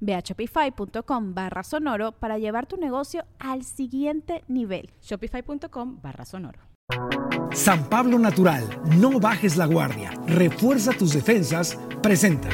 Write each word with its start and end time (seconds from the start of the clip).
Ve 0.00 0.14
a 0.14 0.20
shopify.com 0.20 1.34
barra 1.34 1.62
sonoro 1.62 2.12
para 2.12 2.38
llevar 2.38 2.66
tu 2.66 2.76
negocio 2.76 3.24
al 3.38 3.64
siguiente 3.64 4.44
nivel. 4.48 4.90
Shopify.com 5.02 6.00
barra 6.02 6.24
sonoro. 6.24 6.60
San 7.52 7.88
Pablo 7.88 8.18
Natural, 8.18 8.64
no 8.98 9.20
bajes 9.20 9.56
la 9.56 9.66
guardia, 9.66 10.10
refuerza 10.26 10.92
tus 10.92 11.12
defensas, 11.12 11.78
presenta. 12.02 12.48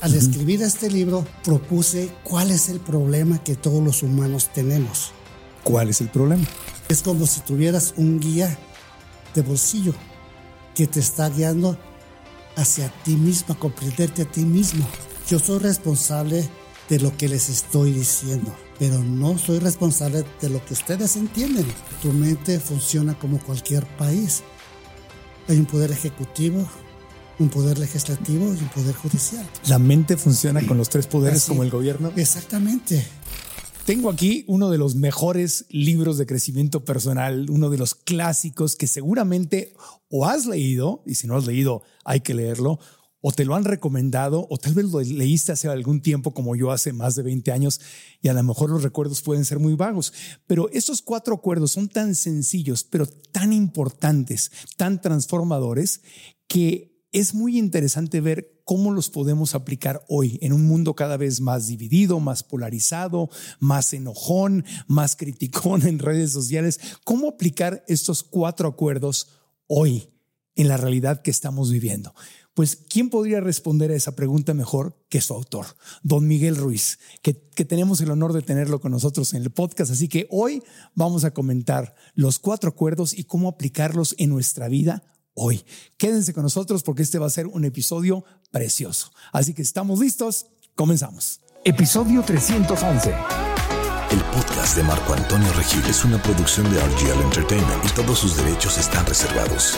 Al 0.00 0.14
escribir 0.14 0.62
este 0.62 0.88
libro 0.88 1.26
propuse 1.44 2.10
cuál 2.22 2.50
es 2.50 2.68
el 2.68 2.80
problema 2.80 3.42
que 3.42 3.56
todos 3.56 3.82
los 3.82 4.02
humanos 4.02 4.48
tenemos. 4.54 5.12
¿Cuál 5.62 5.90
es 5.90 6.00
el 6.00 6.08
problema? 6.08 6.44
Es 6.88 7.02
como 7.02 7.26
si 7.26 7.40
tuvieras 7.40 7.94
un 7.96 8.18
guía 8.18 8.56
de 9.34 9.42
bolsillo 9.42 9.92
que 10.74 10.86
te 10.86 11.00
está 11.00 11.28
guiando 11.28 11.76
hacia 12.56 12.88
ti 13.02 13.16
mismo, 13.16 13.54
a 13.54 13.58
comprenderte 13.58 14.22
a 14.22 14.24
ti 14.24 14.44
mismo. 14.44 14.86
Yo 15.30 15.38
soy 15.38 15.60
responsable 15.60 16.50
de 16.88 16.98
lo 16.98 17.16
que 17.16 17.28
les 17.28 17.50
estoy 17.50 17.92
diciendo, 17.92 18.52
pero 18.80 18.98
no 18.98 19.38
soy 19.38 19.60
responsable 19.60 20.24
de 20.40 20.50
lo 20.50 20.64
que 20.64 20.72
ustedes 20.72 21.14
entienden. 21.14 21.66
Tu 22.02 22.12
mente 22.12 22.58
funciona 22.58 23.16
como 23.16 23.38
cualquier 23.38 23.86
país. 23.96 24.42
Hay 25.46 25.56
un 25.56 25.66
poder 25.66 25.92
ejecutivo, 25.92 26.68
un 27.38 27.48
poder 27.48 27.78
legislativo 27.78 28.46
y 28.46 28.58
un 28.58 28.68
poder 28.70 28.92
judicial. 28.96 29.48
La 29.68 29.78
mente 29.78 30.16
funciona 30.16 30.66
con 30.66 30.76
los 30.76 30.88
tres 30.88 31.06
poderes 31.06 31.44
como 31.44 31.62
el 31.62 31.70
gobierno. 31.70 32.10
Exactamente. 32.16 33.06
Tengo 33.84 34.10
aquí 34.10 34.44
uno 34.48 34.68
de 34.68 34.78
los 34.78 34.96
mejores 34.96 35.64
libros 35.68 36.18
de 36.18 36.26
crecimiento 36.26 36.84
personal, 36.84 37.48
uno 37.50 37.70
de 37.70 37.78
los 37.78 37.94
clásicos 37.94 38.74
que 38.74 38.88
seguramente 38.88 39.74
o 40.08 40.26
has 40.26 40.46
leído, 40.46 41.04
y 41.06 41.14
si 41.14 41.28
no 41.28 41.36
has 41.36 41.46
leído, 41.46 41.84
hay 42.04 42.20
que 42.20 42.34
leerlo, 42.34 42.80
o 43.20 43.32
te 43.32 43.44
lo 43.44 43.54
han 43.54 43.64
recomendado 43.64 44.46
o 44.50 44.58
tal 44.58 44.74
vez 44.74 44.86
lo 44.86 45.00
leíste 45.00 45.52
hace 45.52 45.68
algún 45.68 46.00
tiempo 46.00 46.32
como 46.32 46.56
yo 46.56 46.70
hace 46.70 46.92
más 46.92 47.14
de 47.14 47.22
20 47.22 47.52
años 47.52 47.80
y 48.20 48.28
a 48.28 48.32
lo 48.32 48.42
mejor 48.42 48.70
los 48.70 48.82
recuerdos 48.82 49.22
pueden 49.22 49.44
ser 49.44 49.58
muy 49.58 49.74
vagos, 49.74 50.12
pero 50.46 50.68
esos 50.70 51.02
cuatro 51.02 51.34
acuerdos 51.34 51.72
son 51.72 51.88
tan 51.88 52.14
sencillos, 52.14 52.84
pero 52.84 53.06
tan 53.06 53.52
importantes, 53.52 54.50
tan 54.76 55.00
transformadores 55.00 56.00
que 56.46 56.90
es 57.12 57.34
muy 57.34 57.58
interesante 57.58 58.20
ver 58.20 58.62
cómo 58.64 58.92
los 58.92 59.10
podemos 59.10 59.56
aplicar 59.56 60.04
hoy 60.08 60.38
en 60.42 60.52
un 60.52 60.64
mundo 60.64 60.94
cada 60.94 61.16
vez 61.16 61.40
más 61.40 61.66
dividido, 61.66 62.20
más 62.20 62.44
polarizado, 62.44 63.28
más 63.58 63.92
enojón, 63.92 64.64
más 64.86 65.16
criticón 65.16 65.86
en 65.88 65.98
redes 65.98 66.30
sociales. 66.30 66.78
¿Cómo 67.04 67.30
aplicar 67.30 67.84
estos 67.88 68.22
cuatro 68.22 68.68
acuerdos 68.68 69.28
hoy 69.66 70.08
en 70.54 70.68
la 70.68 70.76
realidad 70.76 71.22
que 71.22 71.32
estamos 71.32 71.72
viviendo? 71.72 72.14
Pues, 72.54 72.76
¿quién 72.76 73.10
podría 73.10 73.40
responder 73.40 73.90
a 73.90 73.94
esa 73.94 74.16
pregunta 74.16 74.54
mejor 74.54 74.96
que 75.08 75.20
su 75.20 75.34
autor, 75.34 75.66
don 76.02 76.26
Miguel 76.26 76.56
Ruiz, 76.56 76.98
que, 77.22 77.32
tenemos 77.32 78.00
el 78.00 78.10
honor 78.10 78.32
de 78.32 78.42
tenerlo 78.42 78.80
con 78.80 78.92
nosotros 78.92 79.32
en 79.34 79.42
el 79.42 79.50
podcast? 79.50 79.92
Así 79.92 80.08
que 80.08 80.26
hoy 80.30 80.62
vamos 80.94 81.24
a 81.24 81.32
comentar 81.32 81.94
los 82.14 82.38
cuatro 82.38 82.70
acuerdos 82.70 83.16
y 83.16 83.24
cómo 83.24 83.48
aplicarlos 83.48 84.14
en 84.18 84.30
nuestra 84.30 84.68
vida 84.68 85.04
hoy. 85.34 85.62
Quédense 85.96 86.32
con 86.32 86.42
nosotros 86.42 86.82
porque 86.82 87.02
este 87.02 87.18
va 87.18 87.26
a 87.26 87.30
ser 87.30 87.46
un 87.46 87.64
episodio 87.64 88.24
precioso. 88.50 89.12
Así 89.32 89.54
que 89.54 89.62
estamos 89.62 90.00
listos, 90.00 90.46
comenzamos. 90.74 91.40
Episodio 91.64 92.22
311. 92.22 93.14
El 94.10 94.20
podcast 94.34 94.76
de 94.76 94.82
Marco 94.82 95.12
Antonio 95.12 95.52
Regil 95.52 95.84
es 95.84 96.04
una 96.04 96.20
producción 96.20 96.68
de 96.72 96.80
RGL 96.80 97.22
Entertainment 97.22 97.84
y 97.84 97.94
todos 97.94 98.18
sus 98.18 98.36
derechos 98.36 98.76
están 98.76 99.06
reservados. 99.06 99.76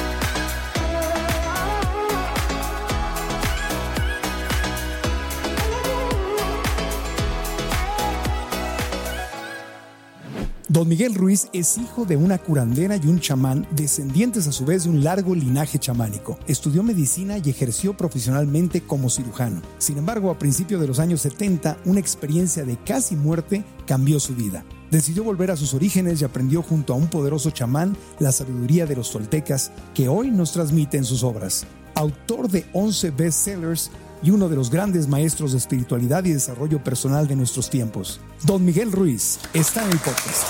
Don 10.72 10.88
Miguel 10.88 11.14
Ruiz 11.14 11.48
es 11.52 11.76
hijo 11.76 12.06
de 12.06 12.16
una 12.16 12.38
curandera 12.38 12.96
y 12.96 13.06
un 13.06 13.20
chamán, 13.20 13.66
descendientes 13.72 14.48
a 14.48 14.52
su 14.52 14.64
vez 14.64 14.84
de 14.84 14.88
un 14.88 15.04
largo 15.04 15.34
linaje 15.34 15.78
chamánico. 15.78 16.38
Estudió 16.46 16.82
medicina 16.82 17.36
y 17.36 17.50
ejerció 17.50 17.94
profesionalmente 17.94 18.80
como 18.80 19.10
cirujano. 19.10 19.60
Sin 19.76 19.98
embargo, 19.98 20.30
a 20.30 20.38
principios 20.38 20.80
de 20.80 20.86
los 20.86 20.98
años 20.98 21.20
70, 21.20 21.76
una 21.84 22.00
experiencia 22.00 22.64
de 22.64 22.78
casi 22.78 23.16
muerte 23.16 23.64
cambió 23.86 24.18
su 24.18 24.34
vida. 24.34 24.64
Decidió 24.90 25.24
volver 25.24 25.50
a 25.50 25.58
sus 25.58 25.74
orígenes 25.74 26.22
y 26.22 26.24
aprendió 26.24 26.62
junto 26.62 26.94
a 26.94 26.96
un 26.96 27.08
poderoso 27.08 27.50
chamán 27.50 27.94
la 28.18 28.32
sabiduría 28.32 28.86
de 28.86 28.96
los 28.96 29.12
toltecas 29.12 29.72
que 29.92 30.08
hoy 30.08 30.30
nos 30.30 30.52
transmite 30.52 30.96
en 30.96 31.04
sus 31.04 31.22
obras. 31.22 31.66
Autor 31.94 32.48
de 32.48 32.64
11 32.72 33.10
bestsellers, 33.10 33.90
y 34.22 34.30
uno 34.30 34.48
de 34.48 34.56
los 34.56 34.70
grandes 34.70 35.08
maestros 35.08 35.52
de 35.52 35.58
espiritualidad 35.58 36.24
y 36.24 36.32
desarrollo 36.32 36.82
personal 36.82 37.26
de 37.26 37.36
nuestros 37.36 37.70
tiempos. 37.70 38.20
Don 38.44 38.64
Miguel 38.64 38.92
Ruiz 38.92 39.38
está 39.52 39.84
en 39.84 39.92
el 39.92 39.98
podcast. 39.98 40.44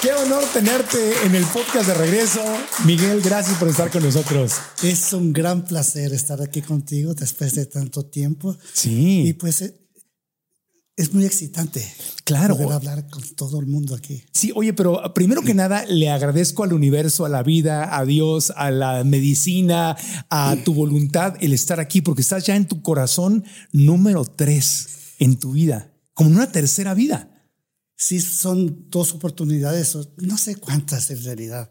Qué 0.00 0.12
honor 0.12 0.44
tenerte 0.52 1.12
en 1.24 1.34
el 1.34 1.44
podcast 1.46 1.88
de 1.88 1.94
regreso. 1.94 2.40
Miguel, 2.84 3.20
gracias 3.20 3.58
por 3.58 3.66
estar 3.66 3.90
con 3.90 4.04
nosotros. 4.04 4.52
Es 4.84 5.12
un 5.12 5.32
gran 5.32 5.64
placer 5.64 6.12
estar 6.12 6.40
aquí 6.40 6.62
contigo 6.62 7.14
después 7.14 7.56
de 7.56 7.66
tanto 7.66 8.04
tiempo. 8.04 8.56
Sí. 8.72 9.26
Y 9.26 9.32
pues 9.32 9.60
eh, 9.62 9.74
es 10.98 11.14
muy 11.14 11.24
excitante. 11.24 11.88
Claro. 12.24 12.56
Poder 12.56 12.72
hablar 12.72 13.08
con 13.08 13.22
todo 13.36 13.60
el 13.60 13.66
mundo 13.66 13.94
aquí. 13.94 14.24
Sí, 14.32 14.50
oye, 14.54 14.72
pero 14.72 15.00
primero 15.14 15.42
que 15.42 15.54
nada, 15.54 15.86
le 15.86 16.10
agradezco 16.10 16.64
al 16.64 16.72
universo, 16.72 17.24
a 17.24 17.28
la 17.28 17.44
vida, 17.44 17.96
a 17.96 18.04
Dios, 18.04 18.52
a 18.56 18.72
la 18.72 19.04
medicina, 19.04 19.96
a 20.28 20.56
tu 20.64 20.74
voluntad 20.74 21.36
el 21.40 21.52
estar 21.52 21.78
aquí, 21.78 22.02
porque 22.02 22.22
estás 22.22 22.44
ya 22.44 22.56
en 22.56 22.66
tu 22.66 22.82
corazón 22.82 23.44
número 23.70 24.24
tres 24.24 24.88
en 25.20 25.38
tu 25.38 25.52
vida, 25.52 25.92
como 26.14 26.30
en 26.30 26.36
una 26.36 26.50
tercera 26.50 26.94
vida. 26.94 27.30
Sí, 27.96 28.20
son 28.20 28.90
dos 28.90 29.12
oportunidades, 29.12 29.96
no 30.16 30.36
sé 30.36 30.56
cuántas 30.56 31.12
en 31.12 31.22
realidad, 31.22 31.70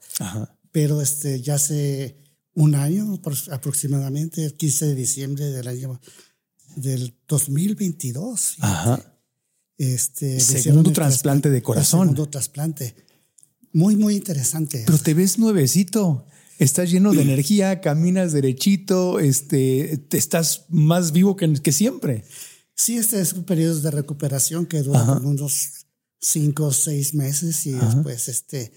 pero 0.72 1.02
este, 1.02 1.42
ya 1.42 1.56
hace 1.56 2.24
un 2.54 2.76
año 2.76 3.22
aproximadamente, 3.52 4.46
el 4.46 4.54
15 4.54 4.86
de 4.86 4.96
diciembre 4.96 5.46
del 5.46 5.68
año 5.68 6.00
del 6.78 7.14
2022. 7.28 8.56
Ajá 8.62 9.17
este, 9.78 10.40
segundo 10.40 10.92
trasplante 10.92 11.50
de 11.50 11.62
corazón. 11.62 12.10
Segundo 12.10 12.30
trasplante. 12.30 12.96
Muy, 13.74 13.96
muy 13.96 14.16
interesante. 14.16 14.84
Pero 14.86 14.98
te 14.98 15.14
ves 15.14 15.38
nuevecito. 15.38 16.26
Estás 16.60 16.90
lleno 16.90 17.14
de 17.14 17.22
energía, 17.24 17.82
caminas 17.82 18.34
derechito, 18.34 19.20
este, 19.20 19.98
te 20.10 20.18
estás 20.18 20.66
más 20.70 21.12
vivo 21.12 21.36
que, 21.36 21.52
que 21.54 21.72
siempre. 21.72 22.24
Sí, 22.76 22.98
este 22.98 23.20
es 23.20 23.34
un 23.34 23.44
periodo 23.44 23.80
de 23.82 23.92
recuperación 23.92 24.66
que 24.66 24.84
dura 24.84 25.20
unos 25.24 25.88
cinco 26.20 26.66
o 26.66 26.72
seis 26.72 27.14
meses 27.14 27.66
y 27.66 27.72
después 27.72 28.28
este, 28.28 28.72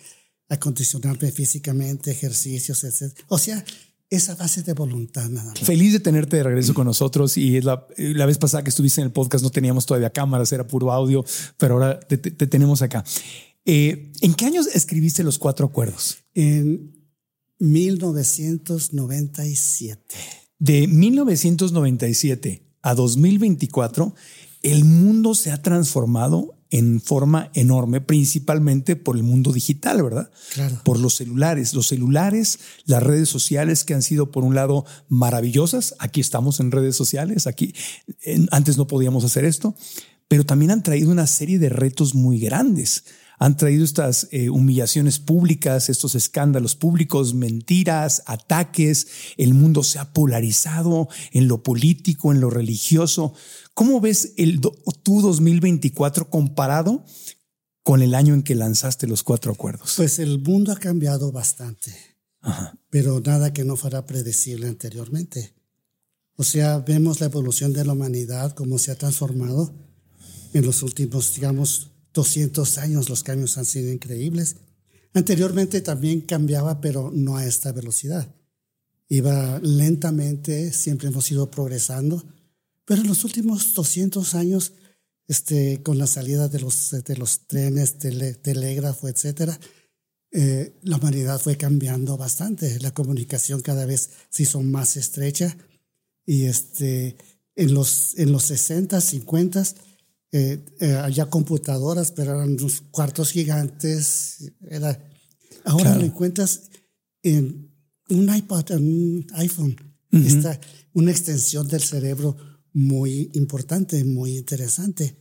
acondicionarme 0.48 1.30
físicamente, 1.30 2.10
ejercicios, 2.10 2.84
etc. 2.84 3.12
O 3.28 3.38
sea, 3.38 3.64
esa 4.10 4.34
base 4.34 4.62
de 4.62 4.72
voluntad 4.72 5.28
nada 5.28 5.54
Feliz 5.54 5.92
de 5.92 6.00
tenerte 6.00 6.36
de 6.36 6.42
regreso 6.42 6.74
con 6.74 6.84
nosotros 6.84 7.36
y 7.36 7.60
la, 7.60 7.86
la, 7.96 8.26
vez 8.26 8.38
pasada 8.38 8.64
que 8.64 8.70
estuviste 8.70 9.00
en 9.00 9.06
el 9.06 9.12
podcast 9.12 9.44
no 9.44 9.50
teníamos 9.50 9.86
todavía 9.86 10.10
cámaras, 10.10 10.50
era 10.52 10.66
puro 10.66 10.90
audio, 10.92 11.24
pero 11.56 11.74
ahora 11.74 12.00
te, 12.00 12.18
tenemos 12.18 12.82
acá. 12.82 13.04
Eh, 13.64 14.10
¿En 14.20 14.34
qué 14.34 14.46
años 14.46 14.66
escribiste 14.66 15.22
los 15.22 15.38
cuatro 15.38 15.66
acuerdos? 15.66 16.18
En 16.34 16.92
1997. 17.60 20.16
De 20.58 20.88
1997 20.88 22.66
a 22.82 22.94
2024, 22.94 24.14
el 24.62 24.84
mundo 24.84 25.34
se 25.34 25.52
ha 25.52 25.62
transformado 25.62 26.59
en 26.70 27.00
forma 27.00 27.50
enorme, 27.54 28.00
principalmente 28.00 28.96
por 28.96 29.16
el 29.16 29.22
mundo 29.22 29.52
digital, 29.52 30.02
¿verdad? 30.02 30.30
Claro. 30.54 30.80
Por 30.84 30.98
los 30.98 31.16
celulares. 31.16 31.74
Los 31.74 31.88
celulares, 31.88 32.58
las 32.84 33.02
redes 33.02 33.28
sociales 33.28 33.84
que 33.84 33.94
han 33.94 34.02
sido, 34.02 34.30
por 34.30 34.44
un 34.44 34.54
lado, 34.54 34.84
maravillosas. 35.08 35.94
Aquí 35.98 36.20
estamos 36.20 36.60
en 36.60 36.70
redes 36.70 36.96
sociales. 36.96 37.46
Aquí 37.46 37.74
antes 38.50 38.78
no 38.78 38.86
podíamos 38.86 39.24
hacer 39.24 39.44
esto, 39.44 39.74
pero 40.28 40.44
también 40.44 40.70
han 40.70 40.82
traído 40.82 41.10
una 41.10 41.26
serie 41.26 41.58
de 41.58 41.68
retos 41.68 42.14
muy 42.14 42.38
grandes 42.38 43.04
han 43.40 43.56
traído 43.56 43.84
estas 43.84 44.28
eh, 44.32 44.50
humillaciones 44.50 45.18
públicas, 45.18 45.88
estos 45.88 46.14
escándalos 46.14 46.76
públicos, 46.76 47.32
mentiras, 47.32 48.22
ataques. 48.26 49.08
El 49.38 49.54
mundo 49.54 49.82
se 49.82 49.98
ha 49.98 50.12
polarizado 50.12 51.08
en 51.32 51.48
lo 51.48 51.62
político, 51.62 52.32
en 52.32 52.40
lo 52.42 52.50
religioso. 52.50 53.32
¿Cómo 53.80 53.98
ves 53.98 54.34
el 54.36 54.60
tu 54.60 55.22
2024 55.22 56.28
comparado 56.28 57.02
con 57.82 58.02
el 58.02 58.14
año 58.14 58.34
en 58.34 58.42
que 58.42 58.54
lanzaste 58.54 59.06
los 59.06 59.22
cuatro 59.22 59.52
acuerdos? 59.52 59.94
Pues 59.96 60.18
el 60.18 60.38
mundo 60.38 60.70
ha 60.70 60.76
cambiado 60.76 61.32
bastante, 61.32 61.90
pero 62.90 63.20
nada 63.20 63.54
que 63.54 63.64
no 63.64 63.78
fuera 63.78 64.04
predecible 64.04 64.68
anteriormente. 64.68 65.54
O 66.36 66.44
sea, 66.44 66.80
vemos 66.80 67.20
la 67.20 67.26
evolución 67.28 67.72
de 67.72 67.86
la 67.86 67.94
humanidad, 67.94 68.54
cómo 68.54 68.78
se 68.78 68.90
ha 68.90 68.96
transformado 68.96 69.74
en 70.52 70.66
los 70.66 70.82
últimos, 70.82 71.34
digamos, 71.34 71.92
200 72.12 72.76
años 72.76 73.08
los 73.08 73.22
cambios 73.22 73.56
han 73.56 73.64
sido 73.64 73.90
increíbles. 73.90 74.56
Anteriormente 75.14 75.80
también 75.80 76.20
cambiaba, 76.20 76.82
pero 76.82 77.10
no 77.14 77.38
a 77.38 77.46
esta 77.46 77.72
velocidad. 77.72 78.28
Iba 79.08 79.58
lentamente, 79.60 80.70
siempre 80.70 81.08
hemos 81.08 81.32
ido 81.32 81.50
progresando, 81.50 82.22
pero 82.90 83.02
en 83.02 83.06
los 83.06 83.22
últimos 83.22 83.72
200 83.74 84.34
años, 84.34 84.72
este, 85.28 85.80
con 85.80 85.96
la 85.96 86.08
salida 86.08 86.48
de 86.48 86.58
los, 86.58 86.90
de 86.90 87.16
los 87.16 87.46
trenes, 87.46 87.98
telégrafo, 88.00 89.06
etcétera, 89.06 89.60
eh, 90.32 90.76
la 90.82 90.96
humanidad 90.96 91.40
fue 91.40 91.56
cambiando 91.56 92.16
bastante. 92.16 92.80
La 92.80 92.92
comunicación 92.92 93.60
cada 93.60 93.86
vez 93.86 94.10
se 94.28 94.42
hizo 94.42 94.60
más 94.60 94.96
estrecha 94.96 95.56
y 96.26 96.46
este, 96.46 97.16
en, 97.54 97.74
los, 97.74 98.18
en 98.18 98.32
los 98.32 98.42
60, 98.46 99.00
50 99.00 99.62
eh, 100.32 100.58
eh, 100.80 100.94
había 100.94 101.26
computadoras, 101.26 102.10
pero 102.10 102.34
eran 102.34 102.54
unos 102.54 102.80
cuartos 102.90 103.30
gigantes. 103.30 104.50
Era, 104.68 105.00
ahora 105.64 105.94
lo 105.94 106.06
encuentras 106.06 106.62
en 107.22 107.72
un 108.08 108.34
iPod, 108.34 108.72
en 108.72 108.82
un 108.82 109.26
iPhone. 109.34 109.76
Está 110.10 110.58
una 110.92 111.12
extensión 111.12 111.68
del 111.68 111.82
cerebro 111.82 112.49
muy 112.72 113.30
importante, 113.34 114.04
muy 114.04 114.38
interesante. 114.38 115.16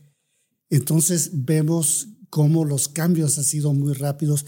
Entonces 0.68 1.30
vemos 1.32 2.08
cómo 2.30 2.64
los 2.64 2.88
cambios 2.88 3.38
han 3.38 3.44
sido 3.44 3.72
muy 3.72 3.92
rápidos, 3.92 4.46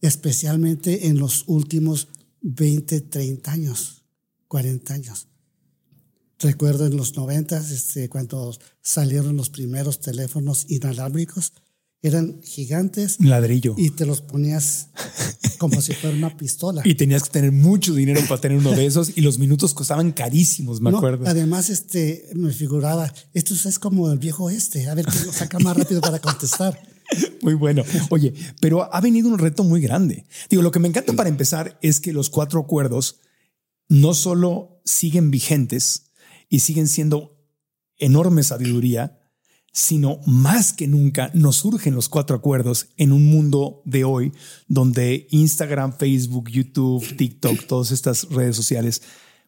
especialmente 0.00 1.08
en 1.08 1.18
los 1.18 1.44
últimos 1.48 2.08
20, 2.42 3.00
30 3.00 3.50
años, 3.50 4.04
40 4.48 4.94
años. 4.94 5.28
Recuerdo 6.38 6.86
en 6.86 6.96
los 6.96 7.16
90, 7.16 7.58
este, 7.58 8.08
cuando 8.08 8.56
salieron 8.82 9.36
los 9.36 9.50
primeros 9.50 10.00
teléfonos 10.00 10.66
inalámbricos, 10.68 11.52
eran 12.06 12.40
gigantes. 12.42 13.16
Ladrillo. 13.20 13.74
Y 13.76 13.90
te 13.90 14.06
los 14.06 14.20
ponías 14.20 14.88
como 15.58 15.80
si 15.80 15.92
fuera 15.94 16.16
una 16.16 16.36
pistola. 16.36 16.82
Y 16.86 16.94
tenías 16.94 17.24
que 17.24 17.30
tener 17.30 17.52
mucho 17.52 17.94
dinero 17.94 18.20
para 18.28 18.40
tener 18.40 18.58
uno 18.58 18.72
de 18.72 18.86
esos 18.86 19.16
y 19.16 19.20
los 19.20 19.38
minutos 19.38 19.74
costaban 19.74 20.12
carísimos, 20.12 20.80
me 20.80 20.90
acuerdo. 20.90 21.26
Además, 21.26 21.70
este, 21.70 22.28
me 22.34 22.52
figuraba, 22.52 23.12
esto 23.34 23.54
es 23.54 23.78
como 23.78 24.10
el 24.10 24.18
viejo 24.18 24.50
este, 24.50 24.88
a 24.88 24.94
ver 24.94 25.06
quién 25.06 25.26
lo 25.26 25.32
saca 25.32 25.58
más 25.58 25.76
rápido 25.76 26.00
para 26.00 26.18
contestar. 26.18 26.78
Muy 27.42 27.54
bueno. 27.54 27.84
Oye, 28.10 28.34
pero 28.60 28.92
ha 28.92 29.00
venido 29.00 29.28
un 29.28 29.38
reto 29.38 29.62
muy 29.62 29.80
grande. 29.80 30.26
Digo, 30.50 30.62
lo 30.62 30.72
que 30.72 30.80
me 30.80 30.88
encanta 30.88 31.12
para 31.12 31.28
empezar 31.28 31.78
es 31.80 32.00
que 32.00 32.12
los 32.12 32.30
cuatro 32.30 32.58
acuerdos 32.58 33.20
no 33.88 34.12
solo 34.12 34.80
siguen 34.84 35.30
vigentes, 35.30 36.06
y 36.48 36.60
siguen 36.60 36.88
siendo 36.88 37.36
enorme 37.98 38.42
sabiduría, 38.42 39.18
sino 39.76 40.20
más 40.24 40.72
que 40.72 40.88
nunca 40.88 41.30
nos 41.34 41.56
surgen 41.56 41.94
los 41.94 42.08
cuatro 42.08 42.34
acuerdos 42.34 42.88
en 42.96 43.12
un 43.12 43.26
mundo 43.26 43.82
de 43.84 44.04
hoy 44.04 44.32
donde 44.68 45.26
Instagram, 45.30 45.92
Facebook, 45.98 46.48
YouTube, 46.48 47.04
TikTok, 47.14 47.66
todas 47.66 47.90
estas 47.90 48.26
redes 48.30 48.56
sociales, 48.56 49.02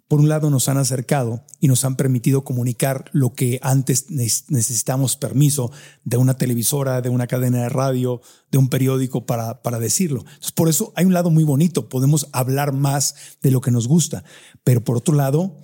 por 0.07 0.21
un 0.21 0.29
lado 0.29 0.51
nos 0.51 0.69
han 0.69 0.77
acercado 0.77 1.47
y 1.61 1.69
nos 1.69 1.83
han 1.87 1.97
permitido 1.97 2.45
comunicar 2.45 3.07
lo 3.15 3.33
que 3.33 3.59
antes 3.63 4.11
necesitamos 4.11 5.17
permiso 5.17 5.73
de 6.05 6.19
una 6.19 6.37
televisora, 6.37 7.01
de 7.01 7.09
una 7.09 7.27
cadena 7.27 7.63
de 7.63 7.71
radio, 7.71 8.21
de 8.51 8.59
un 8.59 8.69
periódico 8.69 9.25
para, 9.25 9.63
para 9.63 9.79
decirlo. 9.79 10.21
Entonces, 10.27 10.53
por 10.53 10.69
eso 10.69 10.93
hay 10.95 11.07
un 11.07 11.15
lado 11.15 11.31
muy 11.31 11.45
bonito, 11.45 11.89
podemos 11.89 12.29
hablar 12.33 12.75
más 12.75 13.15
de 13.41 13.51
lo 13.51 13.63
que 13.63 13.71
nos 13.71 13.89
gusta, 13.89 14.25
pero 14.63 14.85
por 14.85 14.99
otro 14.99 15.15
lado, 15.15 15.57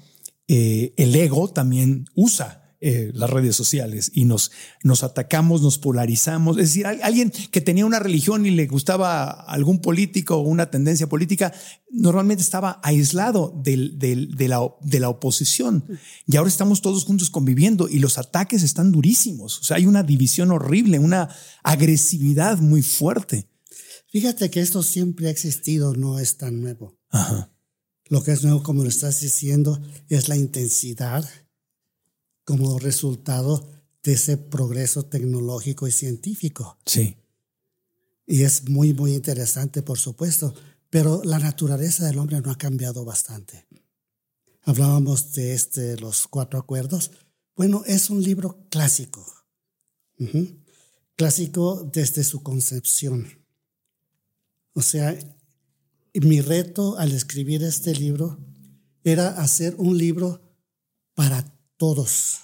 eh, 0.48 0.94
el 0.96 1.14
ego 1.14 1.50
también 1.50 2.06
usa 2.14 2.63
eh, 2.86 3.12
las 3.14 3.30
redes 3.30 3.56
sociales 3.56 4.10
y 4.12 4.26
nos, 4.26 4.50
nos 4.82 5.04
atacamos, 5.04 5.62
nos 5.62 5.78
polarizamos. 5.78 6.58
Es 6.58 6.64
decir, 6.64 6.86
alguien 6.86 7.32
que 7.50 7.62
tenía 7.62 7.86
una 7.86 7.98
religión 7.98 8.44
y 8.44 8.50
le 8.50 8.66
gustaba 8.66 9.30
algún 9.30 9.80
político 9.80 10.36
o 10.36 10.42
una 10.42 10.68
tendencia 10.70 11.08
política, 11.08 11.54
normalmente 11.90 12.42
estaba 12.42 12.80
aislado 12.82 13.58
del, 13.64 13.98
de, 13.98 14.48
la, 14.48 14.60
de 14.82 15.00
la 15.00 15.08
oposición. 15.08 15.86
Y 16.26 16.36
ahora 16.36 16.50
estamos 16.50 16.82
todos 16.82 17.06
juntos 17.06 17.30
conviviendo 17.30 17.88
y 17.88 18.00
los 18.00 18.18
ataques 18.18 18.62
están 18.62 18.92
durísimos. 18.92 19.60
O 19.60 19.64
sea, 19.64 19.78
hay 19.78 19.86
una 19.86 20.02
división 20.02 20.50
horrible, 20.50 20.98
una 20.98 21.34
agresividad 21.62 22.58
muy 22.58 22.82
fuerte. 22.82 23.48
Fíjate 24.12 24.50
que 24.50 24.60
esto 24.60 24.82
siempre 24.82 25.28
ha 25.28 25.30
existido, 25.30 25.94
no 25.94 26.18
es 26.18 26.36
tan 26.36 26.60
nuevo. 26.60 26.98
Ajá. 27.08 27.50
Lo 28.10 28.22
que 28.22 28.32
es 28.32 28.44
nuevo, 28.44 28.62
como 28.62 28.82
lo 28.82 28.90
estás 28.90 29.20
diciendo, 29.20 29.80
es 30.10 30.28
la 30.28 30.36
intensidad 30.36 31.26
como 32.44 32.78
resultado 32.78 33.68
de 34.02 34.12
ese 34.12 34.36
progreso 34.36 35.06
tecnológico 35.06 35.88
y 35.88 35.92
científico. 35.92 36.78
Sí. 36.84 37.16
Y 38.26 38.42
es 38.42 38.68
muy, 38.68 38.94
muy 38.94 39.14
interesante, 39.14 39.82
por 39.82 39.98
supuesto, 39.98 40.54
pero 40.90 41.22
la 41.24 41.38
naturaleza 41.38 42.06
del 42.06 42.18
hombre 42.18 42.40
no 42.40 42.50
ha 42.50 42.58
cambiado 42.58 43.04
bastante. 43.04 43.66
Hablábamos 44.62 45.32
de 45.32 45.54
este, 45.54 45.96
los 45.98 46.26
cuatro 46.26 46.58
acuerdos. 46.58 47.10
Bueno, 47.56 47.82
es 47.86 48.10
un 48.10 48.22
libro 48.22 48.66
clásico. 48.70 49.24
Clásico 51.16 51.90
desde 51.92 52.24
su 52.24 52.42
concepción. 52.42 53.26
O 54.72 54.82
sea, 54.82 55.16
mi 56.14 56.40
reto 56.40 56.96
al 56.98 57.12
escribir 57.12 57.62
este 57.62 57.94
libro 57.94 58.38
era 59.02 59.28
hacer 59.40 59.74
un 59.78 59.98
libro 59.98 60.40
para 61.14 61.53
todos, 61.76 62.40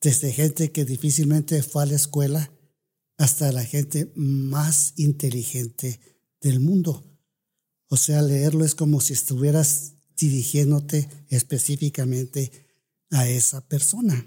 desde 0.00 0.32
gente 0.32 0.70
que 0.72 0.84
difícilmente 0.84 1.62
fue 1.62 1.82
a 1.82 1.86
la 1.86 1.96
escuela 1.96 2.52
hasta 3.16 3.50
la 3.52 3.64
gente 3.64 4.12
más 4.14 4.94
inteligente 4.96 6.00
del 6.40 6.60
mundo. 6.60 7.04
O 7.88 7.96
sea, 7.96 8.22
leerlo 8.22 8.64
es 8.64 8.74
como 8.74 9.00
si 9.00 9.12
estuvieras 9.12 9.94
dirigiéndote 10.16 11.08
específicamente 11.28 12.66
a 13.10 13.28
esa 13.28 13.66
persona. 13.66 14.24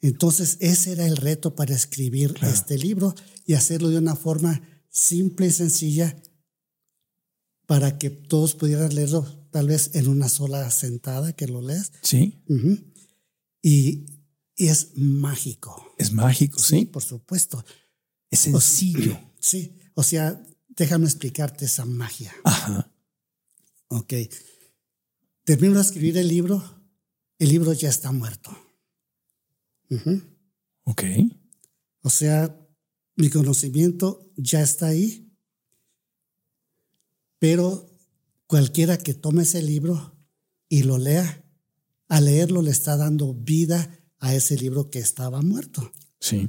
Entonces, 0.00 0.58
ese 0.60 0.92
era 0.92 1.06
el 1.06 1.16
reto 1.16 1.54
para 1.54 1.74
escribir 1.74 2.34
este 2.42 2.78
libro 2.78 3.14
y 3.44 3.54
hacerlo 3.54 3.88
de 3.88 3.98
una 3.98 4.14
forma 4.14 4.60
simple 4.88 5.46
y 5.46 5.50
sencilla 5.50 6.16
para 7.66 7.98
que 7.98 8.10
todos 8.10 8.54
pudieran 8.54 8.94
leerlo 8.94 9.24
tal 9.50 9.68
vez 9.68 9.94
en 9.94 10.08
una 10.08 10.28
sola 10.28 10.70
sentada 10.70 11.32
que 11.34 11.46
lo 11.46 11.60
lees. 11.60 11.92
Sí. 12.02 12.42
y, 13.62 14.06
es 14.56 14.96
mágico. 14.96 15.94
Es 15.98 16.12
mágico, 16.12 16.58
sí. 16.58 16.86
Por 16.86 17.02
supuesto. 17.02 17.62
Es 18.30 18.40
sencillo. 18.40 19.18
sí. 19.38 19.76
O 19.94 20.02
sea, 20.02 20.42
déjame 20.68 21.04
explicarte 21.04 21.66
esa 21.66 21.84
magia. 21.84 22.34
Ajá. 22.44 22.90
Ok. 23.88 24.14
Termino 25.44 25.74
de 25.74 25.80
escribir 25.82 26.16
el 26.16 26.28
libro, 26.28 26.62
el 27.38 27.50
libro 27.50 27.72
ya 27.72 27.88
está 27.88 28.12
muerto. 28.12 28.50
Ok. 30.84 31.02
O 32.00 32.10
sea, 32.10 32.58
mi 33.16 33.30
conocimiento 33.30 34.32
ya 34.36 34.62
está 34.62 34.86
ahí 34.86 35.25
pero 37.38 37.90
cualquiera 38.46 38.98
que 38.98 39.14
tome 39.14 39.42
ese 39.42 39.62
libro 39.62 40.14
y 40.68 40.82
lo 40.82 40.98
lea, 40.98 41.44
al 42.08 42.26
leerlo 42.26 42.62
le 42.62 42.70
está 42.70 42.96
dando 42.96 43.34
vida 43.34 43.90
a 44.18 44.34
ese 44.34 44.56
libro 44.56 44.90
que 44.90 44.98
estaba 44.98 45.42
muerto. 45.42 45.92
Sí. 46.20 46.48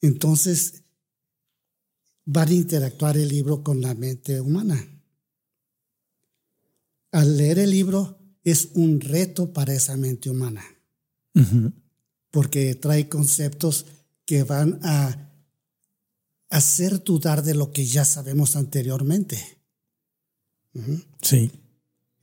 Entonces, 0.00 0.82
va 2.26 2.42
a 2.42 2.52
interactuar 2.52 3.16
el 3.16 3.28
libro 3.28 3.62
con 3.62 3.80
la 3.80 3.94
mente 3.94 4.40
humana. 4.40 4.86
Al 7.10 7.36
leer 7.36 7.58
el 7.58 7.70
libro 7.70 8.18
es 8.44 8.70
un 8.74 9.00
reto 9.00 9.52
para 9.52 9.74
esa 9.74 9.96
mente 9.96 10.30
humana, 10.30 10.64
porque 12.30 12.74
trae 12.74 13.08
conceptos 13.08 13.86
que 14.24 14.44
van 14.44 14.80
a 14.82 15.31
hacer 16.52 17.02
dudar 17.02 17.42
de 17.42 17.54
lo 17.54 17.72
que 17.72 17.86
ya 17.86 18.04
sabemos 18.04 18.56
anteriormente. 18.56 19.42
Sí. 21.22 21.50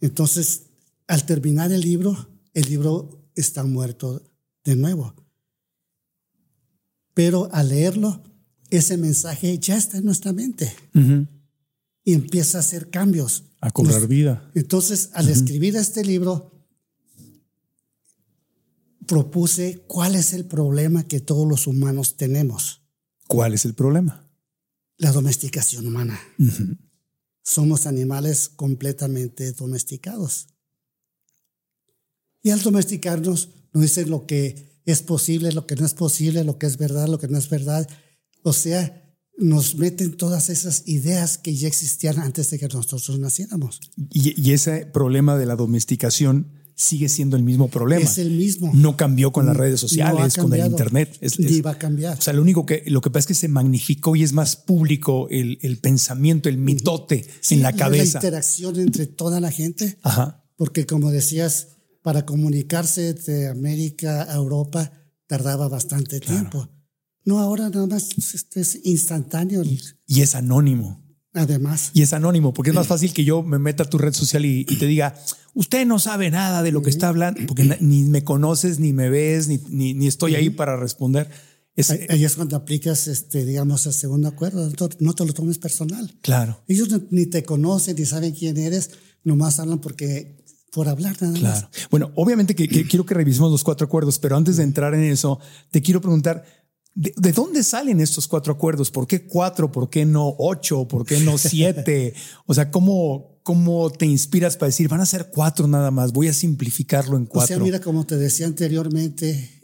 Entonces, 0.02 0.68
al 1.08 1.26
terminar 1.26 1.72
el 1.72 1.82
libro, 1.82 2.30
el 2.54 2.70
libro 2.70 3.28
está 3.36 3.64
muerto 3.64 4.22
de 4.64 4.76
nuevo. 4.76 5.16
Pero 7.16 7.50
al 7.52 7.70
leerlo, 7.70 8.24
ese 8.70 8.98
mensaje 8.98 9.58
ya 9.58 9.76
está 9.76 9.98
en 9.98 10.06
nuestra 10.06 10.32
mente 10.32 10.76
y 12.04 12.14
empieza 12.14 12.60
a 12.60 12.62
hacer 12.62 12.92
cambios. 12.92 13.46
A 13.62 13.72
cobrar 13.72 14.08
vida. 14.08 14.52
Entonces, 14.54 15.10
al 15.14 15.28
escribir 15.28 15.76
este 15.76 16.06
libro, 16.06 16.52
propuse 19.08 19.84
cuál 19.88 20.14
es 20.14 20.34
el 20.34 20.46
problema 20.46 21.08
que 21.08 21.20
todos 21.20 21.48
los 21.48 21.66
humanos 21.66 22.16
tenemos. 22.16 22.84
¿Cuál 23.30 23.54
es 23.54 23.64
el 23.64 23.76
problema? 23.76 24.28
La 24.98 25.12
domesticación 25.12 25.86
humana. 25.86 26.20
Somos 27.44 27.86
animales 27.86 28.50
completamente 28.50 29.52
domesticados. 29.52 30.48
Y 32.42 32.50
al 32.50 32.64
domesticarnos, 32.64 33.50
nos 33.72 33.84
dicen 33.84 34.10
lo 34.10 34.26
que 34.26 34.82
es 34.84 35.04
posible, 35.04 35.52
lo 35.52 35.68
que 35.68 35.76
no 35.76 35.86
es 35.86 35.94
posible, 35.94 36.44
lo 36.44 36.58
que 36.58 36.66
es 36.66 36.78
verdad, 36.78 37.08
lo 37.08 37.20
que 37.20 37.28
no 37.28 37.38
es 37.38 37.50
verdad. 37.50 37.88
O 38.42 38.52
sea, 38.52 39.16
nos 39.38 39.76
meten 39.76 40.18
todas 40.18 40.50
esas 40.50 40.88
ideas 40.88 41.38
que 41.38 41.54
ya 41.54 41.68
existían 41.68 42.18
antes 42.18 42.50
de 42.50 42.58
que 42.58 42.68
nosotros 42.68 43.20
naciéramos. 43.20 43.80
Y, 44.10 44.52
ese 44.54 44.88
problema 44.88 45.38
de 45.38 45.46
la 45.46 45.56
domesticación 45.56 46.52
sigue 46.80 47.10
siendo 47.10 47.36
el 47.36 47.44
mismo 47.44 47.68
problema. 47.68 48.06
Es 48.06 48.18
el 48.20 48.32
mismo. 48.32 48.72
No 48.74 48.96
cambió 48.96 49.34
con 49.34 49.46
las 49.46 49.58
redes 49.58 49.82
sociales, 49.82 50.38
con 50.38 50.54
el 50.54 50.66
internet. 50.66 51.18
Es, 51.20 51.38
ni 51.38 51.60
va 51.60 51.72
a 51.72 51.78
cambiar. 51.78 52.18
O 52.18 52.22
sea, 52.22 52.32
lo 52.32 52.42
único 52.42 52.66
que 52.66 52.84
lo 52.88 53.02
que 53.02 53.10
pasa 53.10 53.20
es 53.20 53.28
que 53.28 53.34
se 53.34 53.50
magnificó 53.50 54.16
y 54.16 54.24
es 54.24 54.32
más 54.32 54.56
público 54.56 55.28
el, 55.30 55.58
pensamiento, 55.82 56.48
el 56.48 56.58
mitote 56.58 57.28
en 57.50 57.62
la 57.62 57.74
cabeza. 57.74 58.20
La 58.20 58.28
interacción 58.28 58.80
entre 58.80 59.08
toda 59.08 59.42
la 59.42 59.52
gente. 59.52 59.98
Ajá. 60.04 60.46
Porque 60.56 60.86
como 60.86 61.12
decías, 61.12 61.68
para 62.02 62.26
comunicarse 62.26 63.14
de 63.14 63.50
América 63.50 64.24
a 64.32 64.36
Europa 64.36 64.94
tardaba 65.28 65.68
bastante 65.68 66.22
tiempo. 66.22 66.70
No, 67.26 67.40
ahora 67.40 67.70
nada 67.70 67.88
más 67.88 68.10
es 68.56 68.80
instantáneo. 68.86 69.64
Y 70.08 70.22
es 70.22 70.34
anónimo. 70.34 71.04
Además. 71.34 71.92
Y 71.94 72.02
es 72.02 72.14
anónimo, 72.14 72.54
porque 72.54 72.72
es 72.72 72.76
más 72.76 72.88
fácil 72.88 73.14
que 73.14 73.24
yo 73.24 73.44
me 73.44 73.60
meta 73.60 73.84
a 73.84 73.90
tu 73.90 73.98
red 73.98 74.14
social 74.14 74.46
y, 74.46 74.66
te 74.66 74.88
diga, 74.88 75.16
usted 75.54 75.86
no 75.86 76.00
sabe 76.00 76.32
nada 76.32 76.64
de 76.64 76.72
lo 76.72 76.82
que 76.82 76.90
está 76.90 77.10
hablando, 77.10 77.42
porque 77.48 77.78
ni 77.82 78.04
me 78.04 78.24
conoces, 78.24 78.80
ni 78.80 78.94
me 78.94 79.10
ves, 79.10 79.48
ni, 79.48 79.60
ni, 79.94 80.08
estoy 80.08 80.36
ahí 80.36 80.50
para 80.50 80.76
responder. 80.76 81.30
ahí, 82.10 82.26
es 82.26 82.36
cuando 82.36 82.56
aplicas, 82.56 83.08
este, 83.08 83.46
digamos, 83.46 83.86
el 83.86 83.94
segundo 83.94 84.28
acuerdo. 84.28 84.72
No 85.00 85.14
te 85.14 85.26
lo 85.26 85.34
tomes 85.34 85.60
personal. 85.60 86.12
Claro. 86.22 86.64
Ellos 86.68 86.90
ni 87.12 87.28
te 87.28 87.44
conocen, 87.44 87.96
ni 87.96 88.06
saben 88.06 88.34
quién 88.34 88.58
eres, 88.58 88.92
nomás 89.24 89.60
hablan 89.60 89.80
porque 89.80 90.40
por 90.72 90.88
hablar 90.88 91.16
nada 91.22 91.38
claro. 91.38 91.70
Bueno, 91.90 92.12
obviamente 92.16 92.56
que, 92.56 92.68
quiero 92.68 93.06
que 93.06 93.14
revisemos 93.14 93.52
los 93.52 93.64
cuatro 93.64 93.86
acuerdos, 93.86 94.20
pero 94.20 94.36
antes 94.36 94.58
de 94.58 94.64
entrar 94.64 94.94
en 94.94 95.04
eso, 95.04 95.40
te 95.72 95.82
quiero 95.82 96.02
preguntar, 96.02 96.46
¿De, 96.96 97.32
dónde 97.32 97.64
salen 97.64 98.02
estos 98.02 98.28
cuatro 98.28 98.54
acuerdos? 98.54 98.92
¿Por 98.92 99.08
qué 99.08 99.26
cuatro? 99.26 99.72
¿Por 99.72 99.90
qué 99.90 100.06
no 100.06 100.36
ocho? 100.38 100.88
¿Por 100.88 101.06
qué 101.06 101.20
no 101.20 101.38
siete? 101.38 102.14
o 102.46 102.54
sea, 102.54 102.72
¿cómo, 102.72 103.40
¿cómo 103.44 103.90
te 103.90 104.06
inspiras 104.06 104.58
para 104.58 104.68
decir, 104.68 104.90
van 104.90 105.02
a 105.02 105.06
ser 105.06 105.30
cuatro 105.32 105.68
nada 105.68 105.92
más? 105.92 106.12
Voy 106.12 106.28
a 106.28 106.34
simplificarlo 106.34 107.16
en 107.16 107.26
cuatro. 107.26 107.56
O 107.56 107.60
sea, 107.60 107.64
mira, 107.64 107.80
como 107.80 108.06
te 108.06 108.18
decía 108.18 108.48
anteriormente, 108.48 109.64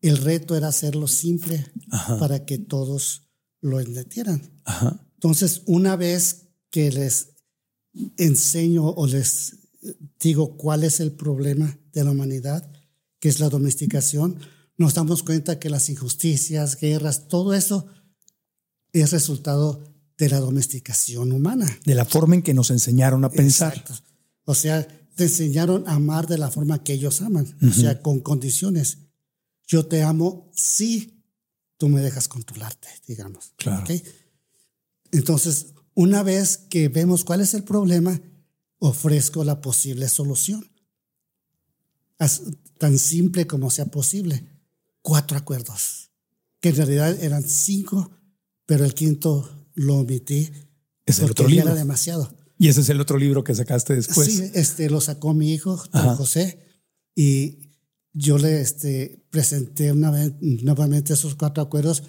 el 0.00 0.18
reto 0.18 0.56
era 0.56 0.68
hacerlo 0.68 1.08
simple 1.08 1.66
para 2.18 2.44
que 2.44 2.58
todos 2.58 3.30
lo 3.60 3.80
entendieran. 3.80 4.62
Entonces, 5.14 5.62
una 5.66 5.96
vez 5.96 6.48
que 6.70 6.90
les 6.90 7.34
enseño 8.16 8.88
o 8.88 9.06
les 9.06 9.56
digo 10.20 10.56
cuál 10.56 10.84
es 10.84 11.00
el 11.00 11.12
problema 11.12 11.78
de 11.92 12.04
la 12.04 12.12
humanidad, 12.12 12.70
que 13.18 13.28
es 13.28 13.40
la 13.40 13.48
domesticación, 13.48 14.38
nos 14.80 14.94
damos 14.94 15.22
cuenta 15.22 15.58
que 15.58 15.68
las 15.68 15.90
injusticias, 15.90 16.80
guerras, 16.80 17.28
todo 17.28 17.52
eso 17.52 17.86
es 18.94 19.10
resultado 19.10 19.84
de 20.16 20.30
la 20.30 20.40
domesticación 20.40 21.32
humana. 21.32 21.66
De 21.84 21.94
la 21.94 22.06
forma 22.06 22.36
en 22.36 22.42
que 22.42 22.54
nos 22.54 22.70
enseñaron 22.70 23.22
a 23.26 23.30
pensar. 23.30 23.84
O 24.46 24.54
sea, 24.54 24.88
te 25.16 25.24
enseñaron 25.24 25.86
a 25.86 25.96
amar 25.96 26.26
de 26.26 26.38
la 26.38 26.50
forma 26.50 26.82
que 26.82 26.94
ellos 26.94 27.20
aman, 27.20 27.54
o 27.60 27.70
sea, 27.74 28.00
con 28.00 28.20
condiciones. 28.20 28.96
Yo 29.66 29.84
te 29.84 30.02
amo 30.02 30.50
si 30.56 31.26
tú 31.76 31.90
me 31.90 32.00
dejas 32.00 32.26
controlarte, 32.26 32.88
digamos. 33.06 33.52
Claro. 33.56 33.84
Entonces, 35.12 35.74
una 35.92 36.22
vez 36.22 36.56
que 36.56 36.88
vemos 36.88 37.24
cuál 37.24 37.42
es 37.42 37.52
el 37.52 37.64
problema, 37.64 38.18
ofrezco 38.78 39.44
la 39.44 39.60
posible 39.60 40.08
solución. 40.08 40.70
tan 42.78 42.98
simple 42.98 43.46
como 43.46 43.68
sea 43.70 43.84
posible 43.84 44.58
cuatro 45.02 45.36
acuerdos, 45.36 46.10
que 46.60 46.70
en 46.70 46.76
realidad 46.76 47.22
eran 47.22 47.42
cinco, 47.42 48.10
pero 48.66 48.84
el 48.84 48.94
quinto 48.94 49.68
lo 49.74 49.96
omití 49.96 50.50
es 51.06 51.18
el 51.20 51.30
otro 51.30 51.48
libro. 51.48 51.68
era 51.68 51.74
demasiado. 51.74 52.34
Y 52.58 52.68
ese 52.68 52.82
es 52.82 52.88
el 52.90 53.00
otro 53.00 53.16
libro 53.16 53.42
que 53.42 53.54
sacaste 53.54 53.94
después. 53.94 54.28
Sí, 54.28 54.50
este 54.54 54.90
lo 54.90 55.00
sacó 55.00 55.32
mi 55.32 55.54
hijo, 55.54 55.82
José, 56.16 56.58
y 57.14 57.70
yo 58.12 58.38
le 58.38 58.60
este, 58.60 59.24
presenté 59.30 59.92
una 59.92 60.10
vez, 60.10 60.34
nuevamente 60.40 61.14
esos 61.14 61.34
cuatro 61.36 61.62
acuerdos 61.62 62.02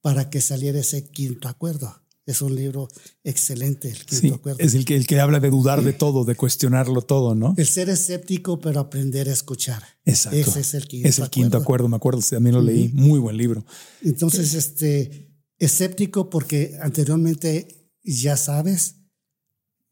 para 0.00 0.30
que 0.30 0.40
saliera 0.40 0.78
ese 0.78 1.10
quinto 1.10 1.48
acuerdo. 1.48 2.02
Es 2.26 2.42
un 2.42 2.54
libro 2.54 2.88
excelente, 3.24 3.90
el 3.90 4.04
quinto 4.04 4.34
acuerdo. 4.36 4.60
Es 4.60 4.74
el 4.74 4.84
que, 4.84 4.94
el 4.94 5.06
que 5.06 5.18
habla 5.20 5.40
de 5.40 5.50
dudar 5.50 5.82
de 5.82 5.92
todo, 5.92 6.24
de 6.24 6.36
cuestionarlo 6.36 7.02
todo, 7.02 7.34
¿no? 7.34 7.54
El 7.56 7.66
ser 7.66 7.88
escéptico, 7.88 8.60
pero 8.60 8.80
aprender 8.80 9.28
a 9.28 9.32
escuchar. 9.32 9.82
Exacto. 10.04 10.38
Ese 10.38 10.60
es 10.60 10.74
el 10.74 10.86
quinto 10.86 11.08
Es 11.08 11.18
el 11.18 11.30
quinto 11.30 11.56
acuerdo, 11.56 11.88
me 11.88 11.96
acuerdo, 11.96 12.20
también 12.22 12.54
lo 12.54 12.62
leí. 12.62 12.90
Muy 12.92 13.18
buen 13.18 13.36
libro. 13.36 13.64
Entonces, 14.02 14.54
este, 14.54 15.30
escéptico 15.58 16.30
porque 16.30 16.78
anteriormente 16.80 17.90
ya 18.02 18.36
sabes, 18.36 18.96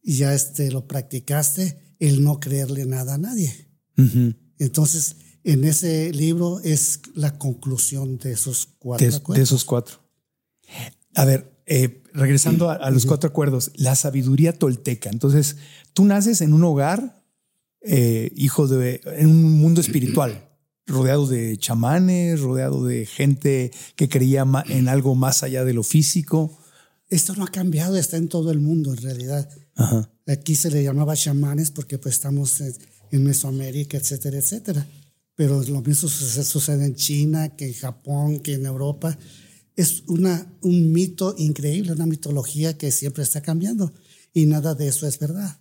ya 0.02 0.34
este, 0.34 0.70
lo 0.70 0.86
practicaste, 0.86 1.96
el 1.98 2.22
no 2.22 2.40
creerle 2.40 2.86
nada 2.86 3.14
a 3.14 3.18
nadie. 3.18 3.68
Entonces, 4.58 5.16
en 5.44 5.64
ese 5.64 6.12
libro 6.12 6.60
es 6.60 7.00
la 7.14 7.38
conclusión 7.38 8.18
de 8.18 8.32
esos 8.32 8.68
cuatro. 8.78 9.06
De 9.34 9.42
esos 9.42 9.64
cuatro. 9.64 9.98
A 11.14 11.24
ver, 11.24 11.57
eh, 11.70 12.02
regresando 12.14 12.70
a, 12.70 12.90
los 12.90 13.04
cuatro 13.04 13.28
acuerdos, 13.28 13.72
la 13.74 13.94
sabiduría 13.94 14.54
tolteca. 14.54 15.10
Entonces, 15.10 15.56
tú 15.92 16.06
naces 16.06 16.40
en 16.40 16.54
un 16.54 16.64
hogar, 16.64 17.22
eh, 17.82 18.32
hijo 18.34 18.66
de, 18.66 19.02
en 19.04 19.26
un 19.26 19.58
mundo 19.58 19.82
espiritual, 19.82 20.48
rodeado 20.86 21.26
de 21.26 21.58
chamanes, 21.58 22.40
rodeado 22.40 22.86
de 22.86 23.04
gente 23.04 23.70
que 23.96 24.08
creía 24.08 24.46
en 24.68 24.88
algo 24.88 25.14
más 25.14 25.42
allá 25.42 25.62
de 25.66 25.74
lo 25.74 25.82
físico. 25.82 26.58
Esto 27.10 27.34
no 27.34 27.44
ha 27.44 27.48
cambiado, 27.48 27.96
está 27.96 28.16
en 28.16 28.28
todo 28.28 28.50
el 28.50 28.60
mundo 28.60 28.94
en 28.94 29.02
realidad. 29.02 29.46
Aquí 30.26 30.54
se 30.54 30.70
le 30.70 30.82
llamaba 30.82 31.16
chamanes 31.16 31.70
porque 31.70 31.98
pues 31.98 32.14
estamos 32.14 32.62
en 33.10 33.24
Mesoamérica, 33.24 33.98
etcétera, 33.98 34.38
etcétera. 34.38 34.86
Pero 35.36 35.62
lo 35.64 35.82
mismo 35.82 36.08
sucede 36.08 36.86
en 36.86 36.94
China, 36.94 37.50
que 37.50 37.66
en 37.66 37.74
Japón, 37.74 38.40
que 38.40 38.54
en 38.54 38.64
Europa 38.64 39.18
es 39.78 40.02
una, 40.08 40.52
un 40.60 40.90
mito 40.90 41.36
increíble, 41.38 41.92
una 41.92 42.04
mitología 42.04 42.76
que 42.76 42.90
siempre 42.90 43.22
está 43.22 43.42
cambiando 43.42 43.92
y 44.34 44.46
nada 44.46 44.74
de 44.74 44.88
eso 44.88 45.06
es 45.06 45.20
verdad. 45.20 45.60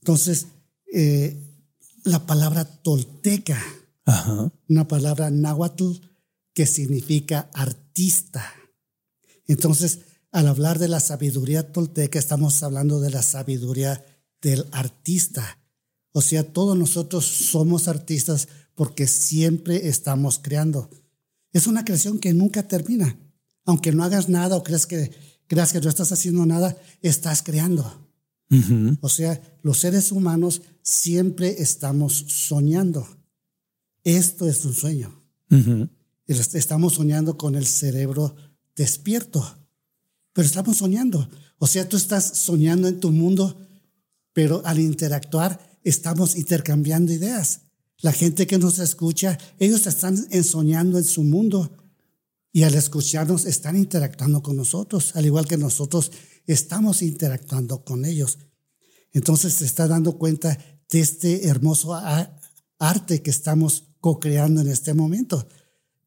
Entonces, 0.00 0.48
eh, 0.92 1.40
la 2.02 2.26
palabra 2.26 2.64
tolteca, 2.64 3.62
una 4.68 4.88
palabra 4.88 5.30
náhuatl 5.30 6.00
que 6.52 6.66
significa 6.66 7.48
artista. 7.54 8.44
Entonces, 9.46 10.00
al 10.32 10.48
hablar 10.48 10.80
de 10.80 10.88
la 10.88 10.98
sabiduría 10.98 11.70
tolteca, 11.70 12.18
estamos 12.18 12.60
hablando 12.64 12.98
de 12.98 13.10
la 13.10 13.22
sabiduría 13.22 14.04
del 14.40 14.66
artista. 14.72 15.60
O 16.10 16.22
sea, 16.22 16.52
todos 16.52 16.76
nosotros 16.76 17.24
somos 17.24 17.86
artistas 17.86 18.48
porque 18.74 19.06
siempre 19.06 19.86
estamos 19.86 20.40
creando. 20.40 20.90
Es 21.52 21.66
una 21.66 21.84
creación 21.84 22.18
que 22.18 22.32
nunca 22.32 22.66
termina. 22.66 23.18
Aunque 23.64 23.92
no 23.92 24.02
hagas 24.02 24.28
nada 24.28 24.56
o 24.56 24.62
creas 24.62 24.86
que, 24.86 25.10
creas 25.46 25.72
que 25.72 25.80
no 25.80 25.88
estás 25.88 26.10
haciendo 26.12 26.44
nada, 26.46 26.76
estás 27.00 27.42
creando. 27.42 28.08
O 29.00 29.08
sea, 29.08 29.40
los 29.62 29.78
seres 29.78 30.12
humanos 30.12 30.60
siempre 30.82 31.62
estamos 31.62 32.12
soñando. 32.28 33.06
Esto 34.04 34.46
es 34.46 34.64
un 34.64 34.74
sueño. 34.74 35.22
Estamos 36.26 36.94
soñando 36.94 37.38
con 37.38 37.54
el 37.54 37.66
cerebro 37.66 38.34
despierto, 38.76 39.56
pero 40.32 40.46
estamos 40.46 40.78
soñando. 40.78 41.28
O 41.58 41.66
sea, 41.66 41.88
tú 41.88 41.96
estás 41.96 42.24
soñando 42.24 42.88
en 42.88 43.00
tu 43.00 43.10
mundo, 43.10 43.58
pero 44.32 44.62
al 44.66 44.80
interactuar 44.80 45.78
estamos 45.84 46.36
intercambiando 46.36 47.12
ideas. 47.12 47.62
La 48.02 48.12
gente 48.12 48.46
que 48.46 48.58
nos 48.58 48.78
escucha, 48.78 49.38
ellos 49.58 49.86
están 49.86 50.16
soñando 50.44 50.98
en 50.98 51.04
su 51.04 51.22
mundo 51.24 51.78
Y 52.54 52.64
al 52.64 52.74
escucharnos 52.74 53.46
están 53.46 53.76
interactuando 53.76 54.42
con 54.42 54.56
nosotros, 54.56 55.16
al 55.16 55.24
igual 55.24 55.46
que 55.46 55.56
nosotros 55.56 56.12
estamos 56.46 57.00
interactuando 57.00 57.82
con 57.82 58.04
ellos. 58.04 58.38
Entonces 59.12 59.54
se 59.54 59.64
está 59.64 59.88
dando 59.88 60.18
cuenta 60.18 60.58
de 60.90 61.00
este 61.00 61.48
hermoso 61.48 61.98
arte 62.78 63.22
que 63.22 63.30
estamos 63.30 63.84
co-creando 64.00 64.60
en 64.60 64.68
este 64.68 64.92
momento, 64.92 65.48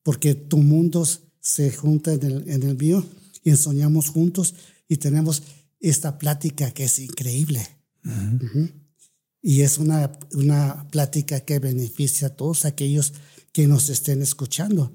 porque 0.03 0.35
tu 0.35 0.57
mundo 0.57 1.07
se 1.39 1.71
junta 1.71 2.13
en 2.13 2.23
el, 2.23 2.49
en 2.49 2.61
el 2.61 2.77
mío 2.77 3.03
y 3.43 3.55
soñamos 3.55 4.09
juntos 4.09 4.53
y 4.87 4.97
tenemos 4.97 5.41
esta 5.79 6.19
plática 6.19 6.71
que 6.71 6.83
es 6.83 6.99
increíble. 6.99 7.67
Y 9.47 9.61
es 9.61 9.77
una, 9.77 10.11
una 10.31 10.87
plática 10.89 11.41
que 11.41 11.59
beneficia 11.59 12.29
a 12.29 12.35
todos 12.35 12.65
aquellos 12.65 13.13
que 13.51 13.67
nos 13.67 13.89
estén 13.89 14.23
escuchando, 14.23 14.91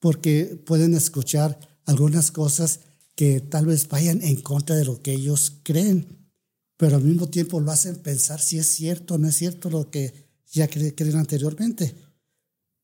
porque 0.00 0.58
pueden 0.64 0.94
escuchar 0.94 1.60
algunas 1.84 2.30
cosas 2.30 2.80
que 3.14 3.42
tal 3.42 3.66
vez 3.66 3.86
vayan 3.86 4.22
en 4.22 4.40
contra 4.40 4.74
de 4.74 4.86
lo 4.86 5.02
que 5.02 5.12
ellos 5.12 5.60
creen, 5.64 6.30
pero 6.78 6.96
al 6.96 7.04
mismo 7.04 7.28
tiempo 7.28 7.60
lo 7.60 7.70
hacen 7.70 7.96
pensar 7.96 8.40
si 8.40 8.56
es 8.56 8.66
cierto 8.68 9.16
o 9.16 9.18
no 9.18 9.28
es 9.28 9.36
cierto 9.36 9.68
lo 9.68 9.90
que 9.90 10.14
ya 10.50 10.66
creen 10.66 11.16
anteriormente. 11.16 11.94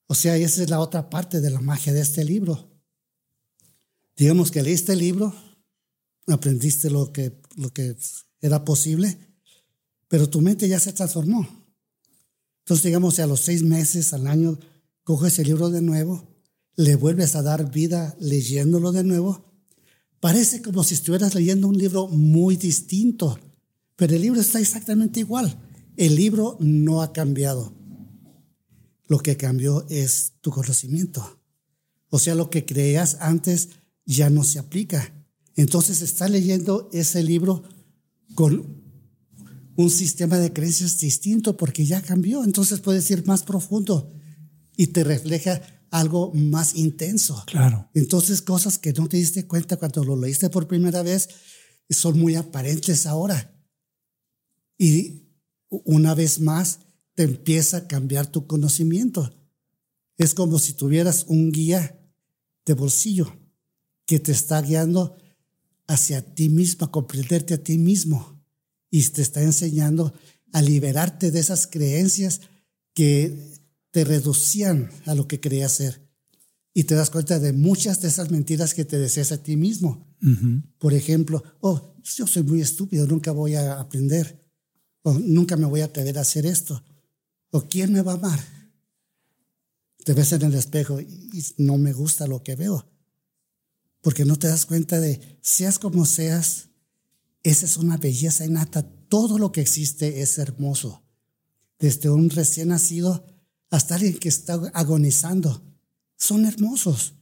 O 0.06 0.14
sea, 0.14 0.36
esa 0.36 0.62
es 0.62 0.68
la 0.68 0.80
otra 0.80 1.08
parte 1.08 1.40
de 1.40 1.48
la 1.48 1.62
magia 1.62 1.94
de 1.94 2.02
este 2.02 2.26
libro. 2.26 2.68
Digamos 4.18 4.50
que 4.50 4.62
leíste 4.62 4.92
el 4.92 4.98
libro, 4.98 5.34
aprendiste 6.26 6.90
lo 6.90 7.10
que, 7.10 7.40
lo 7.56 7.72
que 7.72 7.96
era 8.42 8.66
posible, 8.66 9.33
pero 10.08 10.28
tu 10.28 10.40
mente 10.40 10.68
ya 10.68 10.80
se 10.80 10.92
transformó. 10.92 11.46
Entonces, 12.61 12.84
digamos, 12.84 13.18
a 13.18 13.26
los 13.26 13.40
seis 13.40 13.62
meses, 13.62 14.12
al 14.12 14.26
año, 14.26 14.58
coges 15.02 15.38
el 15.38 15.49
libro 15.49 15.70
de 15.70 15.82
nuevo, 15.82 16.34
le 16.76 16.96
vuelves 16.96 17.37
a 17.37 17.42
dar 17.42 17.70
vida 17.70 18.16
leyéndolo 18.18 18.92
de 18.92 19.04
nuevo. 19.04 19.52
Parece 20.20 20.62
como 20.62 20.82
si 20.82 20.94
estuvieras 20.94 21.34
leyendo 21.34 21.68
un 21.68 21.76
libro 21.76 22.08
muy 22.08 22.56
distinto, 22.56 23.38
pero 23.96 24.14
el 24.14 24.23
libro 24.23 24.40
está 24.40 24.61
exactamente 24.61 25.20
igual. 25.20 25.61
El 25.96 26.16
libro 26.16 26.56
no 26.61 27.02
ha 27.02 27.12
cambiado. 27.12 27.75
Lo 29.06 29.18
que 29.18 29.37
cambió 29.37 29.87
es 29.90 30.32
tu 30.40 30.50
conocimiento. 30.50 31.38
O 32.08 32.18
sea, 32.18 32.34
lo 32.34 32.49
que 32.49 32.64
creías 32.64 33.18
antes 33.20 33.68
ya 34.06 34.30
no 34.30 34.42
se 34.42 34.58
aplica. 34.58 35.12
Entonces 35.56 36.00
está 36.00 36.28
leyendo 36.28 36.88
ese 36.92 37.23
libro 37.23 37.62
con 38.34 38.83
un 39.76 39.90
sistema 39.90 40.38
de 40.38 40.52
creencias 40.52 40.99
distinto 40.99 41.57
porque 41.57 41.85
ya 41.85 42.02
cambió. 42.02 42.45
Entonces 42.45 42.81
puedes 42.81 43.11
ir 43.11 43.26
más 43.26 43.43
profundo 43.43 44.12
y 44.76 44.88
te 44.88 45.04
refleja 45.04 45.61
algo 45.90 46.33
más 46.35 46.75
intenso. 46.75 47.43
Claro. 47.47 47.88
Entonces 47.95 48.43
cosas 48.43 48.78
que 48.78 48.93
no 48.93 49.09
te 49.09 49.16
diste 49.16 49.47
cuenta 49.47 49.76
cuando 49.76 50.04
lo 50.04 50.16
leíste 50.16 50.50
por 50.50 50.66
primera 50.66 51.02
vez 51.02 51.28
son 51.90 52.19
muy 52.19 52.35
aparentes 52.35 53.07
ahora. 53.07 53.52
Y 54.78 55.28
una 55.69 56.14
vez 56.14 56.40
más 56.40 56.81
te 57.14 57.23
empieza 57.25 57.78
a 57.78 57.87
cambiar 57.87 58.26
tu 58.26 58.47
conocimiento. 58.47 59.33
Es 60.16 60.35
como 60.35 60.59
si 60.59 60.73
tuvieras 60.73 61.26
un 61.28 61.50
guía 61.50 62.00
de 62.64 62.75
bolsillo 62.75 63.33
que 64.07 64.19
te 64.19 64.33
está 64.33 64.61
guiando 64.62 65.16
hacia 65.87 66.35
ti 66.35 66.49
mismo, 66.49 66.87
a 66.87 66.90
comprenderte 66.90 67.54
a 67.54 67.62
ti 67.62 67.78
mismo 67.78 68.33
y 68.94 69.02
te 69.08 69.22
está 69.22 69.42
enseñando 69.42 70.14
a 70.52 70.62
liberarte 70.62 71.32
de 71.32 71.40
esas 71.40 71.66
creencias 71.66 72.42
que 72.94 73.36
te 73.90 74.04
reducían 74.04 74.88
a 75.04 75.16
lo 75.16 75.26
que 75.26 75.40
querías 75.40 75.72
ser. 75.72 76.08
Y 76.72 76.84
te 76.84 76.94
das 76.94 77.10
cuenta 77.10 77.40
de 77.40 77.52
muchas 77.52 78.00
de 78.02 78.06
esas 78.06 78.30
mentiras 78.30 78.72
que 78.72 78.84
te 78.84 78.96
deseas 78.96 79.32
a 79.32 79.42
ti 79.42 79.56
mismo. 79.56 80.16
Por 80.78 80.94
ejemplo, 80.94 81.42
oh, 81.58 81.96
yo 82.04 82.28
soy 82.28 82.44
muy 82.44 82.60
estúpido, 82.60 83.04
nunca 83.08 83.32
voy 83.32 83.56
a 83.56 83.80
aprender. 83.80 84.48
O 85.02 85.14
nunca 85.14 85.56
me 85.56 85.66
voy 85.66 85.80
a 85.80 85.86
atrever 85.86 86.16
a 86.16 86.20
hacer 86.20 86.46
esto. 86.46 86.80
O 87.50 87.62
quién 87.62 87.92
me 87.92 88.02
va 88.02 88.12
a 88.12 88.14
amar. 88.14 88.40
Te 90.04 90.12
ves 90.12 90.30
en 90.34 90.42
el 90.42 90.54
espejo 90.54 91.00
y 91.00 91.45
no 91.58 91.78
me 91.78 91.92
gusta 91.92 92.28
lo 92.28 92.45
que 92.45 92.54
veo 92.54 92.88
porque 94.04 94.26
no 94.26 94.36
te 94.36 94.49
das 94.49 94.66
cuenta 94.66 95.00
de, 95.00 95.19
seas 95.40 95.78
como 95.78 96.04
seas, 96.04 96.69
esa 97.45 97.67
es 97.67 97.76
una 97.76 97.99
belleza 97.99 98.45
innata. 98.45 98.83
Todo 98.83 99.39
lo 99.39 99.52
que 99.52 99.61
existe 99.61 100.23
es 100.23 100.39
hermoso. 100.39 101.04
Desde 101.78 102.09
un 102.09 102.30
recién 102.30 102.69
nacido 102.69 103.26
hasta 103.71 103.97
alguien 103.97 104.19
que 104.19 104.30
está 104.30 104.54
agonizando. 104.73 105.63
Son 106.17 106.47
hermosos. 106.47 107.15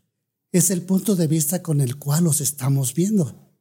Es 0.53 0.71
el 0.71 0.83
punto 0.83 1.17
de 1.17 1.27
vista 1.27 1.61
con 1.61 1.81
el 1.81 1.99
cual 1.99 2.25
los 2.25 2.41
estamos 2.41 2.95
viendo. 2.95 3.53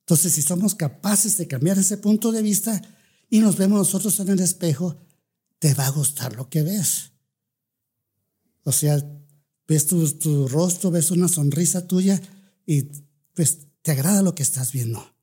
Entonces, 0.00 0.32
si 0.32 0.42
somos 0.42 0.74
capaces 0.74 1.38
de 1.38 1.46
cambiar 1.46 1.78
ese 1.78 1.96
punto 1.96 2.32
de 2.32 2.42
vista 2.42 2.82
y 3.28 3.38
nos 3.38 3.56
vemos 3.56 3.78
nosotros 3.78 4.18
en 4.18 4.30
el 4.30 4.40
espejo, 4.40 4.96
te 5.60 5.74
va 5.74 5.86
a 5.86 5.90
gustar 5.90 6.34
lo 6.34 6.50
que 6.50 6.62
ves. 6.62 7.12
O 8.64 8.72
sea, 8.72 9.00
ves 9.68 9.86
tu, 9.86 10.08
tu 10.18 10.48
rostro, 10.48 10.90
ves 10.90 11.12
una 11.12 11.28
sonrisa 11.28 11.86
tuya 11.86 12.20
y 12.66 12.82
pues 13.34 13.58
te 13.82 13.92
agrada 13.92 14.22
lo 14.22 14.34
que 14.34 14.42
estás 14.42 14.72
viendo. 14.72 15.19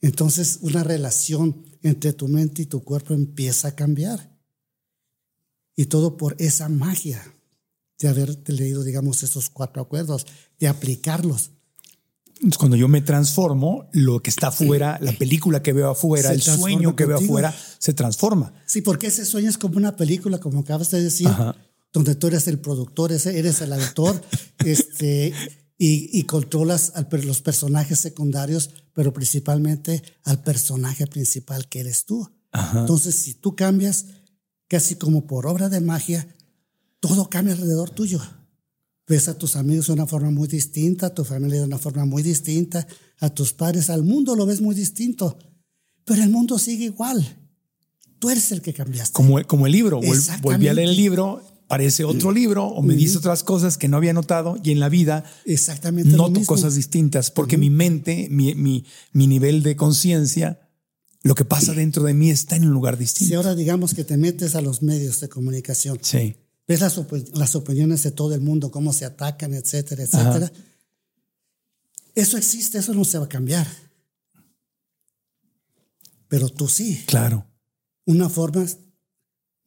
Entonces 0.00 0.58
una 0.62 0.84
relación 0.84 1.64
entre 1.82 2.12
tu 2.12 2.28
mente 2.28 2.62
y 2.62 2.66
tu 2.66 2.84
cuerpo 2.84 3.14
empieza 3.14 3.68
a 3.68 3.74
cambiar. 3.74 4.36
Y 5.76 5.86
todo 5.86 6.16
por 6.16 6.34
esa 6.38 6.68
magia 6.68 7.34
de 7.98 8.08
haberte 8.08 8.52
leído, 8.52 8.84
digamos, 8.84 9.22
esos 9.22 9.50
cuatro 9.50 9.82
acuerdos, 9.82 10.26
de 10.58 10.68
aplicarlos. 10.68 11.50
Cuando 12.56 12.76
yo 12.76 12.86
me 12.86 13.00
transformo, 13.00 13.88
lo 13.92 14.20
que 14.20 14.30
está 14.30 14.48
afuera, 14.48 14.98
la 15.00 15.12
película 15.12 15.60
que 15.60 15.72
veo 15.72 15.90
afuera, 15.90 16.32
el 16.32 16.40
sueño 16.40 16.94
que 16.94 17.04
veo 17.04 17.18
afuera, 17.18 17.54
se 17.78 17.92
transforma. 17.92 18.52
Sí, 18.64 18.80
porque 18.80 19.08
ese 19.08 19.24
sueño 19.24 19.50
es 19.50 19.58
como 19.58 19.76
una 19.76 19.96
película, 19.96 20.38
como 20.38 20.60
acabas 20.60 20.90
de 20.92 21.02
decir, 21.02 21.28
donde 21.92 22.14
tú 22.14 22.28
eres 22.28 22.46
el 22.46 22.60
productor, 22.60 23.10
eres 23.10 23.60
el 23.60 23.72
autor, 23.72 24.22
este, 24.64 25.32
y, 25.80 26.24
controlas 26.24 26.92
a 26.96 27.06
los 27.24 27.40
personajes 27.40 28.00
secundarios, 28.00 28.70
pero 28.94 29.12
principalmente 29.12 30.02
al 30.24 30.42
personaje 30.42 31.06
principal 31.06 31.68
que 31.68 31.80
eres 31.80 32.04
tú. 32.04 32.28
Entonces, 32.74 33.14
si 33.14 33.34
tú 33.34 33.54
cambias, 33.54 34.06
casi 34.66 34.96
como 34.96 35.26
por 35.28 35.46
obra 35.46 35.68
de 35.68 35.80
magia, 35.80 36.26
todo 36.98 37.30
cambia 37.30 37.54
alrededor 37.54 37.90
tuyo. 37.90 38.20
Ves 39.06 39.28
a 39.28 39.38
tus 39.38 39.54
amigos 39.54 39.86
de 39.86 39.92
una 39.92 40.06
forma 40.06 40.30
muy 40.30 40.48
distinta, 40.48 41.06
a 41.06 41.14
tu 41.14 41.24
familia 41.24 41.60
de 41.60 41.66
una 41.66 41.78
forma 41.78 42.04
muy 42.04 42.24
distinta, 42.24 42.86
a 43.20 43.30
tus 43.30 43.52
padres, 43.52 43.88
al 43.88 44.02
mundo 44.02 44.34
lo 44.34 44.46
ves 44.46 44.60
muy 44.60 44.74
distinto, 44.74 45.38
pero 46.04 46.24
el 46.24 46.30
mundo 46.30 46.58
sigue 46.58 46.86
igual. 46.86 47.24
Tú 48.18 48.30
eres 48.30 48.50
el 48.50 48.62
que 48.62 48.74
cambiaste. 48.74 49.12
Como, 49.12 49.40
como 49.46 49.66
el 49.66 49.72
libro, 49.72 50.00
volví 50.42 50.66
a 50.66 50.74
leer 50.74 50.88
el 50.88 50.96
libro 50.96 51.40
parece 51.68 52.04
otro 52.04 52.32
libro 52.32 52.64
o 52.64 52.82
me 52.82 52.94
dice 52.94 53.18
otras 53.18 53.44
cosas 53.44 53.76
que 53.78 53.88
no 53.88 53.98
había 53.98 54.14
notado 54.14 54.56
y 54.64 54.72
en 54.72 54.80
la 54.80 54.88
vida 54.88 55.24
Exactamente 55.44 56.16
noto 56.16 56.40
cosas 56.46 56.74
distintas 56.74 57.30
porque 57.30 57.58
mi 57.58 57.70
mente, 57.70 58.28
mi, 58.30 58.54
mi, 58.54 58.84
mi 59.12 59.26
nivel 59.26 59.62
de 59.62 59.76
conciencia, 59.76 60.60
lo 61.22 61.34
que 61.34 61.44
pasa 61.44 61.74
dentro 61.74 62.02
de 62.04 62.14
mí 62.14 62.30
está 62.30 62.56
en 62.56 62.64
un 62.64 62.72
lugar 62.72 62.96
distinto. 62.96 63.28
Si 63.28 63.34
ahora 63.34 63.54
digamos 63.54 63.94
que 63.94 64.02
te 64.02 64.16
metes 64.16 64.54
a 64.54 64.62
los 64.62 64.82
medios 64.82 65.20
de 65.20 65.28
comunicación, 65.28 65.98
sí. 66.00 66.36
ves 66.66 66.80
las, 66.80 66.98
las 67.34 67.54
opiniones 67.54 68.02
de 68.02 68.12
todo 68.12 68.34
el 68.34 68.40
mundo, 68.40 68.70
cómo 68.70 68.92
se 68.92 69.04
atacan, 69.04 69.52
etcétera, 69.52 70.04
etcétera. 70.04 70.50
Eso 72.14 72.38
existe, 72.38 72.78
eso 72.78 72.94
no 72.94 73.04
se 73.04 73.18
va 73.18 73.26
a 73.26 73.28
cambiar. 73.28 73.66
Pero 76.28 76.48
tú 76.48 76.66
sí. 76.66 77.04
Claro. 77.06 77.46
Una 78.06 78.28
forma 78.28 78.66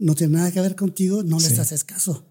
no 0.02 0.16
tiene 0.16 0.38
nada 0.38 0.52
que 0.52 0.60
ver 0.60 0.76
contigo, 0.76 1.24
no 1.24 1.40
les 1.40 1.58
haces 1.60 1.84
caso. 1.84 2.26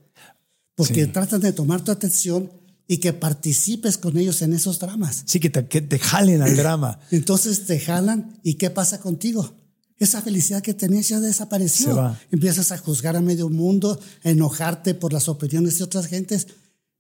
Porque 0.75 1.07
tratan 1.07 1.41
de 1.41 1.53
tomar 1.53 1.83
tu 1.83 1.93
atención 1.93 2.51
y 2.87 2.99
que 2.99 3.13
participes 3.13 3.97
con 3.97 4.19
ellos 4.19 4.43
en 4.43 4.53
esos 4.53 4.81
dramas. 4.81 5.23
Sí, 5.25 5.39
que 5.39 5.49
te, 5.49 5.67
que 5.69 5.81
te 5.81 5.99
jalen 5.99 6.43
al 6.43 6.57
drama. 6.57 6.99
Entonces 7.13 7.67
te 7.67 7.79
jalan 7.79 8.41
y 8.43 8.55
¿qué 8.55 8.71
pasa 8.71 9.01
contigo? 9.01 9.55
Esa 9.99 10.21
felicidad 10.21 10.63
que 10.63 10.75
tenías 10.75 11.09
ya 11.09 11.21
desapareció. 11.21 12.17
Empiezas 12.33 12.73
a 12.73 12.79
juzgar 12.79 13.17
a 13.17 13.21
medio 13.21 13.49
mundo, 13.49 14.01
a 14.25 14.31
enojarte 14.31 14.95
por 14.95 15.13
las 15.13 15.29
opiniones 15.29 15.79
de 15.79 15.85
otras 15.85 16.07
gentes 16.07 16.49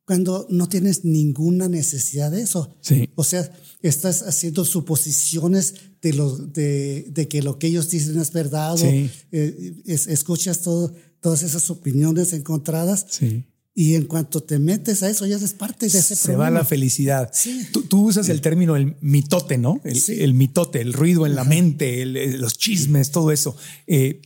cuando 0.04 0.46
no 0.50 0.68
tienes 0.68 1.04
ninguna 1.04 1.68
necesidad 1.68 2.30
de 2.30 2.42
eso. 2.42 2.76
Sí. 2.80 3.10
O 3.16 3.24
sea, 3.24 3.50
estás 3.80 4.22
haciendo 4.22 4.64
suposiciones 4.64 5.74
de, 6.02 6.12
lo, 6.14 6.36
de, 6.36 7.06
de 7.10 7.28
que 7.28 7.42
lo 7.42 7.58
que 7.58 7.66
ellos 7.68 7.90
dicen 7.90 8.18
es 8.18 8.32
verdad 8.32 8.76
sí. 8.76 9.10
Eh, 9.32 9.82
escuchas 9.86 10.62
todo, 10.62 10.94
todas 11.20 11.42
esas 11.42 11.70
opiniones 11.70 12.32
encontradas. 12.32 13.06
Sí. 13.10 13.46
Y 13.72 13.94
en 13.94 14.04
cuanto 14.04 14.42
te 14.42 14.58
metes 14.58 15.02
a 15.02 15.08
eso, 15.08 15.26
ya 15.26 15.36
eres 15.36 15.52
parte 15.52 15.88
de 15.88 15.98
ese 15.98 16.16
Se 16.16 16.34
va 16.34 16.50
la 16.50 16.64
felicidad. 16.64 17.32
Tú, 17.72 17.82
tú, 17.82 18.08
usas 18.08 18.28
el 18.28 18.40
término 18.40 18.74
el 18.76 18.96
mitote, 19.00 19.58
¿no? 19.58 19.80
El, 19.84 20.02
el 20.08 20.34
mitote, 20.34 20.80
el 20.80 20.92
ruido 20.92 21.24
en 21.24 21.36
la 21.36 21.44
mente, 21.44 22.04
los 22.04 22.58
chismes, 22.58 23.12
todo 23.12 23.30
eso. 23.30 23.56
Eh, 23.86 24.22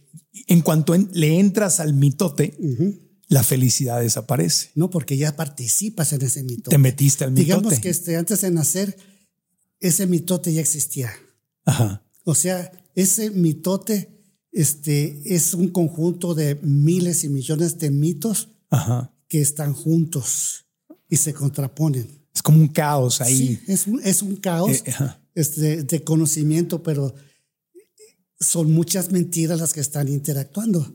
en 0.47 0.63
cuanto 0.63 0.97
le 0.97 1.39
entras 1.39 1.79
al 1.79 1.93
mitote, 1.95 2.57
la 3.29 3.45
felicidad 3.45 4.01
desaparece. 4.01 4.71
No, 4.75 4.91
porque 4.91 5.17
ya 5.17 5.37
participas 5.37 6.13
en 6.13 6.23
ese 6.23 6.43
mitote. 6.43 6.71
Te 6.71 6.79
metiste 6.79 7.25
al 7.25 7.33
mitote. 7.33 7.45
Digamos 7.45 7.81
que 7.81 7.91
este, 7.91 8.17
antes 8.17 8.41
de 8.41 8.51
nacer, 8.51 8.97
ese 9.79 10.07
mitote 10.07 10.53
ya 10.53 10.63
existía. 10.63 11.13
Ajá. 11.65 12.03
O 12.25 12.35
sea, 12.35 12.71
ese 12.95 13.31
mitote 13.31 14.11
este, 14.53 15.21
es 15.35 15.55
un 15.55 15.69
conjunto 15.69 16.35
de 16.35 16.57
miles 16.63 17.25
y 17.25 17.29
millones 17.29 17.79
de 17.79 17.91
mitos 17.91 18.49
Ajá. 18.71 19.13
que 19.29 19.41
están 19.41 19.73
juntos 19.75 20.67
y 21.09 21.17
se 21.17 21.35
contraponen. 21.35 22.07
Es 22.35 22.43
como 22.43 22.59
un 22.59 22.69
caos 22.69 23.21
ahí. 23.21 23.37
Sí, 23.37 23.61
es 23.69 23.87
un, 23.87 24.01
es 24.03 24.23
un 24.23 24.37
caos 24.37 24.71
Eh, 24.85 24.95
este, 25.35 25.83
de 25.83 26.03
conocimiento, 26.05 26.83
pero 26.83 27.15
son 28.41 28.73
muchas 28.73 29.11
mentiras 29.11 29.61
las 29.61 29.73
que 29.73 29.81
están 29.81 30.09
interactuando. 30.09 30.81
O 30.81 30.85
sea, 30.85 30.93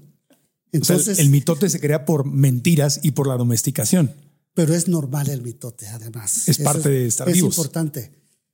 Entonces, 0.71 1.19
el 1.19 1.29
mitote 1.29 1.69
se 1.69 1.79
crea 1.79 2.05
por 2.05 2.25
mentiras 2.25 2.99
y 3.03 3.11
por 3.11 3.27
la 3.27 3.37
domesticación. 3.37 4.11
pero 4.53 4.73
es 4.75 4.87
normal 4.87 5.29
el 5.29 5.41
mitote, 5.41 5.87
además. 5.87 6.47
Es 6.49 6.59
parte 6.59 6.89
de 6.89 7.07
estar 7.07 7.27
es 7.29 7.35
vivos. 7.35 7.57
importante. 7.57 8.11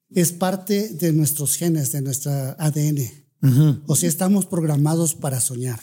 Es 0.10 0.32
parte 0.32 0.90
de 0.90 1.14
nuestros 1.14 1.56
genes, 1.56 1.92
de 1.92 2.02
nuestra 2.02 2.52
ADN. 2.60 3.10
O 3.86 3.96
sea, 3.96 4.10
estamos 4.10 4.46
programados 4.46 5.16
para 5.16 5.40
soñar. 5.40 5.80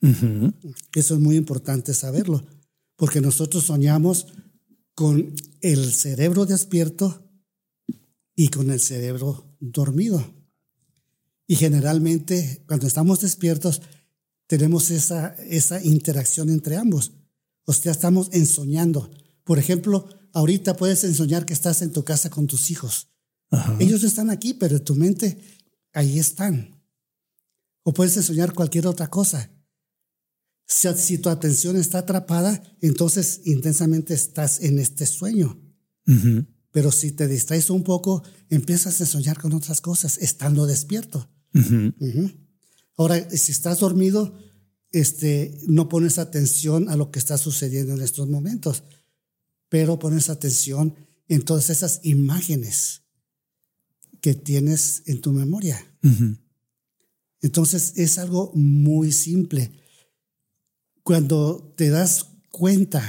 Eso 0.00 1.14
es 1.14 1.20
muy 1.20 1.36
importante 1.36 1.94
saberlo, 1.94 2.42
porque 2.96 3.20
nosotros 3.20 3.64
soñamos 3.64 4.26
con 4.94 5.34
el 5.60 5.92
cerebro 5.92 6.46
despierto 6.46 7.30
y 8.34 8.48
con 8.48 8.70
el 8.70 8.80
cerebro 8.80 9.56
dormido. 9.60 10.24
Y 11.46 11.56
generalmente 11.56 12.62
cuando 12.66 12.86
estamos 12.86 13.20
despiertos 13.20 13.82
tenemos 14.46 14.90
esa, 14.90 15.34
esa 15.48 15.82
interacción 15.82 16.48
entre 16.48 16.76
ambos. 16.76 17.12
O 17.64 17.72
sea, 17.72 17.92
estamos 17.92 18.30
ensoñando. 18.32 19.10
Por 19.44 19.58
ejemplo, 19.58 20.08
ahorita 20.32 20.76
puedes 20.76 21.04
ensoñar 21.04 21.46
que 21.46 21.52
estás 21.52 21.82
en 21.82 21.92
tu 21.92 22.04
casa 22.04 22.30
con 22.30 22.46
tus 22.46 22.70
hijos. 22.70 23.09
Ellos 23.78 24.04
están 24.04 24.30
aquí, 24.30 24.54
pero 24.54 24.76
en 24.76 24.84
tu 24.84 24.94
mente 24.94 25.38
ahí 25.92 26.18
están. 26.18 26.80
O 27.82 27.92
puedes 27.92 28.16
ensoñar 28.16 28.52
cualquier 28.54 28.86
otra 28.86 29.08
cosa. 29.08 29.50
Si, 30.66 30.88
si 30.94 31.18
tu 31.18 31.28
atención 31.28 31.76
está 31.76 31.98
atrapada, 31.98 32.62
entonces 32.80 33.40
intensamente 33.44 34.14
estás 34.14 34.60
en 34.60 34.78
este 34.78 35.06
sueño. 35.06 35.60
Pero 36.72 36.92
si 36.92 37.12
te 37.12 37.26
distraes 37.26 37.70
un 37.70 37.82
poco, 37.82 38.22
empiezas 38.48 39.00
a 39.00 39.06
soñar 39.06 39.38
con 39.40 39.52
otras 39.52 39.80
cosas, 39.80 40.18
estando 40.18 40.66
despierto. 40.66 41.28
Ahora, 42.96 43.30
si 43.30 43.52
estás 43.52 43.80
dormido, 43.80 44.36
este, 44.92 45.58
no 45.66 45.88
pones 45.88 46.18
atención 46.18 46.88
a 46.88 46.96
lo 46.96 47.10
que 47.10 47.18
está 47.18 47.38
sucediendo 47.38 47.94
en 47.94 48.02
estos 48.02 48.28
momentos, 48.28 48.84
pero 49.68 49.98
pones 49.98 50.28
atención 50.30 50.94
en 51.28 51.42
todas 51.42 51.70
esas 51.70 52.00
imágenes 52.02 53.02
que 54.20 54.34
tienes 54.34 55.02
en 55.06 55.20
tu 55.20 55.32
memoria. 55.32 55.84
Entonces 57.40 57.94
es 57.96 58.18
algo 58.18 58.52
muy 58.54 59.12
simple. 59.12 59.72
Cuando 61.02 61.74
te 61.76 61.88
das 61.88 62.26
cuenta 62.50 63.02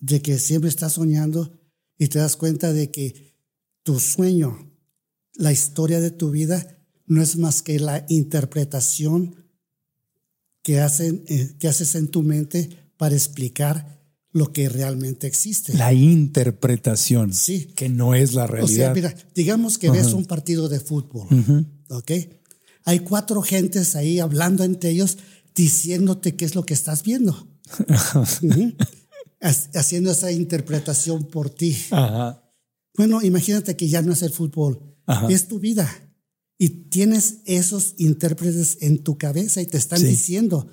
de 0.00 0.22
que 0.22 0.38
siempre 0.38 0.68
estás 0.68 0.94
soñando 0.94 1.58
y 1.98 2.08
te 2.08 2.18
das 2.18 2.36
cuenta 2.36 2.72
de 2.72 2.90
que 2.90 3.34
tu 3.82 3.98
sueño, 3.98 4.70
la 5.34 5.52
historia 5.52 6.00
de 6.00 6.10
tu 6.10 6.30
vida, 6.30 6.78
no 7.06 7.22
es 7.22 7.36
más 7.36 7.62
que 7.62 7.78
la 7.78 8.04
interpretación 8.08 9.44
que, 10.62 10.80
hacen, 10.80 11.24
eh, 11.28 11.56
que 11.58 11.68
haces 11.68 11.94
en 11.94 12.08
tu 12.08 12.22
mente 12.22 12.70
para 12.96 13.14
explicar 13.14 14.03
lo 14.34 14.52
que 14.52 14.68
realmente 14.68 15.26
existe. 15.26 15.72
La 15.74 15.94
interpretación, 15.94 17.32
Sí. 17.32 17.72
que 17.74 17.88
no 17.88 18.14
es 18.14 18.34
la 18.34 18.44
O 18.44 18.48
sea, 18.48 18.56
realidad. 18.56 18.94
mira, 18.94 19.14
digamos 19.34 19.78
que 19.78 19.88
ves 19.90 20.12
un 20.12 20.26
partido 20.26 20.68
de 20.68 20.80
fútbol, 20.80 21.26
¿ok? 21.88 22.10
Hay 22.84 22.98
cuatro 22.98 23.40
gentes 23.40 23.96
ahí 23.96 24.18
hablando 24.18 24.62
entre 24.64 24.90
ellos, 24.90 25.16
diciéndote 25.54 26.34
qué 26.34 26.44
es 26.44 26.54
lo 26.54 26.66
que 26.66 26.74
estás 26.74 27.02
viendo. 27.04 27.48
Haciendo 29.74 30.10
esa 30.10 30.32
interpretación 30.32 31.24
por 31.24 31.50
ti. 31.50 31.76
Ajá. 31.90 32.42
Bueno, 32.96 33.22
imagínate 33.22 33.76
que 33.76 33.88
ya 33.88 34.02
no 34.02 34.12
es 34.12 34.22
el 34.22 34.30
fútbol, 34.30 34.80
Ajá. 35.06 35.28
es 35.28 35.48
tu 35.48 35.58
vida. 35.60 35.88
Y 36.58 36.68
tienes 36.90 37.38
esos 37.44 37.94
intérpretes 37.98 38.78
en 38.80 39.02
tu 39.02 39.18
cabeza 39.18 39.60
y 39.60 39.66
te 39.66 39.76
están 39.76 39.98
Sí. 40.00 40.06
diciendo, 40.06 40.70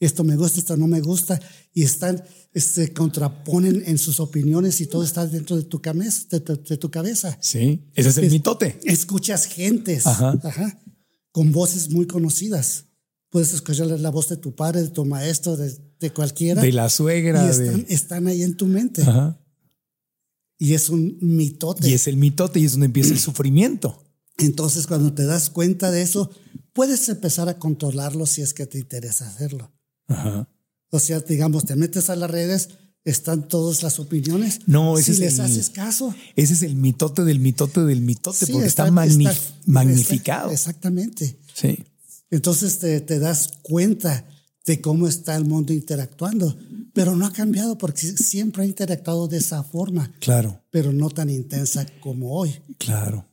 esto 0.00 0.24
me 0.24 0.36
gusta, 0.36 0.58
esto 0.60 0.76
no 0.76 0.86
me 0.86 1.00
gusta, 1.00 1.40
y 1.72 1.82
están, 1.82 2.22
se 2.60 2.92
contraponen 2.92 3.82
en 3.86 3.98
sus 3.98 4.20
opiniones 4.20 4.80
y 4.80 4.86
todo 4.86 5.02
está 5.04 5.26
dentro 5.26 5.56
de 5.56 5.64
tu, 5.64 5.80
cabeza, 5.82 6.26
de 6.30 6.40
tu- 6.40 6.62
de 6.62 6.76
tu 6.76 6.90
cabeza. 6.90 7.36
Sí, 7.40 7.90
ese 7.94 8.08
es 8.10 8.18
el 8.18 8.30
mitote. 8.30 8.78
Escuchas 8.84 9.46
gentes 9.46 10.06
Ajá. 10.06 10.38
ajá, 10.42 10.80
con 11.32 11.50
voces 11.52 11.90
muy 11.90 12.06
conocidas. 12.06 12.84
Puedes 13.30 13.52
escuchar 13.52 13.86
la 13.88 14.10
voz 14.10 14.28
de 14.28 14.36
tu 14.36 14.54
padre, 14.54 14.82
de 14.82 14.90
tu 14.90 15.04
maestro, 15.04 15.56
de, 15.56 15.76
de 15.98 16.10
cualquiera. 16.12 16.62
De 16.62 16.70
la 16.72 16.86
y 16.86 16.90
suegra. 16.90 17.50
están, 17.50 17.82
de- 17.84 17.92
están 17.94 18.26
ahí 18.28 18.42
en 18.44 18.56
tu 18.56 18.66
mente. 18.66 19.02
Ajá. 19.02 19.40
Y 20.56 20.74
es 20.74 20.88
un 20.88 21.18
mitote. 21.20 21.88
Y 21.90 21.94
es 21.94 22.06
el 22.06 22.16
mitote 22.16 22.60
y 22.60 22.64
es 22.66 22.72
donde 22.72 22.86
empieza 22.86 23.12
el 23.12 23.18
sufrimiento. 23.18 24.00
Entonces, 24.38 24.86
cuando 24.86 25.12
te 25.12 25.24
das 25.24 25.50
cuenta 25.50 25.90
de 25.90 26.02
eso, 26.02 26.30
puedes 26.72 27.08
empezar 27.08 27.48
a 27.48 27.58
controlarlo 27.58 28.26
si 28.26 28.42
es 28.42 28.54
que 28.54 28.66
te 28.66 28.78
interesa 28.78 29.28
hacerlo. 29.28 29.72
Ajá. 30.06 30.48
O 30.94 31.00
sea, 31.00 31.18
digamos, 31.20 31.64
te 31.64 31.74
metes 31.76 32.08
a 32.08 32.16
las 32.16 32.30
redes, 32.30 32.68
están 33.04 33.48
todas 33.48 33.82
las 33.82 33.98
opiniones. 33.98 34.60
No, 34.66 34.96
ese 34.96 35.06
si 35.06 35.10
es 35.12 35.18
les 35.18 35.34
el- 35.40 35.44
haces 35.46 35.70
caso. 35.70 36.14
Ese 36.36 36.52
es 36.54 36.62
el 36.62 36.76
mitote 36.76 37.24
del 37.24 37.40
mitote 37.40 37.80
del 37.80 38.00
mitote, 38.00 38.46
sí, 38.46 38.52
porque 38.52 38.68
está, 38.68 38.84
está- 38.84 38.94
magni- 38.94 39.28
está- 39.28 39.54
magnificado. 39.66 40.50
está- 40.50 40.54
exactamente. 40.70 41.36
sí. 41.54 41.78
Entonces 42.30 42.78
te, 42.78 43.00
te 43.00 43.18
das 43.18 43.50
cuenta 43.62 44.24
de 44.66 44.80
cómo 44.80 45.06
está 45.08 45.36
el 45.36 45.44
mundo 45.44 45.72
interactuando, 45.72 46.56
pero 46.92 47.14
no 47.16 47.26
ha 47.26 47.32
cambiado 47.32 47.76
porque 47.76 48.00
siempre 48.00 48.62
ha 48.62 48.66
interactuado 48.66 49.28
de 49.28 49.38
esa 49.38 49.62
forma, 49.62 50.12
Claro, 50.20 50.60
pero 50.70 50.92
no 50.92 51.10
tan 51.10 51.28
intensa 51.28 51.86
como 52.00 52.32
hoy. 52.38 52.54
claro. 52.78 53.28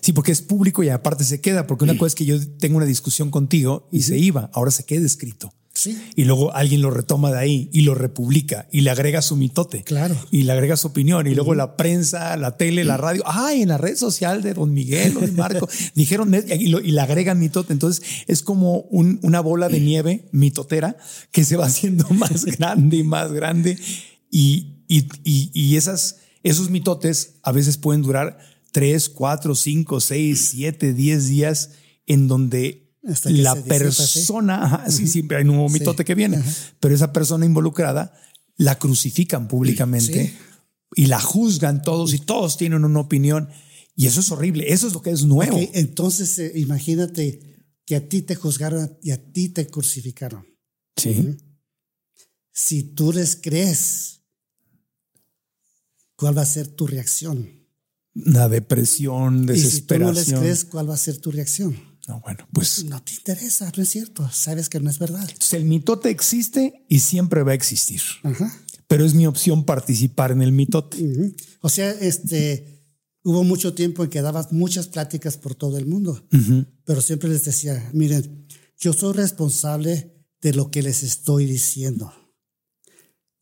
Sí, 0.00 0.12
porque 0.12 0.32
es 0.32 0.42
público 0.42 0.82
y 0.82 0.88
aparte 0.88 1.24
se 1.24 1.40
queda, 1.40 1.66
porque 1.66 1.84
una 1.84 1.96
cosa 1.96 2.08
es 2.08 2.14
que 2.14 2.24
yo 2.24 2.36
tengo 2.58 2.76
una 2.76 2.86
discusión 2.86 3.30
contigo 3.30 3.88
y 3.92 4.02
se 4.02 4.18
iba, 4.18 4.50
ahora 4.52 4.70
se 4.70 4.84
queda 4.84 5.04
escrito. 5.06 5.52
Sí, 5.76 6.00
Y 6.14 6.22
luego 6.24 6.54
alguien 6.54 6.82
lo 6.82 6.90
retoma 6.92 7.32
de 7.32 7.38
ahí 7.40 7.68
y 7.72 7.80
lo 7.80 7.96
republica 7.96 8.68
y 8.70 8.82
le 8.82 8.90
agrega 8.90 9.20
su 9.22 9.34
mitote. 9.34 9.82
Claro. 9.82 10.16
Y 10.30 10.42
le 10.44 10.52
agrega 10.52 10.76
su 10.76 10.86
opinión. 10.86 11.26
Y 11.26 11.34
luego 11.34 11.54
la 11.56 11.76
prensa, 11.76 12.36
la 12.36 12.56
tele, 12.56 12.84
la 12.84 12.96
radio. 12.96 13.24
Ay, 13.26 13.62
en 13.62 13.70
la 13.70 13.76
red 13.78 13.96
social 13.96 14.40
de 14.40 14.54
Don 14.54 14.72
Miguel 14.72 15.16
o 15.16 15.20
de 15.20 15.32
Marco 15.32 15.68
dijeron 15.96 16.32
y, 16.48 16.68
lo- 16.68 16.80
y 16.80 16.92
le 16.92 17.00
agregan 17.00 17.40
mitote. 17.40 17.72
Entonces 17.72 18.04
es 18.28 18.42
como 18.42 18.82
un- 18.90 19.18
una 19.22 19.40
bola 19.40 19.68
de 19.68 19.80
nieve 19.80 20.28
mitotera 20.30 20.96
que 21.32 21.42
se 21.44 21.56
va 21.56 21.66
haciendo 21.66 22.08
más 22.10 22.44
grande 22.44 22.98
y 22.98 23.02
más 23.02 23.32
grande. 23.32 23.76
Y, 24.30 24.84
y, 24.86 25.08
y, 25.24 25.50
y 25.52 25.76
esas, 25.76 26.18
esos 26.44 26.70
mitotes 26.70 27.34
a 27.42 27.50
veces 27.50 27.78
pueden 27.78 28.02
durar 28.02 28.38
tres, 28.70 29.08
cuatro, 29.08 29.56
cinco, 29.56 30.00
seis, 30.00 30.50
siete, 30.52 30.94
diez 30.94 31.26
días 31.28 31.70
en 32.06 32.28
donde 32.28 32.83
Hasta 33.06 33.28
que 33.30 33.36
la 33.36 33.54
persona, 33.62 34.64
ajá, 34.64 34.90
sí, 34.90 35.06
siempre 35.06 35.36
hay 35.36 35.42
un 35.44 35.48
nuevo 35.56 35.68
Sí. 35.68 35.78
mitote 35.78 36.04
que 36.04 36.14
viene, 36.14 36.42
pero 36.80 36.94
esa 36.94 37.12
persona 37.12 37.44
involucrada 37.44 38.12
la 38.56 38.78
crucifican 38.78 39.46
públicamente 39.48 40.28
Sí. 40.28 40.34
y 40.96 41.06
la 41.06 41.20
juzgan 41.20 41.82
todos 41.82 42.14
y 42.14 42.18
todos 42.20 42.56
tienen 42.56 42.84
una 42.84 43.00
opinión 43.00 43.48
y 43.96 44.06
eso 44.06 44.20
es 44.20 44.30
horrible, 44.30 44.72
eso 44.72 44.86
es 44.86 44.94
lo 44.94 45.02
que 45.02 45.10
es 45.10 45.24
nuevo. 45.24 45.58
Entonces 45.74 46.38
eh, 46.38 46.52
imagínate 46.56 47.40
que 47.84 47.96
a 47.96 48.08
ti 48.08 48.22
te 48.22 48.34
juzgaron 48.36 48.96
y 49.02 49.10
a 49.10 49.32
ti 49.32 49.50
te 49.50 49.66
crucificaron. 49.66 50.46
Sí, 50.96 51.36
Si 52.52 52.84
tú 52.84 53.12
les 53.12 53.34
crees, 53.36 54.20
¿cuál 56.16 56.38
va 56.38 56.42
a 56.42 56.46
ser 56.46 56.68
tu 56.68 56.86
reacción? 56.86 57.60
la 58.16 58.48
depresión, 58.48 59.48
Y 59.52 59.58
si 59.58 59.82
tú 59.82 59.98
no 59.98 60.06
les 60.12 60.26
desesperación. 60.28 60.40
crees, 60.40 60.64
¿cuál 60.64 60.88
va 60.88 60.94
a 60.94 60.98
ser 60.98 61.18
tu 61.18 61.32
reacción? 61.32 61.76
No, 62.06 62.20
bueno, 62.20 62.46
pues 62.52 62.84
No 62.84 63.02
te 63.02 63.14
interesa, 63.14 63.72
no 63.76 63.82
es 63.82 63.88
cierto, 63.88 64.28
sabes 64.30 64.68
que 64.68 64.78
no 64.80 64.90
es 64.90 64.98
verdad. 64.98 65.22
entonces 65.22 65.54
el 65.54 65.64
mitote 65.64 66.10
existe 66.10 66.84
y 66.88 67.00
siempre 67.00 67.42
va 67.42 67.52
a 67.52 67.54
existir, 67.54 68.02
Ajá. 68.22 68.54
pero 68.86 69.04
es 69.06 69.14
mi 69.14 69.26
opción 69.26 69.64
participar 69.64 70.30
en 70.32 70.42
el 70.42 70.52
mitote. 70.52 70.98
O 71.60 71.68
sea, 71.70 71.90
este, 71.92 72.84
hubo 73.22 73.42
mucho 73.42 73.72
tiempo 73.74 74.04
en 74.04 74.10
que 74.10 74.20
dabas 74.20 74.52
muchas 74.52 74.86
pláticas 74.88 75.38
por 75.38 75.54
todo 75.54 75.78
el 75.78 75.86
mundo, 75.86 76.22
pero 76.84 77.00
siempre 77.00 77.30
les 77.30 77.44
decía, 77.44 77.90
miren, 77.94 78.46
yo 78.78 78.92
soy 78.92 79.14
responsable 79.14 80.26
de 80.42 80.52
lo 80.52 80.70
que 80.70 80.82
les 80.82 81.02
estoy 81.02 81.46
diciendo, 81.46 82.12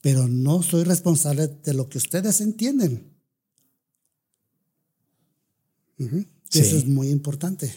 pero 0.01 0.29
no 0.29 0.63
soy 0.63 0.85
responsable 0.85 1.49
de 1.49 1.75
lo 1.75 1.89
que 1.89 1.99
ustedes 1.99 2.41
entienden. 2.41 3.11
Sí. 5.99 6.59
Eso 6.61 6.77
es 6.77 6.87
muy 6.87 7.09
importante, 7.11 7.73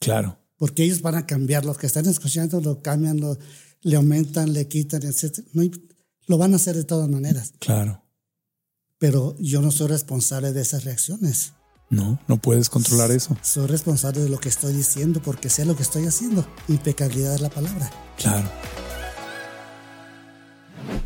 Claro. 0.00 0.38
porque 0.56 0.82
ellos 0.84 1.02
van 1.02 1.14
a 1.14 1.26
cambiar, 1.26 1.64
los 1.64 1.78
que 1.78 1.86
están 1.86 2.06
escuchando 2.06 2.60
lo 2.60 2.82
cambian, 2.82 3.20
lo, 3.20 3.38
le 3.82 3.96
aumentan, 3.96 4.52
le 4.52 4.66
quitan, 4.66 5.02
etc. 5.02 5.40
No, 5.52 5.62
lo 6.26 6.38
van 6.38 6.52
a 6.52 6.56
hacer 6.56 6.76
de 6.76 6.84
todas 6.84 7.08
maneras. 7.08 7.52
Claro. 7.58 8.02
Pero 8.98 9.36
yo 9.38 9.62
no 9.62 9.70
soy 9.70 9.88
responsable 9.88 10.52
de 10.52 10.60
esas 10.60 10.84
reacciones. 10.84 11.52
No, 11.88 12.20
no 12.28 12.36
puedes 12.40 12.68
controlar 12.68 13.10
eso. 13.10 13.36
Soy 13.42 13.66
responsable 13.66 14.20
de 14.20 14.28
lo 14.28 14.38
que 14.38 14.48
estoy 14.48 14.72
diciendo 14.72 15.20
porque 15.22 15.48
sé 15.48 15.64
lo 15.64 15.74
que 15.74 15.82
estoy 15.82 16.06
haciendo. 16.06 16.46
Impecabilidad 16.68 17.34
es 17.34 17.40
la 17.40 17.50
palabra. 17.50 17.90
Claro. 18.16 18.48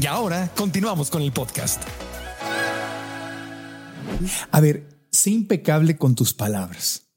Y 0.00 0.06
ahora 0.06 0.52
continuamos 0.56 1.10
con 1.10 1.22
el 1.22 1.32
podcast. 1.32 1.82
A 4.50 4.60
ver, 4.60 5.06
sé 5.10 5.30
impecable 5.30 5.96
con 5.96 6.14
tus 6.14 6.34
palabras. 6.34 7.08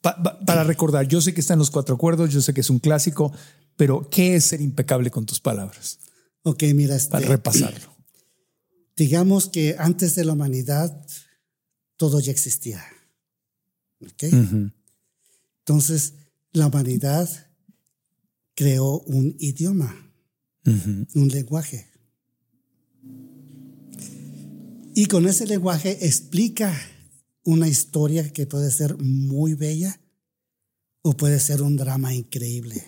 para 0.00 0.62
recordar, 0.64 1.06
yo 1.08 1.20
sé 1.20 1.34
que 1.34 1.40
están 1.40 1.58
los 1.58 1.70
cuatro 1.70 1.96
acuerdos, 1.96 2.32
yo 2.32 2.40
sé 2.40 2.54
que 2.54 2.60
es 2.60 2.70
un 2.70 2.78
clásico, 2.78 3.32
pero 3.76 4.08
¿qué 4.10 4.36
es 4.36 4.44
ser 4.44 4.60
impecable 4.60 5.10
con 5.10 5.26
tus 5.26 5.40
palabras? 5.40 5.98
Ok, 6.44 6.62
mira, 6.74 6.94
este, 6.94 7.10
para 7.10 7.26
repasarlo 7.26 7.93
digamos 8.96 9.48
que 9.48 9.76
antes 9.78 10.14
de 10.14 10.24
la 10.24 10.32
humanidad 10.32 11.06
todo 11.96 12.20
ya 12.20 12.32
existía. 12.32 12.84
Entonces, 15.60 16.14
la 16.52 16.66
humanidad 16.66 17.28
creó 18.54 19.00
un 19.00 19.36
idioma, 19.38 19.94
un 20.64 21.28
lenguaje. 21.28 21.86
Y 24.94 25.06
con 25.06 25.26
ese 25.26 25.46
lenguaje 25.46 26.06
explica 26.06 26.72
una 27.42 27.68
historia 27.68 28.32
que 28.32 28.46
puede 28.46 28.70
ser 28.70 28.96
muy 28.98 29.54
bella 29.54 30.00
o 31.02 31.16
puede 31.16 31.40
ser 31.40 31.62
un 31.62 31.76
drama 31.76 32.14
increíble. 32.14 32.84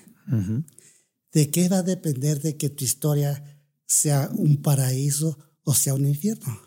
¿De 1.32 1.50
qué 1.50 1.68
va 1.68 1.78
a 1.78 1.82
depender 1.82 2.40
de 2.40 2.56
que 2.56 2.70
tu 2.70 2.84
historia 2.84 3.60
sea 3.86 4.30
un 4.32 4.62
paraíso 4.62 5.38
o 5.66 5.74
sea 5.74 5.94
un 5.94 6.06
infierno. 6.06 6.58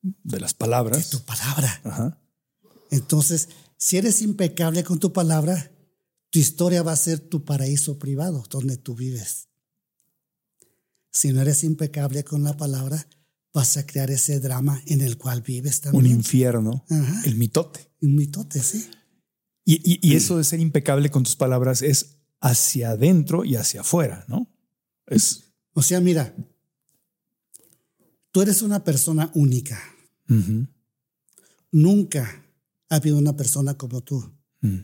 De 0.00 0.38
las 0.38 0.54
palabras. 0.54 1.10
De 1.10 1.18
tu 1.18 1.24
palabra. 1.24 2.20
Entonces, 2.90 3.48
si 3.76 3.96
eres 3.96 4.22
impecable 4.22 4.84
con 4.84 5.00
tu 5.00 5.12
palabra, 5.12 5.72
tu 6.30 6.38
historia 6.38 6.82
va 6.82 6.92
a 6.92 6.96
ser 6.96 7.18
tu 7.18 7.44
paraíso 7.44 7.98
privado, 7.98 8.44
donde 8.48 8.76
tú 8.76 8.94
vives. 8.94 9.48
Si 11.10 11.32
no 11.32 11.42
eres 11.42 11.64
impecable 11.64 12.22
con 12.22 12.44
la 12.44 12.56
palabra, 12.56 13.08
vas 13.52 13.76
a 13.76 13.86
crear 13.86 14.10
ese 14.10 14.38
drama 14.38 14.80
en 14.86 15.00
el 15.00 15.18
cual 15.18 15.42
vives 15.42 15.80
también. 15.80 16.04
Un 16.04 16.10
infierno, 16.10 16.84
el 17.24 17.34
mitote. 17.34 17.90
Un 18.00 18.14
mitote, 18.14 18.62
sí. 18.62 18.88
Y, 19.64 19.98
y, 20.06 20.14
eso 20.14 20.36
de 20.36 20.44
ser 20.44 20.60
impecable 20.60 21.10
con 21.10 21.24
tus 21.24 21.36
palabras 21.36 21.82
es 21.82 22.18
hacia 22.40 22.90
adentro 22.90 23.44
y 23.44 23.56
hacia 23.56 23.80
afuera, 23.80 24.24
¿no? 24.28 24.52
Es. 25.06 25.54
O 25.72 25.82
sea, 25.82 26.00
mira, 26.00 26.36
Tú 28.34 28.42
eres 28.42 28.62
una 28.62 28.82
persona 28.82 29.30
única. 29.36 29.80
Nunca 31.70 32.44
ha 32.88 32.96
habido 32.96 33.16
una 33.16 33.36
persona 33.36 33.78
como 33.78 34.02
tú. 34.02 34.28
Mm. 34.60 34.78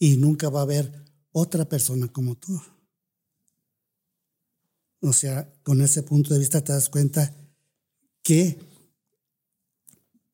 Y 0.00 0.16
nunca 0.16 0.48
va 0.48 0.58
a 0.58 0.62
haber 0.64 1.04
otra 1.30 1.68
persona 1.68 2.08
como 2.08 2.34
tú. 2.34 2.60
O 4.98 5.12
sea, 5.12 5.54
con 5.62 5.82
ese 5.82 6.02
punto 6.02 6.34
de 6.34 6.40
vista 6.40 6.64
te 6.64 6.72
das 6.72 6.88
cuenta 6.88 7.32
que 8.24 8.58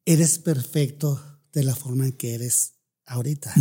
eres 0.06 0.38
perfecto 0.38 1.42
de 1.52 1.64
la 1.64 1.74
forma 1.76 2.06
en 2.06 2.12
que 2.12 2.36
eres 2.36 2.76
ahorita. 3.04 3.52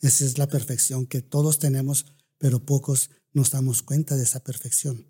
Esa 0.00 0.24
es 0.24 0.38
la 0.38 0.48
perfección 0.48 1.06
que 1.06 1.20
todos 1.20 1.58
tenemos, 1.58 2.06
pero 2.38 2.64
pocos 2.64 3.10
nos 3.34 3.50
damos 3.50 3.82
cuenta 3.82 4.16
de 4.16 4.22
esa 4.22 4.42
perfección. 4.42 5.09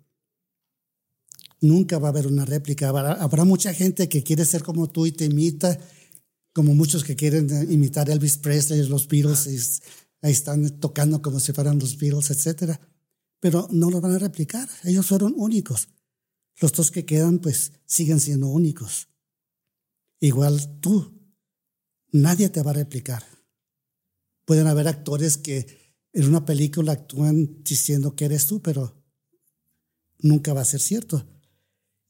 Nunca 1.61 1.99
va 1.99 2.07
a 2.07 2.11
haber 2.11 2.25
una 2.25 2.43
réplica. 2.43 2.89
Habrá, 2.89 3.45
mucha 3.45 3.73
gente 3.73 4.09
que 4.09 4.23
quiere 4.23 4.45
ser 4.45 4.63
como 4.63 4.89
tú 4.89 5.05
y 5.05 5.11
te 5.11 5.25
imita, 5.25 5.77
como 6.53 6.73
muchos 6.73 7.03
que 7.03 7.15
quieren 7.15 7.47
imitar 7.71 8.09
a 8.09 8.13
Elvis 8.13 8.37
Presley, 8.37 8.83
los 8.87 9.07
Beatles, 9.07 9.47
y 9.47 9.57
ahí 10.23 10.31
están 10.31 10.79
tocando 10.79 11.21
como 11.21 11.39
si 11.39 11.53
fueran 11.53 11.77
los 11.77 11.97
Beatles, 11.97 12.31
etc. 12.31 12.79
Pero 13.39 13.67
no 13.71 13.91
lo 13.91 14.01
van 14.01 14.15
a 14.15 14.19
replicar. 14.19 14.67
Ellos 14.83 15.05
fueron 15.05 15.33
únicos. 15.37 15.89
Los 16.59 16.73
dos 16.73 16.89
que 16.89 17.05
quedan, 17.05 17.39
pues, 17.39 17.73
siguen 17.85 18.19
siendo 18.19 18.47
únicos. 18.47 19.07
Igual 20.19 20.79
tú. 20.79 21.19
Nadie 22.11 22.49
te 22.49 22.63
va 22.63 22.71
a 22.71 22.75
replicar. 22.75 23.23
Pueden 24.45 24.67
haber 24.67 24.87
actores 24.87 25.37
que 25.37 25.95
en 26.11 26.27
una 26.27 26.43
película 26.43 26.91
actúan 26.91 27.63
diciendo 27.63 28.15
que 28.15 28.25
eres 28.25 28.47
tú, 28.47 28.61
pero 28.61 29.01
nunca 30.19 30.53
va 30.53 30.61
a 30.61 30.65
ser 30.65 30.81
cierto. 30.81 31.25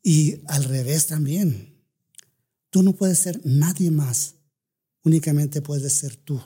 Y 0.04 0.42
al 0.48 0.64
revés 0.64 1.08
también. 1.08 1.80
Tú 2.70 2.84
no 2.84 2.94
puedes 2.96 3.20
ser 3.20 3.42
nadie 3.44 3.92
más. 3.92 4.36
Únicamente 5.04 5.62
puedes 5.62 5.94
ser 5.94 6.16
tú. 6.16 6.42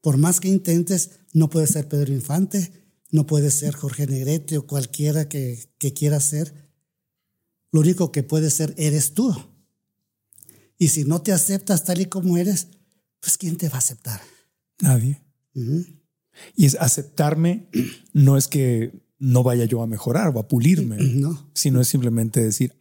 Por 0.00 0.16
más 0.16 0.40
que 0.40 0.48
intentes, 0.48 1.20
no 1.32 1.48
puedes 1.48 1.70
ser 1.70 1.88
Pedro 1.88 2.12
Infante, 2.12 2.72
no 3.10 3.26
puedes 3.26 3.54
ser 3.54 3.74
Jorge 3.74 4.06
Negrete 4.06 4.58
o 4.58 4.66
cualquiera 4.66 5.28
que, 5.28 5.72
que 5.78 5.92
quiera 5.92 6.20
ser. 6.20 6.70
Lo 7.72 7.80
único 7.80 8.12
que 8.12 8.22
puedes 8.22 8.54
ser 8.54 8.74
eres 8.76 9.14
tú. 9.14 9.34
Y 10.76 10.88
si 10.88 11.04
no 11.04 11.22
te 11.22 11.32
aceptas 11.32 11.84
tal 11.84 12.00
y 12.00 12.06
como 12.06 12.36
eres, 12.36 12.68
pues 13.20 13.36
¿quién 13.38 13.56
te 13.56 13.68
va 13.68 13.76
a 13.76 13.78
aceptar? 13.78 14.20
Nadie. 14.80 15.22
Y 16.56 16.66
es 16.66 16.74
aceptarme, 16.80 17.68
no 18.12 18.36
es 18.36 18.48
que 18.48 18.92
no 19.20 19.42
vaya 19.44 19.66
yo 19.66 19.82
a 19.82 19.86
mejorar 19.86 20.32
o 20.34 20.40
a 20.40 20.48
pulirme, 20.48 20.96
no. 20.96 21.50
sino 21.54 21.80
es 21.80 21.88
simplemente 21.88 22.42
decir, 22.42 22.74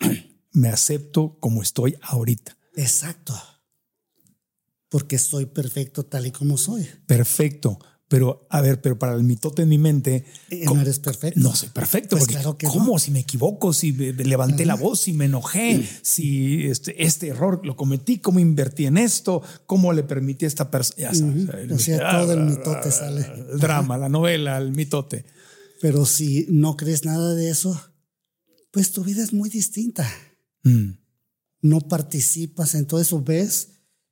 me 0.52 0.70
acepto 0.70 1.38
como 1.40 1.62
estoy 1.62 1.98
ahorita. 2.02 2.58
Exacto. 2.76 3.40
Porque 4.88 5.20
soy 5.20 5.46
perfecto 5.46 6.04
tal 6.04 6.26
y 6.26 6.32
como 6.32 6.58
soy. 6.58 6.88
Perfecto. 7.06 7.78
Pero, 8.08 8.48
a 8.50 8.60
ver, 8.62 8.82
pero 8.82 8.98
para 8.98 9.14
el 9.14 9.24
mitote 9.24 9.62
en 9.62 9.70
mi 9.70 9.78
mente. 9.78 10.26
Eh, 10.50 10.64
no 10.66 10.82
eres 10.82 10.98
perfecto. 10.98 11.40
No 11.40 11.56
soy 11.56 11.70
perfecto. 11.70 12.18
Pues 12.18 12.28
claro 12.28 12.58
que 12.58 12.66
¿Cómo? 12.66 12.98
Si 12.98 13.12
me 13.12 13.20
equivoco, 13.20 13.72
si 13.72 13.92
levanté 13.92 14.66
la 14.66 14.74
voz, 14.74 15.02
si 15.02 15.14
me 15.14 15.26
enojé, 15.26 15.88
si 16.02 16.66
este, 16.66 17.04
este, 17.04 17.28
error 17.28 17.62
lo 17.64 17.76
cometí, 17.76 18.18
cómo 18.18 18.40
invertí 18.40 18.88
en 18.88 18.98
esto, 18.98 19.44
cómo 19.68 19.94
le 19.94 20.02
permití 20.02 20.46
a 20.46 20.48
esta 20.48 20.72
persona. 20.72 21.12
o 21.72 21.78
sea, 21.78 22.20
todo 22.20 22.34
el 22.34 22.46
mitote 22.46 22.92
sale. 22.92 23.28
El 23.52 23.60
drama, 23.60 23.96
la 24.00 24.10
novela, 24.10 24.58
el 24.58 24.72
mitote. 24.72 25.26
Pero 25.82 26.06
si 26.06 26.46
no 26.50 26.76
crees 26.76 27.06
nada 27.06 27.36
de 27.36 27.50
eso, 27.50 27.80
pues 28.72 28.92
tu 28.92 29.04
vida 29.04 29.24
es 29.24 29.34
muy 29.34 29.50
distinta. 29.50 30.10
Mm. 30.64 30.92
No 31.62 31.82
participas 31.82 32.76
en 32.76 32.86
todo 32.86 33.02
eso, 33.02 33.22
ves 33.22 33.70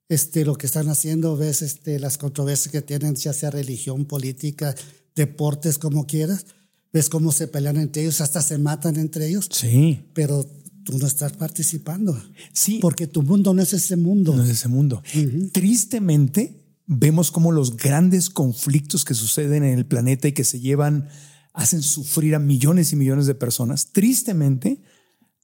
este, 0.09 0.45
lo 0.45 0.55
que 0.55 0.65
están 0.65 0.89
haciendo, 0.89 1.35
ves 1.37 1.61
este, 1.61 1.99
las 1.99 2.17
controversias 2.17 2.71
que 2.71 2.81
tienen, 2.81 3.15
ya 3.15 3.33
sea 3.33 3.51
religión, 3.51 4.05
política, 4.05 4.75
deportes, 5.15 5.77
como 5.77 6.07
quieras, 6.07 6.45
ves 6.93 7.09
cómo 7.09 7.31
se 7.31 7.47
pelean 7.47 7.77
entre 7.77 8.03
ellos, 8.03 8.21
hasta 8.21 8.41
se 8.41 8.57
matan 8.57 8.97
entre 8.97 9.27
ellos. 9.27 9.49
Sí. 9.51 10.05
Pero 10.13 10.45
tú 10.83 10.97
no 10.97 11.07
estás 11.07 11.33
participando. 11.33 12.17
Sí. 12.53 12.79
Porque 12.81 13.07
tu 13.07 13.21
mundo 13.23 13.53
no 13.53 13.61
es 13.61 13.73
ese 13.73 13.97
mundo. 13.97 14.35
No 14.35 14.43
es 14.43 14.49
ese 14.49 14.69
mundo. 14.69 15.03
Tristemente, 15.51 16.63
vemos 16.85 17.31
cómo 17.31 17.51
los 17.51 17.75
grandes 17.75 18.29
conflictos 18.29 19.03
que 19.03 19.13
suceden 19.13 19.63
en 19.63 19.77
el 19.77 19.85
planeta 19.85 20.29
y 20.29 20.31
que 20.31 20.45
se 20.45 20.61
llevan 20.61 21.09
hacen 21.57 21.81
sufrir 21.81 22.35
a 22.35 22.39
millones 22.39 22.93
y 22.93 22.95
millones 22.95 23.25
de 23.25 23.33
personas, 23.33 23.87
tristemente, 23.91 24.79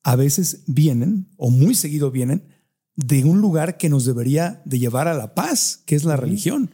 a 0.04 0.16
veces 0.16 0.62
vienen, 0.68 1.28
o 1.38 1.50
muy 1.50 1.74
seguido 1.74 2.12
vienen, 2.12 2.48
de 2.96 3.24
un 3.24 3.42
lugar 3.42 3.78
que 3.78 3.90
nos 3.90 4.06
debería 4.06 4.62
de 4.64 4.78
llevar 4.78 5.08
a 5.08 5.16
la 5.16 5.34
paz, 5.34 5.82
que 5.88 5.96
es 5.96 6.04
la 6.04 6.16
religión. 6.16 6.70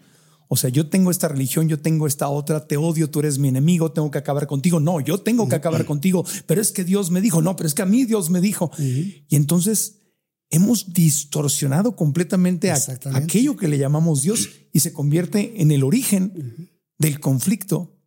O 0.49 0.57
sea, 0.57 0.69
yo 0.69 0.89
tengo 0.89 1.09
esta 1.09 1.29
religión, 1.29 1.69
yo 1.69 1.79
tengo 1.79 2.05
esta 2.05 2.27
otra, 2.27 2.67
te 2.67 2.75
odio, 2.75 3.09
tú 3.09 3.19
eres 3.19 3.39
mi 3.39 3.47
enemigo, 3.47 3.93
tengo 3.93 4.11
que 4.11 4.17
acabar 4.17 4.45
contigo. 4.45 4.81
No, 4.81 4.99
yo 4.99 5.19
tengo 5.19 5.47
que 5.47 5.55
acabar 5.55 5.85
contigo, 5.85 6.25
pero 6.45 6.59
es 6.59 6.73
que 6.73 6.83
Dios 6.83 7.09
me 7.09 7.21
dijo, 7.21 7.41
no, 7.41 7.55
pero 7.55 7.67
es 7.67 7.73
que 7.73 7.83
a 7.83 7.85
mí 7.85 8.03
Dios 8.03 8.29
me 8.29 8.41
dijo. 8.41 8.71
Y 8.77 9.23
entonces 9.37 10.01
hemos 10.49 10.91
distorsionado 10.91 11.95
completamente 11.95 12.73
aquello 13.13 13.55
que 13.55 13.69
le 13.69 13.77
llamamos 13.77 14.21
Dios 14.21 14.49
y 14.73 14.81
se 14.81 14.91
convierte 14.91 15.61
en 15.61 15.71
el 15.71 15.85
origen 15.85 16.69
del 16.97 17.21
conflicto. 17.21 17.98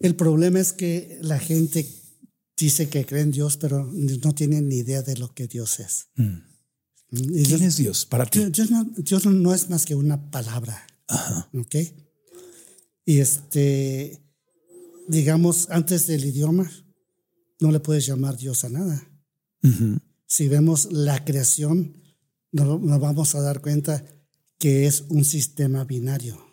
El 0.00 0.16
problema 0.16 0.60
es 0.60 0.72
que 0.72 1.18
la 1.22 1.38
gente 1.38 1.86
dice 2.56 2.88
que 2.88 3.06
cree 3.06 3.22
en 3.22 3.30
Dios, 3.30 3.56
pero 3.56 3.90
no 3.92 4.34
tienen 4.34 4.68
ni 4.68 4.76
idea 4.76 5.02
de 5.02 5.16
lo 5.16 5.32
que 5.32 5.46
Dios 5.46 5.80
es. 5.80 6.08
Y 7.10 7.42
¿Quién 7.44 7.62
es 7.62 7.76
Dios 7.76 8.06
para 8.06 8.26
ti? 8.26 8.44
Dios, 8.46 8.70
no, 8.70 8.84
Dios 8.96 9.26
no 9.26 9.54
es 9.54 9.70
más 9.70 9.84
que 9.84 9.94
una 9.94 10.30
palabra. 10.30 10.86
¿Ok? 11.54 11.76
Y 13.04 13.18
este, 13.18 14.22
digamos, 15.08 15.68
antes 15.70 16.06
del 16.06 16.24
idioma, 16.24 16.70
no 17.58 17.72
le 17.72 17.80
puedes 17.80 18.06
llamar 18.06 18.36
Dios 18.36 18.64
a 18.64 18.68
nada. 18.68 19.10
Si 20.26 20.48
vemos 20.48 20.92
la 20.92 21.24
creación, 21.24 21.96
nos, 22.52 22.80
nos 22.80 23.00
vamos 23.00 23.34
a 23.34 23.40
dar 23.40 23.60
cuenta 23.60 24.04
que 24.58 24.86
es 24.86 25.04
un 25.08 25.24
sistema 25.24 25.84
binario. 25.84 26.49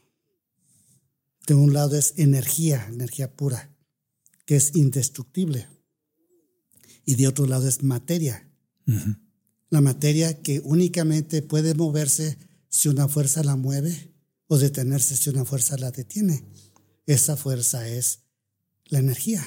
De 1.47 1.55
un 1.55 1.73
lado 1.73 1.97
es 1.97 2.13
energía, 2.17 2.86
energía 2.89 3.33
pura, 3.33 3.73
que 4.45 4.57
es 4.57 4.75
indestructible. 4.75 5.67
Y 7.05 7.15
de 7.15 7.27
otro 7.29 7.47
lado 7.47 7.69
es 7.69 7.83
materia. 7.83 8.51
La 9.69 9.79
materia 9.79 10.41
que 10.41 10.60
únicamente 10.60 11.41
puede 11.41 11.73
moverse 11.73 12.38
si 12.67 12.89
una 12.89 13.07
fuerza 13.07 13.43
la 13.43 13.55
mueve 13.55 14.13
o 14.47 14.57
detenerse 14.57 15.15
si 15.15 15.29
una 15.29 15.45
fuerza 15.45 15.77
la 15.77 15.91
detiene. 15.91 16.43
Esa 17.05 17.38
fuerza 17.38 17.88
es 17.88 18.19
la 18.86 18.99
energía. 18.99 19.45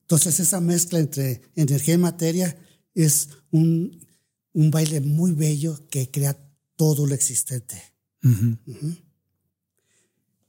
Entonces 0.00 0.40
esa 0.40 0.62
mezcla 0.62 0.98
entre 0.98 1.42
energía 1.54 1.94
y 1.94 1.98
materia 1.98 2.58
es 2.94 3.28
un, 3.50 4.06
un 4.54 4.70
baile 4.70 5.02
muy 5.02 5.32
bello 5.32 5.86
que 5.88 6.10
crea 6.10 6.38
todo 6.76 7.06
lo 7.06 7.14
existente. 7.14 7.76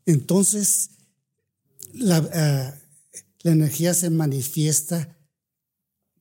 Entonces, 0.05 0.91
la, 1.93 2.17
ah, 2.33 2.75
la 3.41 3.51
energía 3.51 3.93
se 3.93 4.09
manifiesta 4.09 5.17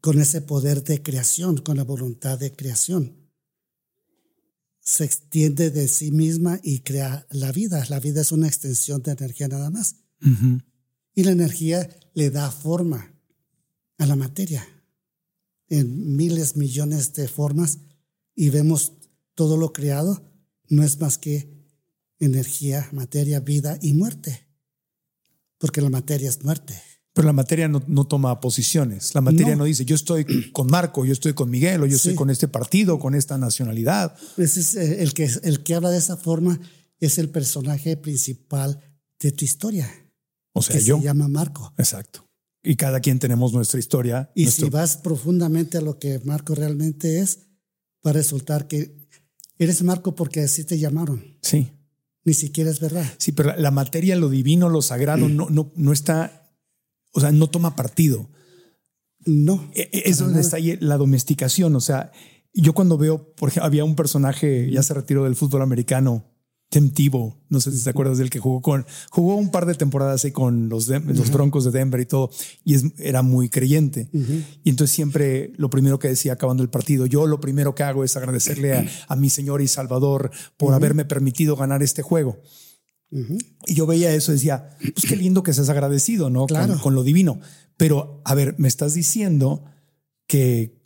con 0.01 0.21
ese 0.21 0.41
poder 0.41 0.83
de 0.83 1.03
creación, 1.03 1.59
con 1.59 1.77
la 1.77 1.85
voluntad 1.85 2.39
de 2.39 2.55
creación. 2.55 3.17
Se 4.81 5.05
extiende 5.05 5.71
de 5.71 5.87
sí 5.87 6.11
misma 6.11 6.59
y 6.63 6.81
crea 6.81 7.27
la 7.31 7.53
vida. 7.53 7.87
La 7.89 8.01
vida 8.01 8.21
es 8.21 8.33
una 8.33 8.49
extensión 8.49 9.03
de 9.03 9.13
energía 9.13 9.47
nada 9.47 9.71
más. 9.71 9.97
Y 11.15 11.23
la 11.25 11.31
energía 11.31 11.89
le 12.15 12.31
da 12.31 12.51
forma 12.51 13.15
a 13.99 14.07
la 14.07 14.17
materia 14.17 14.67
en 15.69 16.17
miles, 16.17 16.57
millones 16.57 17.15
de 17.15 17.29
formas 17.29 17.79
y 18.35 18.51
vemos 18.51 18.93
todo 19.35 19.57
lo 19.57 19.73
creado 19.73 20.23
no 20.69 20.83
es 20.83 21.01
más 21.01 21.19
que 21.19 21.52
energía, 22.25 22.89
materia, 22.93 23.41
vida 23.41 23.79
y 23.83 23.95
muerte. 23.95 24.47
Porque 25.59 25.81
la 25.81 25.91
materia 25.91 26.29
es 26.29 26.43
muerte. 26.45 26.81
Pero 27.15 27.27
la 27.27 27.33
materia 27.33 27.69
no, 27.69 27.83
no 27.87 28.07
toma 28.07 28.41
posiciones. 28.41 29.15
La 29.15 29.21
materia 29.21 29.53
no. 29.53 29.59
No. 29.59 29.65
dice, 29.65 29.85
yo 29.85 29.95
estoy 29.95 30.51
con 30.53 30.67
Marco, 30.69 31.05
yo 31.05 31.13
estoy 31.13 31.35
con 31.35 31.51
Miguel, 31.51 31.83
o 31.83 31.87
yo 31.87 31.97
estoy 31.97 32.15
con 32.15 32.31
este 32.31 32.49
partido, 32.49 32.99
con 32.99 33.15
esta 33.15 33.37
nacionalidad. 33.37 34.17
Ese 34.39 34.61
es, 34.61 34.75
eh, 34.77 35.03
el, 35.03 35.13
que, 35.13 35.31
el 35.43 35.63
que 35.63 35.75
habla 35.75 35.91
de 35.91 35.99
esa 35.99 36.17
forma 36.17 36.59
es 37.01 37.19
el 37.19 37.29
personaje 37.29 37.97
principal 37.99 38.81
de 39.21 39.31
tu 39.33 39.45
historia, 39.45 39.91
O 40.55 40.63
sea, 40.63 40.77
que 40.79 40.83
yo. 40.85 40.97
se 40.99 41.05
llama 41.05 41.29
Marco. 41.29 41.73
Exacto. 41.77 42.27
Y 42.65 42.77
cada 42.77 43.01
quien 43.01 43.19
tenemos 43.19 43.53
nuestra 43.53 43.79
historia. 43.79 44.31
Y 44.35 44.45
nuestro- 44.45 44.67
si 44.67 44.71
vas 44.71 44.97
profundamente 44.97 45.79
a 45.79 45.81
lo 45.83 45.99
que 45.99 46.19
Marco 46.25 46.55
realmente 46.55 47.19
es, 47.21 47.41
va 48.07 48.11
a 48.11 48.15
resultar 48.15 48.69
que 48.69 48.97
eres 49.59 49.83
Marco 49.83 50.15
porque 50.15 50.41
así 50.41 50.65
te 50.65 50.79
llamaron. 50.79 51.39
Sí. 51.43 51.73
Ni 52.25 52.35
siquiera 52.35 52.71
es 52.71 52.81
verdad. 52.81 53.05
Sí, 53.19 53.33
pero 53.33 53.55
la, 53.57 53.71
materia, 53.71 54.15
lo 54.17 54.29
divino, 54.29 54.69
lo 54.69 54.83
sagrado, 54.83 55.29
no, 55.29 55.51
no, 55.51 55.73
no 55.75 55.93
está, 55.93 56.51
o 57.13 57.21
sea, 57.21 57.33
no 57.33 57.49
toma 57.49 57.75
partido. 57.77 58.31
No. 59.25 59.71
E- 59.75 59.89
e- 59.93 60.03
Es 60.07 60.19
donde 60.19 60.35
nada. 60.35 60.43
está 60.43 60.57
ahí 60.57 60.77
la 60.81 60.97
domesticación. 60.97 61.75
O 61.77 61.81
sea, 61.81 62.13
yo 62.55 62.75
cuando 62.75 62.99
veo, 62.99 63.35
por 63.35 63.49
ejemplo, 63.49 63.67
había 63.67 63.85
un 63.85 63.97
personaje, 63.97 64.71
ya 64.71 64.83
se 64.83 64.95
retiró 64.95 65.25
del 65.25 65.37
fútbol 65.37 65.63
americano, 65.63 66.32
Tim 66.73 66.89
Tebow, 66.91 67.35
no 67.51 67.61
sé 67.61 67.71
si 67.71 67.85
te 67.85 67.91
acuerdas 67.91 68.17
del 68.17 68.31
que 68.31 68.39
jugó 68.39 68.63
con, 68.63 68.87
jugó 69.11 69.37
un 69.37 69.51
par 69.51 69.67
de 69.67 69.75
temporadas 69.75 70.25
ahí 70.25 70.33
con 70.33 70.71
los, 70.71 70.89
los 70.89 71.31
Broncos 71.31 71.65
de 71.65 71.71
Denver 71.71 72.01
y 72.01 72.07
todo, 72.07 72.31
y 72.65 72.73
es, 72.73 72.85
era 72.99 73.21
muy 73.21 73.51
creyente. 73.51 74.09
Y 74.65 74.71
entonces 74.71 74.95
siempre 74.97 75.53
lo 75.57 75.69
primero 75.69 75.99
que 75.99 76.09
decía 76.09 76.33
acabando 76.33 76.63
el 76.63 76.71
partido, 76.71 77.05
yo 77.05 77.27
lo 77.27 77.41
primero 77.41 77.75
que 77.75 77.83
hago 77.83 78.05
es 78.05 78.17
agradecerle 78.17 78.73
a, 78.73 78.87
a 79.09 79.17
mi 79.17 79.29
Señor 79.29 79.61
y 79.61 79.69
Salvador 79.69 80.31
por 80.57 80.73
haberme 80.73 81.05
permitido 81.05 81.57
ganar 81.57 81.83
este 81.83 82.01
juego. 82.01 82.41
Y 83.67 83.75
yo 83.75 83.85
veía 83.87 84.15
eso 84.15 84.33
y 84.33 84.37
decía, 84.37 84.71
pues 84.81 85.05
qué 85.07 85.17
lindo 85.17 85.43
que 85.43 85.53
seas 85.53 85.69
agradecido, 85.69 86.31
¿no? 86.31 86.41
Con- 86.47 86.49
Claro. 86.49 86.79
Con, 86.81 86.95
lo 86.95 87.03
divino. 87.03 87.39
Pero, 87.77 88.23
a 88.25 88.35
ver, 88.35 88.55
me 88.57 88.69
estás 88.69 88.95
diciendo 88.95 89.65
que, 90.27 90.81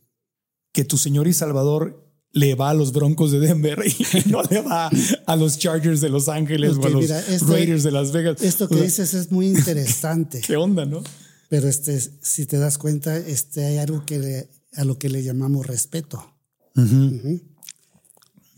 que 0.73 0.85
tu 0.85 0.99
Señor 0.99 1.29
y 1.29 1.33
Salvador 1.33 2.06
le 2.37 2.55
va 2.55 2.71
a 2.71 2.75
los 2.75 2.93
Broncos 2.93 3.33
de 3.33 3.39
Denver 3.41 3.83
y 3.87 4.29
no 4.31 4.43
le 4.43 4.61
va 4.61 4.91
a 5.27 5.37
los 5.37 5.59
Chargers 5.59 6.01
de 6.01 6.11
Los 6.11 6.29
Ángeles 6.29 6.77
o 6.79 6.85
a 6.87 6.91
los 6.91 7.01
mira, 7.03 7.19
esto- 7.21 7.47
Raiders 7.47 7.83
de 7.83 7.91
Las 7.91 8.13
Vegas. 8.13 8.43
Esto 8.43 8.69
que 8.69 8.75
O 8.75 8.79
sea, 8.79 8.87
dices 8.87 9.15
es 9.15 9.33
muy 9.33 9.47
interesante. 9.49 10.41
¿Qué 10.47 10.57
onda, 10.57 10.85
no? 10.85 11.03
Pero 11.49 11.69
este, 11.69 11.99
si 12.23 12.45
te 12.47 12.59
das 12.59 12.77
cuenta, 12.79 13.17
este, 13.17 13.65
hay 13.65 13.79
algo 13.79 14.05
que 14.05 14.19
le- 14.19 14.49
a 14.75 14.85
lo 14.85 14.99
que 14.99 15.09
le 15.09 15.23
llamamos 15.23 15.67
respeto. 15.67 16.23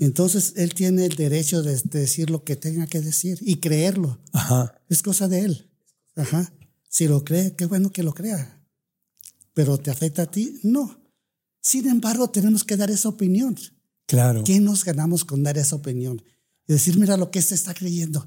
Entonces, 0.01 0.55
él 0.57 0.75
tiene 0.75 1.05
el 1.07 1.14
derecho 1.17 1.62
de, 1.62 1.75
de 1.77 1.99
decir 2.01 2.31
lo 2.31 2.45
que 2.45 2.57
tenga 2.57 2.87
que 2.87 3.01
decir 3.01 3.38
y 3.41 3.57
creerlo. 3.57 4.19
Ajá. 4.33 4.75
Es 4.88 5.03
cosa 5.03 5.29
de 5.29 5.41
él. 5.41 5.69
Ajá. 6.17 6.53
Si 6.88 7.07
lo 7.09 7.25
cree, 7.25 7.55
qué 7.57 7.67
bueno 7.67 7.91
que 7.91 8.03
lo 8.03 8.14
crea. 8.14 8.61
Pero 9.55 9.79
¿te 9.79 9.91
afecta 9.91 10.23
a 10.23 10.31
ti? 10.31 10.59
No. 10.62 10.99
Sin 11.61 11.88
embargo, 11.88 12.31
tenemos 12.31 12.64
que 12.64 12.77
dar 12.77 12.90
esa 12.90 13.09
opinión. 13.09 13.57
Claro. 14.07 14.42
¿Qué 14.44 14.59
nos 14.61 14.85
ganamos 14.85 15.25
con 15.25 15.42
dar 15.42 15.59
esa 15.59 15.77
opinión? 15.77 16.23
Y 16.66 16.73
decir, 16.73 16.99
mira 16.99 17.16
lo 17.16 17.31
que 17.31 17.38
este 17.38 17.55
está 17.55 17.75
creyendo. 17.75 18.27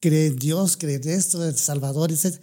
Cree 0.00 0.26
en 0.28 0.36
Dios, 0.36 0.76
cree 0.76 0.96
en 0.96 1.08
esto, 1.08 1.46
en 1.46 1.56
Salvador, 1.56 2.10
etc. 2.12 2.40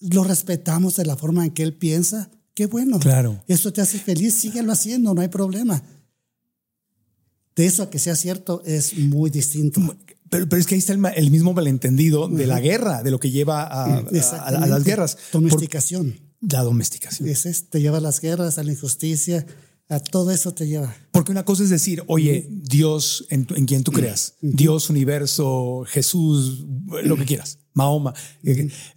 Lo 0.00 0.24
respetamos 0.24 0.96
de 0.96 1.04
la 1.06 1.16
forma 1.16 1.44
en 1.44 1.50
que 1.52 1.62
él 1.62 1.74
piensa. 1.74 2.30
Qué 2.54 2.66
bueno. 2.66 2.98
Claro. 2.98 3.42
Esto 3.48 3.72
te 3.72 3.80
hace 3.80 3.98
feliz, 3.98 4.34
síguelo 4.34 4.72
haciendo, 4.72 5.14
no 5.14 5.20
hay 5.22 5.28
problema. 5.28 5.82
De 7.56 7.66
eso 7.66 7.82
a 7.82 7.90
que 7.90 7.98
sea 7.98 8.16
cierto 8.16 8.62
es 8.64 8.96
muy 8.98 9.30
distinto. 9.30 9.80
Pero, 10.30 10.48
pero 10.48 10.60
es 10.60 10.66
que 10.66 10.74
ahí 10.74 10.78
está 10.78 10.92
el, 10.94 11.04
el 11.16 11.30
mismo 11.30 11.52
malentendido 11.52 12.28
de 12.28 12.46
la 12.46 12.60
guerra, 12.60 13.02
de 13.02 13.10
lo 13.10 13.20
que 13.20 13.30
lleva 13.30 13.62
a, 13.64 13.84
a- 13.84 13.98
a- 13.98 14.46
a 14.46 14.66
las 14.66 14.84
guerras. 14.84 15.16
Por- 15.30 15.42
Domesticación. 15.42 16.18
La 16.42 16.62
domesticación. 16.62 17.28
Ese 17.28 17.50
es, 17.50 17.70
te 17.70 17.80
lleva 17.80 17.98
a 17.98 18.00
las 18.00 18.20
guerras, 18.20 18.58
a 18.58 18.62
la 18.62 18.72
injusticia, 18.72 19.46
a 19.88 20.00
todo 20.00 20.30
eso 20.30 20.52
te 20.52 20.66
lleva. 20.66 20.94
Porque 21.10 21.32
una 21.32 21.44
cosa 21.44 21.62
es 21.64 21.70
decir, 21.70 22.02
oye, 22.06 22.46
Dios 22.50 23.26
en, 23.30 23.44
tu- 23.46 23.54
en 23.54 23.66
quien 23.66 23.82
tú 23.84 23.92
creas, 23.92 24.34
Dios, 24.40 24.90
universo, 24.90 25.84
Jesús, 25.86 26.64
lo 27.04 27.16
que 27.16 27.24
quieras, 27.24 27.58
Mahoma, 27.74 28.14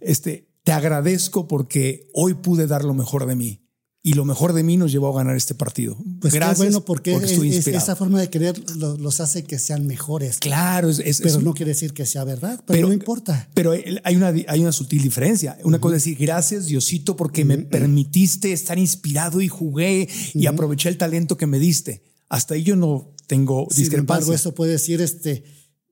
este, 0.00 0.48
te 0.64 0.72
agradezco 0.72 1.46
porque 1.48 2.08
hoy 2.14 2.34
pude 2.34 2.66
dar 2.66 2.84
lo 2.84 2.94
mejor 2.94 3.26
de 3.26 3.36
mí 3.36 3.65
y 4.08 4.12
lo 4.12 4.24
mejor 4.24 4.52
de 4.52 4.62
mí 4.62 4.76
nos 4.76 4.92
llevó 4.92 5.08
a 5.12 5.16
ganar 5.18 5.34
este 5.36 5.54
partido. 5.56 5.96
Pues 6.20 6.32
Gracias 6.32 6.58
qué 6.58 6.64
bueno, 6.66 6.84
porque, 6.84 7.12
estoy 7.14 7.48
es- 7.50 7.56
inspirado. 7.56 7.82
esa 7.82 7.96
forma 7.96 8.20
de 8.20 8.30
creer 8.30 8.54
lo- 8.76 8.96
los 8.96 9.18
hace 9.20 9.42
que 9.42 9.58
sean 9.58 9.84
mejores. 9.88 10.38
Claro, 10.38 10.88
es, 10.90 11.00
es- 11.00 11.20
Pero 11.20 11.40
no 11.40 11.54
quiere 11.54 11.70
decir 11.72 11.92
que 11.92 12.06
sea 12.06 12.22
verdad, 12.22 12.62
pero, 12.68 12.86
no 12.86 12.94
importa. 12.94 13.48
Pero 13.52 13.72
hay 13.72 14.14
una, 14.16 14.28
hay 14.28 14.60
una 14.60 14.70
sutil 14.70 15.02
diferencia. 15.02 15.58
Una 15.64 15.80
cosa 15.80 15.96
es 15.96 16.04
decir, 16.04 16.18
gracias 16.18 16.66
Diosito 16.66 17.16
porque 17.16 17.44
me 17.44 17.58
permitiste 17.58 18.52
estar 18.52 18.78
inspirado 18.78 19.40
y 19.40 19.48
jugué 19.48 20.08
y 20.34 20.46
aproveché 20.46 20.88
el 20.88 20.98
talento 20.98 21.36
que 21.36 21.46
me 21.48 21.58
diste. 21.58 22.02
Hasta 22.28 22.54
ahí 22.54 22.62
yo 22.62 22.76
no 22.76 23.12
tengo 23.26 23.66
Sin 23.70 23.86
embargo, 23.86 24.30
discrepancia. 24.30 24.34
eso 24.36 24.54
puede 24.54 24.72
decir, 24.72 25.00
este, 25.00 25.42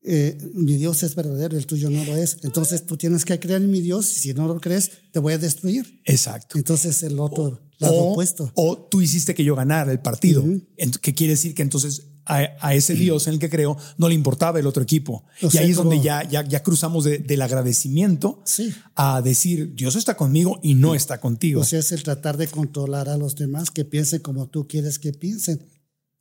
eh, 0.05 0.39
mi 0.55 0.77
Dios 0.77 1.03
es 1.03 1.17
verdadero, 1.17 1.57
el 1.59 1.67
tuyo 1.67 1.91
no 1.91 2.05
lo 2.05 2.17
es. 2.17 2.37
Entonces 2.43 2.87
tú 2.87 2.97
tienes 2.97 3.25
que 3.25 3.41
creer 3.41 3.63
en 3.63 3.71
mi 3.73 3.81
Dios 3.81 4.17
y 4.17 4.21
si 4.21 4.35
no 4.35 4.47
lo 4.47 4.61
crees, 4.61 4.91
te 5.11 5.19
voy 5.19 5.33
a 5.33 5.39
destruir. 5.39 6.01
Exacto. 6.05 6.59
Entonces 6.59 7.03
el 7.03 7.19
otro 7.19 7.61
o, 7.81 8.13
opuesto. 8.13 8.51
o 8.55 8.77
tú 8.79 9.01
hiciste 9.03 9.35
que 9.35 9.45
yo 9.45 9.55
ganara 9.57 9.91
el 9.93 10.01
partido. 10.01 10.43
Ent- 10.45 10.99
que 11.01 11.15
quiere 11.15 11.33
decir 11.33 11.55
que 11.55 11.63
entonces 11.63 12.09
a, 12.27 12.39
a 12.61 12.75
ese 12.75 12.95
Dios 12.95 13.27
en 13.27 13.35
el 13.35 13.39
que 13.39 13.51
creo 13.51 13.77
no 13.99 14.09
le 14.09 14.15
importaba 14.15 14.59
el 14.59 14.67
otro 14.67 14.83
equipo. 14.83 15.25
O 15.43 15.49
y 15.53 15.59
ahí 15.59 15.71
es 15.73 15.77
como- 15.77 15.91
donde 15.91 16.03
ya, 16.05 16.23
ya, 16.29 16.43
ya 16.47 16.63
cruzamos 16.63 17.05
de- 17.05 17.19
del 17.19 17.43
agradecimiento 17.43 18.41
Sí. 18.45 18.73
a 18.95 19.21
decir 19.21 19.75
Dios 19.75 19.95
está 19.97 20.17
conmigo 20.17 20.59
y 20.63 20.75
no 20.75 20.95
está 20.95 21.21
contigo. 21.21 21.61
O 21.61 21.65
sea, 21.65 21.81
es 21.81 21.93
el 21.93 22.03
tratar 22.03 22.37
de 22.39 22.47
controlar 22.49 23.09
a 23.11 23.17
los 23.19 23.35
demás 23.37 23.71
que 23.71 23.85
piensen 23.85 24.21
como 24.21 24.49
tú 24.49 24.67
quieres 24.67 24.99
que 24.99 25.13
piensen. 25.13 25.67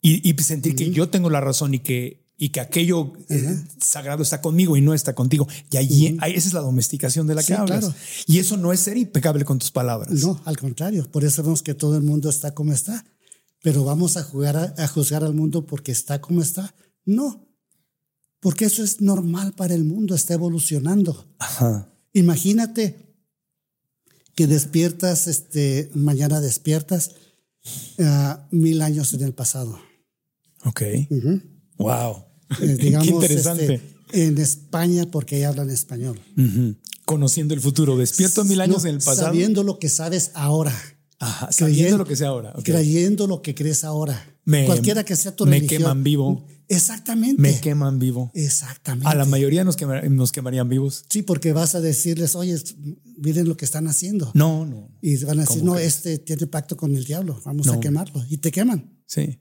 y, 0.02 0.30
y 0.30 0.36
sentir 0.44 0.76
que 0.76 0.92
yo 0.92 1.08
tengo 1.10 1.30
la 1.30 1.40
razón 1.40 1.74
y 1.74 1.80
que, 1.80 2.23
y 2.38 2.50
que 2.50 2.60
aquello 2.60 3.14
eh, 3.30 3.64
sagrado 3.80 4.24
está 4.24 4.42
conmigo 4.42 4.76
y 4.76 4.82
no 4.82 4.94
está 4.94 5.14
contigo. 5.16 5.48
Y 5.72 5.78
ahí, 5.78 6.18
ahí- 6.20 6.34
esa 6.34 6.48
es 6.48 6.54
la 6.54 6.62
domesticación 6.62 7.28
de 7.28 7.36
la 7.36 7.42
que 7.42 7.48
Sí, 7.48 7.54
hablas. 7.54 7.80
claro. 7.86 7.96
Y 8.28 8.40
eso 8.40 8.58
no 8.58 8.74
es 8.74 8.80
ser 8.82 8.98
impecable 8.98 9.46
con 9.46 9.60
tus 9.60 9.72
palabras. 9.72 10.12
No, 10.12 10.42
al 10.46 10.58
contrario. 10.58 11.08
Por 11.12 11.24
eso 11.24 11.44
vemos 11.44 11.62
que 11.62 11.74
todo 11.74 11.96
el 11.96 12.04
mundo 12.04 12.30
está 12.30 12.54
como 12.54 12.74
está. 12.74 13.06
pero 13.62 13.86
vamos 13.86 14.18
a, 14.18 14.24
jugar 14.24 14.58
a, 14.58 14.74
a 14.78 14.88
juzgar 14.90 15.24
al 15.24 15.34
mundo 15.34 15.66
porque 15.66 15.92
está 15.94 16.20
como 16.20 16.42
está. 16.42 16.76
No, 17.06 17.48
porque 18.42 18.66
eso 18.66 18.84
es 18.84 19.00
normal 19.00 19.54
para 19.54 19.74
el 19.74 19.86
mundo, 19.86 20.16
está 20.16 20.34
evolucionando. 20.34 21.34
Ajá. 21.40 21.90
Imagínate 22.12 23.16
que 24.36 24.48
despiertas, 24.48 25.28
este, 25.28 25.90
mañana 25.94 26.42
despiertas 26.42 27.12
ah, 28.00 28.48
mil 28.52 28.82
años 28.82 29.14
en 29.14 29.22
el 29.24 29.34
pasado. 29.34 29.80
Ok. 30.66 30.82
Wow. 31.84 32.26
Eh, 32.62 32.78
digamos, 32.80 33.08
Qué 33.08 33.14
interesante. 33.14 33.74
este, 33.76 34.26
en 34.28 34.38
España 34.38 35.06
porque 35.12 35.38
ahí 35.38 35.44
hablan 35.44 35.70
español. 35.70 36.20
Conociendo 37.06 37.54
el 37.54 37.62
futuro. 37.62 37.98
Despierto 37.98 38.44
mil 38.46 38.62
años 38.62 38.84
No, 38.84 38.90
en 38.90 38.96
el 38.96 39.02
pasado. 39.02 39.28
Sabiendo 39.28 39.64
lo 39.64 39.80
que 39.80 39.90
sabes 39.90 40.32
ahora. 40.36 40.74
Ajá, 41.20 41.52
sabiendo 41.52 41.98
lo 41.98 42.06
que 42.06 42.16
sea 42.16 42.30
ahora. 42.30 42.52
ok. 42.56 42.64
Creyendo 42.64 43.28
lo 43.28 43.42
que 43.42 43.56
crees 43.56 43.84
ahora. 43.84 44.22
Me- 44.46 44.66
Cualquiera 44.66 45.04
que 45.06 45.16
sea 45.16 45.34
tu 45.36 45.46
me 45.46 45.52
religión. 45.58 45.82
queman 45.84 46.04
vivo. 46.04 46.46
Exactamente. 46.68 47.42
Me 47.42 47.60
queman 47.62 47.98
vivo. 48.00 48.30
Exactamente. 48.34 49.08
A 49.08 49.16
la 49.16 49.26
mayoría 49.26 49.64
nos, 49.64 49.78
quema- 49.78 50.02
nos 50.10 50.32
quemarían 50.34 50.68
vivos. 50.68 51.06
Sí, 51.10 51.22
porque 51.24 51.54
vas 51.54 51.76
a 51.76 51.82
decirles, 51.82 52.36
oye, 52.36 52.56
miren 53.18 53.48
lo 53.48 53.56
que 53.56 53.64
están 53.66 53.88
haciendo. 53.88 54.32
No, 54.34 54.66
no. 54.66 54.90
Y 55.02 55.24
van 55.24 55.40
a 55.40 55.44
decir, 55.44 55.60
¿Cómo 55.60 55.74
no, 55.74 55.80
este 55.80 56.18
tiene 56.20 56.46
pacto 56.48 56.76
con 56.76 56.94
el 56.96 57.06
diablo, 57.06 57.40
vamos 57.46 57.68
No. 57.68 57.74
a 57.74 57.80
quemarlo. 57.80 58.24
Y 58.30 58.38
te 58.38 58.52
queman. 58.52 58.98
Sí. 59.06 59.40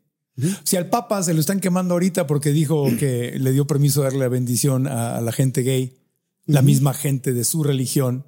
Si 0.64 0.76
al 0.76 0.88
Papa 0.88 1.22
se 1.22 1.34
lo 1.34 1.40
están 1.40 1.60
quemando 1.60 1.94
ahorita 1.94 2.26
porque 2.26 2.52
dijo 2.52 2.86
que 2.98 3.38
le 3.38 3.52
dio 3.52 3.66
permiso 3.66 4.00
de 4.00 4.04
darle 4.06 4.20
la 4.20 4.28
bendición 4.28 4.86
a, 4.86 5.20
la 5.20 5.32
gente 5.32 5.62
gay, 5.62 5.98
la 6.46 6.62
misma 6.62 6.94
gente 6.94 7.32
de 7.32 7.44
su 7.44 7.62
religión, 7.62 8.24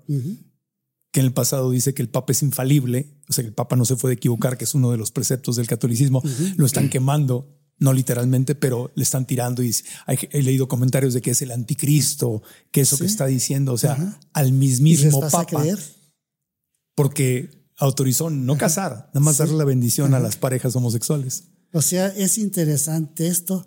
que 1.13 1.21
en 1.21 1.27
el 1.27 1.33
pasado 1.33 1.71
dice 1.71 1.95
que 1.95 2.03
el 2.03 2.09
Papa 2.09 2.33
es 2.33 2.43
infalible, 2.43 3.21
o 3.29 3.33
sea, 3.33 3.43
que 3.43 3.49
el 3.49 3.55
Papa 3.55 3.77
no 3.77 3.85
se 3.85 3.97
puede 3.97 4.15
equivocar, 4.15 4.59
que 4.59 4.65
es 4.65 4.75
uno 4.75 4.91
de 4.91 4.99
los 4.99 5.11
preceptos 5.13 5.57
del 5.57 5.67
catolicismo, 5.67 6.23
lo 6.57 6.67
están 6.67 6.89
quemando, 6.91 7.57
no 7.79 7.93
literalmente, 7.93 8.55
pero 8.55 8.93
le 8.95 9.03
están 9.03 9.27
tirando 9.27 9.63
y 9.63 9.75
hay- 10.07 10.19
he 10.31 10.43
leído 10.43 10.69
comentarios 10.69 11.15
de 11.15 11.21
que 11.23 11.31
es 11.31 11.41
el 11.43 11.51
anticristo, 11.53 12.43
que 12.71 12.83
eso 12.83 12.99
que 12.99 13.07
está 13.07 13.27
diciendo, 13.27 13.73
o 13.73 13.79
sea, 13.79 14.19
al 14.33 14.47
¿Y 14.49 14.51
les 14.51 14.59
mismísimo 14.59 15.21
Papa, 15.21 15.63
porque 16.95 17.67
autorizó 17.79 18.31
no 18.31 18.57
casar, 18.57 19.11
nada 19.15 19.21
más 19.21 19.39
darle 19.39 19.55
la 19.57 19.65
bendición 19.65 20.15
a 20.15 20.21
las 20.21 20.37
parejas 20.37 20.77
homosexuales. 20.77 21.45
O 21.75 21.83
sea, 21.83 22.07
es 22.07 22.39
interesante 22.39 23.27
esto 23.27 23.67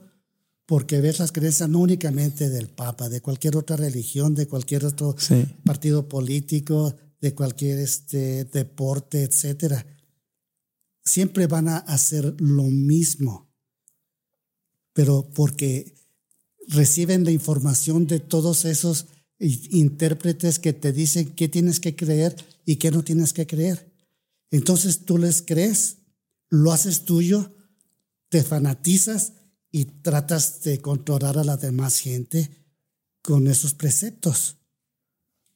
porque 0.66 1.02
ves 1.02 1.20
las 1.20 1.34
creencias 1.34 1.70
no 1.70 1.80
únicamente 1.80 2.50
del 2.50 2.70
Papa, 2.70 3.10
de 3.10 3.20
cualquier 3.22 3.58
otra 3.58 3.76
religión, 3.76 4.34
de 4.34 4.48
cualquier 4.48 4.86
otro 4.86 5.14
Sí. 5.20 5.46
partido 5.66 6.08
político, 6.08 6.96
de 7.20 7.36
cualquier 7.36 7.80
este, 7.80 8.46
deporte, 8.46 9.24
etcétera. 9.24 9.86
Siempre 11.04 11.48
van 11.48 11.68
a 11.68 11.78
hacer 11.80 12.40
lo 12.40 12.64
mismo, 12.64 13.54
pero 14.94 15.30
porque 15.34 15.94
reciben 16.70 17.26
la 17.26 17.32
información 17.32 18.08
de 18.08 18.22
todos 18.22 18.64
esos 18.64 19.08
intérpretes 19.40 20.60
que 20.60 20.72
te 20.72 20.94
dicen 20.94 21.34
qué 21.36 21.50
tienes 21.50 21.82
que 21.82 21.96
creer 21.96 22.36
y 22.66 22.78
qué 22.78 22.90
no 22.90 23.04
tienes 23.04 23.34
que 23.34 23.46
creer. 23.48 23.94
Entonces 24.50 25.06
tú 25.06 25.18
les 25.18 25.42
crees, 25.42 25.98
lo 26.50 26.72
haces 26.72 27.04
tuyo, 27.04 27.54
te 28.30 28.44
fanatizas 28.44 29.34
y 29.72 29.86
tratas 29.86 30.62
de 30.64 30.82
controlar 30.82 31.38
a 31.38 31.44
la 31.44 31.58
demás 31.58 32.00
gente 32.00 32.50
con 33.22 33.48
esos 33.48 33.74
preceptos, 33.74 34.58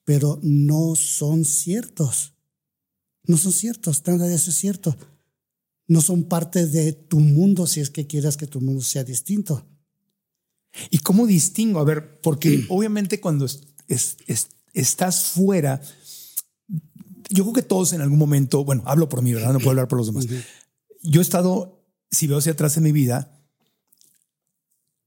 pero 0.04 0.40
no 0.44 0.96
son 0.96 1.46
ciertos. 1.46 2.34
No 3.24 3.38
son 3.38 3.52
ciertos, 3.54 4.06
nada 4.08 4.28
de 4.28 4.36
eso 4.36 4.50
es 4.50 4.56
cierto. 4.58 4.98
No 5.88 6.02
son 6.02 6.24
parte 6.24 6.66
de 6.68 6.94
tu 6.94 7.20
mundo 7.20 7.68
si 7.68 7.80
es 7.82 7.90
que 7.90 8.08
quieras 8.08 8.38
que 8.38 8.48
tu 8.48 8.62
mundo 8.62 8.82
sea 8.82 9.04
distinto. 9.04 9.66
¿Y 10.90 11.00
cómo 11.00 11.28
distingo? 11.28 11.80
A 11.80 11.84
ver, 11.84 12.20
porque 12.22 12.66
obviamente 12.70 13.20
cuando 13.20 13.46
es- 13.46 13.62
es- 13.88 14.18
es- 14.28 14.48
estás 14.74 15.24
fuera, 15.26 15.82
yo 17.30 17.44
creo 17.44 17.54
que 17.54 17.62
todos 17.62 17.94
en 17.94 18.02
algún 18.02 18.18
momento, 18.20 18.64
bueno, 18.66 18.84
hablo 18.86 19.08
por 19.10 19.22
mí, 19.22 19.34
¿verdad? 19.34 19.54
No 19.54 19.60
puedo 19.60 19.72
hablar 19.72 19.88
por 19.88 19.98
los 19.98 20.08
demás. 20.08 20.26
Yo 21.04 21.22
he 21.22 21.24
estado, 21.24 21.81
si 22.12 22.28
veo 22.28 22.38
hacia 22.38 22.52
atrás 22.52 22.78
en 22.78 22.84
mi 22.84 22.92
vida, 22.92 23.40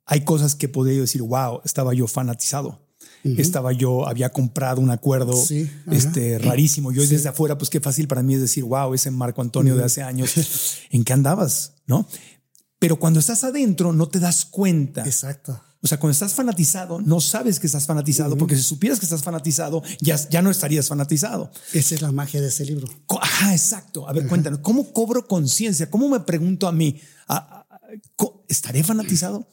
hay 0.06 0.24
cosas 0.24 0.54
que 0.54 0.68
podría 0.68 0.96
yo 0.96 1.02
decir, 1.02 1.22
wow, 1.22 1.60
estaba 1.64 1.94
yo 1.94 2.06
fanatizado. 2.06 2.82
Estaba 3.22 3.72
yo, 3.72 4.06
había 4.06 4.30
comprado 4.30 4.82
un 4.82 4.90
acuerdo 4.90 5.32
Sí, 5.34 5.70
ajá. 5.86 5.96
este, 5.96 6.38
rarísimo. 6.38 6.92
Yo 6.92 7.06
desde 7.06 7.28
afuera, 7.28 7.56
pues 7.56 7.70
qué 7.70 7.80
fácil 7.80 8.06
para 8.06 8.22
mí 8.22 8.34
es 8.34 8.40
decir, 8.42 8.64
wow, 8.64 8.92
ese 8.92 9.10
Marco 9.10 9.40
Antonio 9.40 9.76
de 9.76 9.84
hace 9.84 10.02
años, 10.02 10.34
¿en 10.90 11.04
qué 11.04 11.12
andabas? 11.14 11.72
¿No? 11.86 12.06
Pero 12.78 12.98
cuando 12.98 13.20
estás 13.20 13.42
adentro 13.44 13.94
no 13.94 14.08
te 14.08 14.18
das 14.20 14.44
cuenta. 14.44 15.04
Exacto. 15.06 15.58
O 15.84 15.86
sea, 15.86 16.00
cuando 16.00 16.12
estás 16.12 16.32
fanatizado, 16.32 16.98
no 17.02 17.20
sabes 17.20 17.60
que 17.60 17.66
estás 17.66 17.84
fanatizado, 17.86 18.38
porque 18.38 18.56
si 18.56 18.62
supieras 18.62 18.98
que 18.98 19.04
estás 19.04 19.22
fanatizado, 19.22 19.82
ya, 20.00 20.16
ya 20.30 20.40
no 20.40 20.50
estarías 20.50 20.88
fanatizado. 20.88 21.50
Esa 21.74 21.94
es 21.94 22.00
la 22.00 22.10
magia 22.10 22.40
de 22.40 22.48
ese 22.48 22.64
libro. 22.64 22.88
Ajá, 23.20 23.52
exacto. 23.52 24.08
A 24.08 24.14
ver, 24.14 24.26
cuéntanos, 24.26 24.60
¿cómo 24.60 24.92
cobro 24.94 25.28
conciencia? 25.28 25.90
¿Cómo 25.90 26.08
me 26.08 26.20
pregunto 26.20 26.66
a 26.66 26.72
mí, 26.72 26.98
a- 27.28 27.36
a- 27.68 27.78
¿estaré 28.48 28.82
fanatizado? 28.82 29.46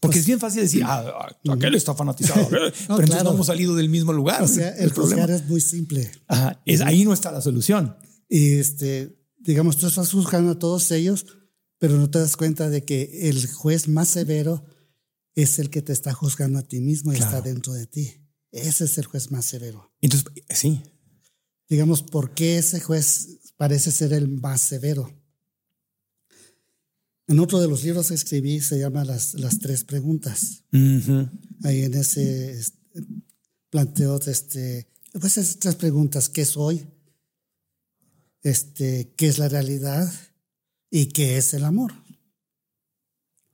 Porque 0.00 0.18
es 0.18 0.26
bien 0.26 0.38
fácil 0.38 0.60
decir, 0.62 0.82
ah, 0.84 1.02
ah, 1.18 1.52
aquel 1.52 1.74
está 1.74 1.94
fanatizado, 1.94 2.46
pero 2.50 2.66
entonces 2.66 3.06
claro. 3.10 3.24
no 3.24 3.30
hemos 3.36 3.46
salido 3.46 3.74
del 3.74 3.88
mismo 3.88 4.12
lugar. 4.12 4.42
O 4.42 4.48
sea, 4.48 4.68
el 4.76 4.90
problema. 4.90 5.22
juzgar 5.22 5.30
es 5.30 5.48
muy 5.48 5.60
simple. 5.62 6.10
Ajá, 6.28 6.60
es, 6.66 6.82
ahí 6.82 7.04
no 7.06 7.12
está 7.14 7.32
la 7.32 7.40
solución. 7.40 7.96
Y 8.28 8.58
este, 8.58 9.18
digamos, 9.38 9.78
tú 9.78 9.86
estás 9.86 10.10
juzgando 10.10 10.52
a 10.52 10.58
todos 10.58 10.90
ellos, 10.90 11.24
pero 11.78 11.96
no 11.96 12.10
te 12.10 12.18
das 12.18 12.36
cuenta 12.36 12.68
de 12.68 12.84
que 12.84 13.30
el 13.30 13.46
juez 13.50 13.88
más 13.88 14.08
severo 14.08 14.62
es 15.42 15.58
el 15.58 15.70
que 15.70 15.82
te 15.82 15.92
está 15.92 16.12
juzgando 16.12 16.58
a 16.58 16.62
ti 16.62 16.80
mismo 16.80 17.12
y 17.12 17.16
Claro. 17.16 17.36
está 17.36 17.48
dentro 17.48 17.72
de 17.72 17.86
ti. 17.86 18.12
Ese 18.52 18.84
es 18.84 18.98
el 18.98 19.06
juez 19.06 19.30
más 19.30 19.44
severo. 19.44 19.92
Entonces, 20.00 20.28
sí, 20.50 20.82
Digamos, 21.68 22.02
¿por 22.02 22.34
qué 22.34 22.58
ese 22.58 22.80
juez 22.80 23.52
parece 23.56 23.92
ser 23.92 24.12
el 24.12 24.26
más 24.26 24.60
severo? 24.60 25.08
En 27.28 27.38
otro 27.38 27.60
de 27.60 27.68
los 27.68 27.84
libros 27.84 28.08
que 28.08 28.14
escribí 28.14 28.60
se 28.60 28.76
llama 28.80 29.04
Las, 29.04 29.34
las 29.34 29.60
tres 29.60 29.84
preguntas. 29.84 30.64
Ahí 31.62 31.82
en 31.82 31.94
ese 31.94 32.50
este, 32.58 32.76
planteo 33.70 34.18
este, 34.26 34.88
pues 35.12 35.38
esas 35.38 35.60
tres 35.60 35.76
preguntas, 35.76 36.28
¿qué 36.28 36.44
soy? 36.44 36.88
Este, 38.42 39.14
¿qué 39.16 39.28
es 39.28 39.38
la 39.38 39.48
realidad? 39.48 40.12
¿Y 40.90 41.06
qué 41.06 41.36
es 41.38 41.54
el 41.54 41.64
amor? 41.64 41.92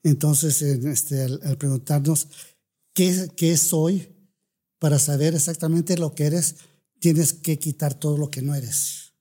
Entonces, 0.06 0.62
en 0.62 0.86
este, 0.86 1.20
al, 1.20 1.58
preguntarnos 1.58 2.28
¿qué, 2.94 3.56
soy, 3.56 4.08
para 4.78 5.00
saber 5.00 5.34
exactamente 5.34 5.98
lo 5.98 6.14
que 6.14 6.26
eres, 6.26 6.54
tienes 7.00 7.32
que 7.32 7.58
quitar 7.58 7.94
todo 7.94 8.16
lo 8.16 8.30
que 8.30 8.40
no 8.40 8.54
eres. 8.54 9.14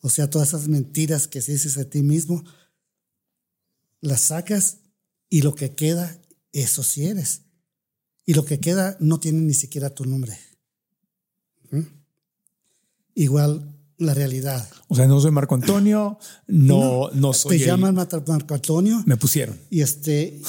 O 0.00 0.10
sea, 0.10 0.28
todas 0.28 0.48
esas 0.48 0.66
mentiras 0.66 1.28
que 1.28 1.40
dices 1.40 1.78
a 1.78 1.84
ti 1.84 2.02
mismo, 2.02 2.42
las 4.00 4.22
sacas 4.22 4.78
y 5.28 5.42
lo 5.42 5.54
que 5.54 5.72
queda, 5.76 6.20
eso 6.50 6.82
sí 6.82 7.06
eres. 7.06 7.42
Y 8.26 8.34
lo 8.34 8.44
que 8.44 8.58
queda 8.58 8.96
no 8.98 9.20
tiene 9.20 9.42
ni 9.42 9.54
siquiera 9.54 9.90
tu 9.90 10.04
nombre. 10.06 10.36
¿Mm? 11.70 11.82
Igual 13.14 13.71
la 14.02 14.14
realidad. 14.14 14.68
O 14.88 14.94
sea, 14.94 15.06
no 15.06 15.18
soy 15.20 15.30
Marco 15.30 15.54
Antonio, 15.54 16.18
no, 16.46 17.10
no, 17.12 17.32
soy. 17.32 17.56
Te 17.58 17.64
el- 17.64 17.70
llaman 17.70 17.94
Marco 17.94 18.54
Antonio 18.54 19.02
Me 19.06 19.16
pusieron. 19.16 19.56
y 19.70 19.80
este 19.80 20.40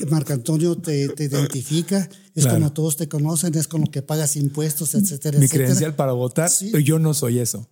y 0.00 0.04
Marco 0.10 0.32
Antonio 0.32 0.76
te, 0.76 1.08
te 1.10 1.24
identifica, 1.24 2.08
es 2.34 2.44
Claro. 2.44 2.58
como 2.58 2.72
todos 2.72 2.96
te 2.96 3.08
conocen, 3.08 3.54
es 3.54 3.68
con 3.68 3.82
lo 3.82 3.90
que 3.90 4.02
pagas 4.02 4.36
impuestos, 4.36 4.94
etcétera, 4.94 5.38
Mi 5.38 5.44
etcétera. 5.46 5.64
credencial 5.66 5.94
para 5.96 6.12
votar, 6.12 6.48
Sí. 6.50 6.68
pero 6.72 6.80
yo 6.82 6.98
no 6.98 7.12
soy 7.14 7.38
eso. 7.38 7.68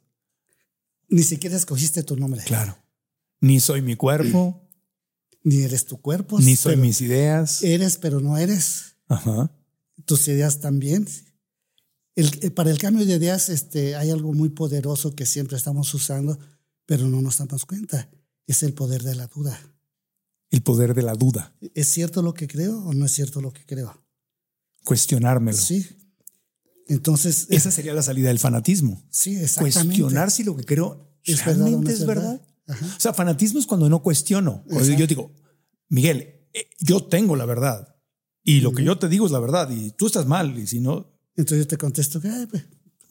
Ni 1.08 1.22
siquiera 1.22 1.56
escogiste 1.56 2.02
tu 2.02 2.16
nombre. 2.16 2.42
Claro. 2.44 2.76
Ni 3.40 3.60
soy 3.60 3.82
mi 3.82 3.96
cuerpo, 3.96 4.60
Ni 5.44 5.62
eres 5.62 5.84
tu 5.84 6.00
cuerpo. 6.00 6.40
ni 6.40 6.56
soy 6.56 6.76
mis 6.76 7.00
ideas. 7.02 7.62
Eres, 7.62 7.98
pero 7.98 8.20
no 8.20 8.38
eres. 8.38 8.96
Ajá. 9.08 9.50
Tus 10.06 10.26
ideas 10.28 10.60
también. 10.60 11.06
El- 12.16 12.38
eh, 12.42 12.50
para 12.50 12.70
el 12.70 12.78
cambio 12.78 13.04
de 13.04 13.14
ideas 13.16 13.48
este, 13.48 13.96
hay 13.96 14.10
algo 14.10 14.32
muy 14.32 14.48
poderoso 14.50 15.14
que 15.14 15.26
siempre 15.26 15.56
estamos 15.56 15.92
usando, 15.94 16.38
pero 16.86 17.08
no 17.08 17.20
nos 17.20 17.38
damos 17.38 17.64
cuenta. 17.66 18.08
Es 18.46 18.62
el 18.62 18.72
poder 18.74 19.02
de 19.02 19.14
la 19.14 19.26
duda. 19.26 19.58
El 20.50 20.62
poder 20.62 20.94
de 20.94 21.02
la 21.02 21.14
duda, 21.14 21.52
¿Es 21.74 21.88
cierto 21.88 22.22
lo 22.22 22.32
que 22.34 22.46
creo 22.46 22.78
o 22.84 22.92
no 22.94 23.06
es 23.06 23.12
cierto 23.12 23.40
lo 23.40 23.52
que 23.52 23.64
creo? 23.66 24.00
cuestionármelo. 24.84 25.56
Sí. 25.56 25.86
Entonces, 26.88 27.46
Esa 27.48 27.70
sería 27.70 27.94
la 27.94 28.02
salida 28.02 28.28
del 28.28 28.38
fanatismo. 28.38 29.02
sí, 29.10 29.34
exactamente. 29.36 29.80
Cuestionar 30.00 30.30
si 30.30 30.44
lo 30.44 30.54
que 30.54 30.64
creo 30.64 31.10
¿Es 31.24 31.38
verdad 31.44 31.54
o 31.54 31.58
no 31.58 31.64
realmente 31.64 31.92
es 31.94 32.00
es 32.00 32.06
verdad. 32.06 32.40
verdad? 32.66 32.88
O 32.96 33.00
sea, 33.00 33.14
fanatismo 33.14 33.58
es 33.58 33.66
cuando 33.66 33.88
no 33.88 34.02
cuestiono. 34.02 34.62
Cuando 34.68 34.92
yo 34.92 35.06
digo, 35.06 35.32
Miguel, 35.88 36.46
eh, 36.52 36.68
yo 36.80 37.04
tengo 37.04 37.34
la 37.36 37.46
verdad 37.46 37.96
y 38.42 38.60
lo 38.60 38.72
que 38.72 38.84
yo 38.84 38.98
te 38.98 39.08
digo 39.08 39.24
es 39.26 39.32
la 39.32 39.38
verdad 39.40 39.70
y 39.70 39.92
tú 39.92 40.06
estás 40.06 40.26
mal 40.26 40.56
y 40.58 40.66
si 40.66 40.80
no, 40.80 41.13
Entonces 41.36 41.64
yo 41.64 41.68
te 41.68 41.76
contesto, 41.76 42.20
"Ay, 42.24 42.46
pues, 42.46 42.64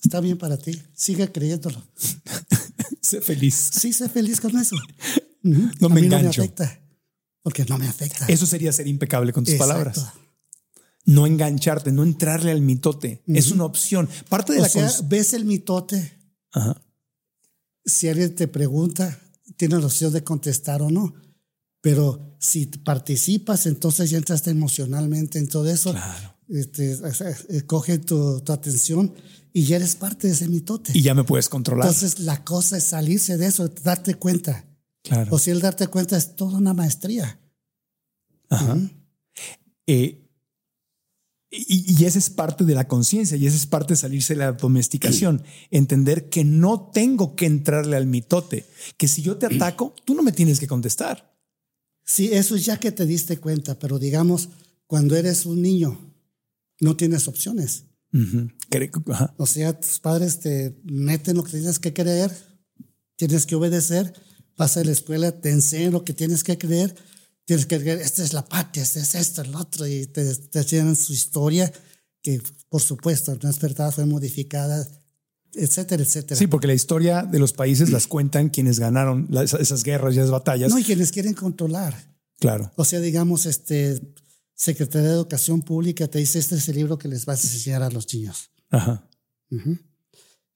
está 0.03 0.19
bien 0.19 0.38
para 0.38 0.57
ti, 0.57 0.82
sigue 0.95 1.32
creyéndolo. 1.32 1.82
sé 3.01 3.21
feliz. 3.21 3.71
Sí, 3.80 3.93
sé 3.93 4.09
feliz 4.09 4.39
con 4.41 4.57
eso. 4.57 4.76
No 5.45 5.88
A 5.88 5.89
me 5.89 5.99
mí 5.99 6.07
engancho. 6.07 6.41
No 6.41 6.47
me 6.47 6.53
afecta, 6.53 6.80
porque 7.41 7.65
no 7.65 7.78
me 7.78 7.86
afecta. 7.88 8.26
Eso 8.28 8.45
sería 8.45 8.71
ser 8.71 8.88
impecable 8.88 9.34
con 9.34 9.43
tus 9.43 9.55
Exacto. 9.55 9.74
palabras. 9.74 10.05
No 11.03 11.28
engancharte, 11.28 11.91
no 11.91 12.03
entrarle 12.03 12.51
al 12.51 12.61
mitote. 12.61 13.21
Es 13.28 13.51
una 13.51 13.65
opción. 13.65 14.07
Parte 14.30 14.53
de 14.53 14.59
O 14.59 14.61
la 14.61 14.69
sea, 14.69 14.89
ves 15.03 15.34
el 15.34 15.43
mitote, 15.43 16.17
Ajá. 16.53 16.82
si 17.84 18.07
alguien 18.07 18.34
te 18.36 18.47
pregunta, 18.47 19.19
tienes 19.57 19.82
la 19.82 19.88
opción 19.88 20.13
de 20.13 20.24
contestar 20.24 20.82
o 20.82 20.89
no. 20.89 21.13
Pero 21.82 22.38
si 22.39 22.67
participas, 22.67 23.65
entonces 23.65 24.09
ya 24.11 24.17
entraste 24.17 24.49
emocionalmente 24.51 25.39
en 25.39 25.49
todo 25.49 25.69
eso. 25.69 25.91
Claro. 25.91 26.32
Este, 26.49 26.97
coge 27.65 27.99
tu, 27.99 28.41
tu 28.41 28.51
atención 28.51 29.13
y 29.53 29.65
ya 29.65 29.75
eres 29.75 29.95
parte 29.95 30.27
de 30.27 30.33
ese 30.33 30.47
mitote. 30.47 30.91
Y 30.95 31.01
ya 31.01 31.13
me 31.13 31.23
puedes 31.23 31.47
controlar. 31.47 31.87
Entonces 31.87 32.19
la 32.19 32.43
cosa 32.43 32.77
es 32.77 32.85
salirse 32.85 33.37
de 33.37 33.45
eso, 33.45 33.67
darte 33.67 34.15
cuenta. 34.15 34.65
claro. 35.03 35.33
O 35.35 35.39
si 35.39 35.51
el 35.51 35.61
darte 35.61 35.87
cuenta 35.87 36.17
es 36.17 36.35
toda 36.35 36.57
una 36.57 36.73
maestría. 36.73 37.39
Ajá. 38.49 38.77
Eh, 39.87 40.19
y, 41.51 42.01
y 42.01 42.05
esa 42.05 42.17
es 42.17 42.31
parte 42.31 42.63
de 42.63 42.73
la 42.73 42.87
conciencia 42.87 43.37
y 43.37 43.45
esa 43.45 43.55
es 43.55 43.67
parte 43.67 43.93
de 43.93 43.97
salirse 43.97 44.33
de 44.33 44.39
la 44.39 44.53
domesticación. 44.53 45.43
Entender 45.69 46.29
que 46.29 46.43
no 46.43 46.89
tengo 46.91 47.35
que 47.35 47.45
entrarle 47.45 47.95
al 47.95 48.07
mitote, 48.07 48.65
que 48.97 49.07
si 49.07 49.21
yo 49.21 49.37
te 49.37 49.45
ataco, 49.55 49.93
tú 50.03 50.15
no 50.15 50.23
me 50.23 50.31
tienes 50.31 50.59
que 50.59 50.67
contestar. 50.67 51.31
Sí, 52.03 52.29
eso 52.33 52.55
es 52.55 52.65
ya 52.65 52.79
que 52.79 52.91
te 52.91 53.05
diste 53.05 53.37
cuenta, 53.37 53.77
pero 53.77 53.97
digamos, 53.99 54.49
cuando 54.87 55.15
eres 55.15 55.45
un 55.45 55.61
niño, 55.61 56.12
no 56.80 56.95
tienes 56.95 57.28
opciones. 57.28 57.86
Cre- 58.69 58.91
ajá. 59.11 59.34
O 59.38 59.45
sea, 59.47 59.80
tus 59.80 59.99
padres 59.99 60.39
te 60.39 60.76
meten 60.84 61.36
lo 61.38 61.43
que 61.43 61.51
tienes 61.51 61.80
que 61.80 61.93
creer, 61.93 62.32
tienes 63.15 63.45
que 63.45 63.55
obedecer, 63.55 64.13
vas 64.57 64.78
a 64.78 64.84
la 64.84 64.91
escuela, 64.91 65.32
te 65.32 65.49
enseñan 65.49 65.93
lo 65.93 66.03
que 66.03 66.13
tienes 66.13 66.43
que 66.43 66.57
creer, 66.57 66.93
tienes 67.45 67.65
que 67.65 67.80
creer, 67.80 67.99
esta 68.01 68.24
es 68.24 68.34
la 68.34 68.45
patria, 68.47 68.84
este 68.84 68.99
es 68.99 69.15
esto, 69.15 69.41
el 69.41 69.55
otro, 69.55 69.88
y 69.88 70.05
te, 70.07 70.36
te 70.36 70.59
enseñan 70.59 70.95
su 70.95 71.11
historia, 71.13 71.71
que 72.21 72.41
por 72.69 72.82
supuesto 72.82 73.38
no 73.41 73.49
es 73.49 73.59
verdad, 73.59 73.91
fue 73.91 74.05
modificada, 74.05 74.88
etcétera, 75.55 76.03
etcétera. 76.03 76.38
Sí, 76.38 76.47
porque 76.47 76.67
la 76.67 76.74
historia 76.74 77.24
de 77.24 77.39
los 77.39 77.53
países 77.53 77.89
las 77.91 78.07
cuentan 78.07 78.49
quienes 78.49 78.80
ganaron 78.80 79.28
las- 79.30 79.53
esas 79.53 79.84
guerras 79.84 80.13
y 80.15 80.19
esas 80.19 80.32
batallas. 80.32 80.69
No, 80.71 80.78
y 80.80 80.84
quienes 80.84 81.11
quieren 81.11 81.34
controlar. 81.34 81.95
Claro. 82.39 82.71
O 82.76 82.86
sea, 82.86 82.99
digamos, 82.99 83.45
este 83.45 83.99
Secretaría 84.64 85.09
de 85.09 85.14
Educación 85.16 85.61
Pública 85.61 86.07
te 86.07 86.20
dice, 86.20 86.39
este 86.39 86.55
es 86.55 86.70
el 86.70 86.76
libro 86.78 86.97
que 86.97 87.09
les 87.09 87.26
vas 87.26 87.43
a 87.43 87.47
enseñar 87.51 87.84
a 87.84 87.89
los 87.89 88.14
niños. 88.14 88.49
Ajá. 88.70 89.05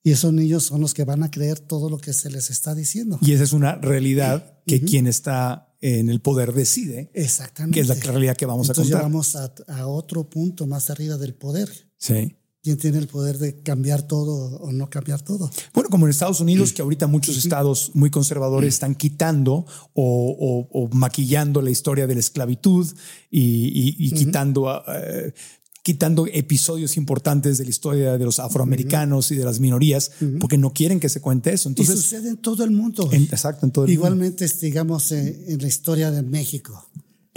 Y 0.01 0.11
esos 0.11 0.31
niños 0.31 0.63
son 0.63 0.79
los 0.79 0.93
que 0.93 1.03
van 1.03 1.23
a 1.23 1.29
creer 1.29 1.59
todo 1.59 1.89
lo 1.89 1.97
que 1.97 2.13
se 2.13 2.29
les 2.29 2.49
está 2.49 2.73
diciendo. 2.73 3.19
Y 3.21 3.33
esa 3.33 3.43
es 3.43 3.51
una 3.51 3.75
realidad 3.75 4.61
que 4.65 4.79
quien 4.81 5.07
está 5.07 5.75
en 5.81 6.09
el 6.09 6.21
poder 6.21 6.53
decide, 6.53 7.11
Exactamente. 7.13 7.75
que 7.75 7.81
es 7.81 7.87
la 7.89 7.95
realidad 7.95 8.37
que 8.37 8.45
vamos 8.45 8.69
Entonces 8.69 8.93
a 8.93 8.99
contar. 9.01 9.01
llegamos 9.01 9.35
a, 9.35 9.53
a 9.81 9.87
otro 9.87 10.29
punto 10.29 10.65
más 10.67 10.89
arriba 10.89 11.17
del 11.17 11.33
poder. 11.35 11.69
Sí. 11.97 12.37
¿Quién 12.67 12.77
tiene 12.77 12.97
el 12.97 13.07
poder 13.07 13.37
de 13.37 13.61
cambiar 13.61 14.01
todo 14.01 14.57
o 14.57 14.73
no 14.73 14.89
cambiar 14.89 15.21
todo? 15.21 15.49
Bueno, 15.73 15.89
como 15.89 16.05
en 16.05 16.09
Estados 16.09 16.41
Unidos, 16.41 16.73
que 16.73 16.81
ahorita 16.81 17.07
muchos 17.07 17.37
estados 17.37 17.91
muy 17.93 18.09
conservadores 18.09 18.73
están 18.73 18.93
quitando 18.93 19.65
o, 19.93 20.35
o- 20.37 20.67
o 20.77 20.89
maquillando 20.93 21.61
la 21.61 21.69
historia 21.69 22.07
de 22.07 22.15
la 22.15 22.19
esclavitud 22.19 22.85
y, 23.31 23.39
y- 23.39 23.95
y 24.05 24.11
quitando, 24.11 24.83
eh, 24.85 25.33
quitando 25.81 26.27
episodios 26.27 26.97
importantes 26.97 27.57
de 27.57 27.63
la 27.63 27.69
historia 27.69 28.17
de 28.17 28.25
los 28.25 28.39
afroamericanos 28.39 29.31
y 29.31 29.35
de 29.37 29.45
las 29.45 29.61
minorías, 29.61 30.11
porque 30.41 30.57
no 30.57 30.73
quieren 30.73 30.99
que 30.99 31.07
se 31.07 31.21
cuente 31.21 31.53
eso. 31.53 31.69
y 31.69 31.85
sucede 31.85 32.27
en 32.27 32.35
todo 32.35 32.65
el 32.65 32.71
mundo. 32.71 33.07
en- 33.13 33.23
exacto, 33.23 33.65
en 33.65 33.71
todo 33.71 33.85
el 33.85 33.91
mundo. 33.91 34.07
Igualmente, 34.07 34.43
este, 34.43 34.65
digamos, 34.65 35.09
eh, 35.13 35.45
en 35.47 35.61
la 35.61 35.67
historia 35.69 36.11
de 36.11 36.21
México. 36.21 36.85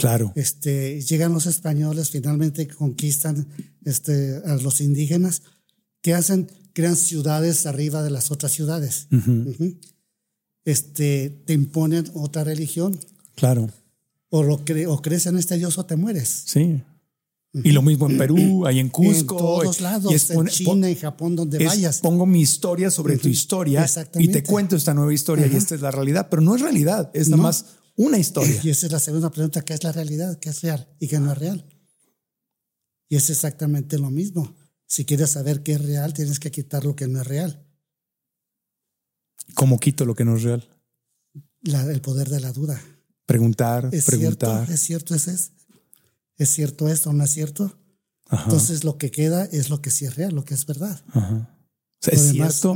Claro. 0.01 0.33
este, 0.35 1.01
llegan 1.01 1.31
los 1.33 1.45
españoles, 1.45 2.09
finalmente 2.09 2.67
conquistan 2.67 3.47
este, 3.85 4.41
a 4.45 4.55
los 4.55 4.81
indígenas, 4.81 5.41
que 6.01 6.13
hacen, 6.13 6.49
crean 6.73 6.95
ciudades 6.95 7.65
arriba 7.65 8.01
de 8.03 8.09
las 8.11 8.31
otras 8.31 8.51
ciudades. 8.51 9.07
Este, 10.65 11.29
te 11.45 11.53
imponen 11.53 12.05
otra 12.13 12.43
religión, 12.43 12.97
Claro. 13.35 13.69
o, 14.29 14.43
lo 14.43 14.63
cre- 14.63 14.87
o 14.87 15.01
crees 15.01 15.25
en 15.25 15.37
este 15.37 15.57
dios 15.57 15.77
o 15.77 15.85
te 15.85 15.95
mueres. 15.95 16.43
Sí. 16.45 16.81
Y 17.53 17.71
lo 17.71 17.81
mismo 17.81 18.09
en 18.09 18.17
Perú, 18.17 18.65
ahí 18.65 18.79
en 18.79 18.87
Cusco. 18.89 19.11
en 19.11 19.25
todos 19.27 19.81
lados, 19.81 20.09
y 20.11 20.15
es 20.15 20.29
en 20.29 20.45
China, 20.47 20.87
en 20.87 20.95
Japón, 20.95 21.35
donde 21.35 21.57
es 21.57 21.65
vayas. 21.65 21.99
pongo 21.99 22.25
mi 22.25 22.39
historia 22.41 22.89
sobre 22.89 23.17
tu 23.17 23.27
historia 23.27 23.85
y 24.17 24.29
te 24.29 24.41
cuento 24.43 24.77
esta 24.77 24.93
nueva 24.93 25.13
historia 25.13 25.47
y 25.47 25.55
esta 25.57 25.75
es 25.75 25.81
la 25.81 25.91
realidad, 25.91 26.27
pero 26.29 26.41
no 26.41 26.55
es 26.55 26.61
realidad, 26.61 27.11
es 27.13 27.27
nada 27.27 27.37
No. 27.37 27.43
más 27.43 27.65
una 28.05 28.17
historia. 28.17 28.59
Y 28.63 28.69
esa 28.69 28.85
es 28.87 28.91
la 28.91 28.99
segunda 28.99 29.29
pregunta, 29.31 29.61
¿qué 29.61 29.73
es 29.73 29.83
la 29.83 29.91
realidad? 29.91 30.39
¿Qué 30.39 30.49
es 30.49 30.61
real 30.61 30.87
y 30.99 31.07
qué 31.07 31.19
no 31.19 31.31
es 31.31 31.37
real? 31.37 31.65
Y 33.09 33.15
es 33.15 33.29
exactamente 33.29 33.97
lo 33.99 34.09
mismo. 34.09 34.55
Si 34.87 35.05
quieres 35.05 35.29
saber 35.31 35.63
qué 35.63 35.73
es 35.73 35.81
real, 35.81 36.13
tienes 36.13 36.39
que 36.39 36.51
quitar 36.51 36.83
lo 36.85 36.95
que 36.95 37.07
no 37.07 37.21
es 37.21 37.27
real. 37.27 37.65
¿Cómo 39.55 39.79
quito 39.79 40.05
lo 40.05 40.15
que 40.15 40.25
no 40.25 40.35
es 40.37 40.43
real? 40.43 40.67
La- 41.61 41.83
el 41.91 42.01
poder 42.01 42.29
de 42.29 42.39
la 42.39 42.51
duda. 42.51 42.81
Preguntar, 43.25 43.89
¿Es 43.91 44.05
preguntar. 44.05 44.65
cierto? 44.65 44.73
¿Es 44.73 44.81
cierto 44.81 45.15
es, 45.15 45.27
es? 45.27 45.51
¿Es 46.37 46.49
cierto 46.49 46.89
esto 46.89 47.09
o 47.09 47.13
no 47.13 47.23
es 47.23 47.31
cierto? 47.31 47.77
Ajá, 48.27 48.43
Entonces 48.45 48.83
lo 48.83 48.97
que 48.97 49.11
queda 49.11 49.45
es 49.45 49.69
lo 49.69 49.81
que 49.81 49.91
sí 49.91 50.05
es 50.05 50.15
real, 50.15 50.33
lo 50.33 50.43
que 50.45 50.53
es 50.53 50.65
verdad. 50.65 51.01
ajá. 51.13 51.57
O 52.01 52.05
sea, 52.05 52.13
es 52.15 52.33
demás- 52.33 52.59
cierto. 52.59 52.75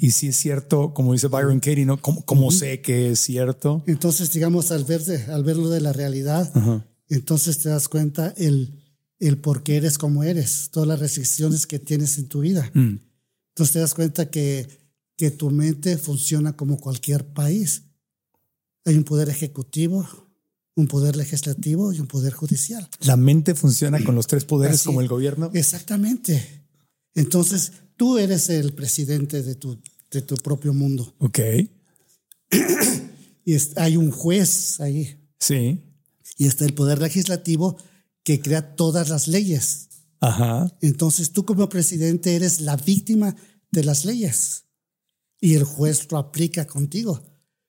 Y 0.00 0.10
si 0.10 0.28
es 0.28 0.36
cierto, 0.36 0.92
como 0.92 1.12
dice 1.14 1.28
Byron 1.28 1.60
Katie, 1.60 1.86
¿no? 1.86 2.00
¿Cómo, 2.00 2.24
cómo 2.24 2.50
sé 2.50 2.82
que 2.82 3.10
es 3.12 3.20
cierto? 3.20 3.82
Entonces, 3.86 4.30
digamos, 4.32 4.70
al 4.70 4.84
al 5.28 5.44
ver 5.44 5.56
lo 5.56 5.70
de 5.70 5.80
la 5.80 5.92
realidad, 5.94 6.52
entonces 7.08 7.58
te 7.58 7.68
das 7.70 7.88
cuenta 7.88 8.34
el, 8.36 8.82
el 9.18 9.38
por 9.38 9.62
qué 9.62 9.76
eres 9.76 9.96
como 9.96 10.24
eres, 10.24 10.68
todas 10.70 10.86
las 10.88 11.00
restricciones 11.00 11.66
que 11.66 11.78
tienes 11.78 12.18
en 12.18 12.28
tu 12.28 12.40
vida. 12.40 12.70
Mm, 12.74 12.96
Entonces 13.50 13.72
te 13.72 13.78
das 13.78 13.94
cuenta 13.94 14.28
que, 14.30 14.68
que 15.16 15.30
tu 15.30 15.50
mente 15.50 15.96
funciona 15.96 16.54
como 16.54 16.78
cualquier 16.78 17.24
país. 17.32 17.84
Hay 18.84 18.96
un 18.96 19.04
poder 19.04 19.30
ejecutivo, 19.30 20.06
un 20.74 20.86
poder 20.86 21.16
legislativo 21.16 21.94
y 21.94 22.00
un 22.00 22.06
poder 22.06 22.34
judicial. 22.34 22.86
La 23.00 23.16
mente 23.16 23.54
funciona 23.54 24.04
con 24.04 24.14
los 24.14 24.26
tres 24.26 24.44
poderes 24.44 24.76
Así- 24.80 24.84
como 24.86 25.00
el 25.00 25.08
gobierno. 25.08 25.50
Exactamente. 25.54 26.66
Entonces, 27.14 27.72
tú 27.96 28.18
eres 28.18 28.48
el 28.50 28.72
presidente 28.74 29.42
de 29.42 29.54
tu, 29.54 29.78
de 30.10 30.22
tu 30.22 30.36
propio 30.36 30.72
mundo. 30.72 31.14
Ok. 31.18 31.38
Y 33.44 33.54
es- 33.54 33.76
hay 33.76 33.96
un 33.96 34.10
juez 34.10 34.80
ahí. 34.80 35.16
Sí. 35.38 35.80
Y 36.38 36.46
está 36.46 36.64
el 36.64 36.74
poder 36.74 37.00
legislativo 37.00 37.76
que 38.24 38.40
crea 38.40 38.74
todas 38.74 39.08
las 39.08 39.28
leyes. 39.28 39.88
Ajá. 40.20 40.76
Entonces, 40.80 41.32
tú 41.32 41.44
como 41.44 41.68
presidente 41.68 42.34
eres 42.34 42.60
la 42.60 42.76
víctima 42.76 43.36
de 43.70 43.84
las 43.84 44.04
leyes. 44.04 44.64
Y 45.40 45.54
el 45.54 45.64
juez 45.64 46.10
lo 46.10 46.18
aplica 46.18 46.66
contigo. 46.66 47.22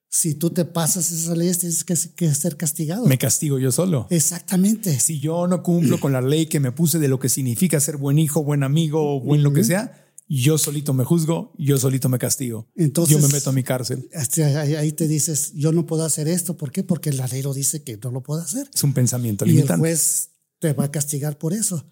Si 0.09 0.33
tú 0.33 0.49
te 0.49 0.63
pasas 0.65 1.11
esas 1.11 1.37
leyes, 1.37 1.59
tienes 1.59 1.83
que, 1.83 1.93
que 2.15 2.33
ser 2.33 2.55
castigado. 2.57 3.05
Me 3.05 3.17
castigo 3.17 3.59
yo 3.59 3.71
solo. 3.71 4.07
Exactamente. 4.09 4.99
Si 4.99 5.19
yo 5.19 5.47
no 5.47 5.61
cumplo 5.61 5.99
con 5.99 6.13
la 6.13 6.21
ley 6.21 6.47
que 6.47 6.61
me 6.61 6.71
puse 6.71 6.97
de 6.97 7.09
lo 7.09 7.19
que 7.19 7.29
significa 7.29 7.79
ser 7.81 7.97
buen 7.97 8.17
hijo, 8.17 8.43
buen 8.43 8.63
amigo 8.63 9.19
buen 9.19 9.43
lo 9.43 9.51
que 9.53 9.65
sea, 9.65 10.06
yo 10.27 10.57
solito 10.57 10.93
me 10.93 11.03
juzgo, 11.03 11.53
yo 11.57 11.77
solito 11.77 12.09
me 12.09 12.19
castigo. 12.19 12.67
Entonces- 12.75 13.15
yo 13.15 13.25
me 13.25 13.31
meto 13.33 13.49
a 13.49 13.53
mi 13.53 13.63
cárcel. 13.63 14.09
Hasta 14.13 14.61
ahí, 14.61 14.91
te 14.91 15.07
dices, 15.07 15.53
yo 15.53 15.71
no 15.71 15.85
puedo 15.85 16.03
hacer 16.03 16.27
esto. 16.27 16.57
¿Por 16.57 16.71
qué? 16.71 16.83
Porque 16.83 17.11
la 17.13 17.27
ley 17.27 17.41
lo 17.41 17.53
dice 17.53 17.83
que 17.83 17.97
no 17.97 18.11
lo 18.11 18.21
puedo 18.21 18.41
hacer. 18.41 18.69
Es 18.73 18.83
un 18.83 18.93
pensamiento 18.93 19.45
Y 19.45 19.49
el 19.49 19.55
limitante. 19.55 19.79
juez 19.79 20.29
te 20.59 20.73
va 20.73 20.85
a 20.85 20.91
castigar 20.91 21.37
por 21.37 21.53
eso. 21.53 21.85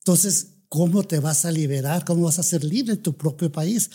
Entonces, 0.00 0.58
¿cómo 0.68 1.02
te 1.02 1.18
vas 1.18 1.44
a 1.44 1.50
liberar? 1.52 2.04
¿Cómo 2.04 2.24
vas 2.24 2.38
a 2.38 2.42
ser 2.42 2.62
libre 2.64 2.92
en 2.94 3.02
tu 3.02 3.16
propio 3.16 3.50
país? 3.50 3.90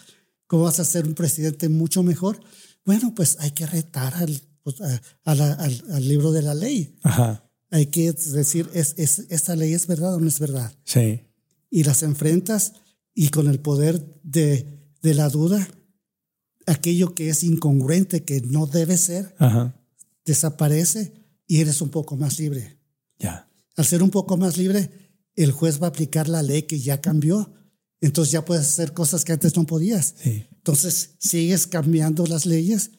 ¿Cómo 0.47 0.63
vas 0.63 0.79
a 0.79 0.85
ser 0.85 1.07
un 1.07 1.13
presidente 1.13 1.69
mucho 1.69 2.03
mejor? 2.03 2.39
Bueno, 2.85 3.13
pues 3.15 3.37
hay 3.39 3.51
que 3.51 3.65
retar 3.65 4.13
al, 4.15 4.41
pues, 4.61 4.79
a- 4.81 5.01
a 5.23 5.35
la- 5.35 5.53
al, 5.53 5.83
al 5.91 6.07
libro 6.07 6.31
de 6.31 6.41
la 6.41 6.53
ley. 6.53 6.97
Ajá. 7.01 7.49
Hay 7.71 7.87
que 7.87 8.11
decir, 8.13 8.69
¿es, 8.73 8.93
es, 8.97 9.19
¿esta 9.29 9.55
ley 9.55 9.73
es 9.73 9.87
verdad 9.87 10.15
o 10.15 10.19
no 10.19 10.27
es 10.27 10.39
verdad? 10.39 10.71
Sí. 10.83 11.21
Y 11.71 11.83
las 11.83 12.03
enfrentas 12.03 12.73
y 13.15 13.29
con 13.29 13.47
el 13.47 13.59
poder 13.59 14.05
de, 14.23 14.91
de 15.01 15.13
la 15.15 15.29
duda, 15.29 15.67
aquello 16.67 17.15
que 17.15 17.29
es 17.29 17.43
incongruente, 17.43 18.23
que 18.23 18.41
no 18.41 18.67
debe 18.67 18.97
ser, 18.97 19.33
Ajá. 19.39 19.81
desaparece 20.25 21.13
y 21.47 21.61
eres 21.61 21.81
un 21.81 21.89
poco 21.89 22.17
más 22.17 22.37
libre. 22.37 22.77
Ya. 23.17 23.49
Al 23.77 23.85
ser 23.85 24.03
un 24.03 24.09
poco 24.09 24.37
más 24.37 24.57
libre, 24.57 24.91
el 25.35 25.51
juez 25.51 25.81
va 25.81 25.87
a 25.87 25.89
aplicar 25.89 26.27
la 26.27 26.43
ley 26.43 26.63
que 26.63 26.79
ya 26.79 27.01
cambió. 27.01 27.53
Entonces 28.01 28.31
ya 28.33 28.43
puedes 28.43 28.65
hacer 28.65 28.93
cosas 28.93 29.23
que 29.23 29.31
antes 29.33 29.55
no 29.55 29.65
podías. 29.65 30.15
Sí. 30.21 30.45
Entonces 30.51 31.15
sigues 31.19 31.67
cambiando 31.67 32.25
las 32.25 32.45
leyes, 32.45 32.91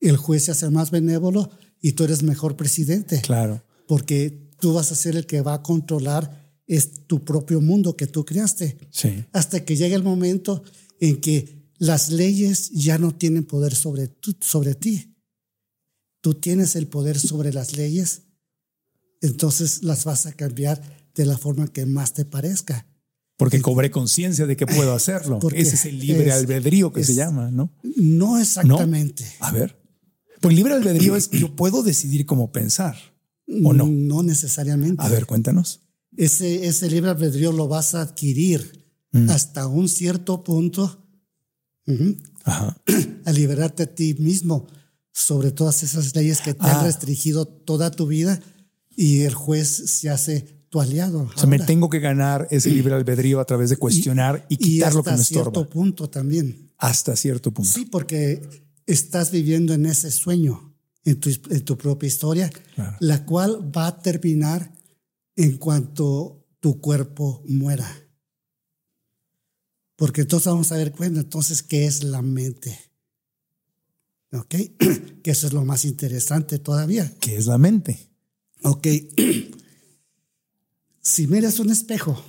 el 0.00 0.16
juez 0.16 0.44
se 0.44 0.50
hace 0.50 0.68
más 0.70 0.90
benévolo 0.90 1.50
y 1.80 1.92
tú 1.92 2.04
eres 2.04 2.22
mejor 2.22 2.56
presidente. 2.56 3.20
Claro. 3.22 3.64
Porque 3.88 4.52
tú 4.60 4.74
vas 4.74 4.92
a 4.92 4.96
ser 4.96 5.16
el 5.16 5.26
que 5.26 5.40
va 5.40 5.54
a 5.54 5.62
controlar 5.62 6.45
es 6.66 7.06
tu 7.06 7.24
propio 7.24 7.60
mundo 7.60 7.96
que 7.96 8.06
tú 8.06 8.24
creaste. 8.24 8.76
Sí. 8.90 9.24
Hasta 9.32 9.64
que 9.64 9.76
llegue 9.76 9.94
el 9.94 10.02
momento 10.02 10.62
en 11.00 11.20
que 11.20 11.64
las 11.78 12.10
leyes 12.10 12.70
ya 12.70 12.98
no 12.98 13.14
tienen 13.14 13.44
poder 13.44 13.74
sobre, 13.74 14.10
sobre 14.40 14.74
ti. 14.74 15.14
tú 16.20 16.34
tienes 16.34 16.74
el 16.74 16.86
poder 16.88 17.18
sobre 17.18 17.52
las 17.52 17.76
leyes, 17.76 18.22
entonces 19.20 19.82
las 19.82 20.04
vas 20.04 20.26
a 20.26 20.32
cambiar 20.32 20.82
de 21.14 21.24
la 21.26 21.38
forma 21.38 21.68
que 21.68 21.86
más 21.86 22.12
te 22.14 22.24
parezca. 22.24 22.86
Porque 23.36 23.60
cobré 23.60 23.90
conciencia 23.90 24.46
de 24.46 24.56
que 24.56 24.66
puedo 24.66 24.92
hacerlo. 24.94 25.38
Porque 25.38 25.60
Ese 25.60 25.74
es 25.76 25.84
el 25.86 25.98
libre 25.98 26.28
es- 26.28 26.34
albedrío 26.34 26.92
que 26.92 27.04
se 27.04 27.14
llama, 27.14 27.50
¿no? 27.50 27.72
No 27.96 28.38
exactamente. 28.38 29.24
A 29.40 29.50
ver. 29.52 29.76
Pues 30.40 30.54
libre 30.54 30.74
albedrío 30.74 31.16
es 31.16 31.30
yo 31.30 31.54
puedo 31.54 31.82
decidir 31.82 32.26
cómo 32.26 32.50
pensar. 32.52 32.96
¿O 33.64 33.72
no? 33.72 33.86
No 33.86 34.22
necesariamente. 34.22 35.02
A 35.02 35.08
ver, 35.08 35.26
cuéntanos. 35.26 35.80
Ese, 36.16 36.66
ese 36.66 36.88
libre 36.90 37.10
albedrío 37.10 37.52
lo 37.52 37.68
vas 37.68 37.94
a 37.94 38.02
adquirir 38.02 38.84
Mm. 39.12 39.30
hasta 39.30 39.66
un 39.66 39.88
cierto 39.88 40.42
punto 40.44 41.02
Ajá. 42.44 42.76
a 43.24 43.32
liberarte 43.32 43.84
a 43.84 43.86
ti 43.94 44.14
mismo 44.18 44.66
sobre 45.12 45.52
todas 45.52 45.82
esas 45.82 46.14
leyes 46.14 46.40
que 46.40 46.52
te 46.54 46.60
Ah. 46.66 46.80
han 46.80 46.84
restringido 46.86 47.46
toda 47.46 47.90
tu 47.90 48.06
vida 48.06 48.40
y 48.94 49.20
el 49.22 49.34
juez 49.34 49.68
se 49.68 50.10
hace 50.10 50.40
tu 50.68 50.80
aliado. 50.80 51.30
O 51.34 51.38
sea, 51.38 51.46
me 51.48 51.58
tengo 51.60 51.88
que 51.88 52.00
ganar 52.00 52.48
ese 52.50 52.70
libre 52.70 52.94
albedrío 52.96 53.40
a 53.40 53.44
través 53.44 53.70
de 53.70 53.76
cuestionar 53.76 54.44
y, 54.48 54.56
quitar 54.56 54.92
lo 54.94 55.02
que 55.02 55.10
hasta 55.10 55.18
me 55.20 55.24
cierto 55.24 55.48
estorba. 55.50 55.70
punto 55.70 56.10
también. 56.10 56.72
Hasta 56.78 57.14
cierto 57.16 57.52
punto. 57.52 57.70
Sí, 57.72 57.84
porque 57.86 58.42
estás 58.86 59.30
viviendo 59.30 59.72
en 59.72 59.86
ese 59.86 60.10
sueño, 60.10 60.74
en 61.04 61.18
tu, 61.20 61.30
en 61.50 61.64
tu 61.64 61.78
propia 61.78 62.06
historia, 62.08 62.50
Claro. 62.74 62.96
la 63.00 63.24
cual 63.24 63.72
va 63.74 63.86
a 63.86 64.02
terminar 64.02 64.72
en 65.36 65.58
cuanto 65.58 66.44
tu 66.60 66.80
cuerpo 66.80 67.42
muera. 67.46 67.88
Porque 69.96 70.22
entonces 70.22 70.46
vamos 70.46 70.72
a 70.72 70.76
ver 70.76 70.92
cuenta, 70.92 71.20
entonces, 71.20 71.62
¿qué 71.62 71.86
es 71.86 72.04
la 72.04 72.22
mente? 72.22 72.78
¿Ok? 74.32 74.54
que 75.22 75.30
eso 75.30 75.46
es 75.46 75.52
lo 75.52 75.64
más 75.64 75.84
interesante 75.84 76.58
todavía. 76.58 77.14
¿Qué 77.20 77.36
es 77.36 77.46
la 77.46 77.58
mente? 77.58 78.10
Ok. 78.62 78.86
si 81.00 81.26
miras 81.26 81.58
un 81.60 81.70
espejo, 81.70 82.22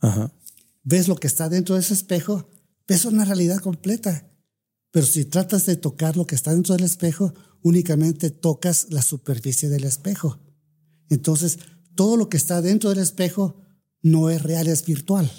Ajá. 0.00 0.32
ves 0.82 1.08
lo 1.08 1.16
que 1.16 1.26
está 1.26 1.48
dentro 1.48 1.74
de 1.74 1.80
ese 1.80 1.94
espejo, 1.94 2.48
ves 2.86 3.04
una 3.04 3.24
realidad 3.24 3.58
completa. 3.58 4.30
Pero 4.90 5.06
si 5.06 5.24
tratas 5.24 5.66
de 5.66 5.76
tocar 5.76 6.16
lo 6.16 6.26
que 6.26 6.36
está 6.36 6.52
dentro 6.52 6.76
del 6.76 6.84
espejo, 6.84 7.34
únicamente 7.62 8.30
tocas 8.30 8.86
la 8.90 9.02
superficie 9.02 9.68
del 9.68 9.82
espejo. 9.82 10.38
Entonces, 11.08 11.58
todo 11.94 12.16
lo 12.16 12.28
que 12.28 12.36
está 12.36 12.60
dentro 12.62 12.90
del 12.90 12.98
espejo 12.98 13.60
no 14.02 14.30
es 14.30 14.42
real, 14.42 14.66
es 14.68 14.84
virtual. 14.84 15.30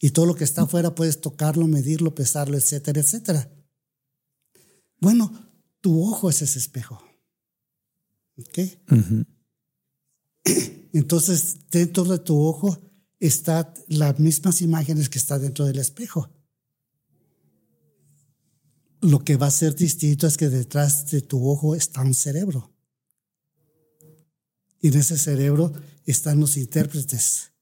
Y 0.00 0.10
todo 0.10 0.26
lo 0.26 0.34
que 0.34 0.44
está 0.44 0.62
afuera 0.62 0.94
puedes 0.94 1.20
tocarlo, 1.20 1.66
medirlo, 1.66 2.14
pesarlo, 2.14 2.56
etcétera, 2.56 3.00
etcétera. 3.00 3.50
Bueno, 5.00 5.32
tu 5.80 6.02
ojo 6.02 6.28
es 6.28 6.42
ese 6.42 6.58
espejo. 6.58 7.02
¿Ok? 8.36 8.58
Entonces, 10.92 11.56
dentro 11.70 12.04
de 12.04 12.18
tu 12.18 12.38
ojo 12.38 12.78
están 13.20 13.72
las 13.88 14.18
mismas 14.18 14.60
imágenes 14.60 15.08
que 15.08 15.18
está 15.18 15.38
dentro 15.38 15.64
del 15.64 15.78
espejo. 15.78 16.30
Lo 19.00 19.24
que 19.24 19.36
va 19.36 19.46
a 19.46 19.50
ser 19.50 19.74
distinto 19.74 20.26
es 20.26 20.36
que 20.36 20.48
detrás 20.48 21.10
de 21.10 21.20
tu 21.22 21.48
ojo 21.48 21.74
está 21.74 22.02
un 22.02 22.14
cerebro. 22.14 22.73
Y 24.84 24.88
en 24.88 24.98
ese 24.98 25.16
cerebro 25.16 25.72
están 26.04 26.40
los 26.40 26.58
intérpretes. 26.58 27.52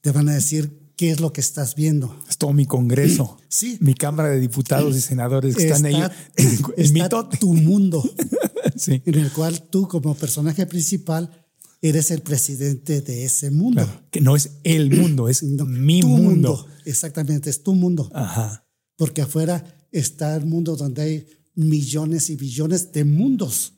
Te 0.00 0.12
van 0.12 0.28
a 0.28 0.34
decir 0.34 0.92
qué 0.96 1.10
es 1.10 1.18
lo 1.20 1.32
que 1.32 1.40
estás 1.40 1.74
viendo. 1.74 2.16
Es 2.30 2.38
todo 2.38 2.52
mi 2.52 2.64
congreso. 2.64 3.36
Sí. 3.50 3.76
Mi 3.80 3.94
Cámara 3.94 4.28
de 4.28 4.38
Diputados 4.38 4.94
y 4.94 5.00
Senadores 5.00 5.56
que 5.56 5.64
están 5.68 5.86
ahí 5.86 5.94
Está- 5.94 6.12
en, 6.36 6.58
en 6.76 6.92
mi 6.92 7.00
está 7.00 7.28
tu 7.28 7.54
mundo, 7.54 8.04
Sí. 8.76 9.02
en 9.04 9.14
el 9.16 9.32
cual 9.32 9.62
tú 9.68 9.88
como 9.88 10.14
personaje 10.14 10.64
principal 10.66 11.44
eres 11.82 12.12
el 12.12 12.20
presidente 12.20 13.00
de 13.00 13.24
ese 13.24 13.50
mundo. 13.50 13.82
Claro. 13.84 14.02
Que 14.12 14.20
no 14.20 14.36
es 14.36 14.50
el 14.62 14.90
mundo, 15.00 15.28
es 15.28 15.42
No, 15.42 15.64
mi 15.64 16.02
tu 16.02 16.06
mundo. 16.08 16.68
Exactamente, 16.84 17.50
es 17.50 17.64
tu 17.64 17.74
mundo. 17.74 18.08
Ajá. 18.14 18.64
Porque 18.96 19.22
afuera 19.22 19.88
está 19.90 20.36
el 20.36 20.44
mundo 20.46 20.76
donde 20.76 21.02
hay 21.02 21.26
millones 21.56 22.30
y 22.30 22.36
billones 22.36 22.92
de 22.92 23.02
mundos. 23.04 23.72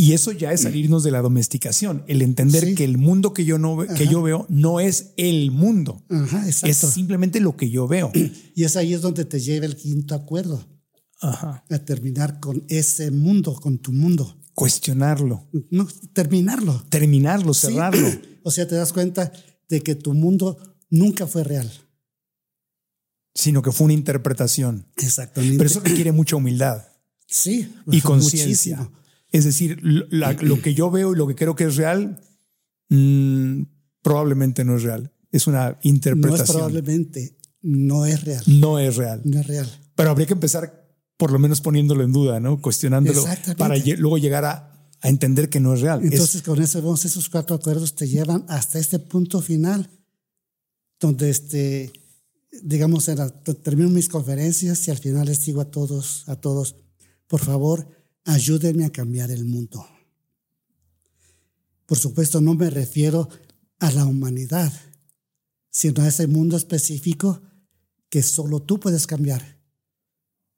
Y 0.00 0.12
eso 0.14 0.32
ya 0.32 0.50
es 0.52 0.62
salirnos 0.62 1.02
de 1.04 1.10
la 1.10 1.20
domesticación, 1.20 2.04
el 2.06 2.22
entender 2.22 2.64
Sí. 2.64 2.74
que 2.74 2.84
el 2.84 2.96
mundo 2.96 3.34
que 3.34 3.44
yo 3.44 3.58
no 3.58 3.76
ve- 3.76 3.88
que 3.94 4.06
yo 4.08 4.22
veo 4.22 4.46
no 4.48 4.80
es 4.80 5.12
el 5.18 5.50
mundo, 5.50 6.02
Ajá, 6.08 6.48
es 6.48 6.56
simplemente 6.76 7.38
lo 7.40 7.56
que 7.56 7.68
yo 7.70 7.86
veo. 7.86 8.10
Y 8.56 8.64
es 8.64 8.76
ahí 8.76 8.94
es 8.94 9.02
donde 9.02 9.24
te 9.26 9.38
lleva 9.40 9.66
el 9.66 9.76
quinto 9.76 10.14
acuerdo, 10.14 10.66
Ajá. 11.20 11.64
a 11.68 11.78
terminar 11.80 12.40
con 12.40 12.64
ese 12.68 13.10
mundo, 13.10 13.54
con 13.54 13.78
tu 13.78 13.92
mundo. 13.92 14.38
Cuestionarlo, 14.54 15.48
No, 15.70 15.86
terminarlo. 16.14 16.82
terminarlo, 16.88 17.52
Sí. 17.52 17.66
cerrarlo. 17.68 18.08
O 18.42 18.50
sea, 18.50 18.66
te 18.66 18.74
das 18.76 18.94
cuenta 18.94 19.30
de 19.68 19.82
que 19.82 19.94
tu 19.94 20.14
mundo 20.14 20.56
nunca 20.88 21.26
fue 21.26 21.44
real. 21.44 21.70
sino 23.34 23.62
que 23.62 23.70
fue 23.70 23.84
una 23.84 23.94
interpretación. 23.94 24.86
Exactamente. 24.96 25.56
Pero 25.58 25.68
eso 25.70 25.80
requiere 25.80 26.10
mucha 26.12 26.36
humildad 26.36 26.84
sí, 27.26 27.72
y 27.90 28.00
conciencia. 28.12 28.90
Es 29.32 29.44
decir, 29.44 29.78
lo, 29.82 30.06
la- 30.10 30.32
lo 30.32 30.60
que 30.60 30.74
yo 30.74 30.90
veo 30.90 31.12
y 31.12 31.16
lo 31.16 31.26
que 31.26 31.34
creo 31.34 31.54
que 31.54 31.64
es 31.64 31.76
real, 31.76 32.20
mm, 32.88 33.62
probablemente 34.02 34.64
no 34.64 34.76
es 34.76 34.82
real. 34.82 35.12
Es 35.32 35.46
una 35.46 35.70
No 35.70 35.70
es 35.78 35.84
interpretación. 35.86 36.56
probablemente, 36.56 37.36
no 37.62 38.06
es 38.06 38.24
real. 38.24 38.42
No 38.46 38.78
es 38.78 38.96
real. 38.96 39.20
No 39.24 39.40
es 39.40 39.46
real. 39.46 39.68
Pero 39.94 40.10
habría 40.10 40.26
que 40.26 40.32
empezar 40.34 40.88
por 41.16 41.30
lo 41.32 41.38
menos 41.38 41.60
poniéndolo 41.60 42.02
en 42.02 42.12
duda, 42.12 42.40
¿no? 42.40 42.60
Cuestionándolo 42.60 43.22
para 43.58 43.76
luego 43.98 44.16
llegar 44.18 44.44
a, 44.46 44.88
a 45.02 45.08
entender 45.08 45.48
que 45.50 45.60
no 45.60 45.74
es 45.74 45.80
real. 45.82 46.00
Es- 46.04 46.12
Entonces, 46.12 46.42
con 46.42 46.60
eso 46.60 46.80
vemos 46.80 47.04
esos 47.04 47.28
cuatro 47.28 47.56
acuerdos 47.56 47.94
te 47.94 48.08
llevan 48.08 48.44
hasta 48.48 48.78
este 48.78 48.98
punto 48.98 49.40
final, 49.42 49.88
donde 50.98 51.30
este, 51.30 51.92
digamos, 52.62 53.06
en 53.08 53.18
la- 53.18 53.30
termino 53.62 53.90
mis 53.90 54.08
conferencias 54.08 54.88
y 54.88 54.90
al 54.90 54.98
final 54.98 55.26
les 55.26 55.44
digo 55.44 55.60
a 55.60 55.70
todos, 55.70 56.24
a 56.28 56.36
todos, 56.36 56.76
por 57.28 57.40
favor, 57.40 57.86
ayúdenme 58.30 58.84
a 58.84 58.90
cambiar 58.92 59.30
el 59.30 59.44
mundo. 59.44 59.84
Por 61.86 61.98
supuesto, 61.98 62.40
no 62.40 62.54
me 62.54 62.70
refiero 62.70 63.28
a 63.80 63.90
la 63.90 64.06
humanidad, 64.06 64.72
sino 65.70 66.02
a 66.02 66.08
ese 66.08 66.26
mundo 66.26 66.56
específico 66.56 67.42
que 68.08 68.22
solo 68.22 68.60
tú 68.60 68.78
puedes 68.78 69.06
cambiar. 69.06 69.58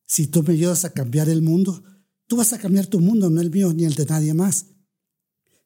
Si 0.06 0.26
tú 0.26 0.42
me 0.42 0.52
ayudas 0.52 0.84
a 0.84 0.92
cambiar 0.92 1.28
el 1.30 1.40
mundo, 1.40 1.82
tú 2.26 2.36
vas 2.36 2.52
a 2.52 2.58
cambiar 2.58 2.86
tu 2.86 3.00
mundo, 3.00 3.30
no 3.30 3.40
el 3.40 3.50
mío 3.50 3.72
ni 3.72 3.84
el 3.84 3.94
de 3.94 4.04
nadie 4.04 4.34
más. 4.34 4.66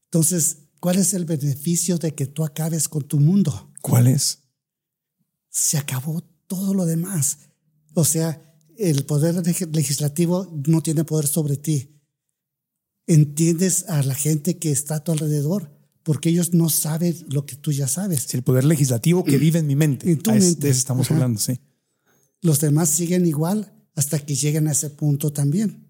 Entonces, 0.04 0.58
¿cuál 0.78 0.98
es 0.98 1.14
el 1.14 1.24
beneficio 1.24 1.98
de 1.98 2.14
que 2.14 2.26
tú 2.26 2.44
acabes 2.44 2.88
con 2.88 3.02
tu 3.02 3.18
mundo? 3.18 3.72
¿Cuál 3.82 4.06
es? 4.06 4.44
Se 5.50 5.78
acabó 5.78 6.20
todo 6.46 6.74
lo 6.74 6.86
demás. 6.86 7.38
O 7.94 8.04
sea, 8.04 8.42
el 8.78 9.04
poder 9.06 9.34
leg- 9.36 9.74
legislativo 9.74 10.52
no 10.68 10.82
tiene 10.82 11.04
poder 11.04 11.26
sobre 11.26 11.56
ti. 11.56 11.95
Entiendes 13.06 13.84
a 13.88 14.02
la 14.02 14.14
gente 14.14 14.58
que 14.58 14.70
está 14.72 14.96
a 14.96 15.04
tu 15.04 15.12
alrededor, 15.12 15.70
porque 16.02 16.28
ellos 16.28 16.52
no 16.54 16.68
saben 16.68 17.16
lo 17.28 17.46
que 17.46 17.56
tú 17.56 17.72
ya 17.72 17.88
sabes. 17.88 18.26
Es 18.26 18.34
el 18.34 18.42
poder 18.42 18.64
legislativo 18.64 19.24
que 19.24 19.38
vive 19.38 19.58
en 19.60 19.66
mi 19.66 19.76
mente. 19.76 20.10
En 20.10 20.18
tu 20.18 20.30
es- 20.32 20.42
mente. 20.44 20.60
De 20.66 20.70
eso 20.70 20.78
estamos 20.78 21.06
Ajá. 21.06 21.14
hablando, 21.14 21.40
sí. 21.40 21.58
Los 22.42 22.60
demás 22.60 22.88
siguen 22.90 23.26
igual 23.26 23.72
hasta 23.94 24.18
que 24.18 24.34
lleguen 24.34 24.68
a 24.68 24.72
ese 24.72 24.90
punto 24.90 25.32
también. 25.32 25.86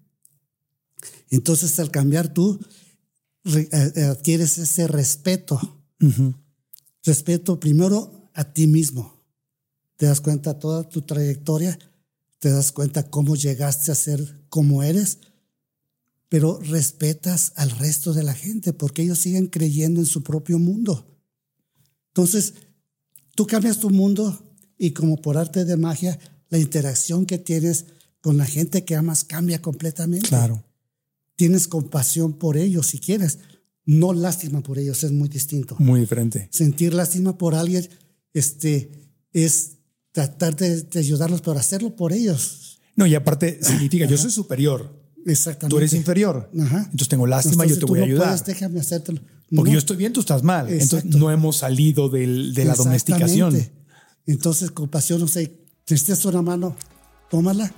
Entonces, 1.29 1.77
al 1.79 1.91
cambiar 1.91 2.33
tú, 2.33 2.59
eh, 3.45 3.67
eh, 3.95 4.03
adquieres 4.03 4.57
ese 4.57 4.87
respeto. 4.87 5.59
Respeto 7.03 7.59
primero 7.59 8.29
a 8.33 8.43
ti 8.53 8.67
mismo. 8.67 9.13
Te 9.97 10.05
das 10.05 10.21
cuenta 10.21 10.59
toda 10.59 10.87
tu 10.87 11.01
trayectoria, 11.01 11.77
te 12.39 12.49
das 12.49 12.71
cuenta 12.71 13.09
cómo 13.09 13.35
llegaste 13.35 13.91
a 13.91 13.95
ser 13.95 14.45
como 14.49 14.83
eres, 14.83 15.19
pero 16.29 16.59
respetas 16.59 17.53
al 17.55 17.71
resto 17.71 18.13
de 18.13 18.23
la 18.23 18.33
gente 18.33 18.73
porque 18.73 19.03
ellos 19.03 19.19
siguen 19.19 19.47
creyendo 19.47 19.99
en 19.99 20.05
su 20.05 20.23
propio 20.23 20.59
mundo. 20.59 21.05
Entonces, 22.09 22.53
tú 23.35 23.47
cambias 23.47 23.79
tu 23.79 23.89
mundo 23.89 24.55
y 24.77 24.91
como 24.91 25.21
por 25.21 25.37
arte 25.37 25.65
de 25.65 25.77
magia, 25.77 26.19
la 26.49 26.57
interacción 26.57 27.25
que 27.25 27.37
tienes 27.37 27.85
con 28.21 28.37
la 28.37 28.45
gente 28.45 28.83
que 28.83 28.95
amas 28.95 29.23
cambia 29.23 29.61
completamente. 29.61 30.27
Claro. 30.27 30.63
Tienes 31.35 31.67
compasión 31.67 32.33
por 32.33 32.57
ellos 32.57 32.87
si 32.87 32.99
quieres, 32.99 33.39
no 33.85 34.13
lástima 34.13 34.61
por 34.61 34.79
ellos, 34.79 35.03
es 35.03 35.11
muy 35.11 35.29
distinto 35.29 35.75
Muy 35.79 36.01
diferente. 36.01 36.49
sentir 36.51 36.93
lástima 36.93 37.37
por 37.37 37.55
alguien 37.55 37.87
este, 38.33 38.91
es 39.31 39.77
tratar 40.11 40.55
de, 40.55 40.81
de 40.81 40.99
ayudarlos, 40.99 41.41
pero 41.41 41.57
hacerlo 41.57 41.95
por 41.95 42.11
ellos. 42.11 42.79
No, 42.95 43.05
y 43.05 43.13
aparte 43.15 43.59
significa, 43.61 44.05
yo 44.05 44.17
soy 44.17 44.31
superior, 44.31 44.96
Exactamente. 45.25 45.69
tú 45.73 45.77
eres 45.77 45.93
inferior. 45.93 46.49
Ajá. 46.59 46.77
Entonces 46.85 47.07
tengo 47.09 47.27
lástima, 47.27 47.63
Entonces, 47.63 47.75
yo 47.77 47.79
te 47.79 47.85
tú 47.85 47.87
voy 47.87 47.97
a 47.99 48.01
no 48.01 48.05
ayudar. 48.05 48.27
puedes, 48.29 48.45
déjame 48.45 48.79
hacértelo. 48.79 49.21
Porque 49.55 49.69
No. 49.71 49.73
yo 49.73 49.79
estoy 49.79 49.97
bien, 49.97 50.13
tú 50.13 50.19
estás 50.19 50.43
mal. 50.43 50.69
Entonces 50.69 51.05
no 51.05 51.31
hemos 51.31 51.57
salido 51.57 52.09
del- 52.09 52.53
de 52.53 52.65
la 52.65 52.75
domesticación. 52.75 53.57
Entonces, 54.25 54.71
compasión, 54.71 55.19
no 55.21 55.27
sé, 55.27 55.59
necesitas 55.89 56.23
una 56.25 56.41
mano, 56.41 56.75
tómala 57.29 57.71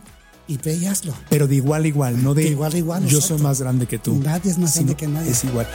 y 0.47 0.57
ve 0.57 0.75
y 0.77 0.85
hazlo. 0.85 1.13
Pero 1.29 1.47
de 1.47 1.55
igual 1.55 1.83
a 1.83 1.87
igual, 1.87 2.23
no 2.23 2.33
de, 2.33 2.43
De 2.43 2.49
igual 2.49 2.73
a 2.73 2.77
igual, 2.77 3.01
Yo 3.03 3.17
exacto. 3.19 3.35
soy 3.37 3.43
más 3.43 3.61
grande 3.61 3.85
que 3.85 3.99
tú. 3.99 4.15
Nadie 4.15 4.49
es 4.51 4.57
más 4.57 4.73
grande 4.75 4.95
que 4.95 5.07
nadie. 5.07 5.31
Es 5.31 5.43
igual. 5.43 5.67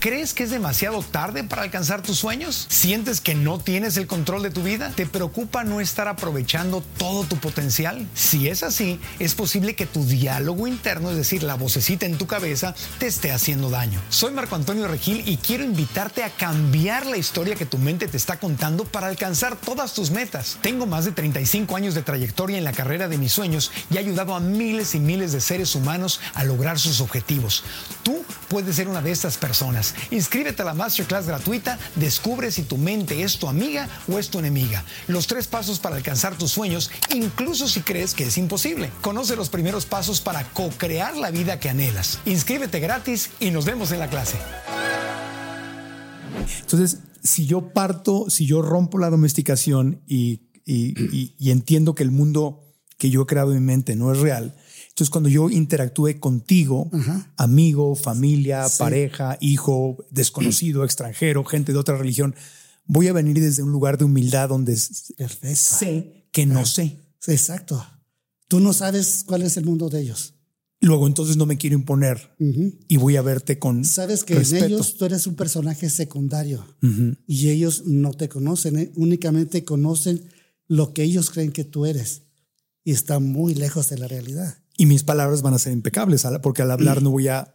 ¿Crees 0.00 0.32
que 0.32 0.44
es 0.44 0.50
demasiado 0.50 1.02
tarde 1.02 1.44
para 1.44 1.60
alcanzar 1.60 2.00
tus 2.00 2.16
sueños? 2.16 2.64
¿Sientes 2.70 3.20
que 3.20 3.34
no 3.34 3.58
tienes 3.58 3.98
el 3.98 4.06
control 4.06 4.42
de 4.42 4.50
tu 4.50 4.62
vida? 4.62 4.94
¿Te 4.96 5.04
preocupa 5.04 5.62
no 5.62 5.78
estar 5.78 6.08
aprovechando 6.08 6.82
todo 6.96 7.24
tu 7.24 7.36
potencial? 7.36 8.08
Si 8.14 8.48
es 8.48 8.62
así, 8.62 8.98
es 9.18 9.34
posible 9.34 9.74
que 9.74 9.84
tu 9.84 10.06
diálogo 10.06 10.66
interno, 10.66 11.10
es 11.10 11.18
decir, 11.18 11.42
la 11.42 11.54
vocecita 11.54 12.06
en 12.06 12.16
tu 12.16 12.26
cabeza, 12.26 12.74
te 12.98 13.08
esté 13.08 13.30
haciendo 13.30 13.68
daño. 13.68 14.00
Soy 14.08 14.32
Marco 14.32 14.54
Antonio 14.54 14.88
Regil 14.88 15.22
y 15.28 15.36
quiero 15.36 15.64
invitarte 15.64 16.24
a 16.24 16.30
cambiar 16.30 17.04
la 17.04 17.18
historia 17.18 17.54
que 17.54 17.66
tu 17.66 17.76
mente 17.76 18.08
te 18.08 18.16
está 18.16 18.38
contando 18.38 18.86
para 18.86 19.08
alcanzar 19.08 19.56
todas 19.56 19.92
tus 19.92 20.10
metas. 20.10 20.56
Tengo 20.62 20.86
más 20.86 21.04
de 21.04 21.12
35 21.12 21.76
años 21.76 21.94
de 21.94 22.00
trayectoria 22.00 22.56
en 22.56 22.64
la 22.64 22.72
carrera 22.72 23.06
de 23.06 23.18
mis 23.18 23.32
sueños 23.32 23.70
y 23.90 23.96
he 23.96 23.98
ayudado 23.98 24.34
a 24.34 24.40
miles 24.40 24.94
y 24.94 24.98
miles 24.98 25.32
de 25.32 25.42
seres 25.42 25.74
humanos 25.74 26.20
a 26.32 26.44
lograr 26.44 26.78
sus 26.78 27.02
objetivos. 27.02 27.64
Tú 28.02 28.24
puedes 28.48 28.76
ser 28.76 28.88
una 28.88 29.02
de 29.02 29.12
estas 29.12 29.36
personas. 29.36 29.89
Inscríbete 30.10 30.62
a 30.62 30.64
la 30.64 30.74
masterclass 30.74 31.26
gratuita, 31.26 31.78
descubre 31.96 32.50
si 32.50 32.62
tu 32.62 32.76
mente 32.76 33.22
es 33.22 33.38
tu 33.38 33.48
amiga 33.48 33.88
o 34.08 34.18
es 34.18 34.28
tu 34.28 34.38
enemiga. 34.38 34.84
Los 35.06 35.26
tres 35.26 35.46
pasos 35.46 35.78
para 35.78 35.96
alcanzar 35.96 36.36
tus 36.36 36.52
sueños, 36.52 36.90
incluso 37.14 37.68
si 37.68 37.80
crees 37.80 38.14
que 38.14 38.24
es 38.24 38.38
imposible. 38.38 38.90
Conoce 39.00 39.36
los 39.36 39.48
primeros 39.48 39.86
pasos 39.86 40.20
para 40.20 40.44
co-crear 40.52 41.16
la 41.16 41.30
vida 41.30 41.60
que 41.60 41.68
anhelas. 41.68 42.18
Inscríbete 42.24 42.80
gratis 42.80 43.30
y 43.40 43.50
nos 43.50 43.64
vemos 43.64 43.92
en 43.92 43.98
la 43.98 44.08
clase. 44.08 44.36
Entonces, 46.60 46.98
si 47.22 47.46
yo 47.46 47.72
parto, 47.72 48.30
si 48.30 48.46
yo 48.46 48.62
rompo 48.62 48.98
la 48.98 49.10
domesticación 49.10 50.02
y, 50.06 50.42
entiendo 51.38 51.94
que 51.94 52.02
el 52.02 52.10
mundo 52.10 52.64
que 52.96 53.10
yo 53.10 53.22
he 53.22 53.26
creado 53.26 53.52
en 53.52 53.58
mi 53.60 53.66
mente 53.66 53.96
no 53.96 54.12
es 54.12 54.18
real, 54.18 54.54
entonces 54.90 55.10
cuando 55.10 55.28
yo 55.30 55.48
interactúe 55.48 56.20
contigo, 56.20 56.90
amigo, 57.36 57.94
familia, 57.96 58.66
pareja, 58.78 59.38
hijo, 59.40 60.04
desconocido, 60.10 60.84
extranjero, 60.84 61.44
gente 61.44 61.72
de 61.72 61.78
otra 61.78 61.96
religión, 61.96 62.34
voy 62.84 63.08
a 63.08 63.12
venir 63.12 63.40
desde 63.40 63.62
un 63.62 63.72
lugar 63.72 63.96
de 63.96 64.04
humildad 64.04 64.48
donde 64.50 64.76
Perfecto. 65.16 65.56
sé 65.56 66.26
que 66.32 66.44
no 66.46 66.66
sé. 66.66 66.98
Sí, 67.18 67.32
Exacto. 67.32 67.84
Tú 68.48 68.58
no 68.60 68.72
sabes 68.72 69.24
cuál 69.26 69.42
es 69.42 69.56
el 69.56 69.64
mundo 69.64 69.88
de 69.88 70.00
ellos. 70.00 70.34
Luego 70.80 71.06
entonces 71.06 71.36
no 71.36 71.46
me 71.46 71.56
quiero 71.58 71.76
imponer 71.76 72.34
y 72.88 72.96
voy 72.96 73.16
a 73.16 73.22
verte 73.22 73.58
con 73.58 73.84
Sabes 73.84 74.24
que 74.24 74.34
respeto. 74.34 74.64
en 74.64 74.72
ellos 74.72 74.96
tú 74.96 75.04
eres 75.04 75.26
un 75.26 75.34
personaje 75.36 75.90
secundario 75.90 76.64
y 77.26 77.50
ellos 77.50 77.84
no 77.86 78.12
te 78.14 78.28
conocen, 78.28 78.78
¿eh? 78.78 78.90
únicamente 78.96 79.62
conocen 79.62 80.24
lo 80.68 80.94
que 80.94 81.02
ellos 81.02 81.30
creen 81.30 81.52
que 81.52 81.64
tú 81.64 81.84
eres 81.84 82.22
y 82.82 82.92
está 82.92 83.18
muy 83.18 83.54
lejos 83.54 83.90
de 83.90 83.98
la 83.98 84.08
realidad. 84.08 84.59
Y 84.80 84.86
mis 84.86 85.02
palabras 85.04 85.42
van 85.42 85.52
a 85.52 85.58
ser 85.58 85.74
impecables, 85.74 86.26
porque 86.42 86.62
al 86.62 86.70
hablar 86.70 87.02
no 87.02 87.10
voy 87.10 87.28
a 87.28 87.54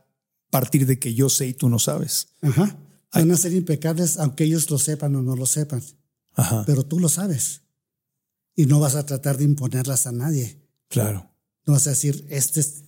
partir 0.52 0.86
de 0.86 1.00
que 1.00 1.16
yo 1.16 1.28
sé 1.28 1.48
y 1.48 1.54
tú 1.54 1.70
no 1.70 1.80
sabes. 1.80 2.28
Ajá. 2.44 2.78
Van 3.12 3.32
a 3.32 3.36
ser 3.38 3.52
impecables 3.54 4.18
aunque 4.20 4.44
ellos 4.44 4.70
lo 4.70 4.78
sepan 4.78 5.16
o 5.16 5.24
no 5.24 5.36
lo 5.36 5.48
sepan, 5.48 5.82
Ajá, 6.36 6.64
pero 6.68 6.84
tú 6.86 7.00
lo 7.00 7.10
sabes 7.10 7.62
y 8.56 8.68
no 8.68 8.80
vas 8.80 8.94
a 8.96 9.06
tratar 9.08 9.38
de 9.38 9.44
imponerlas 9.46 10.06
a 10.06 10.12
nadie. 10.12 10.62
claro. 10.88 11.32
No 11.66 11.74
vas 11.74 11.88
a 11.88 11.92
decir, 11.92 12.28
este 12.30 12.60
es- 12.60 12.84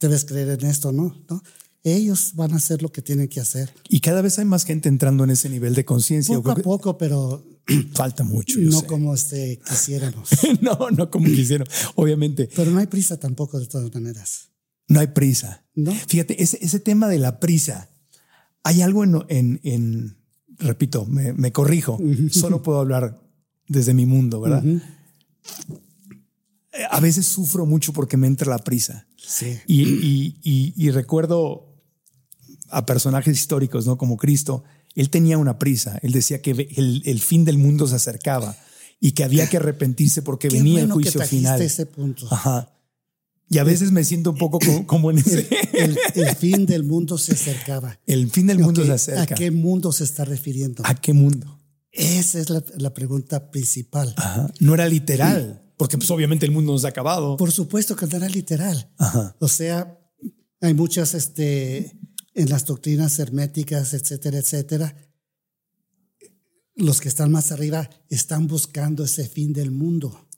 debes 0.00 0.24
creer 0.24 0.48
en 0.58 0.64
esto, 0.70 0.90
¿no? 0.90 1.14
¿no? 1.28 1.42
Ellos 1.82 2.32
van 2.34 2.54
a 2.54 2.56
hacer 2.56 2.80
lo 2.80 2.90
que 2.90 3.02
tienen 3.02 3.28
que 3.28 3.40
hacer. 3.40 3.74
Y 3.90 4.00
cada 4.00 4.22
vez 4.22 4.38
hay 4.38 4.46
más 4.46 4.64
gente 4.64 4.88
entrando 4.88 5.24
en 5.24 5.28
ese 5.30 5.50
nivel 5.50 5.74
de 5.74 5.84
conciencia. 5.84 6.34
Poco 6.36 6.50
a 6.52 6.56
poco, 6.56 6.96
pero 6.96 7.44
Falta 7.94 8.24
mucho. 8.24 8.58
no 8.60 8.80
sé. 8.80 8.86
como 8.86 9.14
este, 9.14 9.60
quisiéramos. 9.68 10.28
no, 10.60 10.90
no 10.90 11.10
como 11.10 11.26
quisieron. 11.26 11.66
Obviamente, 11.94 12.48
Pero 12.54 12.70
no 12.70 12.78
hay 12.80 12.86
prisa 12.86 13.18
tampoco 13.18 13.58
de 13.60 13.66
todas 13.66 13.92
maneras. 13.94 14.48
no 14.88 15.00
hay 15.00 15.08
prisa. 15.08 15.64
¿No? 15.74 15.92
Fíjate, 15.92 16.42
ese, 16.42 16.58
ese 16.60 16.80
tema 16.80 17.08
de 17.08 17.18
la 17.18 17.40
prisa, 17.40 17.88
hay 18.64 18.82
algo 18.82 19.04
en, 19.04 19.16
en, 19.28 19.60
en- 19.62 20.16
repito, 20.58 21.06
me, 21.06 21.32
me 21.32 21.50
corrijo, 21.52 21.98
solo 22.30 22.62
puedo 22.62 22.78
hablar 22.80 23.20
desde 23.68 23.94
mi 23.94 24.06
mundo, 24.06 24.40
¿verdad? 24.40 24.62
A 26.90 27.00
veces 27.00 27.26
sufro 27.26 27.66
mucho 27.66 27.92
porque 27.92 28.16
me 28.16 28.26
entra 28.26 28.48
la 28.50 28.58
prisa. 28.58 29.06
Sí. 29.16 29.58
Y, 29.66 29.82
y- 29.82 30.36
y- 30.42 30.74
y 30.76 30.90
recuerdo 30.90 31.68
a 32.70 32.86
personajes 32.86 33.36
históricos, 33.38 33.86
¿no? 33.86 33.98
Como 33.98 34.16
Cristo, 34.16 34.64
él 34.94 35.10
tenía 35.10 35.38
una 35.38 35.58
prisa. 35.58 35.98
Él 36.02 36.12
decía 36.12 36.42
que 36.42 36.50
el, 36.50 37.02
el 37.04 37.20
fin 37.20 37.44
del 37.44 37.58
mundo 37.58 37.86
se 37.86 37.96
acercaba 37.96 38.56
y 39.00 39.12
que 39.12 39.24
había 39.24 39.48
que 39.48 39.56
arrepentirse 39.56 40.22
porque 40.22 40.48
Qué 40.48 40.56
venía 40.56 40.80
bueno 40.80 40.94
el 40.94 41.00
que 41.00 41.10
juicio 41.10 41.18
trajiste 41.20 41.38
final. 41.38 41.62
ese 41.62 41.86
punto. 41.86 42.26
Ajá. 42.30 42.68
Y 43.48 43.58
a 43.58 43.64
veces 43.64 43.92
me 43.92 44.02
siento 44.04 44.30
un 44.30 44.38
poco 44.38 44.58
como, 44.58 44.86
como 44.86 45.10
en 45.10 45.18
ese. 45.18 45.48
El, 45.72 45.98
el 46.14 46.36
fin 46.36 46.64
del 46.66 46.84
mundo 46.84 47.18
se 47.18 47.32
acercaba. 47.32 47.98
El 48.06 48.30
fin 48.30 48.46
del 48.46 48.58
mundo 48.60 48.84
se 48.84 48.92
acerca. 48.92 49.34
¿A 49.34 49.36
qué 49.36 49.50
mundo 49.50 49.92
se 49.92 50.04
está 50.04 50.24
refiriendo? 50.24 50.82
¿A 50.86 50.94
qué 50.94 51.12
mundo? 51.12 51.58
Esa 51.90 52.38
es 52.38 52.48
la, 52.48 52.64
la 52.78 52.94
pregunta 52.94 53.50
principal. 53.50 54.14
Ajá. 54.16 54.50
No 54.60 54.72
era 54.72 54.88
literal, 54.88 55.62
porque 55.76 55.98
pues 55.98 56.10
obviamente 56.10 56.46
el 56.46 56.52
mundo 56.52 56.72
no 56.72 56.78
se 56.78 56.86
ha 56.86 56.90
acabado. 56.90 57.36
Por 57.36 57.52
supuesto 57.52 57.94
que 57.96 58.06
no 58.06 58.16
era 58.16 58.28
literal. 58.28 58.88
Ajá. 58.96 59.36
O 59.38 59.48
sea, 59.48 59.98
hay 60.62 60.72
muchas 60.72 61.12
este, 61.12 61.92
en 62.34 62.48
las 62.48 62.64
doctrinas 62.66 63.18
herméticas, 63.18 63.94
etcétera, 63.94 64.38
etcétera. 64.38 64.96
Los 66.74 67.00
que 67.00 67.08
están 67.08 67.30
más 67.30 67.52
arriba 67.52 67.90
están 68.08 68.46
buscando 68.46 69.04
ese 69.04 69.28
fin 69.28 69.52
del 69.52 69.70
mundo. 69.70 70.28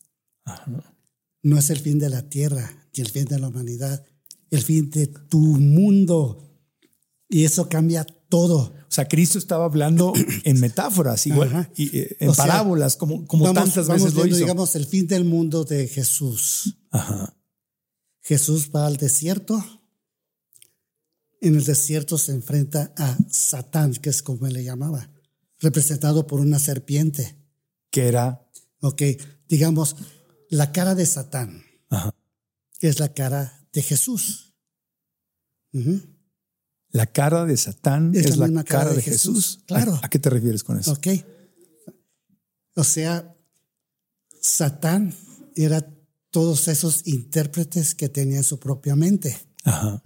No 1.43 1.59
es 1.59 1.71
el 1.71 1.79
fin 1.79 1.99
de 1.99 2.11
la 2.11 2.29
tierra 2.29 2.89
ni 2.97 3.03
el 3.03 3.11
fin 3.11 3.25
de 3.27 3.39
la 3.39 3.49
humanidad, 3.49 4.05
el 4.51 4.63
fin 4.63 4.91
de 4.91 5.07
tu 5.07 5.39
mundo. 5.39 6.51
Y 7.29 7.45
eso 7.45 7.69
cambia 7.69 8.05
todo. 8.05 8.59
O 8.59 8.95
sea, 8.95 9.09
Cristo 9.09 9.39
estaba 9.39 9.65
hablando 9.65 10.13
en 10.45 10.61
metáforas, 10.61 11.27
igual, 11.27 11.71
y, 11.77 11.97
eh, 11.99 12.17
en 12.21 12.29
O 12.29 12.35
sea, 12.35 12.47
parábolas, 12.47 12.97
como, 12.97 13.27
como 13.27 13.45
vamos, 13.45 13.65
tantas 13.65 13.87
vamos 13.89 14.03
veces 14.03 14.15
lo 14.17 14.23
viendo, 14.23 14.37
hizo. 14.37 14.45
digamos, 14.45 14.75
el 14.77 14.87
fin 14.87 15.07
del 15.07 15.25
mundo 15.25 15.65
de 15.65 15.89
Jesús. 15.89 16.79
Ajá. 16.91 17.37
Jesús 18.21 18.71
va 18.75 18.87
al 18.87 18.97
desierto. 18.97 19.63
En 21.45 21.55
el 21.57 21.65
desierto 21.65 22.17
se 22.17 22.33
enfrenta 22.33 22.95
a 22.97 23.19
Satán, 23.31 23.93
que 23.93 24.09
es 24.09 24.23
como 24.23 24.47
él 24.47 24.55
le 24.55 24.65
llamaba, 24.65 25.11
representado 25.61 26.27
por 26.27 26.41
una 26.41 26.59
serpiente. 26.59 27.37
Que 27.91 28.09
era. 28.09 28.49
Ok, 28.81 29.03
digamos, 29.47 29.95
la 30.49 30.73
cara 30.73 30.95
de 30.95 31.05
Satán 31.05 31.63
Ajá. 31.91 32.15
es 32.81 32.99
la 32.99 33.13
cara 33.13 33.69
de 33.75 33.83
Jesús. 33.83 34.55
La 36.93 37.05
cara 37.13 37.45
de 37.45 37.59
Satán 37.59 38.15
Es 38.15 38.25
es, 38.25 38.37
la 38.39 38.65
cara, 38.65 38.95
de 38.95 39.03
Jesús. 39.03 39.61
claro. 39.67 39.97
¿A, 40.03 40.07
a 40.07 40.09
qué 40.09 40.19
te 40.19 40.31
refieres 40.31 40.65
con 40.65 40.79
eso? 40.79 40.93
Ok. 40.93 41.09
O 42.75 42.85
sea, 42.85 43.37
Satán 44.41 45.15
era 45.57 45.87
todos 46.31 46.69
esos 46.69 47.07
intérpretes 47.07 47.95
que 47.95 48.09
tenía 48.09 48.39
en 48.39 48.45
su 48.45 48.59
propia 48.59 48.97
mente. 48.97 49.37
Ajá. 49.65 50.03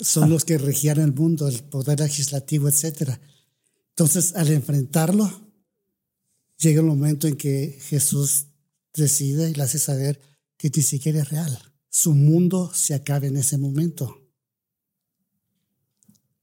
Son 0.00 0.30
los 0.30 0.44
que 0.44 0.58
regían 0.58 0.98
el 1.00 1.12
mundo, 1.12 1.48
el 1.48 1.62
poder 1.64 2.00
legislativo, 2.00 2.68
etcétera. 2.68 3.20
Entonces, 3.90 4.34
al 4.34 4.50
enfrentarlo, 4.50 5.30
llega 6.58 6.80
el 6.80 6.86
momento 6.86 7.26
en 7.28 7.36
que 7.36 7.78
Jesús 7.82 8.46
decide 8.94 9.50
y 9.50 9.54
le 9.54 9.62
hace 9.62 9.78
saber 9.78 10.20
que 10.56 10.70
ni 10.74 10.82
siquiera 10.82 11.20
es 11.20 11.30
real. 11.30 11.58
Su 11.88 12.14
mundo 12.14 12.70
se 12.74 12.94
acaba 12.94 13.26
en 13.26 13.36
ese 13.36 13.58
momento. 13.58 14.22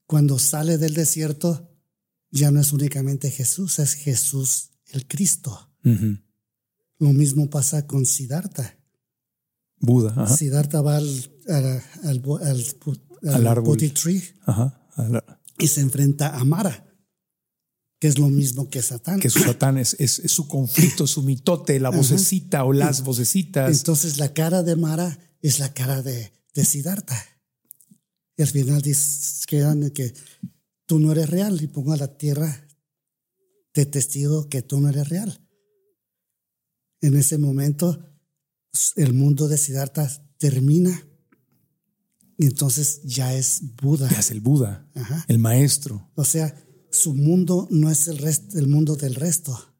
Cuando 0.06 0.38
sale 0.38 0.78
del 0.78 0.94
desierto, 0.94 1.70
ya 2.30 2.50
no 2.50 2.60
es 2.60 2.72
únicamente 2.72 3.30
Jesús, 3.30 3.78
es 3.78 3.94
Jesús 3.94 4.70
el 4.92 5.06
Cristo. 5.06 5.70
Lo 6.98 7.12
mismo 7.12 7.50
pasa 7.50 7.86
con 7.86 8.06
Siddhartha. 8.06 8.78
Buda. 9.78 10.10
Ajá. 10.16 10.36
Siddhartha 10.36 10.80
va 10.80 10.96
al, 10.96 11.30
al, 11.48 11.82
al, 12.02 12.22
al, 12.42 12.64
al 13.32 13.46
árbol. 13.46 13.76
Tree 13.78 14.22
Ajá. 14.46 14.80
A 14.96 15.08
la- 15.08 15.40
y 15.58 15.68
se 15.68 15.80
enfrenta 15.80 16.36
a 16.36 16.44
Mara, 16.44 16.84
que 18.00 18.08
es 18.08 18.18
lo 18.18 18.28
mismo 18.28 18.68
que 18.68 18.82
Satán. 18.82 19.20
Que 19.20 19.30
su 19.30 19.38
Satán 19.40 19.78
es, 19.78 19.94
es- 19.98 20.18
es 20.18 20.32
su 20.32 20.48
conflicto, 20.48 21.06
su 21.06 21.22
mitote, 21.22 21.78
la 21.80 21.90
vocecita 21.90 22.64
o 22.64 22.72
las 22.72 23.02
vocecitas. 23.04 23.76
Entonces 23.78 24.18
la 24.18 24.32
cara 24.34 24.62
de 24.62 24.76
Mara 24.76 25.18
es 25.40 25.58
la 25.58 25.72
cara 25.72 26.02
de, 26.02 26.32
de 26.54 26.64
Siddhartha. 26.64 27.16
Y 28.36 28.42
al 28.42 28.48
final 28.48 28.82
dice, 28.82 29.44
quedan 29.46 29.90
que 29.90 30.12
tú 30.86 30.98
no 30.98 31.12
eres 31.12 31.30
real 31.30 31.62
y 31.62 31.66
pongo 31.68 31.92
a 31.92 31.96
la 31.96 32.16
tierra 32.18 32.66
de 33.74 33.86
testigo 33.86 34.48
que 34.48 34.62
tú 34.62 34.80
no 34.80 34.88
eres 34.88 35.08
real. 35.08 35.40
En 37.00 37.16
ese 37.16 37.38
momento 37.38 38.10
el 38.96 39.12
mundo 39.14 39.46
de 39.46 39.56
Siddhartha 39.58 40.08
termina 40.38 41.06
y 42.36 42.46
entonces 42.46 43.02
ya 43.04 43.34
es 43.34 43.60
Buda. 43.82 44.08
que 44.08 44.16
es 44.16 44.30
el 44.30 44.40
Buda, 44.40 44.88
Ajá. 44.94 45.24
el 45.28 45.38
maestro. 45.38 46.10
O 46.14 46.24
sea, 46.24 46.54
su 46.90 47.14
mundo 47.14 47.68
no 47.70 47.90
es 47.90 48.08
el, 48.08 48.18
resto, 48.18 48.58
el 48.58 48.68
mundo 48.68 48.96
del 48.96 49.14
resto. 49.14 49.74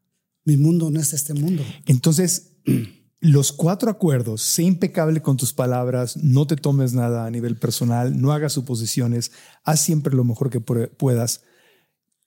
Mi 0.45 0.57
mundo 0.57 0.91
no 0.91 1.01
es 1.01 1.13
este 1.13 1.35
mundo. 1.35 1.65
Entonces, 1.87 2.53
los 3.21 3.53
cuatro 3.53 3.91
acuerdos, 3.91 4.43
sé 4.43 4.63
impecable 4.63 5.23
con 5.23 5.37
tus 5.37 5.53
palabras, 5.53 6.17
no 6.19 6.47
te 6.47 6.57
tomes 6.57 6.93
nada 6.93 7.27
a 7.27 7.31
nivel 7.31 7.57
personal, 7.57 8.21
no 8.21 8.33
hagas 8.33 8.53
suposiciones, 8.53 9.33
haz 9.65 9.81
siempre 9.81 10.15
lo 10.15 10.25
mejor 10.25 10.51
que 10.51 10.61
puedas. 10.61 11.43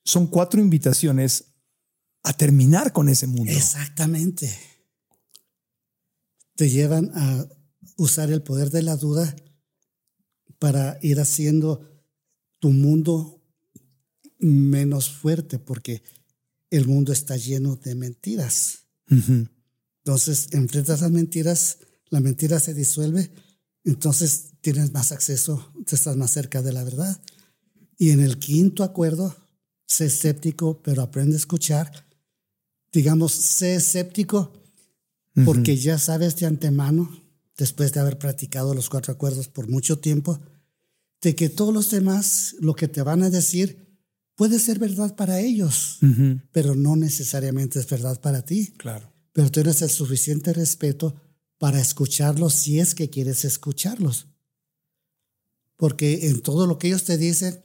Son 0.03 0.27
cuatro 0.27 0.59
invitaciones 0.59 1.53
a 2.23 2.33
terminar 2.33 2.91
con 2.91 3.09
ese 3.09 3.27
mundo. 3.27 3.51
Exactamente. 3.51 4.57
Te 6.55 6.69
llevan 6.69 7.11
a 7.13 7.47
usar 7.97 8.31
el 8.31 8.41
poder 8.41 8.71
de 8.71 8.81
la 8.81 8.95
duda 8.95 9.35
para 10.59 10.97
ir 11.01 11.19
haciendo 11.19 11.87
tu 12.59 12.71
mundo 12.71 13.41
menos 14.39 15.09
fuerte, 15.09 15.59
porque 15.59 16.03
el 16.69 16.87
mundo 16.87 17.13
está 17.13 17.37
lleno 17.37 17.75
de 17.75 17.95
mentiras. 17.95 18.87
Entonces, 19.09 20.49
enfrentas 20.51 21.01
las 21.01 21.11
mentiras, 21.11 21.79
la 22.09 22.19
mentira 22.19 22.59
se 22.59 22.73
disuelve, 22.73 23.31
entonces 23.83 24.53
tienes 24.61 24.91
más 24.93 25.11
acceso, 25.11 25.71
estás 25.85 26.17
más 26.17 26.31
cerca 26.31 26.61
de 26.61 26.73
la 26.73 26.83
verdad. 26.83 27.21
Y 27.97 28.11
en 28.11 28.19
el 28.21 28.37
quinto 28.37 28.83
acuerdo, 28.83 29.35
sé 29.85 30.05
escéptico, 30.07 30.81
pero 30.81 31.01
aprende 31.01 31.35
a 31.35 31.39
escuchar. 31.39 32.05
Digamos, 32.91 33.31
sé 33.31 33.75
escéptico 33.75 34.53
porque 35.45 35.77
ya 35.77 35.99
sabes 35.99 36.35
de 36.37 36.47
antemano, 36.47 37.26
después 37.57 37.91
de 37.93 37.99
haber 37.99 38.17
practicado 38.17 38.73
los 38.73 38.89
cuatro 38.89 39.13
acuerdos 39.13 39.47
por 39.47 39.67
mucho 39.67 39.99
tiempo, 39.99 40.39
de 41.21 41.35
que 41.35 41.49
todos 41.49 41.73
los 41.73 41.89
demás, 41.89 42.55
lo 42.59 42.75
que 42.75 42.87
te 42.87 43.01
van 43.01 43.23
a 43.23 43.29
decir, 43.29 43.99
puede 44.35 44.59
ser 44.59 44.79
verdad 44.79 45.15
para 45.15 45.39
ellos, 45.39 45.99
pero 46.51 46.75
no 46.75 46.95
necesariamente 46.95 47.79
es 47.79 47.89
verdad 47.89 48.21
para 48.21 48.43
ti. 48.43 48.73
Claro 48.77 49.17
pero 49.37 49.51
tienes 49.51 49.83
el 49.83 49.91
suficiente 49.91 50.51
respeto 50.51 51.13
para 51.59 51.79
escucharlos 51.79 52.55
si 52.55 52.79
es 52.79 52.95
que 52.95 53.11
quieres 53.11 53.45
escucharlos. 53.45 54.25
Porque 55.75 56.29
en 56.29 56.41
todo 56.41 56.65
lo 56.65 56.79
que 56.79 56.87
ellos 56.87 57.03
te 57.03 57.19
dicen 57.19 57.61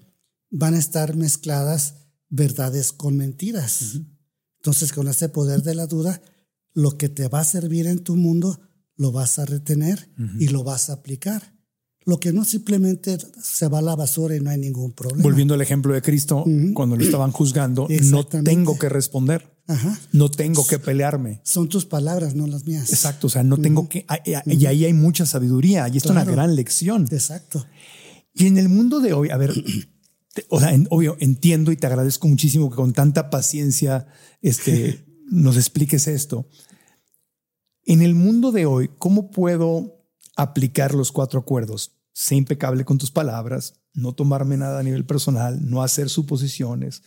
van 0.51 0.75
a 0.75 0.79
estar 0.79 1.17
mezcladas 1.17 1.95
verdades 2.29 2.93
con 2.93 3.17
mentiras. 3.17 4.01
Entonces, 4.59 4.93
con 4.93 5.09
ese 5.09 5.31
poder 5.31 5.63
de 5.63 5.75
la 5.75 5.87
duda, 5.87 6.21
lo 6.75 6.99
que 6.99 7.09
te 7.09 7.27
va 7.29 7.41
a 7.41 7.45
servir 7.45 7.87
en 7.87 8.05
tu 8.05 8.17
mundo 8.17 8.61
lo 8.97 9.13
vas 9.13 9.39
a 9.39 9.45
retener 9.45 10.11
y 10.39 10.49
lo 10.49 10.65
vas 10.65 10.91
a 10.91 10.95
aplicar. 10.95 11.55
Lo 12.05 12.19
que 12.19 12.33
no 12.33 12.45
simplemente 12.45 13.17
se 13.41 13.69
va 13.69 13.79
a 13.79 13.83
la 13.83 13.95
basura 13.95 14.35
y 14.35 14.41
no 14.41 14.51
hay 14.51 14.59
ningún 14.59 14.93
problema. 14.93 15.23
Volviendo 15.23 15.55
al 15.55 15.61
ejemplo 15.61 15.95
de 15.95 16.03
Cristo, 16.03 16.45
cuando 16.75 16.97
lo 16.97 17.05
estaban 17.05 17.31
juzgando, 17.31 17.87
no 18.11 18.27
tengo 18.27 18.79
que 18.79 18.89
responder. 18.89 19.53
No 20.13 20.31
tengo 20.31 20.67
que 20.67 20.79
pelearme. 20.79 21.41
Son 21.45 21.69
tus 21.69 21.87
palabras, 21.87 22.35
no 22.35 22.47
las 22.47 22.67
mías. 22.67 22.91
Exacto, 22.91 23.29
o 23.29 23.31
sea, 23.31 23.43
no 23.43 23.59
tengo 23.59 23.89
que... 23.89 24.05
Y 24.47 24.67
ahí 24.67 24.85
hay 24.85 24.93
mucha 24.93 25.27
sabiduría, 25.27 25.89
y 25.89 25.97
esto 25.97 26.11
es 26.11 26.13
una 26.13 26.25
gran 26.25 26.57
lección. 26.57 27.07
Exacto. 27.11 27.65
Y 28.35 28.47
en 28.47 28.59
el 28.59 28.69
mundo 28.69 29.01
de 29.01 29.13
hoy, 29.13 29.31
a 29.31 29.37
ver, 29.37 29.53
o 30.49 30.61
sea, 30.61 30.75
obvio, 30.91 31.17
entiendo 31.21 31.71
y 31.71 31.77
te 31.77 31.87
agradezco 31.87 32.29
muchísimo 32.29 32.71
que 32.71 32.77
con 32.77 32.93
tanta 32.93 33.31
paciencia 33.31 34.07
este, 34.41 35.05
nos 35.31 35.57
expliques 35.57 36.09
esto. 36.09 36.49
En 37.85 38.03
el 38.03 38.15
mundo 38.15 38.53
de 38.53 38.67
hoy, 38.67 38.91
¿cómo 38.99 39.31
puedo 39.31 40.05
aplicar 40.37 40.95
los 40.95 41.11
cuatro 41.11 41.41
acuerdos? 41.41 41.93
Sé 42.13 42.37
impecable 42.37 42.85
con 42.85 42.99
tus 42.99 43.11
palabras, 43.11 43.81
no 43.93 44.13
tomarme 44.15 44.57
nada 44.57 44.81
a 44.81 44.83
nivel 44.83 45.05
personal, 45.05 45.69
no 45.69 45.83
hacer 45.83 46.09
suposiciones, 46.09 47.03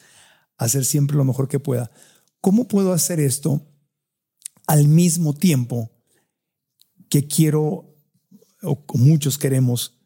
hacer 0.57 0.83
siempre 0.83 1.15
lo 1.15 1.23
mejor 1.23 1.47
que 1.47 1.59
pueda. 1.59 1.91
¿Cómo 2.41 2.67
puedo 2.67 2.91
hacer 2.91 3.19
esto 3.19 3.65
al 4.67 4.87
mismo 4.87 5.33
tiempo 5.33 5.91
que 7.09 7.27
quiero, 7.27 7.95
o 8.61 8.83
muchos 8.95 9.37
queremos, 9.37 10.01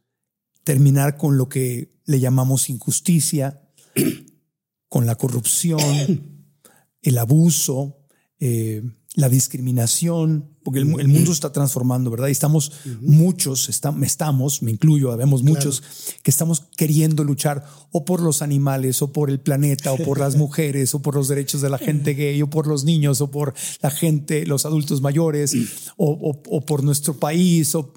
terminar 0.64 1.18
con 1.18 1.38
lo 1.38 1.50
que 1.50 2.00
le 2.06 2.20
llamamos 2.20 2.70
injusticia, 2.70 3.62
con 4.90 5.06
la 5.06 5.16
corrupción, 5.16 5.80
el 7.02 7.18
abuso, 7.18 8.06
eh, 8.40 8.84
la 9.16 9.30
discriminación, 9.30 10.58
porque 10.70 10.82
el, 10.82 11.08
mundo 11.08 11.32
está 11.32 11.52
transformando, 11.52 12.12
¿verdad? 12.12 12.28
Y 12.28 12.32
estamos 12.32 12.72
muchos, 13.02 13.70
estamos, 13.70 14.62
me 14.62 14.70
incluyo, 14.70 15.18
vemos 15.18 15.42
muchos 15.42 15.82
que 16.22 16.30
estamos 16.30 16.66
queriendo 16.78 17.24
luchar 17.24 17.66
o 17.92 18.06
por 18.06 18.22
los 18.22 18.44
animales, 18.44 19.02
o 19.02 19.12
por 19.12 19.32
el 19.32 19.40
planeta, 19.40 19.92
o 19.92 19.98
por 19.98 20.20
las 20.20 20.36
mujeres, 20.38 20.94
o 20.94 21.02
por 21.02 21.16
los 21.16 21.28
derechos 21.28 21.62
de 21.62 21.72
la 21.72 21.80
gente 21.80 22.14
gay, 22.14 22.40
o 22.44 22.52
por 22.52 22.68
los 22.68 22.84
niños, 22.84 23.20
o 23.20 23.32
por 23.32 23.56
la 23.82 23.90
gente, 23.90 24.46
los 24.46 24.68
adultos 24.68 25.02
mayores, 25.02 25.56
o, 25.98 26.40
o 26.48 26.66
por 26.68 26.84
nuestro 26.84 27.16
país, 27.18 27.74
o 27.74 27.92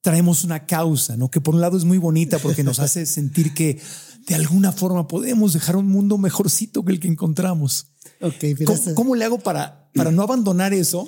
traemos 0.00 0.44
una 0.44 0.64
causa, 0.64 1.18
¿no? 1.18 1.30
Que 1.30 1.42
por 1.42 1.54
un 1.54 1.60
lado 1.60 1.76
es 1.76 1.84
muy 1.84 1.98
bonita 1.98 2.38
porque 2.38 2.64
nos 2.64 2.78
hace 2.78 3.04
sentir 3.06 3.52
que 3.52 3.78
de 4.26 4.34
alguna 4.34 4.72
forma 4.72 5.06
podemos 5.08 5.52
dejar 5.52 5.76
un 5.76 5.88
mundo 5.88 6.16
mejorcito 6.16 6.86
que 6.86 6.92
el 6.92 7.00
que 7.00 7.08
encontramos. 7.08 7.88
Okay, 8.18 8.54
¿Cómo, 8.94 9.14
le 9.14 9.26
hago 9.26 9.40
para, 9.40 9.90
para 9.94 10.10
no 10.10 10.22
abandonar 10.22 10.72
eso, 10.72 11.06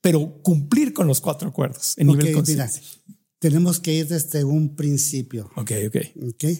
pero 0.00 0.40
cumplir 0.42 0.92
con 0.92 1.06
los 1.06 1.20
cuatro 1.20 1.48
acuerdos 1.48 1.94
en 1.96 2.08
nivel 2.08 2.42
mira, 2.46 2.70
tenemos 3.38 3.80
que 3.80 3.92
ir 3.92 4.08
desde 4.08 4.44
un 4.44 4.74
principio. 4.76 5.50
Ok, 5.56 5.72
ok. 5.86 5.96
okay. 6.34 6.58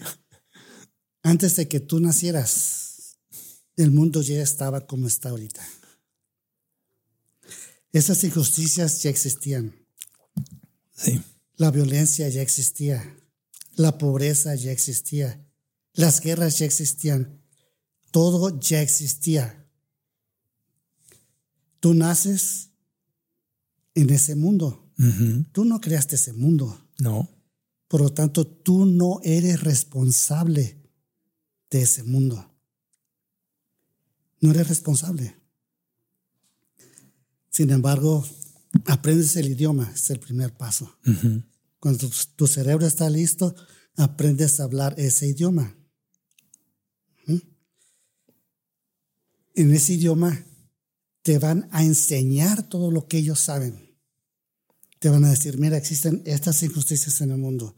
Antes 1.23 1.55
de 1.55 1.67
que 1.67 1.79
tú 1.79 1.99
nacieras, 1.99 3.17
el 3.75 3.91
mundo 3.91 4.21
ya 4.21 4.41
estaba 4.41 4.85
como 4.85 5.07
está 5.07 5.29
ahorita. 5.29 5.65
Esas 7.91 8.23
injusticias 8.23 9.01
ya 9.03 9.09
existían. 9.09 9.75
Sí. 10.93 11.21
La 11.55 11.71
violencia 11.71 12.29
ya 12.29 12.41
existía. 12.41 13.17
La 13.75 13.97
pobreza 13.97 14.55
ya 14.55 14.71
existía. 14.71 15.43
Las 15.93 16.21
guerras 16.21 16.59
ya 16.59 16.65
existían. 16.65 17.41
Todo 18.11 18.59
ya 18.59 18.81
existía. 18.81 19.67
Tú 21.79 21.93
naces 21.93 22.71
en 23.97 24.11
ese 24.11 24.35
mundo. 24.35 24.85
Tú 25.51 25.65
no 25.65 25.81
creaste 25.81 26.15
ese 26.15 26.31
mundo. 26.31 26.79
No. 26.99 27.27
Por 27.87 28.01
lo 28.01 28.13
tanto, 28.13 28.45
tú 28.45 28.85
no 28.85 29.19
eres 29.23 29.61
responsable 29.61 30.77
de 31.71 31.81
ese 31.81 32.03
mundo. 32.03 32.53
No 34.39 34.51
eres 34.51 34.67
responsable. 34.67 35.35
Sin 37.49 37.71
embargo, 37.71 38.23
aprendes 38.85 39.35
el 39.35 39.49
idioma, 39.49 39.91
es 39.93 40.09
el 40.11 40.19
primer 40.19 40.55
paso. 40.55 40.95
Cuando 41.79 42.07
tu, 42.35 42.45
cerebro 42.45 42.85
está 42.85 43.09
listo, 43.09 43.55
aprendes 43.95 44.59
a 44.59 44.65
hablar 44.65 44.93
ese 44.99 45.27
idioma. 45.27 45.75
En 49.55 49.73
ese 49.73 49.93
idioma 49.93 50.45
te 51.23 51.39
van 51.39 51.67
a 51.71 51.83
enseñar 51.83 52.69
todo 52.69 52.91
lo 52.91 53.07
que 53.07 53.17
ellos 53.17 53.39
saben. 53.39 53.86
Te 54.99 55.09
van 55.09 55.25
a 55.25 55.29
decir, 55.29 55.57
mira, 55.57 55.77
existen 55.77 56.21
estas 56.25 56.61
injusticias 56.63 57.21
en 57.21 57.31
el 57.31 57.37
mundo. 57.37 57.75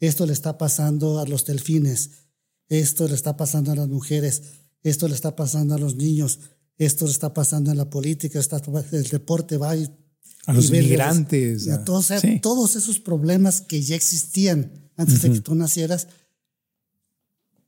Esto 0.00 0.26
le 0.26 0.32
está 0.32 0.58
pasando 0.58 1.18
a 1.18 1.26
los 1.26 1.44
delfines. 1.44 2.10
Esto 2.68 3.06
le 3.06 3.14
está 3.14 3.36
pasando 3.36 3.72
a 3.72 3.76
las 3.76 3.88
mujeres. 3.88 4.42
Esto 4.82 5.08
le 5.08 5.14
está 5.14 5.36
pasando 5.36 5.74
a 5.74 5.78
los 5.78 5.96
niños. 5.96 6.40
Esto 6.78 7.04
le 7.04 7.12
está 7.12 7.34
pasando 7.34 7.70
en 7.70 7.76
la 7.76 7.90
política. 7.90 8.40
el 8.92 9.04
deporte 9.04 9.56
va 9.56 9.76
y, 9.76 9.88
a 10.46 10.52
los 10.52 10.68
inmigrantes. 10.70 11.68
A 11.68 11.84
todos, 11.84 12.08
todos 12.40 12.76
esos 12.76 12.98
problemas 12.98 13.60
que 13.60 13.82
ya 13.82 13.94
existían 13.94 14.90
antes 14.96 15.22
de 15.22 15.32
que 15.32 15.40
tú 15.40 15.54
nacieras, 15.54 16.08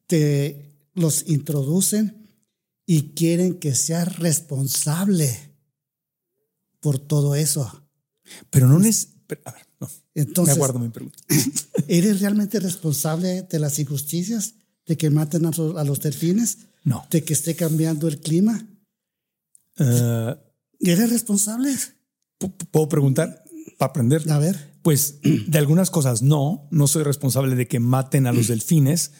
te 0.07 0.74
los 0.95 1.24
introducen 1.28 2.28
y 2.87 3.14
quieren 3.14 3.59
que 3.59 3.74
seas 3.74 4.18
responsable 4.18 5.35
por 6.80 6.99
todo 6.99 7.35
eso. 7.35 7.82
Pero 8.51 8.68
no 8.68 8.80
es... 8.85 9.09
A 9.45 9.53
ver, 9.53 9.62
no. 9.80 9.89
Entonces, 10.14 10.55
Me 10.55 10.59
aguardo 10.59 10.78
mi 10.78 10.89
pregunta. 10.89 11.18
¿Eres 11.89 12.20
realmente 12.20 12.61
responsable 12.61 13.43
de 13.43 13.59
las 13.59 13.78
injusticias? 13.78 14.55
¿De 14.87 14.97
que 14.97 15.11
maten 15.11 15.47
a, 15.47 15.85
los 15.85 16.01
delfines? 16.01 16.59
No. 16.85 17.07
¿De 17.11 17.24
que 17.24 17.33
esté 17.33 17.55
cambiando 17.55 18.09
el 18.09 18.20
clima? 18.20 18.66
Uh, 19.78 20.35
¿Eres 20.80 21.11
responsable? 21.11 21.74
¿Puedo 22.70 22.89
preguntar 22.89 23.45
para 23.78 23.91
aprender? 23.91 24.30
A 24.30 24.39
ver. 24.39 24.72
Pues 24.83 25.20
de 25.22 25.59
algunas 25.59 25.91
cosas 25.91 26.22
no, 26.22 26.68
no 26.70 26.89
soy 26.89 27.05
responsable 27.05 27.55
de 27.55 27.68
que 27.68 27.78
maten 27.78 28.26
a 28.26 28.33
los 28.33 28.49
delfines, 28.49 29.12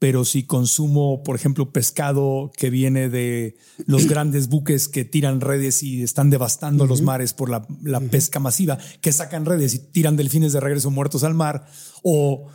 pero 0.00 0.24
si 0.24 0.44
consumo, 0.44 1.22
por 1.22 1.36
ejemplo, 1.36 1.72
pescado 1.72 2.50
que 2.56 2.70
viene 2.70 3.10
de 3.10 3.58
los 3.86 4.06
grandes 4.08 4.48
buques 4.48 4.88
que 4.88 5.04
tiran 5.04 5.42
redes 5.42 5.82
y 5.82 6.02
están 6.02 6.30
devastando 6.30 6.86
los 6.86 7.02
mares 7.02 7.34
por 7.34 7.50
la, 7.50 7.66
pesca 8.10 8.40
masiva, 8.40 8.78
que 9.02 9.12
sacan 9.12 9.44
redes 9.44 9.74
y 9.74 9.78
tiran 9.78 10.16
delfines 10.16 10.54
de 10.54 10.60
regreso 10.60 10.90
muertos 10.90 11.22
al 11.22 11.34
mar, 11.34 11.66
o 12.02 12.46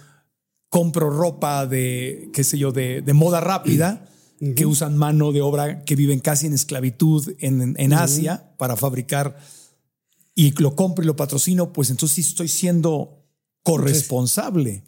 compro 0.69 1.11
ropa 1.11 1.67
de, 1.67 2.31
qué 2.33 2.43
sé 2.43 2.57
yo, 2.57 2.71
de, 2.71 3.03
moda 3.13 3.41
rápida, 3.41 4.09
que 4.55 4.65
usan 4.65 4.97
mano 4.97 5.31
de 5.31 5.41
obra 5.41 5.83
que 5.83 5.95
viven 5.95 6.19
casi 6.19 6.47
en 6.47 6.53
esclavitud 6.53 7.35
en, 7.37 7.93
Asia 7.93 8.55
para 8.57 8.75
fabricar 8.75 9.37
y 10.33 10.51
lo 10.59 10.75
compro 10.75 11.03
y 11.03 11.07
lo 11.07 11.15
patrocino, 11.15 11.71
pues 11.71 11.91
entonces 11.91 12.15
sí 12.15 12.21
estoy 12.21 12.47
siendo 12.47 13.23
corresponsable. 13.61 14.83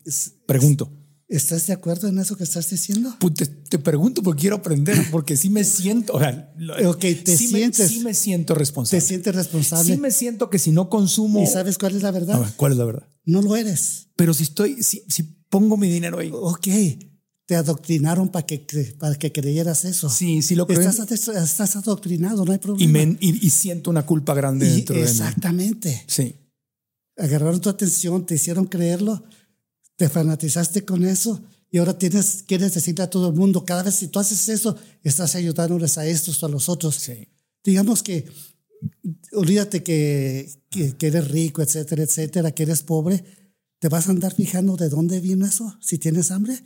Pregunto. 0.48 0.90
¿Estás 1.30 1.68
de 1.68 1.74
acuerdo 1.74 2.08
en 2.08 2.20
eso 2.20 2.38
que 2.38 2.46
estás 2.46 2.70
diciendo? 2.70 3.14
Pues 3.20 3.34
te, 3.34 3.46
te, 3.46 3.80
pregunto 3.80 4.24
porque 4.24 4.42
quiero 4.42 4.56
aprender, 4.56 4.98
porque 5.12 5.36
sí 5.36 5.50
me 5.50 5.66
siento, 5.66 6.14
o 6.14 6.20
sea, 6.20 6.54
okay, 6.86 7.16
te 7.16 7.36
sí 7.36 7.50
sientes, 7.50 7.90
me, 7.90 7.98
sí 7.98 8.04
me 8.04 8.14
siento 8.14 8.56
responsable. 8.56 9.02
Te 9.02 9.08
sientes 9.08 9.36
responsable. 9.36 9.94
Sí 9.94 10.00
me 10.00 10.12
siento 10.12 10.50
que 10.50 10.58
si 10.58 10.72
no 10.72 10.90
consumo. 10.90 11.44
¿Y 11.44 11.48
sabes 11.48 11.78
cuál 11.78 11.98
es 11.98 12.02
la 12.04 12.12
verdad? 12.12 12.40
Ver, 12.40 12.54
¿Cuál 12.56 12.72
es 12.72 12.78
la 12.78 12.86
verdad? 12.86 13.08
No 13.26 13.42
lo 13.42 13.58
eres. 13.58 14.08
Pero 14.16 14.34
si 14.34 14.44
estoy, 14.44 14.82
si, 14.82 15.04
si 15.10 15.24
pongo 15.50 15.76
mi 15.76 15.90
dinero 15.90 16.20
ahí. 16.20 16.30
Ok. 16.34 16.68
Te 17.46 17.56
adoctrinaron 17.56 18.30
para 18.30 18.46
que, 18.46 18.66
para 19.00 19.16
que 19.16 19.32
creyeras 19.32 19.86
eso. 19.86 20.10
Sí, 20.10 20.42
sí 20.42 20.56
lo 20.56 20.68
creo. 20.68 20.82
Estás, 20.82 21.28
estás 21.30 21.76
adoctrinado, 21.78 22.44
no 22.44 22.52
hay 22.52 22.58
problema. 22.58 22.84
Y, 22.84 22.88
me, 22.88 23.18
y, 23.22 23.46
y 23.46 23.50
siento 23.50 23.90
una 23.90 24.06
culpa 24.06 24.34
grande 24.34 24.68
y 24.68 24.76
dentro 24.76 24.96
exactamente. 24.98 25.90
de 25.90 25.96
mí. 25.96 26.02
Sí. 26.08 26.36
Agarraron 27.18 27.62
tu 27.62 27.70
atención, 27.70 28.26
te 28.26 28.36
hicieron 28.36 28.66
creerlo, 28.66 29.24
te 29.98 30.08
fanatizaste 30.08 30.86
con 30.86 31.04
eso 31.04 31.44
y 31.70 31.80
ahora 31.80 31.98
tienes, 31.98 32.44
quieres 32.48 32.74
decirle 32.74 33.04
a 33.04 33.10
todo 33.10 33.30
el 33.30 33.36
mundo, 33.36 33.66
cada 33.66 33.84
vez 33.84 33.96
si 33.96 34.08
tú 34.08 34.20
haces 34.20 34.48
eso, 34.48 34.78
estás 35.04 35.36
ayudándoles 35.36 35.98
a 35.98 36.06
estos 36.06 36.42
o 36.42 36.46
a 36.46 36.50
los 36.50 36.70
otros. 36.70 36.96
Sí. 36.96 37.28
Digamos 37.64 38.04
que, 38.04 38.26
olvídate 39.34 39.84
que, 39.84 40.50
que, 40.70 40.96
que, 40.96 41.08
eres 41.08 41.28
rico, 41.30 41.62
etcétera, 41.62 42.04
etcétera, 42.04 42.52
que 42.52 42.64
eres 42.64 42.84
pobre, 42.84 43.24
¿te 43.80 43.90
vas 43.90 44.08
a 44.08 44.12
andar 44.12 44.34
fijando 44.34 44.78
de 44.78 44.88
dónde 44.88 45.20
vino 45.20 45.46
eso? 45.46 45.78
Si 45.82 45.98
tienes 45.98 46.32
hambre. 46.32 46.58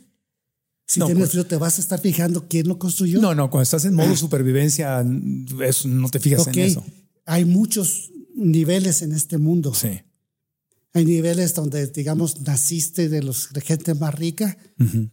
Si 0.86 1.00
no, 1.00 1.06
tienes 1.06 1.30
frío, 1.30 1.42
pues, 1.42 1.48
¿te 1.48 1.56
vas 1.56 1.78
a 1.78 1.80
estar 1.80 2.00
fijando 2.00 2.46
quién 2.48 2.68
lo 2.68 2.78
construyó? 2.78 3.20
No, 3.20 3.34
no, 3.34 3.50
cuando 3.50 3.62
estás 3.62 3.84
en 3.86 3.94
modo 3.94 4.14
supervivencia, 4.14 5.04
eso, 5.64 5.88
no 5.88 6.08
te 6.10 6.20
fijas 6.20 6.46
okay. 6.46 6.64
en 6.64 6.68
eso. 6.68 6.84
Hay 7.24 7.44
muchos 7.44 8.12
niveles 8.34 9.02
en 9.02 9.12
este 9.12 9.38
mundo. 9.38 9.74
Sí. 9.74 10.00
Hay 10.94 11.04
niveles 11.04 11.54
donde, 11.54 11.86
digamos, 11.86 12.42
naciste 12.42 13.08
de, 13.08 13.22
los, 13.22 13.52
de 13.52 13.60
gente 13.60 13.94
más 13.94 14.14
rica. 14.14 14.58
Uh 14.78 14.84
-huh. 14.84 15.10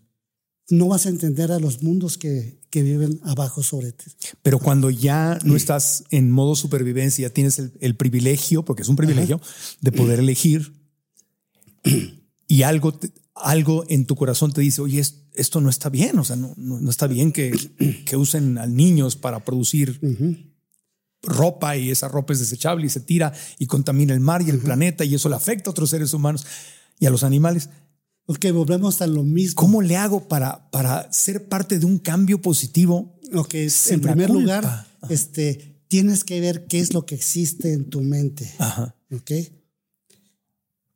No 0.69 0.87
vas 0.87 1.05
a 1.05 1.09
entender 1.09 1.51
a 1.51 1.59
los 1.59 1.81
mundos 1.81 2.17
que, 2.17 2.59
que, 2.69 2.83
viven 2.83 3.19
abajo 3.23 3.63
sobre 3.63 3.91
ti. 3.91 4.05
Pero 4.43 4.59
cuando 4.59 4.91
ya 4.91 5.39
no 5.43 5.55
estás 5.55 6.03
en 6.11 6.29
modo 6.29 6.55
supervivencia, 6.55 7.33
tienes 7.33 7.57
el, 7.59 7.71
el 7.79 7.95
privilegio, 7.95 8.63
porque 8.63 8.83
es 8.83 8.89
un 8.89 8.95
privilegio, 8.95 9.41
de 9.81 9.91
poder 9.91 10.19
elegir 10.19 10.73
y 12.47 12.61
algo, 12.63 12.93
te, 12.93 13.09
algo 13.33 13.85
en 13.89 14.05
tu 14.05 14.15
corazón 14.15 14.51
te 14.51 14.61
dice, 14.61 14.81
oye, 14.81 15.01
esto 15.33 15.61
no 15.61 15.69
está 15.69 15.89
bien, 15.89 16.19
o 16.19 16.23
sea, 16.23 16.35
no, 16.35 16.53
no, 16.57 16.79
no 16.79 16.89
está 16.91 17.07
bien 17.07 17.31
que, 17.31 17.51
que, 18.05 18.15
usen 18.15 18.57
a 18.57 18.67
niños 18.67 19.15
para 19.15 19.43
producir 19.43 19.97
uh 20.01 20.07
-huh 20.07 20.49
ropa 21.21 21.75
y 21.77 21.91
esa 21.91 22.07
ropa 22.07 22.33
es 22.33 22.39
desechable 22.39 22.85
y 22.85 22.89
se 22.89 23.01
tira 23.01 23.33
y 23.57 23.65
contamina 23.65 24.13
el 24.13 24.19
mar 24.19 24.41
y 24.41 24.49
el 24.49 24.57
uh 24.57 24.59
-huh. 24.59 24.63
planeta 24.63 25.03
y 25.05 25.15
eso 25.15 25.29
le 25.29 25.35
afecta 25.35 25.69
a 25.69 25.71
otros 25.71 25.89
seres 25.89 26.13
humanos 26.13 26.45
y 26.99 27.05
a 27.05 27.09
los 27.09 27.23
animales. 27.23 27.69
Ok, 28.25 28.45
volvemos 28.53 29.01
a 29.01 29.07
lo 29.07 29.23
mismo. 29.23 29.55
¿Cómo 29.55 29.81
le 29.81 29.97
hago 29.97 30.27
para, 30.27 30.69
para 30.69 31.11
ser 31.11 31.49
parte 31.49 31.79
de 31.79 31.85
un 31.85 31.97
cambio 31.97 32.41
positivo? 32.41 33.17
Ok, 33.33 33.55
en 33.55 34.01
primer 34.01 34.29
lugar, 34.29 34.87
este, 35.09 35.81
tienes 35.87 36.23
que 36.23 36.39
ver 36.39 36.67
qué 36.67 36.79
es 36.79 36.93
lo 36.93 37.05
que 37.05 37.15
existe 37.15 37.73
en 37.73 37.89
tu 37.89 38.01
mente. 38.01 38.53
Ajá. 38.59 38.95
Ok. 39.11 39.31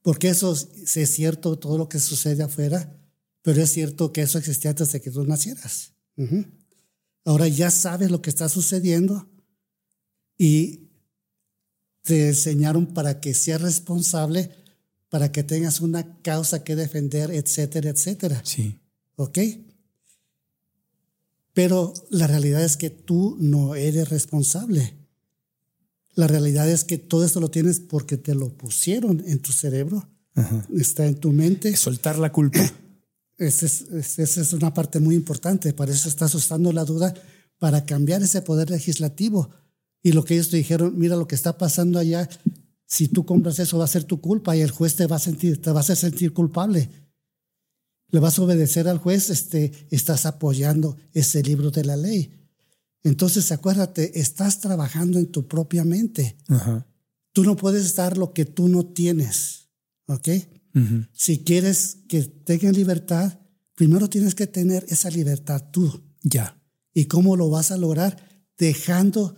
Porque 0.03 0.29
eso 0.29 0.53
es 0.53 1.09
cierto, 1.09 1.57
todo 1.57 1.77
lo 1.77 1.89
que 1.89 1.99
sucede 1.99 2.43
afuera, 2.43 2.95
pero 3.41 3.61
es 3.63 3.71
cierto 3.71 4.11
que 4.11 4.21
eso 4.21 4.37
existía 4.37 4.69
antes 4.71 4.91
de 4.91 5.01
que 5.01 5.09
tú 5.09 5.25
nacieras. 5.25 5.93
Uh 6.17 6.23
-huh. 6.25 6.45
Ahora 7.25 7.47
ya 7.47 7.71
sabes 7.71 8.11
lo 8.11 8.21
que 8.21 8.29
está 8.29 8.47
sucediendo 8.47 9.27
y 10.37 10.89
te 12.03 12.29
enseñaron 12.29 12.87
para 12.87 13.19
que 13.19 13.33
seas 13.33 13.61
responsable, 13.61 14.51
para 15.09 15.31
que 15.31 15.43
tengas 15.43 15.81
una 15.81 16.21
causa 16.21 16.63
que 16.63 16.75
defender, 16.75 17.31
etcétera, 17.31 17.89
etcétera. 17.89 18.41
Sí. 18.43 18.79
¿Ok? 19.15 19.39
Pero 21.53 21.93
la 22.09 22.27
realidad 22.27 22.63
es 22.63 22.77
que 22.77 22.89
tú 22.89 23.37
no 23.39 23.75
eres 23.75 24.09
responsable. 24.09 24.95
La 26.15 26.27
realidad 26.27 26.69
es 26.69 26.83
que 26.83 26.97
todo 26.97 27.25
esto 27.25 27.39
lo 27.39 27.49
tienes 27.49 27.79
porque 27.79 28.17
te 28.17 28.35
lo 28.35 28.49
pusieron 28.49 29.23
en 29.25 29.39
tu 29.39 29.51
cerebro, 29.51 30.07
Ajá. 30.35 30.67
está 30.75 31.05
en 31.05 31.15
tu 31.15 31.31
mente. 31.31 31.75
Soltar 31.75 32.17
la 32.19 32.31
culpa. 32.31 32.59
Esa 33.37 33.65
es, 33.65 33.85
esa 34.19 34.41
es 34.41 34.53
una 34.53 34.73
parte 34.73 34.99
muy 34.99 35.15
importante. 35.15 35.73
Para 35.73 35.91
eso 35.91 36.07
estás 36.07 36.33
usando 36.35 36.71
la 36.71 36.85
duda 36.85 37.13
para 37.57 37.83
cambiar 37.83 38.21
ese 38.21 38.43
poder 38.43 38.69
legislativo 38.69 39.49
y 40.03 40.11
lo 40.11 40.25
que 40.25 40.35
ellos 40.35 40.49
te 40.49 40.57
dijeron, 40.57 40.93
mira 40.97 41.15
lo 41.15 41.27
que 41.27 41.35
está 41.35 41.57
pasando 41.57 41.97
allá, 41.97 42.29
si 42.85 43.07
tú 43.07 43.25
compras 43.25 43.57
eso 43.57 43.77
va 43.79 43.85
a 43.85 43.87
ser 43.87 44.03
tu 44.03 44.19
culpa 44.19 44.55
y 44.55 44.61
el 44.61 44.69
juez 44.69 44.95
te 44.95 45.07
va 45.07 45.15
a 45.15 45.19
sentir, 45.19 45.61
te 45.61 45.71
va 45.71 45.79
a 45.79 45.83
sentir 45.83 46.33
culpable. 46.33 46.89
Le 48.09 48.19
vas 48.19 48.37
a 48.37 48.43
obedecer 48.43 48.87
al 48.87 48.99
juez, 48.99 49.29
este, 49.29 49.71
estás 49.89 50.27
apoyando 50.27 50.97
ese 51.13 51.41
libro 51.41 51.71
de 51.71 51.85
la 51.85 51.95
ley. 51.95 52.31
Entonces, 53.01 53.51
acuérdate, 53.51 54.19
estás 54.19 54.59
trabajando 54.59 55.17
en 55.17 55.31
tu 55.31 55.47
propia 55.47 55.83
mente. 55.83 56.37
Tú 57.31 57.43
no 57.43 57.55
puedes 57.55 57.95
dar 57.95 58.17
lo 58.17 58.33
que 58.33 58.45
tú 58.45 58.67
no 58.67 58.85
tienes, 58.85 59.69
¿ok? 60.05 60.27
Uh 60.75 60.79
-huh. 60.79 61.09
Si 61.13 61.43
quieres 61.43 61.97
que 62.07 62.23
tengan 62.23 62.73
libertad, 62.73 63.39
primero 63.73 64.07
tienes 64.09 64.35
que 64.35 64.47
tener 64.47 64.85
esa 64.89 65.09
libertad 65.09 65.63
tú. 65.71 66.01
Ya. 66.21 66.61
¿Y 66.93 67.05
cómo 67.05 67.35
lo 67.35 67.49
vas 67.49 67.71
a 67.71 67.77
lograr? 67.77 68.45
Dejando 68.57 69.35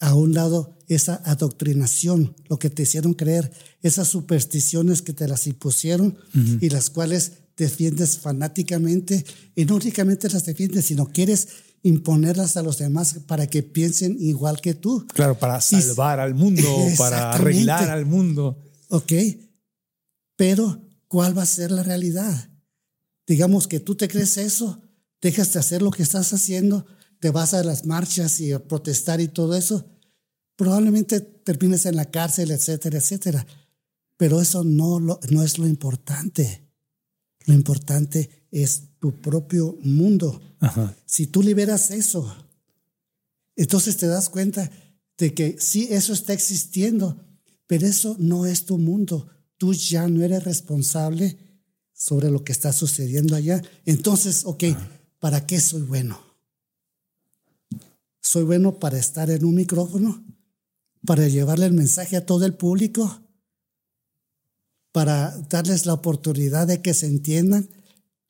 a 0.00 0.14
un 0.14 0.34
lado 0.34 0.76
esa 0.88 1.22
adoctrinación, 1.24 2.34
lo 2.48 2.58
que 2.58 2.70
te 2.70 2.82
hicieron 2.82 3.14
creer, 3.14 3.52
esas 3.82 4.08
supersticiones 4.08 5.02
que 5.02 5.12
te 5.12 5.26
las 5.28 5.46
impusieron 5.46 6.18
uh 6.34 6.38
-huh. 6.38 6.58
y 6.60 6.68
las 6.68 6.90
cuales 6.90 7.32
defiendes 7.56 8.18
fanáticamente 8.18 9.24
y 9.54 9.64
no 9.64 9.76
únicamente 9.76 10.28
las 10.28 10.44
defiendes, 10.44 10.86
sino 10.86 11.06
quieres 11.06 11.48
imponerlas 11.82 12.56
a 12.56 12.62
los 12.62 12.78
demás 12.78 13.20
para 13.26 13.46
que 13.46 13.62
piensen 13.62 14.16
igual 14.18 14.60
que 14.60 14.74
tú. 14.74 15.06
Claro, 15.14 15.38
para 15.38 15.60
salvar 15.60 16.18
y, 16.18 16.22
al 16.22 16.34
mundo, 16.34 16.62
para 16.96 17.32
arreglar 17.32 17.90
al 17.90 18.06
mundo. 18.06 18.58
Ok, 18.88 19.12
pero 20.36 20.80
¿cuál 21.08 21.36
va 21.36 21.42
a 21.42 21.46
ser 21.46 21.70
la 21.70 21.82
realidad? 21.82 22.48
Digamos 23.26 23.68
que 23.68 23.80
tú 23.80 23.94
te 23.94 24.08
crees 24.08 24.36
eso, 24.38 24.82
dejas 25.20 25.52
de 25.52 25.60
hacer 25.60 25.82
lo 25.82 25.90
que 25.90 26.02
estás 26.02 26.32
haciendo, 26.32 26.86
te 27.20 27.30
vas 27.30 27.54
a 27.54 27.64
las 27.64 27.84
marchas 27.84 28.40
y 28.40 28.52
a 28.52 28.62
protestar 28.62 29.20
y 29.20 29.28
todo 29.28 29.56
eso, 29.56 29.84
probablemente 30.56 31.20
termines 31.20 31.86
en 31.86 31.96
la 31.96 32.10
cárcel, 32.10 32.50
etcétera, 32.50 32.98
etcétera. 32.98 33.46
Pero 34.16 34.40
eso 34.40 34.64
no, 34.64 35.00
lo, 35.00 35.18
no 35.30 35.42
es 35.42 35.58
lo 35.58 35.66
importante. 35.66 36.68
Lo 37.46 37.54
importante 37.54 38.30
es 38.50 38.82
tu 39.00 39.20
propio 39.20 39.76
mundo. 39.82 40.40
Ajá. 40.60 40.94
Si 41.04 41.26
tú 41.26 41.42
liberas 41.42 41.90
eso, 41.90 42.34
entonces 43.56 43.96
te 43.96 44.06
das 44.06 44.28
cuenta 44.28 44.70
de 45.18 45.34
que 45.34 45.56
sí, 45.58 45.88
eso 45.90 46.12
está 46.12 46.32
existiendo, 46.32 47.20
pero 47.66 47.86
eso 47.86 48.16
no 48.18 48.46
es 48.46 48.64
tu 48.64 48.78
mundo. 48.78 49.28
Tú 49.58 49.72
ya 49.72 50.08
no 50.08 50.22
eres 50.22 50.44
responsable 50.44 51.36
sobre 51.92 52.30
lo 52.30 52.44
que 52.44 52.52
está 52.52 52.72
sucediendo 52.72 53.36
allá. 53.36 53.62
Entonces, 53.84 54.44
ok, 54.44 54.64
¿para 55.20 55.46
qué 55.46 55.60
soy 55.60 55.82
bueno? 55.82 56.20
Soy 58.24 58.42
bueno 58.42 58.78
para 58.78 58.98
estar 58.98 59.30
en 59.30 59.44
un 59.44 59.54
micrófono, 59.54 60.24
para 61.04 61.28
llevarle 61.28 61.66
el 61.66 61.74
mensaje 61.74 62.16
a 62.16 62.24
todo 62.24 62.46
el 62.46 62.54
público, 62.54 63.20
para 64.92 65.36
darles 65.50 65.84
la 65.84 65.92
oportunidad 65.92 66.66
de 66.66 66.80
que 66.80 66.94
se 66.94 67.06
entiendan, 67.06 67.68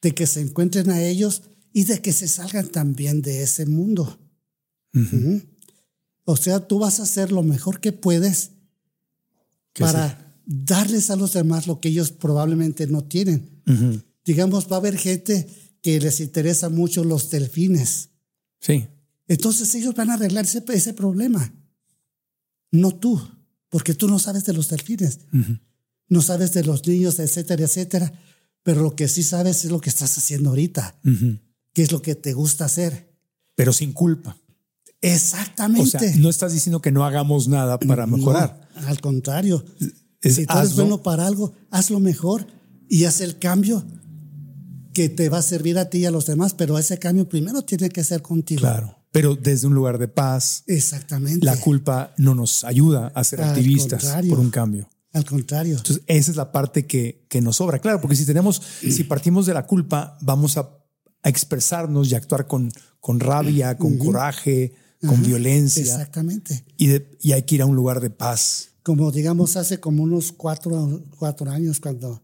de 0.03 0.13
que 0.13 0.27
se 0.27 0.41
encuentren 0.41 0.91
a 0.91 1.01
ellos 1.01 1.43
y 1.73 1.85
de 1.85 2.03
que 2.03 2.13
se 2.13 2.27
salgan 2.27 2.67
también 2.69 3.23
de 3.23 3.45
ese 3.45 3.67
mundo. 3.67 4.19
Uh 4.95 4.99
-huh. 4.99 5.47
O 6.25 6.37
sea, 6.37 6.67
tú 6.67 6.81
vas 6.81 6.99
a 6.99 7.05
hacer 7.05 7.31
lo 7.31 7.45
mejor 7.45 7.79
que 7.79 7.93
puedes 7.93 8.51
para 9.79 10.37
darles 10.45 11.11
a 11.11 11.17
los 11.17 11.35
demás 11.35 11.69
lo 11.69 11.79
que 11.81 11.91
ellos 11.91 12.11
probablemente 12.11 12.89
no 12.89 13.05
tienen. 13.05 13.63
Uh 13.65 13.71
-huh. 13.71 14.05
Digamos, 14.25 14.67
va 14.67 14.77
a 14.77 14.81
haber 14.81 14.99
gente 14.99 15.47
que 15.83 16.01
les 16.01 16.19
interesa 16.19 16.69
mucho 16.69 17.05
los 17.05 17.31
delfines. 17.31 18.09
Sí. 18.61 18.89
Entonces 19.29 19.75
ellos 19.75 19.95
van 19.95 20.11
a 20.11 20.15
arreglar 20.15 20.45
ese, 20.45 20.63
ese 20.69 20.95
problema. 20.95 21.53
No 22.71 22.93
tú, 22.93 23.21
porque 23.69 23.95
tú 23.95 24.09
no 24.09 24.19
sabes 24.19 24.45
de 24.45 24.53
los 24.53 24.69
delfines. 24.69 25.21
Uh 25.33 25.37
-huh. 25.37 25.61
No 26.09 26.21
sabes 26.21 26.53
de 26.53 26.65
los 26.65 26.87
niños, 26.87 27.19
etcétera, 27.19 27.65
etcétera. 27.65 28.13
Pero 28.63 28.83
lo 28.83 28.95
que 28.95 29.09
sí 29.09 29.23
sabes 29.23 29.65
es 29.65 29.71
lo 29.71 29.81
que 29.81 29.91
estás 29.91 30.17
haciendo 30.19 30.51
ahorita. 30.51 30.99
Uh 31.05 31.09
-huh. 31.09 31.41
¿Qué 31.73 31.83
es 31.83 31.93
lo 31.93 32.03
que 32.03 32.15
te 32.15 32.33
gusta 32.33 32.65
hacer? 32.65 33.13
Pero 33.55 33.73
sin 33.73 33.93
culpa. 33.93 34.37
Exactamente. 35.01 35.97
O 35.97 36.01
sea, 36.01 36.17
no 36.17 36.31
estás 36.31 36.53
diciendo 36.53 36.81
que 36.81 36.91
no 36.91 37.05
hagamos 37.05 37.47
nada 37.49 37.79
para 37.79 38.07
mejorar. 38.07 38.69
No, 38.81 38.87
al 38.89 39.01
contrario. 39.01 39.65
Es, 40.21 40.37
si 40.37 40.47
tú 40.47 40.57
eres 40.57 40.75
bueno 40.75 41.03
para 41.03 41.27
algo, 41.27 41.53
hazlo 41.71 42.01
mejor 42.01 42.47
y 42.89 43.05
haz 43.05 43.21
el 43.21 43.39
cambio 43.39 43.85
que 44.95 45.09
te 45.09 45.29
va 45.29 45.39
a 45.39 45.43
servir 45.43 45.77
a 45.79 45.91
ti 45.91 45.99
y 45.99 46.07
a 46.07 46.11
los 46.11 46.25
demás, 46.25 46.55
pero 46.55 46.79
ese 46.79 46.99
cambio 46.99 47.29
primero 47.29 47.63
tiene 47.63 47.91
que 47.91 48.03
ser 48.05 48.23
contigo. 48.23 48.61
Claro. 48.61 49.04
Pero 49.15 49.37
desde 49.37 49.67
un 49.69 49.75
lugar 49.75 49.99
de 49.99 50.09
paz, 50.09 50.65
Exactamente. 50.67 51.47
la 51.47 51.57
culpa 51.61 52.13
no 52.19 52.35
nos 52.35 52.65
ayuda 52.65 53.13
a 53.15 53.23
ser 53.23 53.41
Al 53.41 53.51
activistas 53.51 54.05
por 54.29 54.41
un 54.41 54.51
cambio. 54.51 54.89
Al 55.13 55.25
contrario. 55.25 55.77
Entonces, 55.77 56.03
esa 56.09 56.31
es 56.33 56.37
la 56.37 56.51
parte 56.51 56.87
que, 56.87 57.25
que 57.29 57.41
nos 57.41 57.57
sobra. 57.57 57.79
Claro, 57.79 58.01
porque 58.01 58.17
si 58.17 58.27
tenemos, 58.27 58.61
si 58.81 59.05
partimos 59.05 59.47
de 59.47 59.55
la 59.55 59.67
culpa, 59.69 60.19
vamos 60.21 60.57
a, 60.57 60.69
a 61.23 61.29
expresarnos 61.29 62.11
y 62.11 62.17
actuar 62.17 62.49
con, 62.49 62.73
con 62.99 63.21
rabia, 63.21 63.79
con 63.79 63.97
coraje, 63.99 64.75
con 65.07 65.23
violencia. 65.23 65.83
Exactamente. 65.83 66.65
Y, 66.77 66.89
de- 66.89 67.17
y 67.21 67.31
hay 67.31 67.45
que 67.45 67.55
ir 67.55 67.63
a 67.63 67.67
un 67.67 67.77
lugar 67.77 68.01
de 68.01 68.11
paz. 68.11 68.71
Como 68.83 69.13
digamos 69.13 69.57
hace 69.57 69.79
como 69.79 70.03
unos 70.03 70.33
cuatro, 70.33 71.05
cuatro 71.17 71.49
años 71.51 71.79
cuando, 71.79 72.21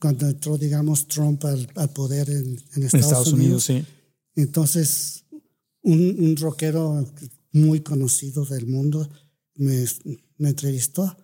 cuando 0.00 0.26
entró, 0.28 0.56
digamos, 0.56 1.06
Trump 1.06 1.44
al, 1.44 1.68
al 1.76 1.90
poder 1.90 2.30
en, 2.30 2.58
en 2.74 2.82
Estados, 2.84 2.94
Estados 3.06 3.32
Unidos, 3.34 3.68
Unidos. 3.68 3.86
sí. 3.86 3.96
Entonces, 4.36 5.19
un, 5.82 6.16
un 6.18 6.36
rockero 6.36 7.06
muy 7.52 7.80
conocido 7.80 8.44
del 8.44 8.66
mundo 8.66 9.08
me, 9.60 9.84
me 10.38 10.50
entrevistó. 10.50 11.16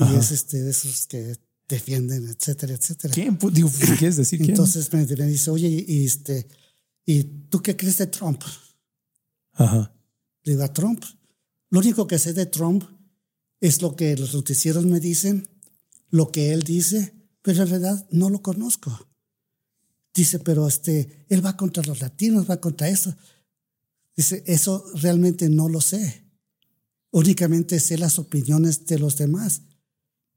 Y 0.00 0.16
es 0.16 0.30
este, 0.30 0.62
de 0.62 0.70
esos 0.70 1.06
que 1.06 1.36
defienden, 1.68 2.26
etcétera, 2.28 2.74
etcétera. 2.74 3.12
¿Quién? 3.14 3.36
Pues, 3.36 3.54
Digo, 3.54 3.70
¿qué 3.70 3.94
quieres 3.96 4.16
decir? 4.16 4.38
¿Quién? 4.38 4.50
Entonces 4.50 4.92
me, 4.92 5.04
me 5.04 5.26
dice, 5.26 5.50
oye, 5.50 5.68
y, 5.86 6.06
este, 6.06 6.48
¿y 7.04 7.22
tú 7.22 7.60
qué 7.62 7.76
crees 7.76 7.98
de 7.98 8.06
Trump? 8.06 8.42
Ajá. 9.52 9.94
Le 10.42 10.52
digo, 10.52 10.64
a 10.64 10.72
Trump. 10.72 11.04
Lo 11.68 11.80
único 11.80 12.06
que 12.06 12.18
sé 12.18 12.32
de 12.32 12.46
Trump 12.46 12.84
es 13.60 13.82
lo 13.82 13.94
que 13.94 14.16
los 14.16 14.34
noticieros 14.34 14.86
me 14.86 15.00
dicen, 15.00 15.48
lo 16.08 16.32
que 16.32 16.52
él 16.52 16.62
dice, 16.62 17.14
pero 17.42 17.62
en 17.62 17.68
realidad 17.68 18.08
no 18.10 18.30
lo 18.30 18.42
conozco. 18.42 19.06
Dice, 20.14 20.38
pero 20.38 20.66
este, 20.66 21.26
él 21.28 21.44
va 21.44 21.56
contra 21.56 21.82
los 21.84 22.00
latinos, 22.00 22.48
va 22.50 22.58
contra 22.58 22.88
eso. 22.88 23.14
Dice, 24.16 24.42
eso 24.46 24.84
realmente 24.94 25.48
no 25.48 25.68
lo 25.68 25.80
sé. 25.80 26.26
Únicamente 27.10 27.80
sé 27.80 27.98
las 27.98 28.18
opiniones 28.18 28.86
de 28.86 28.98
los 28.98 29.16
demás, 29.16 29.62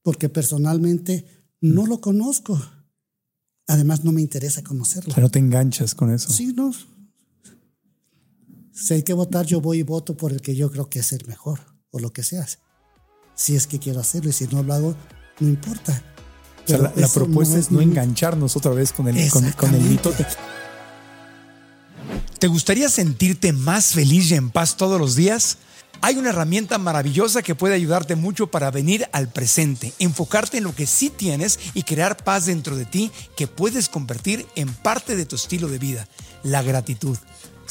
porque 0.01 0.29
personalmente 0.29 1.25
no 1.61 1.85
lo 1.85 2.01
conozco. 2.01 2.59
Además, 3.67 4.03
no 4.03 4.11
me 4.11 4.21
interesa 4.21 4.63
conocerlo. 4.63 5.11
O 5.11 5.13
sea, 5.13 5.23
no 5.23 5.29
te 5.31 5.39
enganchas 5.39 5.95
con 5.95 6.11
eso. 6.11 6.31
Sí, 6.31 6.53
no. 6.53 6.71
Si 8.73 8.93
hay 8.95 9.03
que 9.03 9.13
votar, 9.13 9.45
yo 9.45 9.61
voy 9.61 9.79
y 9.79 9.83
voto 9.83 10.17
por 10.17 10.31
el 10.31 10.41
que 10.41 10.55
yo 10.55 10.71
creo 10.71 10.89
que 10.89 10.99
es 10.99 11.13
el 11.13 11.25
mejor, 11.27 11.59
o 11.91 11.99
lo 11.99 12.11
que 12.11 12.23
sea. 12.23 12.45
Si 13.35 13.55
es 13.55 13.67
que 13.67 13.79
quiero 13.79 13.99
hacerlo, 13.99 14.29
y 14.29 14.33
si 14.33 14.47
no 14.47 14.63
lo 14.63 14.73
hago, 14.73 14.95
no 15.39 15.47
importa. 15.47 16.03
O 16.63 16.67
sea, 16.67 16.77
Pero 16.77 16.93
la, 16.95 17.07
propuesta 17.07 17.59
es 17.59 17.71
no 17.71 17.81
engancharnos 17.81 18.55
otra 18.57 18.71
vez 18.71 18.91
con 18.91 19.07
el, 19.07 19.29
con, 19.29 19.49
con 19.51 19.75
el 19.75 19.81
mitote. 19.81 20.25
¿Te 22.43 22.49
gustaría 22.49 22.89
sentirte 22.89 23.53
más 23.53 23.93
feliz 23.93 24.29
y 24.29 24.35
en 24.35 24.49
paz 24.49 24.75
todos 24.75 24.99
los 24.99 25.15
días? 25.15 25.59
Hay 26.01 26.17
una 26.17 26.27
herramienta 26.27 26.77
maravillosa 26.77 27.41
que 27.41 27.55
puede 27.55 27.73
ayudarte 27.73 28.17
mucho 28.17 28.47
para 28.47 28.69
venir 28.69 29.07
al 29.13 29.29
presente, 29.31 29.93
enfocarte 29.97 30.57
en 30.57 30.65
lo 30.65 30.75
que 30.75 30.85
sí 30.85 31.09
tienes 31.09 31.57
y 31.73 31.83
crear 31.83 32.17
paz 32.17 32.47
dentro 32.47 32.75
de 32.75 32.83
ti 32.83 33.13
que 33.37 33.47
puedes 33.47 33.87
convertir 33.87 34.45
en 34.57 34.73
parte 34.73 35.15
de 35.15 35.25
tu 35.25 35.37
estilo 35.37 35.69
de 35.69 35.79
vida, 35.79 36.09
la 36.43 36.61
gratitud. 36.61 37.17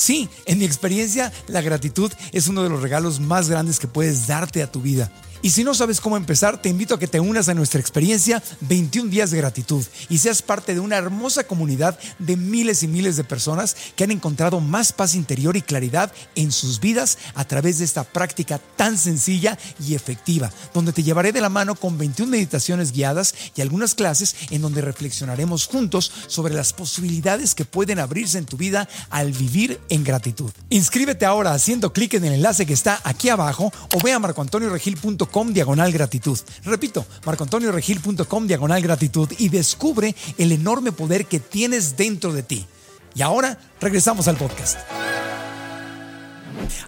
Sí, 0.03 0.29
en 0.47 0.59
mi 0.59 0.65
experiencia, 0.65 1.33
la 1.47 1.61
gratitud 1.61 2.13
es 2.33 2.49
uno 2.49 2.65
de 2.65 2.69
los 2.69 2.83
regalos 2.83 3.21
más 3.21 3.49
grandes 3.49 3.79
que 3.79 3.87
puedes 3.87 4.27
darte 4.27 4.61
a 4.61 4.67
tu 4.67 4.81
vida. 4.81 5.13
Y 5.45 5.51
si 5.51 5.65
no 5.65 5.75
sabes 5.75 6.01
cómo 6.01 6.17
empezar, 6.17 6.63
te 6.63 6.69
invito 6.69 6.95
a 6.95 7.01
que 7.01 7.09
te 7.09 7.19
unas 7.19 7.49
a 7.49 7.55
nuestra 7.55 7.81
experiencia 7.81 8.41
21 8.61 9.11
días 9.11 9.33
de 9.33 9.39
gratitud 9.39 9.85
y 10.09 10.19
seas 10.19 10.41
parte 10.41 10.73
de 10.73 10.79
una 10.79 10.97
hermosa 10.97 11.49
comunidad 11.49 11.99
de 12.21 12.37
miles 12.37 12.85
y 12.85 12.89
miles 12.89 13.17
de 13.17 13.25
personas 13.25 13.77
que 13.97 14.05
han 14.05 14.13
encontrado 14.13 14.61
más 14.61 14.93
paz 14.93 15.17
interior 15.17 15.57
y 15.57 15.63
claridad 15.63 16.13
en 16.37 16.53
sus 16.53 16.79
vidas 16.79 17.19
a 17.35 17.45
través 17.45 17.81
de 17.81 17.85
esta 17.85 18.05
práctica 18.05 18.61
tan 18.77 18.97
sencilla 18.97 19.59
y 19.85 19.97
efectiva, 19.97 20.53
donde 20.73 20.93
te 20.93 21.03
llevaré 21.03 21.33
de 21.33 21.41
la 21.41 21.49
mano 21.49 21.75
con 21.75 21.99
21 21.99 22.31
meditaciones 22.31 22.93
guiadas 22.93 23.35
y 23.57 23.63
algunas 23.63 23.97
clases 23.97 24.37
en 24.51 24.63
donde 24.63 24.81
reflexionaremos 24.81 25.67
juntos 25.67 26.13
sobre 26.29 26.55
las 26.55 26.73
posibilidades 26.73 27.57
que 27.57 27.65
pueden 27.65 27.99
abrirse 27.99 28.39
en 28.39 28.47
tu 28.47 28.57
vida 28.57 28.89
al 29.11 29.33
vivir 29.33 29.81
en 29.93 30.03
gratitud. 30.05 30.51
Inscríbete 30.71 31.27
ahora 31.27 31.53
haciendo 31.53 31.93
clic 31.93 32.15
en 32.15 32.25
el 32.25 32.33
enlace 32.35 32.65
que 32.65 32.73
está 32.73 33.01
aquí 33.05 33.29
abajo 33.29 33.71
o 33.95 34.01
ve 34.03 34.13
a 34.13 34.19
marcoantonioregil.com 34.19 35.53
diagonal 35.53 35.93
gratitud. 35.93 36.39
Repito, 36.65 37.05
marcoantonioregil.com 37.27 38.47
diagonal 38.47 38.81
gratitud 38.83 39.29
y 39.39 39.51
descubre 39.51 40.15
el 40.39 40.53
enorme 40.53 40.93
poder 40.93 41.27
que 41.27 41.41
tienes 41.41 41.97
dentro 41.97 42.33
de 42.33 42.43
ti. 42.43 42.67
Y 43.15 43.21
ahora 43.21 43.59
regresamos 43.81 44.29
al 44.29 44.37
podcast. 44.39 44.79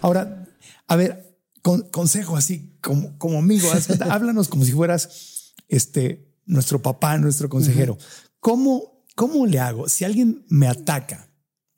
Ahora, 0.01 0.47
a 0.87 0.95
ver, 0.95 1.37
con- 1.61 1.87
consejo 1.89 2.37
así 2.37 2.75
como, 2.81 3.17
como 3.19 3.37
amigo, 3.39 3.69
háblanos 4.09 4.47
como 4.47 4.65
si 4.65 4.71
fueras 4.71 5.53
este, 5.67 6.31
nuestro 6.45 6.81
papá, 6.81 7.17
nuestro 7.17 7.49
consejero. 7.49 7.97
¿Cómo, 8.39 9.03
¿Cómo 9.15 9.45
le 9.45 9.59
hago? 9.59 9.87
Si 9.89 10.03
alguien 10.05 10.43
me 10.49 10.67
ataca, 10.67 11.29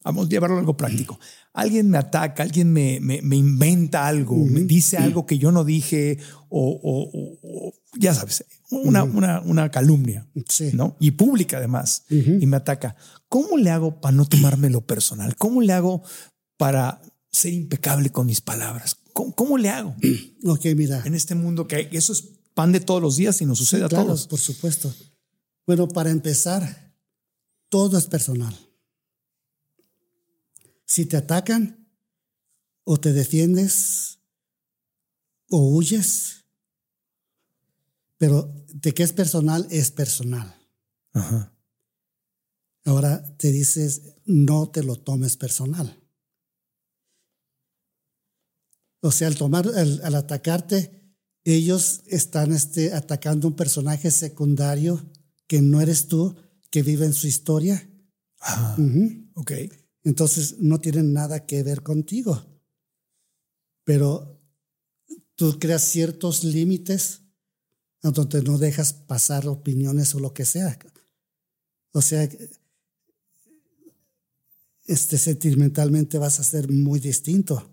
vamos 0.07 0.27
a 0.27 0.29
llevarlo 0.29 0.57
a 0.57 0.59
algo 0.59 0.75
práctico. 0.77 1.19
Alguien 1.53 1.89
me 1.89 1.97
ataca, 1.97 2.43
alguien 2.43 2.71
me, 2.71 2.99
me- 2.99 3.21
me 3.21 3.35
inventa 3.35 4.07
algo, 4.07 4.35
me 4.35 4.61
dice 4.61 4.97
algo 4.97 5.25
que 5.25 5.37
yo 5.37 5.51
no 5.51 5.63
dije 5.63 6.17
o, 6.49 6.79
o- 6.83 7.73
ya 7.99 8.13
sabes, 8.13 8.45
una, 8.69 9.03
una, 9.03 9.41
una 9.41 9.71
calumnia, 9.71 10.27
Sí. 10.47 10.71
¿no? 10.73 10.95
Y 10.99 11.11
pública 11.11 11.57
además, 11.57 12.03
y 12.09 12.45
me 12.45 12.57
ataca. 12.57 12.95
¿Cómo 13.29 13.57
le 13.57 13.69
hago 13.71 13.99
para 14.01 14.15
no 14.15 14.25
tomármelo 14.25 14.81
personal? 14.85 15.35
¿Cómo 15.35 15.61
le 15.61 15.73
hago 15.73 16.03
para 16.57 17.01
ser 17.31 17.53
impecable 17.53 18.09
con 18.11 18.25
mis 18.27 18.41
palabras? 18.41 18.97
¿Cómo, 19.13 19.33
cómo 19.35 19.57
le 19.57 19.69
hago 19.69 19.95
Ok, 20.45 20.65
mira. 20.75 21.01
en 21.05 21.15
este 21.15 21.33
mundo 21.35 21.67
que 21.67 21.89
eso 21.91 22.13
es 22.13 22.23
pan 22.53 22.71
de 22.71 22.79
todos 22.79 23.01
los 23.01 23.15
días 23.17 23.41
y 23.41 23.45
nos 23.45 23.57
sucede 23.57 23.83
a 23.83 23.87
Claro, 23.89 24.05
todos? 24.05 24.27
por 24.27 24.39
supuesto. 24.39 24.93
Bueno, 25.65 25.87
para 25.89 26.09
empezar, 26.11 26.93
todo 27.69 27.97
es 27.97 28.05
personal. 28.05 28.55
Si 30.87 31.05
te 31.05 31.17
atacan, 31.17 31.87
o 32.85 32.97
te 32.97 33.11
defiendes, 33.11 34.19
o 35.49 35.75
huyes, 35.75 36.45
pero 38.17 38.65
de 38.73 38.93
que 38.93 39.03
es 39.03 39.11
personal, 39.11 39.67
es 39.69 39.91
personal. 39.91 40.55
Ajá. 41.11 41.53
Ahora 42.85 43.35
te 43.35 43.51
dices, 43.51 44.15
no 44.25 44.69
te 44.71 44.81
lo 44.81 44.95
tomes 44.95 45.35
personal. 45.35 46.01
O 49.01 49.11
sea, 49.11 49.27
al 49.27 49.35
tomar, 49.35 49.67
al, 49.67 50.01
al 50.03 50.15
atacarte, 50.15 51.13
ellos 51.43 52.03
están 52.07 52.53
este, 52.53 52.93
atacando 52.93 53.49
un 53.49 53.55
personaje 53.55 54.09
secundario 54.09 55.05
que 55.47 55.61
no 55.61 55.81
eres 55.81 56.07
tú, 56.07 56.35
que 56.71 56.81
vive 56.81 57.05
en 57.05 57.13
su 57.13 57.27
historia. 57.27 57.89
Ah, 58.39 58.75
Ujú. 58.77 59.31
ok. 59.35 59.51
Entonces 60.07 60.59
no 60.59 60.79
tienen 60.79 61.11
nada 61.11 61.45
que 61.45 61.63
ver 61.63 61.83
contigo. 61.83 62.41
Pero 63.83 64.41
tú 65.35 65.59
creas 65.59 65.83
ciertos 65.83 66.45
límites 66.45 67.23
donde 68.01 68.41
no 68.41 68.57
dejas 68.57 68.93
pasar 68.93 69.45
opiniones 69.49 70.15
o 70.15 70.21
lo 70.21 70.33
que 70.33 70.45
sea. 70.45 70.79
O 71.91 72.01
sea, 72.01 72.25
este 74.85 75.17
sentimentalmente 75.17 76.17
vas 76.17 76.39
a 76.39 76.43
ser 76.45 76.71
muy 76.71 77.01
distinto. 77.01 77.69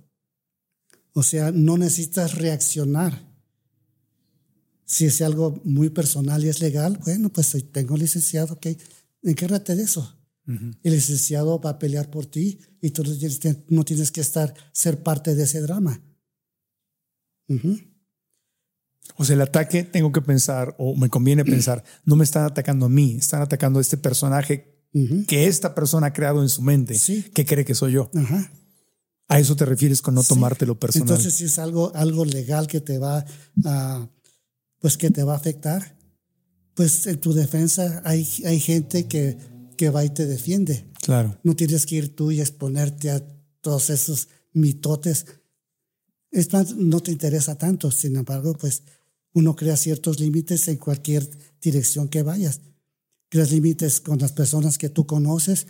O 1.13 1.23
sea, 1.23 1.53
no 1.53 1.79
necesitas 1.79 2.35
reaccionar. 2.35 3.33
Si 4.87 5.05
es 5.05 5.23
algo 5.23 5.61
muy 5.63 5.89
personal 5.89 6.45
y 6.45 6.49
es 6.49 6.59
legal, 6.61 6.99
bueno, 7.05 7.29
pues 7.29 7.57
tengo 7.71 7.97
licenciado, 7.97 8.55
ok, 8.55 8.67
encárgate 9.23 9.77
de 9.77 9.85
eso. 9.85 10.14
El 10.47 10.93
licenciado 10.93 11.59
va 11.61 11.71
a 11.71 11.79
pelear 11.79 12.11
por 12.11 12.27
ti 12.27 12.59
y 12.83 12.91
tú 12.91 13.03
no 13.03 13.85
tienes, 13.85 14.11
que 14.11 14.21
estar, 14.21 14.55
ser 14.73 15.03
parte 15.03 15.35
de 15.35 15.45
ese 15.45 15.61
drama. 15.63 16.03
O 19.17 19.25
sea, 19.25 19.35
el 19.35 19.43
ataque 19.43 19.85
tengo 19.85 20.13
que 20.13 20.21
pensar, 20.23 20.75
o 20.79 20.97
me 20.97 21.09
conviene 21.09 21.45
pensar, 21.45 21.85
no 22.05 22.17
me 22.17 22.25
están 22.25 22.45
atacando 22.45 22.87
a 22.87 22.89
mí, 22.89 23.17
están 23.17 23.43
atacando 23.43 23.79
a 23.79 23.83
este 23.83 23.97
personaje 23.97 24.71
que 25.27 25.47
esta 25.49 25.75
persona 25.75 26.07
ha 26.09 26.13
creado 26.13 26.41
en 26.41 26.49
su 26.49 26.63
mente, 26.63 26.95
Sí. 26.97 27.25
que 27.35 27.45
cree 27.45 27.65
que 27.65 27.75
soy 27.75 27.93
yo. 27.93 28.11
Ajá. 28.15 28.53
A 29.27 29.41
eso 29.41 29.57
te 29.57 29.65
refieres 29.65 30.01
con 30.01 30.15
no 30.15 30.23
Sí. 30.23 30.29
tomártelo 30.29 30.79
personal. 30.79 31.09
Entonces, 31.09 31.35
si 31.35 31.45
es 31.45 31.59
algo, 31.59 31.91
algo 31.97 32.25
legal 32.25 32.69
que 32.69 32.81
te 32.81 32.99
va 32.99 33.25
a, 33.65 34.09
pues 34.79 34.97
que 34.97 35.11
te 35.11 35.25
va 35.25 35.33
a 35.33 35.37
afectar, 35.37 35.97
pues 36.75 37.07
en 37.09 37.19
tu 37.21 37.33
defensa 37.33 38.03
hay, 38.05 38.29
hay 38.45 38.61
gente 38.61 39.09
que, 39.09 39.37
que 39.77 39.91
va 39.91 40.05
y 40.05 40.11
te 40.11 40.27
defiende. 40.27 40.87
claro. 41.03 41.39
No 41.43 41.55
tienes 41.57 41.87
que 41.87 41.97
ir 41.97 42.15
tú 42.15 42.31
y 42.31 42.41
exponerte 42.41 43.11
a 43.11 43.23
todos 43.61 43.91
esos 43.91 44.29
mitotes. 44.53 45.27
Es 46.31 46.53
más, 46.53 46.75
no 46.77 47.01
te 47.01 47.13
interesa 47.13 47.57
tanto. 47.57 47.91
Sin 47.91 48.17
embargo, 48.17 48.55
pues 48.55 48.83
uno 49.33 49.57
crea 49.57 49.77
ciertos 49.77 50.21
límites 50.21 50.69
en 50.69 50.77
cualquier 50.77 51.29
dirección 51.61 52.09
que 52.09 52.23
vayas. 52.23 52.61
Creas 53.29 53.51
límites 53.51 54.01
con 54.01 54.19
las 54.19 54.33
personas 54.33 54.79
que 54.79 54.89
tú 54.89 55.07
conoces, 55.07 55.67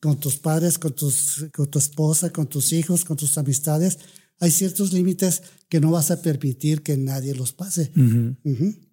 con 0.00 0.18
tus 0.18 0.36
padres, 0.36 0.78
con, 0.78 0.94
tus, 0.94 1.46
con 1.54 1.70
tu 1.70 1.78
esposa, 1.78 2.30
con 2.30 2.48
tus 2.48 2.72
hijos, 2.72 3.04
con 3.04 3.16
tus 3.16 3.38
amistades, 3.38 3.98
hay 4.40 4.50
ciertos 4.50 4.92
límites 4.92 5.42
que 5.68 5.80
no 5.80 5.90
vas 5.90 6.10
a 6.10 6.22
permitir 6.22 6.82
que 6.82 6.96
nadie 6.96 7.34
los 7.34 7.52
pase. 7.52 7.90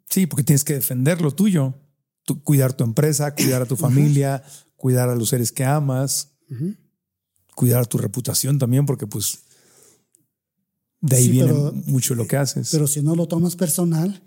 Sí, 0.09 0.27
porque 0.27 0.43
tienes 0.43 0.63
que 0.63 0.73
defender 0.73 1.21
lo 1.21 1.31
tuyo, 1.31 1.75
Cuidar 2.43 2.73
tu 2.73 2.83
empresa, 2.83 3.35
cuidar 3.35 3.61
a 3.61 3.65
tu 3.65 3.75
familia, 3.75 4.43
cuidar 4.75 5.09
a 5.09 5.15
los 5.15 5.29
seres 5.29 5.51
que 5.51 5.63
amas, 5.63 6.31
cuidar 7.55 7.85
tu 7.87 7.97
reputación 7.97 8.57
también, 8.59 8.85
porque 8.85 9.05
pues 9.07 9.39
de 11.01 11.15
ahí 11.17 11.25
Sí, 11.25 11.29
viene 11.31 11.49
pero- 11.53 11.71
mucho 11.85 12.15
lo 12.15 12.25
que 12.27 12.37
haces. 12.37 12.69
Pero 12.71 12.87
si 12.87 13.01
no 13.01 13.15
lo 13.15 13.27
tomas 13.27 13.55
personal, 13.55 14.23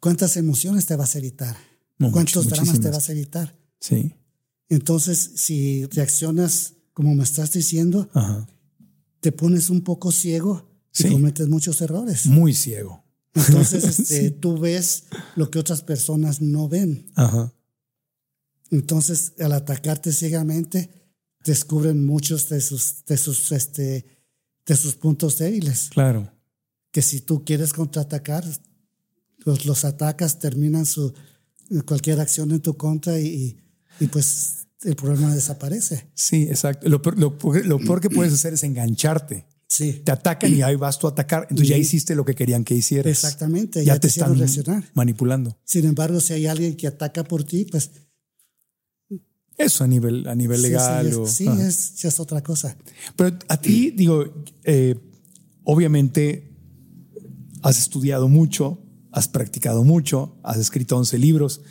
¿cuántas 0.00 0.36
emociones 0.36 0.84
te 0.86 0.96
vas 0.96 1.14
a 1.14 1.18
evitar? 1.18 1.56
No, 1.98 2.12
¿Cuántos 2.12 2.44
much- 2.46 2.50
dramas 2.50 2.80
te 2.80 2.90
vas 2.90 3.08
a 3.08 3.12
evitar? 3.12 3.56
sí, 3.80 4.14
Entonces, 4.68 5.32
si 5.36 5.86
reaccionas 5.86 6.74
como 6.92 7.14
me 7.14 7.22
estás 7.22 7.52
diciendo, 7.52 8.08
ajá. 8.12 8.46
te 9.20 9.30
pones 9.32 9.70
un 9.70 9.80
poco 9.82 10.10
ciego 10.10 10.68
y 10.98 11.04
Sí. 11.04 11.08
cometes 11.10 11.48
muchos 11.48 11.80
errores. 11.80 12.26
Muy 12.26 12.52
ciego. 12.52 13.04
Entonces, 13.36 13.84
este, 13.98 14.20
Sí. 14.22 14.30
tú 14.30 14.58
ves 14.58 15.04
lo 15.36 15.50
que 15.50 15.58
otras 15.58 15.82
personas 15.82 16.40
no 16.40 16.68
ven. 16.68 17.10
Ajá. 17.14 17.52
Entonces, 18.70 19.32
al 19.38 19.52
atacarte 19.52 20.12
ciegamente, 20.12 20.90
descubren 21.44 22.04
muchos 22.04 22.48
de 22.48 22.60
sus, 22.60 23.04
de 23.06 23.16
sus, 23.16 23.52
este, 23.52 24.04
de 24.66 24.76
sus 24.76 24.94
puntos 24.96 25.38
débiles. 25.38 25.90
Claro. 25.90 26.32
Que 26.90 27.02
si 27.02 27.20
tú 27.20 27.44
quieres 27.44 27.72
contraatacar, 27.72 28.44
los, 29.44 29.66
los 29.66 29.84
atacas, 29.84 30.38
terminan 30.40 30.86
su, 30.86 31.12
cualquier 31.86 32.20
acción 32.20 32.50
en 32.50 32.60
tu 32.60 32.76
contra 32.76 33.18
y, 33.20 33.26
y- 33.26 33.56
y 34.00 34.06
pues 34.08 34.66
el 34.82 34.96
problema 34.96 35.34
desaparece. 35.34 36.10
Sí, 36.14 36.42
exacto. 36.44 36.88
Lo 36.88 37.00
peor, 37.00 37.18
lo 37.18 37.36
lo 37.64 37.78
peor 37.78 38.00
que 38.00 38.10
puedes 38.10 38.32
hacer 38.32 38.52
es 38.54 38.62
engancharte. 38.64 39.46
Sí, 39.68 39.94
Te 40.04 40.12
atacan 40.12 40.54
y 40.54 40.62
ahí 40.62 40.76
vas 40.76 40.98
tú 40.98 41.06
a 41.08 41.10
atacar. 41.10 41.42
Entonces 41.50 41.68
ya 41.68 41.76
hiciste 41.76 42.14
lo 42.14 42.24
que 42.24 42.34
querían 42.34 42.62
que 42.64 42.74
hicieras. 42.74 43.10
exactamente. 43.10 43.84
Ya, 43.84 43.94
Ya, 43.94 44.00
te 44.00 44.06
están 44.06 44.38
reaccionar. 44.38 44.84
manipulando. 44.94 45.58
Sin 45.64 45.84
embargo, 45.86 46.20
si 46.20 46.34
hay 46.34 46.46
alguien 46.46 46.76
que 46.76 46.86
ataca 46.86 47.24
por 47.24 47.42
ti, 47.44 47.64
pues 47.70 47.90
Eso 49.58 49.84
a 49.84 49.86
nivel, 49.86 50.28
a 50.28 50.34
nivel 50.34 50.58
sí, 50.58 50.62
legal. 50.68 51.08
sí, 51.12 51.14
o- 51.18 51.24
es, 51.24 51.30
sí, 51.32 51.46
ajá. 51.48 51.66
es, 51.66 52.04
es 52.04 52.20
otra 52.20 52.42
cosa. 52.42 52.76
Pero 53.16 53.36
a 53.48 53.60
ti, 53.60 53.90
digo, 53.90 54.24
eh, 54.64 54.94
obviamente 55.64 56.52
has 57.62 57.78
estudiado 57.78 58.28
mucho, 58.28 58.78
has 59.12 59.28
practicado 59.28 59.82
mucho, 59.82 60.38
has 60.42 60.58
escrito 60.58 60.96
11 60.96 61.18
libros, 61.18 61.62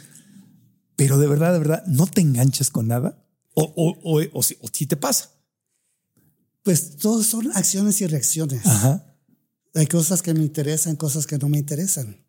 pero 0.95 1.17
de 1.19 1.27
verdad, 1.27 1.53
de 1.53 1.59
verdad, 1.59 1.83
no 1.85 2.07
te 2.07 2.21
enganchas 2.21 2.71
con 2.71 2.87
nada. 2.87 3.23
O, 3.53 3.63
o, 3.75 4.17
o, 4.19 4.21
o, 4.33 4.43
si, 4.43 4.57
o 4.61 4.67
si 4.73 4.85
te 4.87 4.97
pasa. 4.97 5.29
Pues 6.65 6.97
todos 6.97 7.27
son 7.27 7.51
acciones 7.53 8.01
y 8.01 8.07
reacciones. 8.07 8.65
Ajá. 8.65 9.15
Hay 9.75 9.85
cosas 9.85 10.23
que 10.23 10.33
me 10.33 10.41
interesan, 10.41 10.95
cosas 10.95 11.27
que 11.27 11.37
no 11.37 11.47
me 11.47 11.59
interesan. 11.59 12.25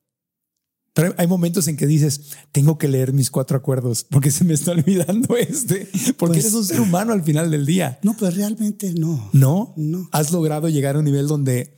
Pero 0.92 1.14
hay 1.16 1.26
momentos 1.26 1.68
en 1.68 1.76
que 1.78 1.86
dices, 1.86 2.20
tengo 2.52 2.76
que 2.76 2.86
leer 2.86 3.14
mis 3.14 3.30
cuatro 3.30 3.56
acuerdos 3.56 4.04
porque 4.04 4.30
se 4.30 4.44
me 4.44 4.52
está 4.52 4.72
olvidando 4.72 5.36
este, 5.38 5.88
porque 6.18 6.34
Pues- 6.34 6.44
eres 6.44 6.52
un 6.54 6.64
ser 6.66 6.80
humano 6.82 7.14
al 7.14 7.22
final 7.24 7.50
del 7.50 7.64
día. 7.64 7.98
No, 8.02 8.14
pues 8.14 8.34
realmente 8.36 8.92
no. 8.92 9.30
¿No? 9.32 9.72
No. 9.78 10.06
Has 10.12 10.30
logrado 10.32 10.68
llegar 10.68 10.96
a 10.96 10.98
un 10.98 11.06
nivel 11.06 11.26
donde 11.28 11.74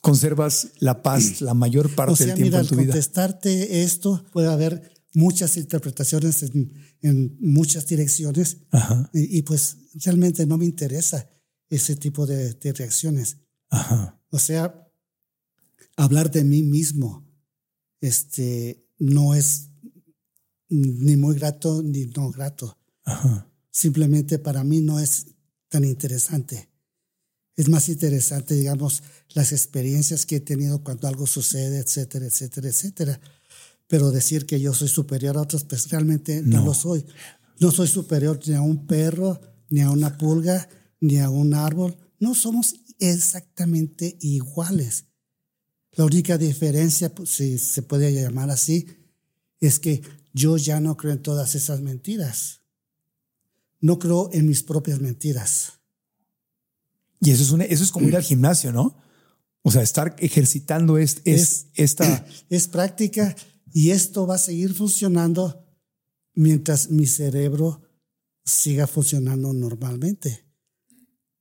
conservas 0.00 0.68
la 0.78 1.02
paz 1.02 1.40
la 1.42 1.52
mayor 1.52 1.94
parte 1.94 2.12
O 2.14 2.16
sea, 2.16 2.26
del 2.28 2.36
tiempo 2.36 2.56
mira, 2.56 2.60
en 2.60 2.66
tu 2.68 2.74
vida. 2.76 2.86
contestarte 2.86 3.82
esto, 3.82 4.24
puede 4.32 4.48
haber 4.48 4.90
muchas 5.12 5.58
interpretaciones 5.58 6.42
en, 6.42 6.72
en 7.02 7.36
muchas 7.40 7.86
direcciones 7.86 8.58
Ajá, 8.70 9.10
y, 9.12 9.38
y, 9.38 9.42
pues 9.42 9.76
realmente 10.04 10.46
no 10.46 10.56
me 10.56 10.64
interesa 10.64 11.28
ese 11.70 11.96
tipo 11.96 12.26
de, 12.26 12.52
de 12.54 12.72
reacciones. 12.72 13.38
ajá, 13.70 14.20
O 14.30 14.38
sea, 14.38 14.86
hablar 15.96 16.30
de 16.30 16.44
mí 16.44 16.62
mismo 16.62 17.24
este, 18.00 18.86
no 18.98 19.34
es 19.34 19.68
ni 20.68 21.16
muy 21.16 21.34
grato 21.36 21.82
ni 21.82 22.06
no 22.06 22.30
grato. 22.30 22.78
ajá. 23.04 23.46
Simplemente 23.72 24.38
para 24.38 24.64
mí 24.64 24.80
no 24.80 24.98
es 24.98 25.26
tan 25.68 25.84
interesante. 25.84 26.68
Es 27.56 27.68
más 27.68 27.88
interesante, 27.88 28.54
digamos, 28.54 29.02
las 29.30 29.52
experiencias 29.52 30.26
que 30.26 30.36
he 30.36 30.40
tenido 30.40 30.82
cuando 30.82 31.06
algo 31.08 31.26
sucede, 31.26 31.78
etcétera, 31.78 32.26
etcétera, 32.26 32.68
etcétera. 32.68 33.20
Pero 33.86 34.10
decir 34.10 34.46
que 34.46 34.60
yo 34.60 34.72
soy 34.74 34.88
superior 34.88 35.36
a 35.36 35.42
otros, 35.42 35.64
pues 35.64 35.88
realmente 35.90 36.42
no, 36.42 36.58
No. 36.60 36.66
lo 36.66 36.74
soy. 36.74 37.04
No 37.60 37.70
soy 37.70 37.86
superior 37.88 38.40
ni 38.46 38.54
a 38.54 38.62
un 38.62 38.86
perro, 38.86 39.40
ni 39.68 39.80
a 39.82 39.90
una 39.90 40.16
pulga, 40.16 40.68
ni 41.00 41.18
a 41.18 41.30
un 41.30 41.54
árbol. 41.54 41.96
No 42.18 42.34
somos 42.34 42.74
exactamente 42.98 44.16
iguales. 44.20 45.06
La 45.92 46.04
única 46.04 46.38
diferencia, 46.38 47.12
pues, 47.14 47.30
si 47.30 47.58
se 47.58 47.82
puede 47.82 48.12
llamar 48.12 48.50
así, 48.50 48.86
es 49.60 49.80
que 49.80 50.02
yo 50.32 50.56
ya 50.56 50.80
no 50.80 50.96
creo 50.96 51.12
en 51.12 51.22
todas 51.22 51.54
esas 51.54 51.80
mentiras. 51.80 52.60
No 53.80 53.98
creo 53.98 54.30
en 54.32 54.46
mis 54.46 54.62
propias 54.62 55.00
mentiras. 55.00 55.72
Y 57.20 57.30
eso 57.32 57.42
es, 57.42 57.50
una, 57.50 57.64
eso 57.64 57.82
es 57.82 57.90
como 57.90 58.08
ir 58.08 58.16
al 58.16 58.22
gimnasio, 58.22 58.72
¿no? 58.72 58.96
O 59.62 59.70
sea, 59.70 59.82
estar 59.82 60.16
ejercitando 60.20 60.96
es, 60.98 61.20
es, 61.24 61.42
Es- 61.42 61.66
esta. 61.74 62.26
Es 62.48 62.66
práctica 62.68 63.34
y 63.72 63.90
esto 63.90 64.26
va 64.26 64.34
a 64.36 64.38
seguir 64.38 64.74
funcionando 64.74 65.66
mientras 66.34 66.90
mi 66.90 67.06
cerebro 67.06 67.82
siga 68.44 68.86
funcionando 68.86 69.52
normalmente. 69.52 70.46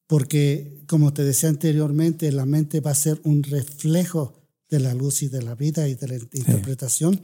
Porque, 0.09 0.81
como 0.87 1.13
te 1.13 1.23
decía 1.23 1.49
anteriormente, 1.49 2.31
la 2.31 2.47
mente 2.47 2.79
va 2.79 2.89
a 2.89 2.95
ser 2.95 3.21
un 3.23 3.43
reflejo 3.43 4.41
de 4.67 4.79
la 4.79 4.95
luz 4.95 5.21
y 5.21 5.27
de 5.27 5.43
la 5.43 5.53
vida 5.53 5.87
y 5.87 5.93
de 5.93 6.07
la 6.07 6.15
interpretación. 6.15 7.21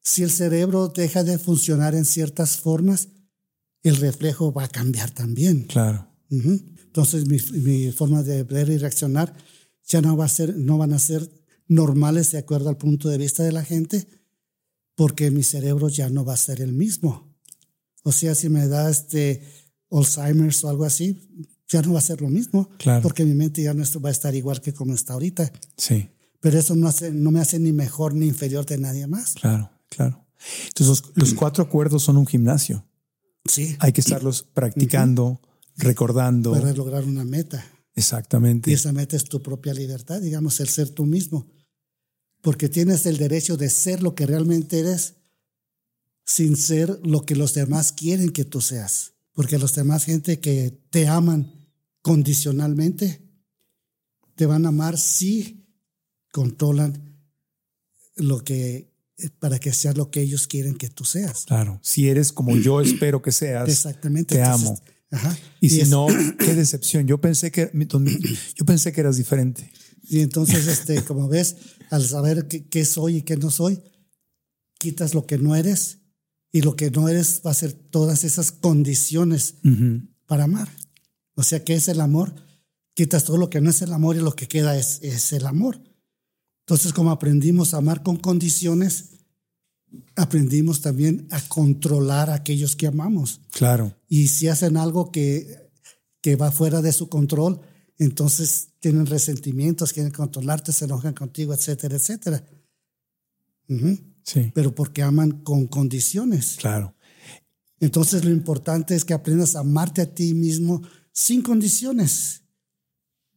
Si 0.00 0.24
el 0.24 0.32
cerebro 0.32 0.88
deja 0.88 1.22
de 1.22 1.38
funcionar 1.38 1.94
en 1.94 2.04
ciertas 2.04 2.56
formas, 2.56 3.10
el 3.84 3.94
reflejo 3.94 4.52
va 4.52 4.64
a 4.64 4.68
cambiar 4.68 5.12
también. 5.12 5.68
Claro. 5.68 6.08
Entonces 6.30 7.28
mi, 7.28 7.38
mi 7.60 7.92
forma 7.92 8.24
de 8.24 8.42
ver 8.42 8.70
y 8.70 8.78
reaccionar 8.78 9.32
ya 9.86 10.02
no 10.02 10.16
va 10.16 10.24
a 10.24 10.28
ser, 10.28 10.56
no 10.56 10.78
van 10.78 10.94
a 10.94 10.98
ser 10.98 11.30
normales 11.68 12.32
de 12.32 12.38
acuerdo 12.38 12.70
al 12.70 12.76
punto 12.76 13.08
de 13.08 13.18
vista 13.18 13.44
de 13.44 13.52
la 13.52 13.64
gente, 13.64 14.08
porque 14.96 15.30
mi 15.30 15.44
cerebro 15.44 15.88
ya 15.88 16.10
no 16.10 16.24
va 16.24 16.34
a 16.34 16.38
ser 16.38 16.60
el 16.60 16.72
mismo. 16.72 17.38
O 18.02 18.10
sea, 18.10 18.34
si 18.34 18.48
me 18.48 18.66
da 18.66 18.90
este 18.90 19.42
Alzheimer's 19.92 20.64
o 20.64 20.70
algo 20.70 20.84
así, 20.84 21.20
ya 21.68 21.82
no 21.82 21.92
va 21.94 21.98
a 21.98 22.02
ser 22.02 22.20
lo 22.20 22.28
mismo, 22.28 22.68
Claro. 22.78 23.02
porque 23.02 23.24
mi 23.24 23.34
mente 23.34 23.62
ya 23.62 23.72
no 23.74 23.82
va 24.00 24.08
a 24.08 24.12
estar 24.12 24.34
igual 24.34 24.60
que 24.60 24.72
como 24.74 24.94
está 24.94 25.14
ahorita. 25.14 25.50
Sí, 25.76 26.08
Pero 26.40 26.58
eso 26.58 26.74
no, 26.76 26.88
hace, 26.88 27.10
no 27.10 27.30
me 27.30 27.40
hace 27.40 27.58
ni 27.58 27.72
mejor 27.72 28.14
ni 28.14 28.26
inferior 28.26 28.66
de 28.66 28.76
nadie 28.78 29.06
más. 29.06 29.32
claro, 29.34 29.70
claro. 29.88 30.24
Entonces, 30.68 30.86
los, 30.88 31.12
los 31.16 31.34
cuatro 31.34 31.64
acuerdos 31.64 32.02
son 32.02 32.18
un 32.18 32.26
gimnasio. 32.26 32.84
Sí, 33.46 33.76
Hay 33.78 33.92
que 33.92 34.02
estarlos 34.02 34.42
practicando, 34.42 35.40
recordando. 35.76 36.52
para 36.52 36.72
lograr 36.74 37.04
una 37.04 37.24
meta. 37.24 37.64
Exactamente. 37.94 38.70
Y 38.70 38.74
esa 38.74 38.92
meta 38.92 39.16
es 39.16 39.24
tu 39.24 39.40
propia 39.42 39.72
libertad, 39.72 40.20
digamos, 40.20 40.60
el 40.60 40.68
ser 40.68 40.90
tú 40.90 41.06
mismo. 41.06 41.46
Porque 42.42 42.68
tienes 42.68 43.06
el 43.06 43.16
derecho 43.16 43.56
de 43.56 43.70
ser 43.70 44.02
lo 44.02 44.14
que 44.14 44.26
realmente 44.26 44.80
eres 44.80 45.14
sin 46.26 46.56
ser 46.56 47.00
lo 47.04 47.24
que 47.24 47.36
los 47.36 47.54
demás 47.54 47.92
quieren 47.92 48.30
que 48.30 48.44
tú 48.44 48.60
seas. 48.60 49.13
Porque 49.34 49.58
los 49.58 49.74
demás, 49.74 50.04
gente 50.04 50.40
que 50.40 50.70
te 50.90 51.06
aman 51.08 51.52
condicionalmente, 52.02 53.20
te 54.36 54.46
van 54.46 54.64
a 54.64 54.68
amar 54.70 54.96
si 54.98 55.66
controlan 56.32 57.18
lo 58.16 58.42
que, 58.44 58.92
para 59.38 59.58
que 59.58 59.72
seas 59.72 59.96
lo 59.96 60.10
que 60.10 60.20
ellos 60.20 60.46
quieren 60.46 60.76
que 60.76 60.88
tú 60.88 61.04
seas. 61.04 61.44
Claro. 61.46 61.78
Si 61.82 62.08
eres 62.08 62.32
como 62.32 62.56
yo 62.56 62.80
espero 62.80 63.22
que 63.22 63.32
seas, 63.32 63.68
Exactamente. 63.68 64.36
te 64.36 64.40
Entonces, 64.40 64.68
amo. 64.68 64.80
Ajá. 65.10 65.38
Y 65.60 65.70
si 65.70 65.80
es- 65.80 65.88
no, 65.88 66.06
qué 66.38 66.54
decepción. 66.54 67.06
Yo 67.06 67.20
pensé 67.20 67.50
que 67.50 67.70
yo 68.54 68.64
pensé 68.64 68.92
que 68.92 69.00
eras 69.00 69.16
diferente. 69.16 69.70
Y 70.06 70.20
entonces, 70.20 70.66
este, 70.66 71.02
como 71.02 71.28
ves, 71.28 71.56
al 71.90 72.04
saber 72.06 72.46
qué 72.46 72.84
soy 72.84 73.16
y 73.18 73.22
qué 73.22 73.36
no 73.36 73.50
soy, 73.50 73.80
quitas 74.78 75.14
lo 75.14 75.26
que 75.26 75.38
no 75.38 75.56
eres 75.56 75.98
y 76.54 76.62
lo 76.62 76.76
que 76.76 76.88
no 76.88 77.08
eres 77.08 77.42
va 77.44 77.50
a 77.50 77.54
ser 77.54 77.72
todas 77.72 78.22
esas 78.22 78.52
condiciones 78.52 79.56
Ujú. 79.64 80.02
para 80.24 80.44
amar. 80.44 80.68
O 81.34 81.42
sea, 81.42 81.64
¿qué 81.64 81.74
es 81.74 81.88
el 81.88 82.00
amor? 82.00 82.32
Quitas 82.94 83.24
todo 83.24 83.38
lo 83.38 83.50
que 83.50 83.60
no 83.60 83.70
es 83.70 83.82
el 83.82 83.92
amor 83.92 84.14
y 84.14 84.20
lo 84.20 84.36
que 84.36 84.46
queda 84.46 84.78
es, 84.78 85.00
es 85.02 85.32
el 85.32 85.46
amor. 85.46 85.80
Entonces, 86.60 86.92
como 86.92 87.10
aprendimos 87.10 87.74
a 87.74 87.78
amar 87.78 88.04
con 88.04 88.18
condiciones, 88.18 89.06
aprendimos 90.14 90.80
también 90.80 91.26
a 91.32 91.40
controlar 91.40 92.30
a 92.30 92.34
aquellos 92.34 92.76
que 92.76 92.86
amamos. 92.86 93.40
Claro. 93.50 93.92
Y 94.08 94.28
si 94.28 94.46
hacen 94.46 94.76
algo 94.76 95.10
que, 95.10 95.72
que 96.20 96.36
va 96.36 96.52
fuera 96.52 96.82
de 96.82 96.92
su 96.92 97.08
control, 97.08 97.62
entonces 97.98 98.68
tienen 98.78 99.06
resentimientos, 99.06 99.92
quieren 99.92 100.12
controlarte, 100.12 100.72
se 100.72 100.84
enojan 100.84 101.14
contigo, 101.14 101.52
etcétera, 101.52 101.96
etcétera. 101.96 102.44
Ujú. 103.68 104.13
Sí. 104.24 104.50
Pero 104.54 104.74
porque 104.74 105.02
aman 105.02 105.30
con 105.42 105.66
condiciones. 105.66 106.56
Claro. 106.58 106.94
Entonces 107.80 108.24
lo 108.24 108.30
importante 108.30 108.94
es 108.94 109.04
que 109.04 109.14
aprendas 109.14 109.54
a 109.56 109.60
amarte 109.60 110.00
a 110.02 110.14
ti 110.14 110.34
mismo 110.34 110.82
sin 111.12 111.42
condiciones. 111.42 112.42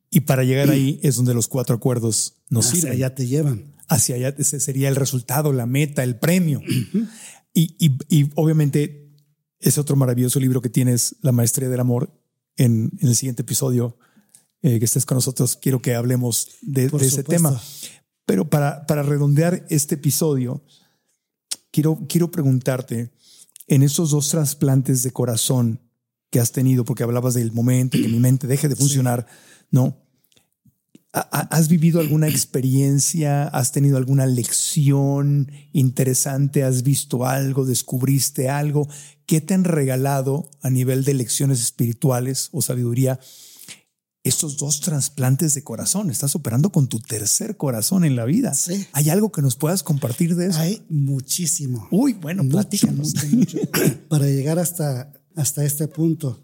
Y 0.10 0.22
para 0.22 0.44
llegar 0.44 0.70
ahí 0.70 1.00
es 1.04 1.16
donde 1.18 1.34
los 1.34 1.48
cuatro 1.48 1.76
acuerdos 1.76 2.38
nos 2.50 2.68
Hacia 2.68 2.76
sirven. 2.82 2.94
allá 2.94 3.16
te 3.16 3.28
llevan. 3.28 3.76
Hacia 3.90 4.16
allá 4.16 4.30
ese 4.38 4.60
sería 4.60 4.88
el 4.90 4.96
resultado, 4.96 5.52
la 5.54 5.66
meta, 5.66 6.04
el 6.04 6.18
premio. 6.18 6.62
y, 7.54 7.76
y- 7.80 7.98
y 8.08 8.30
obviamente 8.36 9.14
ese 9.60 9.80
otro 9.82 9.96
maravilloso 9.96 10.40
libro 10.40 10.62
que 10.62 10.70
tienes, 10.70 11.18
La 11.22 11.32
Maestría 11.34 11.68
del 11.70 11.80
Amor, 11.80 12.14
en, 12.56 12.92
en 13.02 13.08
el 13.10 13.16
siguiente 13.16 13.42
episodio 13.42 13.98
eh, 14.62 14.80
que 14.80 14.86
estés 14.86 15.06
con 15.06 15.16
nosotros, 15.16 15.58
quiero 15.58 15.82
que 15.82 15.94
hablemos 15.96 16.48
de, 16.62 16.88
de 16.90 17.06
ese 17.06 17.24
tema. 17.24 17.60
Pero 18.26 18.50
para, 18.50 18.86
para 18.86 19.04
redondear 19.04 19.66
este 19.70 19.96
episodio, 19.96 20.64
quiero, 21.72 22.00
quiero 22.08 22.32
preguntarte, 22.32 23.12
en 23.68 23.84
esos 23.84 24.12
dos 24.12 24.30
trasplantes 24.30 25.04
de 25.04 25.12
corazón 25.12 25.82
que 26.30 26.40
has 26.40 26.52
tenido, 26.52 26.86
porque 26.86 27.04
hablabas 27.04 27.34
del 27.34 27.52
momento 27.52 27.98
que 27.98 28.08
mi 28.08 28.20
mente 28.20 28.48
deje 28.48 28.68
de 28.70 28.76
funcionar, 28.76 29.28
¿no? 29.72 29.98
¿Ha- 31.14 31.28
ha- 31.32 31.48
¿Has 31.56 31.68
vivido 31.70 32.00
alguna 32.00 32.28
experiencia? 32.28 33.44
¿Has 33.48 33.72
tenido 33.72 33.98
alguna 33.98 34.26
lección 34.26 35.52
interesante? 35.74 36.64
¿Has 36.64 36.84
visto 36.84 37.26
algo? 37.26 37.66
¿Descubriste 37.66 38.50
algo? 38.50 38.88
¿Qué 39.26 39.42
te 39.42 39.54
han 39.54 39.64
regalado 39.64 40.50
a 40.62 40.70
nivel 40.70 41.04
de 41.04 41.14
lecciones 41.14 41.60
espirituales 41.62 42.50
o 42.52 42.62
sabiduría 42.62 43.20
estos 44.28 44.58
dos 44.58 44.82
trasplantes 44.82 45.54
de 45.56 45.64
corazón? 45.64 46.10
Estás 46.10 46.36
operando 46.36 46.72
con 46.72 46.88
tu 46.88 47.00
tercer 47.00 47.58
corazón 47.58 48.04
en 48.06 48.16
la 48.16 48.26
vida. 48.26 48.54
Sí. 48.54 48.86
¿Hay 48.94 49.10
algo 49.10 49.32
que 49.32 49.42
nos 49.42 49.56
puedas 49.56 49.84
compartir 49.84 50.36
de 50.36 50.48
eso? 50.48 50.60
Hay 50.60 50.86
muchísimo. 50.90 51.88
Uy, 51.92 52.14
bueno, 52.14 52.44
Mucho, 52.44 52.54
platícanos. 52.58 53.14
mucho, 53.16 53.28
mucho. 53.36 53.58
Para 54.10 54.26
llegar 54.26 54.60
hasta, 54.60 55.14
hasta 55.36 55.64
este 55.66 55.88
punto, 55.88 56.42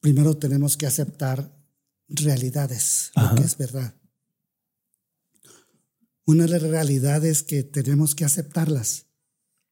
primero 0.00 0.36
tenemos 0.36 0.76
que 0.76 0.86
aceptar 0.86 1.52
realidades, 2.08 3.10
Ajá. 3.14 3.30
lo 3.34 3.40
que 3.40 3.46
es 3.46 3.56
verdad. 3.56 3.94
Una 6.24 6.44
de 6.44 6.50
las 6.50 6.62
realidades 6.62 7.42
que 7.42 7.62
tenemos 7.62 8.14
que 8.14 8.24
aceptarlas 8.24 9.06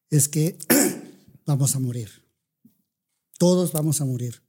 es 0.09 0.27
que 0.27 0.57
vamos 1.45 1.75
a 1.75 1.79
morir. 1.79 2.09
Todos 3.37 3.71
vamos 3.71 4.01
a 4.01 4.05
morir. 4.05 4.41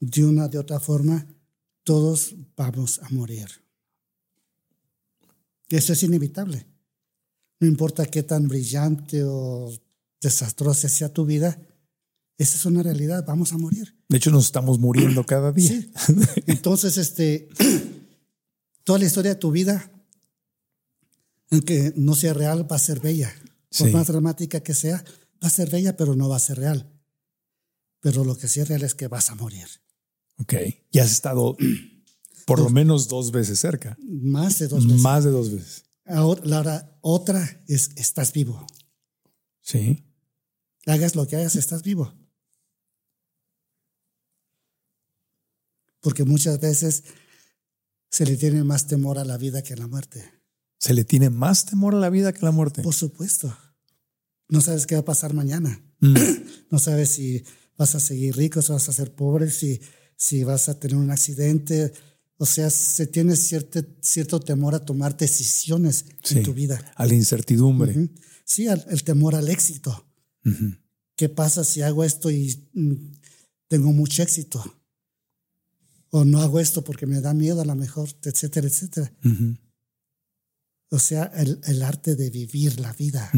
De 0.00 0.24
una 0.24 0.48
de 0.48 0.58
otra 0.58 0.78
forma, 0.80 1.26
todos 1.82 2.34
vamos 2.56 3.00
a 3.02 3.08
morir. 3.10 3.48
Eso 5.68 5.92
es 5.92 6.02
inevitable. 6.02 6.66
No 7.60 7.66
importa 7.66 8.06
qué 8.06 8.22
tan 8.22 8.48
brillante 8.48 9.22
o 9.24 9.72
desastrosa 10.20 10.88
sea 10.88 11.12
tu 11.12 11.24
vida, 11.24 11.60
esa 12.38 12.56
es 12.56 12.64
una 12.66 12.82
realidad, 12.84 13.24
vamos 13.26 13.52
a 13.52 13.58
morir. 13.58 13.96
De 14.08 14.16
hecho, 14.16 14.30
nos 14.30 14.44
estamos 14.44 14.78
muriendo 14.78 15.24
cada 15.26 15.50
día. 15.52 15.70
Sí. 15.70 15.90
Entonces, 16.46 16.96
este, 16.96 17.48
toda 18.84 19.00
la 19.00 19.06
historia 19.06 19.32
de 19.34 19.40
tu 19.40 19.50
vida, 19.50 19.90
aunque 21.50 21.92
no 21.96 22.14
sea 22.14 22.34
real, 22.34 22.70
va 22.70 22.76
a 22.76 22.80
ser 22.80 23.00
bella. 23.00 23.34
Por 23.76 23.88
Sí. 23.88 23.92
más 23.92 24.06
dramática 24.06 24.60
que 24.60 24.72
sea, 24.72 25.04
va 25.42 25.48
a 25.48 25.50
ser 25.50 25.68
bella, 25.68 25.96
pero 25.96 26.14
no 26.14 26.28
va 26.28 26.36
a 26.36 26.40
ser 26.40 26.58
real. 26.58 26.88
Pero 28.00 28.24
lo 28.24 28.38
que 28.38 28.46
sí 28.48 28.60
es 28.60 28.68
real 28.68 28.82
es 28.84 28.94
que 28.94 29.08
vas 29.08 29.30
a 29.30 29.34
morir. 29.34 29.66
Ok. 30.40 30.54
Y 30.90 30.98
has 30.98 31.12
estado 31.12 31.56
por 32.46 32.60
lo 32.60 32.70
menos 32.70 33.08
dos 33.08 33.30
veces 33.30 33.58
cerca. 33.58 33.96
Más 34.00 34.58
de 34.58 34.68
dos 34.68 34.86
veces. 34.86 35.02
Más 35.02 35.24
de 35.24 35.30
dos 35.30 35.50
veces. 35.52 35.84
Ahora, 36.06 36.40
la 36.44 36.98
otra 37.02 37.62
es, 37.66 37.90
estás 37.96 38.32
vivo. 38.32 38.66
Sí. 39.60 40.06
Hagas 40.86 41.14
lo 41.14 41.26
que 41.26 41.36
hagas, 41.36 41.56
estás 41.56 41.82
vivo. 41.82 42.14
Porque 46.00 46.24
muchas 46.24 46.58
veces 46.60 47.04
se 48.10 48.24
le 48.24 48.36
tiene 48.36 48.64
más 48.64 48.86
temor 48.86 49.18
a 49.18 49.24
la 49.24 49.36
vida 49.36 49.62
que 49.62 49.74
a 49.74 49.76
la 49.76 49.86
muerte. 49.86 50.24
Se 50.78 50.94
le 50.94 51.04
tiene 51.04 51.28
más 51.28 51.66
temor 51.66 51.94
a 51.94 51.98
la 51.98 52.08
vida 52.08 52.32
que 52.32 52.38
a 52.38 52.44
la 52.44 52.52
muerte. 52.52 52.82
Por 52.82 52.94
supuesto. 52.94 53.54
No 54.48 54.62
sabes 54.62 54.86
qué 54.86 54.94
va 54.94 55.02
a 55.02 55.04
pasar 55.04 55.34
mañana. 55.34 55.82
Mm. 56.00 56.14
No 56.70 56.78
sabes 56.78 57.08
si 57.08 57.42
vas 57.78 57.94
a 57.94 58.00
seguir 58.00 58.36
rico, 58.36 58.60
si 58.60 58.72
vas 58.72 58.86
a 58.90 58.92
ser 58.92 59.14
pobre, 59.14 59.50
si, 59.50 59.80
si 60.18 60.42
vas 60.44 60.68
a 60.68 60.78
tener 60.78 60.96
un 60.96 61.10
accidente. 61.12 61.92
O 62.36 62.44
sea, 62.46 62.68
se 62.70 63.06
tiene 63.06 63.34
cierto, 63.36 63.80
cierto 64.00 64.40
temor 64.40 64.74
a 64.74 64.84
tomar 64.84 65.16
decisiones 65.16 66.04
Sí. 66.22 66.38
en 66.38 66.42
tu 66.44 66.52
vida. 66.52 66.78
A 66.96 67.06
la 67.06 67.14
incertidumbre. 67.14 68.10
Sí, 68.44 68.66
al- 68.68 68.84
el 68.90 69.02
temor 69.04 69.34
al 69.34 69.48
éxito. 69.48 70.04
¿Qué 71.16 71.28
pasa 71.28 71.62
si 71.64 71.82
hago 71.82 72.04
esto 72.04 72.30
y 72.30 72.68
mm, 72.74 72.94
tengo 73.68 73.92
mucho 73.92 74.22
éxito? 74.22 74.62
O 76.10 76.24
no 76.24 76.40
hago 76.40 76.58
esto 76.58 76.82
porque 76.82 77.06
me 77.06 77.20
da 77.20 77.34
miedo 77.34 77.60
a 77.60 77.64
lo 77.64 77.74
mejor, 77.74 78.08
etcétera, 78.22 78.66
etcétera. 78.66 79.12
O 80.90 80.98
sea, 80.98 81.24
el, 81.36 81.60
el 81.66 81.82
arte 81.82 82.16
de 82.16 82.30
vivir 82.30 82.80
la 82.80 82.92
vida. 82.94 83.30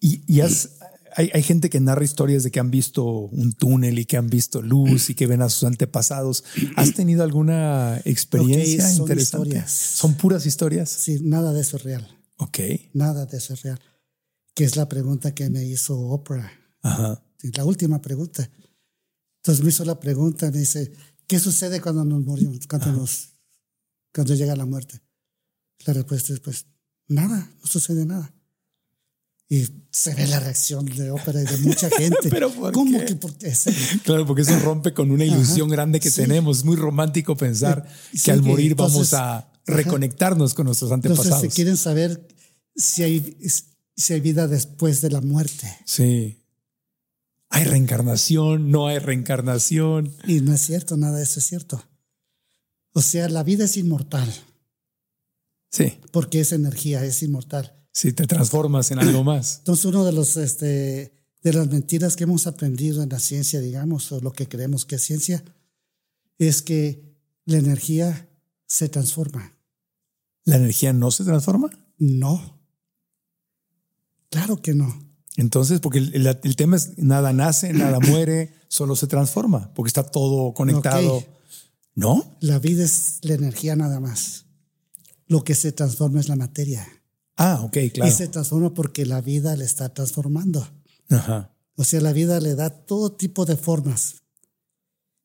Y, 0.00 0.22
y 0.32 0.40
has- 0.42 0.76
hay, 1.18 1.30
hay 1.34 1.42
gente 1.42 1.68
que 1.68 1.80
narra 1.80 2.04
historias 2.04 2.44
de 2.44 2.52
que 2.52 2.60
han 2.60 2.70
visto 2.70 3.04
un 3.04 3.52
túnel 3.52 3.98
y 3.98 4.06
que 4.06 4.16
han 4.16 4.30
visto 4.30 4.62
luz 4.62 5.10
y 5.10 5.16
que 5.16 5.26
ven 5.26 5.42
a 5.42 5.48
sus 5.48 5.64
antepasados. 5.64 6.44
¿Has 6.76 6.94
tenido 6.94 7.24
alguna 7.24 8.00
experiencia 8.04 8.88
son 8.88 9.00
interesante? 9.00 9.48
historias. 9.48 9.72
¿Son 9.72 10.14
puras 10.14 10.46
historias? 10.46 10.88
Sí, 10.88 11.18
nada 11.24 11.52
de 11.52 11.62
eso 11.62 11.76
es 11.76 11.82
real. 11.82 12.06
Ok. 12.36 12.60
Nada 12.92 13.26
de 13.26 13.36
eso 13.36 13.54
es 13.54 13.62
real. 13.62 13.80
Que 14.54 14.62
es 14.62 14.76
la 14.76 14.88
pregunta 14.88 15.34
que 15.34 15.50
me 15.50 15.64
hizo 15.64 15.98
Oprah. 15.98 16.52
Ajá. 16.82 17.20
La 17.42 17.64
última 17.64 18.00
pregunta. 18.00 18.48
Entonces 19.38 19.64
me 19.64 19.70
hizo 19.70 19.84
la 19.84 19.98
pregunta, 19.98 20.52
me 20.52 20.58
dice, 20.58 20.92
¿qué 21.26 21.40
sucede 21.40 21.80
cuando 21.80 22.04
nos 22.04 22.24
morimos? 22.24 22.64
Cuando, 22.68 22.92
nos, 22.92 23.30
cuando 24.14 24.36
llega 24.36 24.54
la 24.54 24.66
muerte. 24.66 25.02
La 25.84 25.94
respuesta 25.94 26.32
es, 26.32 26.38
pues, 26.38 26.66
nada, 27.08 27.50
no 27.60 27.66
sucede 27.66 28.06
nada. 28.06 28.32
Y 29.50 29.66
se 29.90 30.14
ve 30.14 30.26
la 30.26 30.40
reacción 30.40 30.84
de 30.84 31.10
Oprah 31.10 31.40
y 31.40 31.44
de 31.46 31.56
mucha 31.58 31.88
gente. 31.96 32.28
¿Pero 32.28 32.50
por 32.52 32.72
¿Cómo 32.72 32.98
qué? 32.98 33.04
que 33.06 33.16
por 33.16 33.34
qué? 33.36 33.54
Claro, 34.04 34.26
porque 34.26 34.42
eso 34.42 34.58
rompe 34.60 34.92
con 34.92 35.10
una 35.10 35.24
ilusión 35.24 35.68
Ajá. 35.68 35.76
grande 35.76 36.00
que 36.00 36.10
Sí. 36.10 36.20
tenemos. 36.22 36.58
Es 36.58 36.64
muy 36.64 36.76
romántico 36.76 37.36
pensar 37.36 37.88
Sí, 38.12 38.20
que 38.22 38.30
al 38.32 38.42
morir 38.42 38.72
entonces- 38.72 38.94
vamos 38.94 39.14
a 39.14 39.38
Ajá. 39.38 39.52
reconectarnos 39.64 40.52
con 40.54 40.66
nuestros 40.66 40.90
Entonces, 40.92 41.18
antepasados. 41.20 41.52
si 41.52 41.56
quieren 41.56 41.76
saber 41.78 42.28
si 42.76 43.02
hay, 43.02 43.36
si 43.96 44.12
hay 44.12 44.20
vida 44.20 44.46
después 44.48 45.00
de 45.00 45.10
la 45.10 45.20
muerte. 45.22 45.78
Sí. 45.86 46.44
¿Hay 47.50 47.64
reencarnación? 47.64 48.70
¿No 48.70 48.86
hay 48.88 48.98
reencarnación? 48.98 50.14
Y 50.26 50.40
no 50.42 50.52
es 50.52 50.60
cierto, 50.60 50.98
nada 50.98 51.16
de 51.16 51.24
eso 51.24 51.40
es 51.40 51.46
cierto. 51.46 51.82
O 52.92 53.00
sea, 53.00 53.28
la 53.30 53.42
vida 53.42 53.64
es 53.64 53.78
inmortal, 53.78 54.30
Sí. 55.70 55.94
porque 56.12 56.40
es 56.40 56.52
energía, 56.52 57.02
es 57.04 57.22
inmortal. 57.22 57.74
Si 58.00 58.12
te 58.12 58.26
transformas 58.26 58.90
en 58.92 58.98
algo 59.00 59.24
más. 59.24 59.58
Entonces, 59.58 59.84
uno 59.86 60.04
de 60.04 60.12
los 60.12 60.36
este, 60.36 61.12
de 61.42 61.52
las 61.52 61.68
mentiras 61.68 62.14
que 62.16 62.24
hemos 62.24 62.46
aprendido 62.46 63.02
en 63.02 63.08
la 63.08 63.18
ciencia, 63.18 63.60
digamos, 63.60 64.12
o 64.12 64.20
lo 64.20 64.32
que 64.32 64.48
creemos 64.48 64.84
que 64.84 64.96
es 64.96 65.02
ciencia, 65.02 65.42
es 66.38 66.62
que 66.62 67.16
la 67.44 67.56
energía 67.58 68.28
se 68.66 68.88
transforma. 68.88 69.52
¿La 70.44 70.56
energía 70.56 70.92
no 70.92 71.10
se 71.10 71.24
transforma? 71.24 71.70
No. 71.98 72.60
Claro 74.30 74.60
que 74.62 74.74
no. 74.74 75.06
Entonces, 75.36 75.80
porque 75.80 75.98
el, 75.98 76.14
el- 76.14 76.38
el 76.42 76.56
tema 76.56 76.76
es 76.76 76.98
nada 76.98 77.32
nace, 77.32 77.72
nada 77.72 77.98
muere, 78.00 78.54
solo 78.68 78.94
se 78.96 79.06
transforma, 79.06 79.72
porque 79.74 79.88
está 79.88 80.04
todo 80.04 80.52
conectado. 80.54 81.16
Ok. 81.16 81.24
¿No? 81.94 82.36
La 82.40 82.60
vida 82.60 82.84
es 82.84 83.18
la 83.22 83.34
energía 83.34 83.74
nada 83.74 83.98
más. 83.98 84.44
Lo 85.26 85.42
que 85.42 85.56
se 85.56 85.72
transforma 85.72 86.20
es 86.20 86.28
la 86.28 86.36
materia. 86.36 86.86
Ah, 87.38 87.62
ok, 87.62 87.76
claro. 87.94 88.10
Y 88.10 88.14
se 88.14 88.28
transforma 88.28 88.74
porque 88.74 89.06
la 89.06 89.20
vida 89.20 89.56
le 89.56 89.64
está 89.64 89.88
transformando. 89.94 90.68
Ajá. 91.08 91.54
O 91.76 91.84
sea, 91.84 92.00
la 92.00 92.12
vida 92.12 92.40
le 92.40 92.54
da 92.56 92.70
todo 92.70 93.12
tipo 93.12 93.46
de 93.46 93.56
formas. 93.56 94.16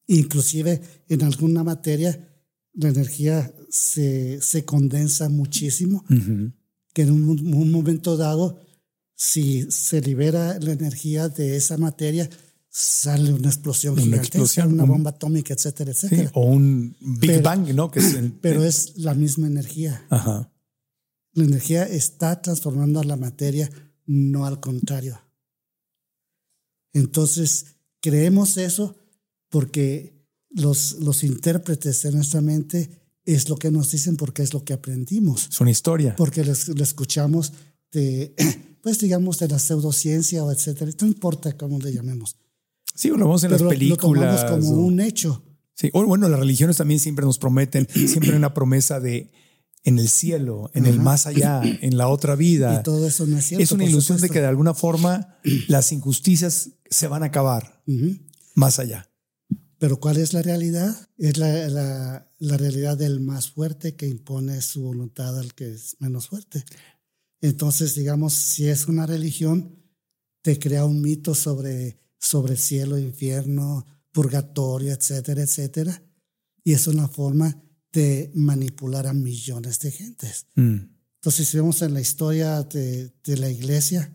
Inclusive 0.08 0.82
en 1.10 1.24
alguna 1.24 1.64
materia 1.64 2.30
la 2.74 2.90
energía 2.90 3.54
se, 3.70 4.42
se 4.42 4.66
condensa 4.66 5.30
muchísimo, 5.30 6.04
Ujú. 6.10 6.52
que 6.94 7.04
en 7.04 7.12
un, 7.12 7.30
un 7.54 7.72
momento 7.72 8.18
dado, 8.18 8.60
si 9.16 9.70
se 9.72 10.02
libera 10.02 10.60
la 10.60 10.72
energía 10.74 11.30
de 11.30 11.56
esa 11.56 11.78
materia, 11.78 12.30
sale 12.70 13.32
una 13.34 13.48
explosión 13.50 13.94
Una 13.94 14.02
gigantesca, 14.04 14.38
explosión, 14.40 14.74
una 14.74 14.84
un- 14.84 14.90
bomba 14.90 15.12
atómica, 15.12 15.54
etcétera, 15.54 15.94
Sí, 15.94 16.08
etcétera. 16.08 16.32
o 16.34 16.46
un 16.48 16.96
Big 17.00 17.30
Pero- 17.32 17.44
Bang, 17.44 17.68
¿no? 17.74 17.92
Que 17.92 18.00
es 18.00 18.14
el- 18.16 18.32
Pero 18.34 18.64
es 18.64 18.98
la 18.98 19.14
misma 19.14 19.48
energía. 19.48 20.06
Ajá. 20.10 20.52
La 21.34 21.44
energía 21.46 21.84
está 21.84 22.42
transformando 22.42 23.00
a 23.00 23.04
la 23.04 23.16
materia, 23.18 23.70
no 24.06 24.46
al 24.46 24.60
contrario. 24.60 25.20
Entonces, 26.94 27.66
creemos 28.02 28.58
eso 28.58 28.96
porque 29.50 30.14
los, 30.50 30.94
los 31.00 31.24
intérpretes 31.24 32.04
de 32.04 32.12
nuestra 32.12 32.42
mente 32.42 32.90
es 33.26 33.50
lo 33.50 33.56
que 33.56 33.72
nos 33.72 33.92
dicen 33.92 34.18
porque 34.18 34.44
es 34.44 34.54
lo 34.54 34.64
que 34.64 34.74
aprendimos, 34.74 35.48
Es 35.50 35.62
una 35.62 35.72
historia. 35.72 36.16
porque 36.16 36.44
lo, 36.44 36.52
escuchamos 36.84 37.54
de, 37.92 38.36
pues 38.82 39.00
digamos, 39.00 39.40
de 39.40 39.48
la 39.48 39.60
pseudociencia 39.60 40.44
o 40.44 40.52
etcétera. 40.52 40.92
No 41.02 41.08
importa 41.08 41.56
cómo 41.58 41.80
le 41.80 41.94
llamemos. 41.94 42.36
Sí, 42.94 43.08
lo 43.10 43.18
vemos 43.18 43.44
en 43.44 43.52
Pero 43.52 43.66
las 43.66 43.74
películas. 43.74 44.42
Lo 44.44 44.48
tomamos 44.50 44.66
como 44.68 44.82
o- 44.84 44.86
un 44.86 45.00
hecho. 45.00 45.42
Sí, 45.76 45.90
o 45.94 46.06
bueno, 46.06 46.30
las 46.30 46.40
religiones 46.40 46.78
también 46.78 47.00
siempre 47.00 47.26
nos 47.26 47.40
prometen, 47.40 47.88
siempre 47.92 48.30
hay 48.30 48.36
una 48.38 48.54
promesa 48.54 49.00
de 49.00 49.32
en 49.84 50.00
el 50.00 50.08
cielo, 50.10 50.70
en 50.74 50.86
el 50.86 51.00
más 51.00 51.26
allá, 51.28 51.62
en 51.64 51.98
la 51.98 52.08
otra 52.08 52.36
vida. 52.36 52.80
Y 52.80 52.84
todo 52.84 53.06
eso 53.08 53.26
no 53.28 53.38
es 53.38 53.46
cierto. 53.48 53.64
es 53.64 53.72
una 53.72 53.84
ilusión 53.86 54.20
de 54.22 54.30
que 54.30 54.40
de 54.42 54.48
alguna 54.48 54.74
forma 54.74 55.38
las 55.68 55.92
injusticias 55.92 56.70
se 56.90 57.08
van 57.08 57.24
a 57.24 57.28
acabar 57.28 57.84
más 58.56 58.80
allá. 58.80 59.10
Pero 59.80 60.00
¿cuál 60.00 60.18
es 60.18 60.32
la 60.34 60.42
realidad? 60.42 60.96
Es 61.18 61.38
la, 61.38 61.68
la- 61.70 62.30
la 62.40 62.58
realidad 62.58 62.98
del 62.98 63.22
más 63.22 63.50
fuerte 63.52 63.96
que 63.96 64.06
impone 64.08 64.62
su 64.62 64.82
voluntad 64.84 65.38
al 65.40 65.54
que 65.54 65.72
es 65.74 65.96
menos 66.00 66.28
fuerte. 66.28 66.64
Entonces, 67.42 67.96
digamos, 67.96 68.34
si 68.34 68.68
es 68.68 68.88
una 68.88 69.06
religión, 69.06 69.78
te 70.42 70.60
crea 70.60 70.84
un 70.86 71.02
mito 71.02 71.36
sobre, 71.36 72.00
sobre 72.20 72.56
cielo, 72.58 72.98
infierno, 72.98 73.86
purgatorio, 74.12 74.94
etcétera, 74.94 75.42
etcétera. 75.42 76.04
Y 76.66 76.74
es 76.74 76.88
una 76.88 77.08
forma 77.08 77.62
de 77.94 78.32
manipular 78.34 79.08
a 79.08 79.14
millones 79.14 79.80
de 79.80 79.92
gentes. 79.92 80.48
Mm. 80.56 80.80
Entonces, 81.16 81.48
si 81.48 81.58
vemos 81.58 81.82
en 81.82 81.94
la 81.94 82.02
historia 82.02 82.64
de, 82.64 83.14
de 83.24 83.38
la 83.38 83.50
iglesia, 83.50 84.14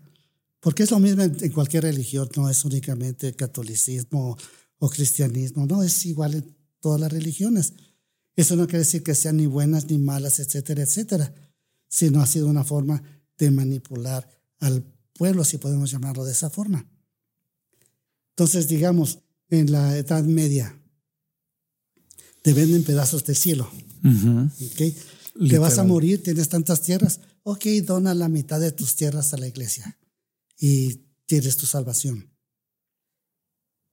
porque 0.60 0.82
es 0.82 0.90
lo 0.90 0.98
mismo 0.98 1.22
en, 1.22 1.36
en 1.40 1.52
cualquier 1.52 1.84
religión, 1.84 2.28
no 2.36 2.50
es 2.50 2.64
únicamente 2.64 3.32
catolicismo 3.34 4.36
o 4.78 4.90
cristianismo, 4.90 5.64
no, 5.64 5.82
es 5.82 6.04
igual 6.04 6.34
en 6.34 6.56
todas 6.80 7.00
las 7.00 7.12
religiones. 7.12 7.72
Eso 8.36 8.56
no 8.56 8.66
quiere 8.66 8.80
decir 8.80 9.02
que 9.02 9.14
sean 9.14 9.38
ni 9.38 9.46
buenas 9.46 9.88
ni 9.88 9.98
malas, 9.98 10.38
etcétera, 10.38 10.82
etcétera, 10.82 11.32
sino 11.88 12.20
ha 12.20 12.26
sido 12.26 12.48
una 12.48 12.64
forma 12.64 13.02
de 13.38 13.50
manipular 13.50 14.28
al 14.60 14.84
pueblo, 15.14 15.44
si 15.44 15.58
podemos 15.58 15.90
llamarlo 15.90 16.24
de 16.24 16.32
esa 16.32 16.50
forma. 16.50 16.86
Entonces, 18.30 18.68
digamos, 18.68 19.20
en 19.48 19.72
la 19.72 19.96
Edad 19.96 20.24
Media, 20.24 20.77
te 22.48 22.54
venden 22.54 22.82
pedazos 22.82 23.26
de 23.26 23.34
cielo. 23.34 23.70
¿ok? 24.02 25.48
Te 25.50 25.58
vas 25.58 25.76
a 25.76 25.84
morir, 25.84 26.22
tienes 26.22 26.48
tantas 26.48 26.80
tierras. 26.80 27.20
Ok, 27.42 27.66
dona 27.84 28.14
la 28.14 28.30
mitad 28.30 28.58
de 28.58 28.72
tus 28.72 28.96
tierras 28.96 29.34
a 29.34 29.36
la 29.36 29.46
iglesia 29.46 29.98
y 30.58 30.94
tienes 31.26 31.58
tu 31.58 31.66
salvación. 31.66 32.30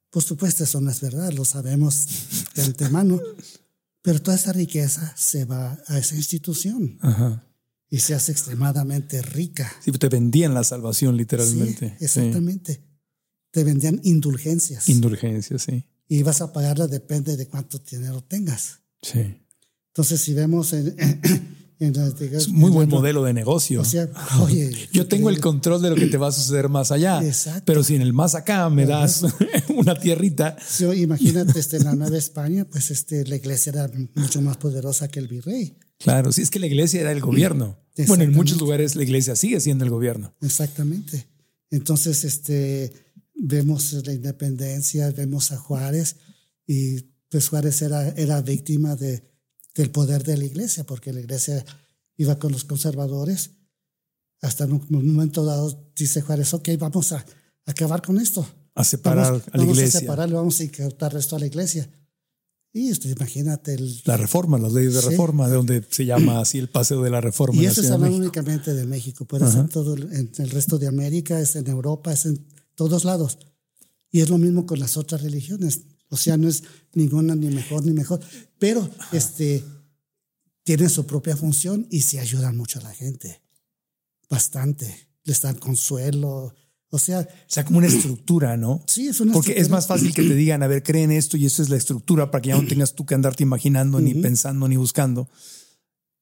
Por 0.09 0.23
supuesto, 0.23 0.63
eso 0.63 0.79
no 0.79 0.89
es 0.89 1.01
verdad, 1.01 1.33
lo 1.33 1.43
sabemos 1.43 2.07
de 2.55 2.61
antemano, 2.63 3.19
pero 4.01 4.21
toda 4.21 4.37
esa 4.37 4.53
riqueza 4.53 5.13
se 5.17 5.43
va 5.43 5.77
a 5.87 5.97
esa 5.97 6.15
institución 6.15 6.97
Ajá. 7.01 7.45
y 7.89 7.99
se 7.99 8.13
hace 8.13 8.31
extremadamente 8.31 9.21
rica. 9.21 9.69
Sí, 9.83 9.91
te 9.91 10.07
vendían 10.07 10.53
la 10.53 10.63
salvación 10.63 11.17
literalmente. 11.17 11.89
Sí, 11.99 12.05
exactamente. 12.05 12.81
Te 13.51 13.65
vendían 13.65 13.99
indulgencias 14.05 14.85
Sí. 14.85 14.93
Indulgencia, 14.93 15.59
sí. 15.59 15.83
Y 16.07 16.23
vas 16.23 16.41
a 16.41 16.51
pagarla 16.53 16.87
depende 16.87 17.35
de 17.37 17.47
cuánto 17.47 17.79
dinero 17.79 18.21
tengas. 18.21 18.79
Sí. 19.01 19.41
Entonces, 19.89 20.21
si 20.21 20.33
vemos 20.33 20.73
en, 20.73 20.95
en 21.79 21.93
las- 21.93 22.19
Es 22.21 22.47
muy 22.49 22.67
en 22.69 22.73
buen 22.75 22.89
la- 22.89 22.95
modelo 22.95 23.23
de 23.23 23.33
negocio. 23.33 23.81
O 23.81 23.85
sea, 23.85 24.09
oye, 24.41 24.71
Yo 24.93 25.07
tengo 25.07 25.29
el 25.29 25.39
control 25.39 25.81
de 25.81 25.89
lo 25.89 25.95
que 25.95 26.07
te 26.07 26.17
va 26.17 26.27
a 26.27 26.31
suceder 26.31 26.69
más 26.69 26.91
allá. 26.91 27.23
Exacto. 27.25 27.63
Pero 27.65 27.83
si 27.83 27.95
en 27.95 28.01
el 28.01 28.13
más 28.13 28.35
acá 28.35 28.69
me 28.69 28.85
das 28.85 29.23
una 29.75 29.97
tierrita, 29.99 30.57
Sí, 30.67 30.85
imagínate, 30.85 31.59
este, 31.59 31.77
en 31.77 31.85
la 31.85 31.95
Nueva 31.95 32.17
España, 32.17 32.65
pues 32.65 32.91
este, 32.91 33.25
la 33.25 33.35
iglesia 33.37 33.71
era 33.71 33.91
mucho 34.15 34.41
más 34.41 34.57
poderosa 34.57 35.07
que 35.07 35.19
el 35.19 35.27
virrey. 35.27 35.77
claro, 35.99 36.31
si 36.31 36.41
es 36.41 36.49
que 36.49 36.59
la 36.59 36.67
iglesia 36.67 37.01
era 37.01 37.11
el 37.11 37.21
gobierno. 37.21 37.77
Bueno, 38.07 38.23
en 38.25 38.33
muchos 38.33 38.59
lugares 38.59 38.95
la 38.97 39.03
iglesia 39.03 39.37
sigue 39.37 39.59
siendo 39.61 39.85
el 39.85 39.89
gobierno. 39.89 40.33
Exactamente. 40.41 41.27
Entonces, 41.71 42.25
este, 42.25 42.91
vemos 43.35 43.93
la 44.05 44.13
independencia, 44.13 45.11
vemos 45.11 45.51
a 45.51 45.57
Juárez 45.57 46.17
y 46.65 47.01
pues 47.29 47.49
Juárez 47.49 47.81
era, 47.81 48.09
era 48.09 48.41
víctima 48.41 48.95
de, 48.95 49.23
del 49.75 49.91
poder 49.91 50.23
de 50.23 50.37
la 50.37 50.45
iglesia, 50.45 50.85
porque 50.85 51.11
la 51.13 51.19
iglesia 51.19 51.63
iba 52.17 52.39
con 52.39 52.51
los 52.51 52.63
conservadores. 52.63 53.51
Hasta 54.41 54.65
en 54.65 54.73
un, 54.73 54.85
momento 54.89 55.43
dado 55.43 55.91
dice 55.95 56.21
Juárez, 56.21 56.53
ok, 56.53 56.69
vamos 56.79 57.11
a, 57.11 57.25
acabar 57.65 58.01
con 58.01 58.19
esto. 58.19 58.47
A 58.73 58.83
separar 58.83 59.25
Vamos, 59.31 59.41
a 59.47 59.57
la 59.57 59.63
vamos 59.63 59.77
iglesia. 59.77 59.97
a 59.97 60.01
separarlo, 60.01 60.37
vamos 60.37 60.59
a 60.59 60.63
incorporar 60.63 61.15
esto 61.17 61.35
a 61.35 61.39
la 61.39 61.45
iglesia. 61.45 61.89
Y 62.73 62.89
este, 62.89 63.09
imagínate 63.09 63.73
el, 63.73 64.01
La 64.03 64.17
reforma, 64.17 64.57
las 64.57 64.73
leyes 64.73 64.93
de 64.93 65.01
Sí. 65.01 65.09
reforma, 65.09 65.47
de 65.47 65.55
donde 65.55 65.83
se 65.89 66.05
llama 66.05 66.41
así 66.41 66.57
el 66.59 66.69
paseo 66.69 67.01
de 67.01 67.09
la 67.09 67.21
reforma. 67.21 67.61
Y 67.61 67.65
eso 67.65 67.79
es 67.79 67.87
hablando 67.87 68.17
México. 68.17 68.23
únicamente 68.23 68.73
de 68.73 68.85
México, 68.85 69.25
puede 69.25 69.49
ser 69.49 69.61
en 69.61 69.69
todo 69.69 69.95
en 69.95 70.31
el 70.37 70.49
resto 70.49 70.77
de 70.77 70.87
América, 70.87 71.39
es 71.39 71.55
en 71.55 71.67
Europa, 71.67 72.11
es 72.11 72.25
en 72.25 72.45
todos 72.75 73.03
lados. 73.03 73.39
Y 74.11 74.21
es 74.21 74.29
lo 74.29 74.37
mismo 74.37 74.65
con 74.65 74.79
las 74.79 74.97
otras 74.97 75.21
religiones. 75.21 75.81
O 76.09 76.17
sea, 76.17 76.37
no 76.37 76.47
es 76.47 76.63
ninguna 76.93 77.35
ni 77.35 77.49
mejor 77.49 77.85
ni 77.85 77.91
mejor, 77.91 78.21
pero 78.59 78.89
este 79.11 79.63
tienen 80.63 80.89
su 80.89 81.05
propia 81.05 81.37
función 81.37 81.87
y 81.91 82.01
se 82.01 82.19
ayudan 82.19 82.57
mucho 82.57 82.79
a 82.79 82.83
la 82.83 82.93
gente. 82.93 83.41
Bastante. 84.29 85.09
Les 85.23 85.41
dan 85.41 85.55
consuelo. 85.55 86.53
O 86.89 86.99
sea, 86.99 87.19
O 87.19 87.25
sea, 87.47 87.65
como 87.65 87.79
una 87.79 87.87
estructura, 87.87 88.57
¿no? 88.57 88.83
sí, 88.87 89.07
es 89.07 89.19
una 89.19 89.33
Porque 89.33 89.59
es 89.59 89.69
más 89.69 89.87
fácil 89.87 90.13
que 90.13 90.23
te 90.23 90.33
digan, 90.33 90.63
a 90.63 90.67
ver, 90.67 90.81
creen 90.81 91.11
esto 91.11 91.35
y 91.35 91.45
esto 91.45 91.61
es 91.61 91.69
la 91.69 91.75
estructura 91.75 92.31
para 92.31 92.41
que 92.41 92.49
ya 92.49 92.61
no 92.61 92.67
tengas 92.69 92.95
tú 92.95 93.05
que 93.05 93.15
andarte 93.15 93.43
imaginando, 93.43 93.99
ni 93.99 94.13
pensando, 94.13 94.67
ni 94.67 94.77
buscando. 94.77 95.27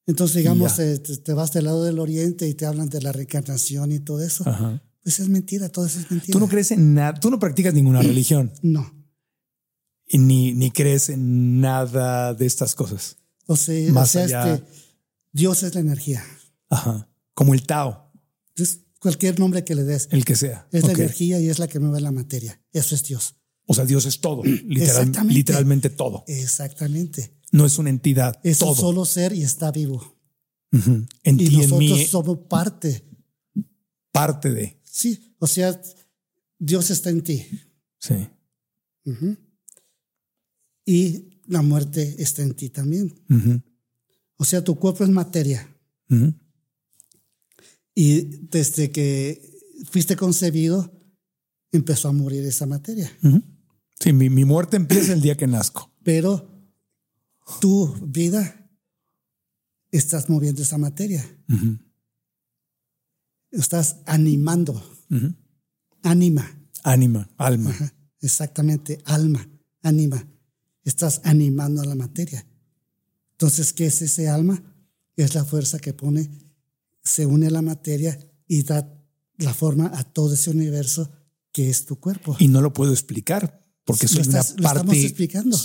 Entonces, 0.07 0.37
digamos, 0.37 0.79
eh, 0.79 0.99
te, 0.99 1.17
te 1.17 1.33
vas 1.33 1.53
del 1.53 1.65
lado 1.65 1.83
del 1.83 1.99
oriente 1.99 2.47
y 2.47 2.53
te 2.53 2.65
hablan 2.65 2.89
de 2.89 3.01
la 3.01 3.11
reencarnación 3.11 3.91
y 3.91 3.99
todo 3.99 4.21
eso. 4.21 4.43
Ajá. 4.49 4.81
Pues 5.03 5.19
es 5.19 5.27
mentira, 5.29 5.69
todo 5.69 5.85
eso 5.85 5.99
es 5.99 6.09
mentira. 6.09 6.31
Tú 6.33 6.39
no 6.39 6.47
crees 6.47 6.71
en 6.71 6.93
nada, 6.93 7.13
tú 7.19 7.29
no 7.29 7.39
practicas 7.39 7.73
ninguna 7.73 8.01
religión 8.03 8.51
No. 8.61 8.91
y 10.07 10.17
ni, 10.17 10.53
ni 10.53 10.71
crees 10.71 11.09
en 11.09 11.59
nada 11.61 12.33
de 12.33 12.45
estas 12.45 12.75
cosas. 12.75 13.17
O 13.47 13.55
sea, 13.57 13.91
Más 13.91 14.09
o 14.09 14.11
sea, 14.13 14.23
allá. 14.23 14.53
este, 14.55 14.67
Dios 15.33 15.63
es 15.63 15.75
la 15.75 15.81
energía. 15.81 16.23
Ajá. 16.69 17.09
Como 17.33 17.53
el 17.53 17.63
Tao, 17.67 18.11
Es 18.55 18.79
cualquier 18.99 19.37
nombre 19.39 19.63
que 19.65 19.75
le 19.75 19.83
des. 19.83 20.07
el 20.11 20.23
que 20.23 20.35
sea. 20.35 20.67
Es 20.71 20.85
la 20.85 20.93
energía 20.93 21.39
y 21.41 21.49
es 21.49 21.59
la 21.59 21.67
que 21.67 21.79
mueve 21.79 21.99
la 21.99 22.11
materia. 22.11 22.61
Eso 22.71 22.95
es 22.95 23.03
Dios. 23.03 23.35
O 23.65 23.73
sea, 23.73 23.85
Dios 23.85 24.05
es 24.05 24.19
todo, 24.21 24.43
literal- 24.43 24.81
Exactamente. 24.81 25.33
literalmente 25.35 25.89
todo. 25.89 26.23
Exactamente. 26.27 27.37
No 27.51 27.65
es 27.65 27.77
una 27.77 27.89
entidad, 27.89 28.39
Es 28.43 28.61
un 28.61 28.69
todo. 28.69 28.75
solo 28.75 29.05
ser 29.05 29.33
y 29.33 29.43
está 29.43 29.71
vivo. 29.71 30.17
Ujú. 30.71 31.05
En 31.23 31.39
Y 31.39 31.45
en 31.47 31.53
nosotros 31.53 31.79
mí, 31.79 32.05
somos 32.05 32.37
parte. 32.49 33.05
parte 34.11 34.51
de. 34.51 34.79
Sí, 34.93 35.35
o 35.39 35.47
sea, 35.47 35.81
Dios 36.59 36.91
está 36.91 37.09
en 37.09 37.23
ti. 37.23 37.43
Sí. 37.97 38.13
Y 40.85 41.41
la 41.47 41.63
muerte 41.63 42.15
está 42.19 42.43
en 42.43 42.53
ti 42.53 42.69
también. 42.69 43.11
O 44.37 44.45
sea, 44.45 44.63
tu 44.63 44.75
cuerpo 44.75 45.03
es 45.03 45.09
materia. 45.09 45.67
Y 47.95 48.21
desde 48.49 48.91
que 48.91 49.41
fuiste 49.89 50.15
concebido, 50.15 50.93
empezó 51.71 52.09
a 52.09 52.13
morir 52.13 52.43
esa 52.45 52.67
materia. 52.67 53.11
Sí, 53.99 54.13
mi, 54.13 54.29
mi 54.29 54.45
muerte 54.45 54.77
empieza 54.77 55.13
el 55.13 55.21
día 55.21 55.35
que 55.35 55.47
nazco. 55.47 55.91
Pero 56.03 56.69
tu 57.59 57.95
vida 58.05 58.69
estás 59.89 60.29
moviendo 60.29 60.61
esa 60.61 60.77
materia. 60.77 61.25
Estás 63.53 63.97
animando. 64.05 64.73
Ujú. 65.09 65.33
Anima. 66.03 66.59
Ánima, 66.83 67.29
alma. 67.37 67.69
Ajá, 67.69 67.93
Exactamente. 68.19 68.99
Alma. 69.05 69.47
Anima. 69.81 70.27
Estás 70.83 71.21
animando 71.23 71.81
a 71.81 71.85
la 71.85 71.95
materia. 71.95 72.45
Entonces, 73.31 73.71
¿qué 73.73 73.85
es 73.85 74.01
ese 74.01 74.27
alma? 74.27 74.61
Es 75.15 75.33
la 75.35 75.45
fuerza 75.45 75.79
que 75.79 75.93
pone, 75.93 76.29
se 77.03 77.25
une 77.25 77.47
a 77.47 77.51
la 77.51 77.61
materia 77.61 78.17
y 78.47 78.63
da 78.63 78.89
la 79.37 79.53
forma 79.53 79.91
a 79.93 80.03
todo 80.03 80.33
ese 80.33 80.49
universo 80.49 81.09
que 81.51 81.69
es 81.69 81.85
tu 81.85 81.99
cuerpo. 81.99 82.35
Y 82.39 82.47
no 82.47 82.61
lo 82.61 82.73
puedo 82.73 82.91
explicar 82.91 83.61
porque 83.85 84.07
soy 84.07 84.21
estás- 84.21 84.53
una 84.53 84.61
lo 84.61 84.67
estamos 84.67 84.85
parte. 84.95 85.05
explicando 85.05 85.57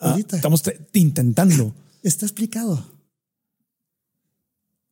Ah, 0.00 0.10
ahorita. 0.10 0.36
estamos 0.36 0.62
te- 0.62 0.88
intentando. 0.94 1.74
Está 2.02 2.24
explicado. 2.26 2.92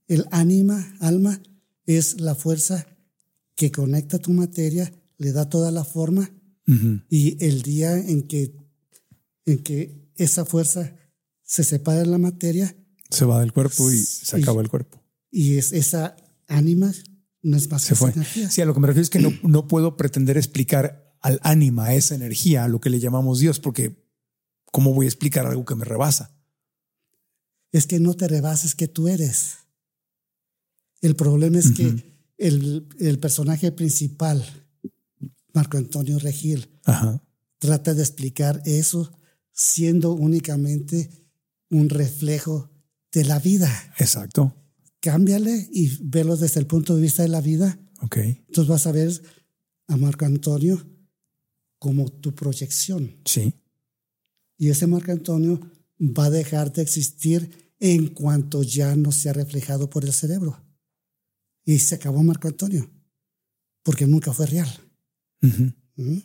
El 0.08 0.26
ánima, 0.30 0.96
alma, 1.00 1.40
es 1.86 2.20
la 2.20 2.34
fuerza 2.34 2.86
que 3.56 3.70
conecta 3.70 4.18
tu 4.18 4.32
materia, 4.32 4.92
le 5.18 5.32
da 5.32 5.48
toda 5.48 5.70
la 5.70 5.84
forma 5.84 6.30
y 7.10 7.44
el 7.44 7.62
día 7.62 7.96
en 7.98 8.26
que, 8.26 8.56
en 9.44 9.62
que 9.62 10.10
esa 10.16 10.44
fuerza 10.44 10.96
se 11.42 11.62
separa 11.62 11.98
de 12.00 12.06
la 12.06 12.16
materia 12.18 12.74
Se 13.10 13.26
va 13.26 13.40
del 13.40 13.52
cuerpo 13.52 13.92
y 13.92 13.98
se 13.98 14.36
acaba 14.38 14.62
el 14.62 14.70
cuerpo. 14.70 15.02
y 15.30 15.58
es 15.58 15.72
esa 15.72 16.16
ánima 16.48 16.92
no 17.42 17.58
es 17.58 17.70
más 17.70 17.82
Se 17.82 17.90
que 17.90 17.94
fue. 17.96 18.10
energía. 18.12 18.50
Sí, 18.50 18.62
a 18.62 18.64
lo 18.64 18.72
que 18.72 18.80
me 18.80 18.86
refiero 18.86 19.02
es 19.02 19.10
que 19.10 19.18
no, 19.18 19.30
no 19.42 19.68
puedo 19.68 19.96
pretender 19.98 20.38
explicar 20.38 21.14
al 21.20 21.38
ánima, 21.42 21.86
a 21.86 21.94
esa 21.94 22.14
energía, 22.14 22.64
a 22.64 22.68
lo 22.68 22.80
que 22.80 22.88
le 22.90 23.00
llamamos 23.00 23.38
Dios, 23.40 23.60
porque 23.60 24.02
¿cómo 24.72 24.94
voy 24.94 25.04
a 25.06 25.08
explicar 25.10 25.46
algo 25.46 25.64
que 25.66 25.74
me 25.74 25.84
rebasa? 25.84 26.34
Es 27.72 27.86
que 27.86 28.00
no 28.00 28.14
te 28.14 28.26
rebases 28.28 28.74
que 28.74 28.88
tú 28.88 29.08
eres. 29.08 29.56
El 31.04 31.16
problema 31.16 31.58
es 31.58 31.72
que 31.72 31.94
el, 32.38 32.88
el 32.98 33.18
personaje 33.18 33.70
principal, 33.72 34.42
Marco 35.52 35.76
Antonio 35.76 36.18
Regil, 36.18 36.66
Ajá. 36.86 37.22
trata 37.58 37.92
de 37.92 38.00
explicar 38.00 38.62
eso 38.64 39.12
siendo 39.52 40.14
únicamente 40.14 41.10
un 41.68 41.90
reflejo 41.90 42.70
de 43.12 43.24
la 43.24 43.38
vida. 43.38 43.70
Exacto. 43.98 44.54
Cámbiale 45.00 45.68
y 45.72 45.94
velo 46.04 46.38
desde 46.38 46.60
el 46.60 46.66
punto 46.66 46.96
de 46.96 47.02
vista 47.02 47.22
de 47.22 47.28
la 47.28 47.42
vida. 47.42 47.78
Ok. 48.00 48.16
Entonces 48.16 48.66
vas 48.66 48.86
a 48.86 48.92
ver 48.92 49.12
a 49.88 49.98
Marco 49.98 50.24
Antonio 50.24 50.82
como 51.78 52.08
tu 52.08 52.34
proyección. 52.34 53.14
Sí. 53.26 53.52
Y 54.56 54.70
ese 54.70 54.86
Marco 54.86 55.12
Antonio 55.12 55.60
va 56.00 56.24
a 56.24 56.30
dejar 56.30 56.72
de 56.72 56.80
existir 56.80 57.74
en 57.78 58.06
cuanto 58.06 58.62
ya 58.62 58.96
no 58.96 59.12
sea 59.12 59.34
reflejado 59.34 59.90
por 59.90 60.06
el 60.06 60.12
cerebro. 60.14 60.63
Y 61.64 61.78
se 61.78 61.94
acabó 61.94 62.22
Marco 62.22 62.48
Antonio, 62.48 62.90
porque 63.82 64.06
nunca 64.06 64.32
fue 64.32 64.46
real. 64.46 64.68
Ujú. 65.42 65.72
¿Mm? 65.96 66.18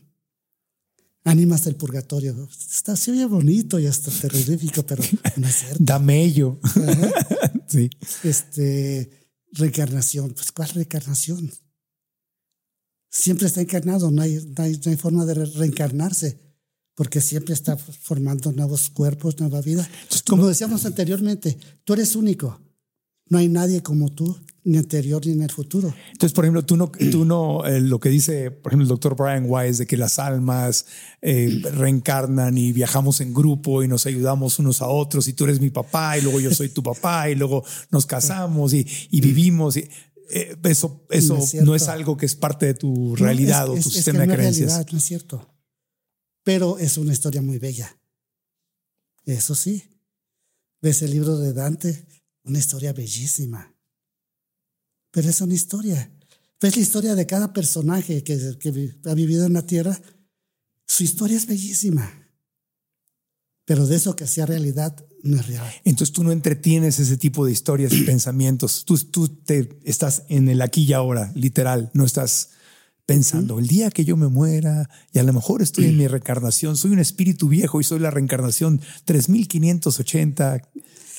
Ánimas 1.25 1.63
del 1.65 1.75
purgatorio. 1.75 2.47
Está 2.51 2.95
se 2.95 3.11
oye 3.11 3.25
bonito 3.25 3.77
y 3.79 3.85
hasta 3.85 4.09
terrorífico, 4.11 4.83
pero 4.83 5.03
no 5.37 5.47
es 5.47 5.55
cierto. 5.55 5.77
Da 5.83 5.99
mello. 5.99 6.59
sí. 7.67 7.89
Este, 8.23 9.27
reencarnación. 9.51 10.31
Pues, 10.33 10.51
¿cuál 10.51 10.69
reencarnación? 10.69 11.51
Siempre 13.11 13.47
está 13.47 13.61
encarnado, 13.61 14.11
no 14.11 14.21
hay, 14.21 14.35
no 14.57 14.63
hay, 14.63 14.79
no 14.83 14.91
hay 14.91 14.97
forma 14.97 15.25
de 15.25 15.33
re- 15.33 15.45
reencarnarse, 15.45 16.39
porque 16.95 17.21
siempre 17.21 17.53
está 17.53 17.75
formando 17.75 18.51
nuevos 18.51 18.89
cuerpos, 18.89 19.39
nueva 19.39 19.61
vida. 19.61 19.87
Como 20.27 20.47
decíamos 20.47 20.85
anteriormente, 20.85 21.57
tú 21.83 21.93
eres 21.93 22.15
único. 22.15 22.61
No 23.27 23.37
hay 23.39 23.47
nadie 23.47 23.81
como 23.83 24.09
tú, 24.11 24.37
ni 24.71 24.77
anterior 24.77 25.25
ni 25.25 25.33
en 25.33 25.41
el 25.41 25.51
futuro. 25.51 25.93
Entonces, 26.11 26.33
por 26.33 26.45
ejemplo, 26.45 26.63
tú 26.65 26.77
no, 26.77 26.91
tú 27.11 27.25
no 27.25 27.65
eh, 27.65 27.81
lo 27.81 27.99
que 27.99 28.09
dice, 28.09 28.51
por 28.51 28.71
ejemplo, 28.71 28.83
el 28.83 28.89
doctor 28.89 29.15
Brian 29.15 29.45
Weiss 29.47 29.77
de 29.79 29.87
que 29.87 29.97
las 29.97 30.19
almas 30.19 30.85
eh, 31.21 31.61
reencarnan 31.73 32.57
y 32.57 32.71
viajamos 32.71 33.21
en 33.21 33.33
grupo 33.33 33.83
y 33.83 33.87
nos 33.87 34.05
ayudamos 34.05 34.59
unos 34.59 34.81
a 34.81 34.87
otros 34.87 35.27
y 35.27 35.33
tú 35.33 35.45
eres 35.45 35.59
mi 35.59 35.69
papá 35.69 36.17
y 36.17 36.21
luego 36.21 36.39
yo 36.39 36.53
soy 36.53 36.69
tu 36.69 36.83
papá 36.83 37.29
y 37.29 37.35
luego 37.35 37.63
nos 37.91 38.05
casamos 38.05 38.73
y, 38.73 38.85
y 39.09 39.21
vivimos. 39.21 39.77
Y, 39.77 39.89
eh, 40.31 40.55
eso 40.65 41.05
eso 41.09 41.39
No 41.61 41.65
no 41.65 41.75
es 41.75 41.87
algo 41.87 42.15
que 42.15 42.25
es 42.27 42.35
parte 42.35 42.67
de 42.67 42.73
tu 42.75 43.09
No, 43.09 43.15
realidad 43.15 43.63
es- 43.63 43.69
o 43.69 43.73
tu 43.73 43.79
es 43.79 43.93
sistema 43.95 44.21
que 44.23 44.27
de 44.27 44.35
creencias. 44.35 44.69
realidad, 44.71 44.91
no 44.91 44.97
es 44.99 45.03
cierto. 45.03 45.55
Pero 46.43 46.77
es 46.77 46.97
una 46.97 47.13
historia 47.13 47.41
muy 47.41 47.57
bella. 47.57 47.97
Eso 49.25 49.55
sí. 49.55 49.83
Ves 50.81 51.01
el 51.01 51.11
libro 51.11 51.37
de 51.37 51.51
Dante, 51.53 52.07
una 52.45 52.57
historia 52.59 52.93
bellísima. 52.93 53.75
Pero 55.11 55.29
es 55.29 55.41
una 55.41 55.53
historia. 55.53 56.11
Ves 56.61 56.75
la 56.75 56.81
historia 56.81 57.15
de 57.15 57.25
cada 57.25 57.53
personaje 57.53 58.23
que, 58.23 58.57
que 58.59 58.95
ha 59.05 59.13
vivido 59.13 59.45
en 59.45 59.53
la 59.53 59.65
tierra. 59.65 59.99
Su 60.85 61.03
historia 61.03 61.37
es 61.37 61.45
bellísima. 61.45 62.11
Pero 63.65 63.85
de 63.85 63.95
eso 63.95 64.15
que 64.15 64.27
sea 64.27 64.45
realidad, 64.45 64.95
no 65.23 65.37
es 65.39 65.47
real. 65.47 65.71
Entonces 65.83 66.11
tú 66.11 66.23
no 66.23 66.31
entretienes 66.31 66.99
ese 66.99 67.17
tipo 67.17 67.45
de 67.45 67.51
historias 67.51 67.93
y 67.93 68.01
pensamientos. 68.05 68.83
Tú, 68.85 68.97
tú 68.97 69.27
te 69.27 69.79
estás 69.83 70.23
en 70.29 70.49
el 70.49 70.61
aquí 70.61 70.83
y 70.83 70.93
ahora, 70.93 71.31
literal. 71.35 71.89
No 71.93 72.05
estás 72.05 72.49
pensando 73.05 73.57
el 73.57 73.67
día 73.67 73.89
que 73.89 74.05
yo 74.05 74.17
me 74.17 74.27
muera 74.27 74.89
y 75.11 75.19
a 75.19 75.23
lo 75.23 75.33
mejor 75.33 75.61
estoy 75.61 75.85
en 75.85 75.97
mi 75.97 76.07
reencarnación. 76.07 76.77
Soy 76.77 76.91
un 76.91 76.99
espíritu 76.99 77.47
viejo 77.47 77.79
y 77.79 77.83
soy 77.83 77.99
la 77.99 78.11
reencarnación 78.11 78.81
3580. 79.05 80.61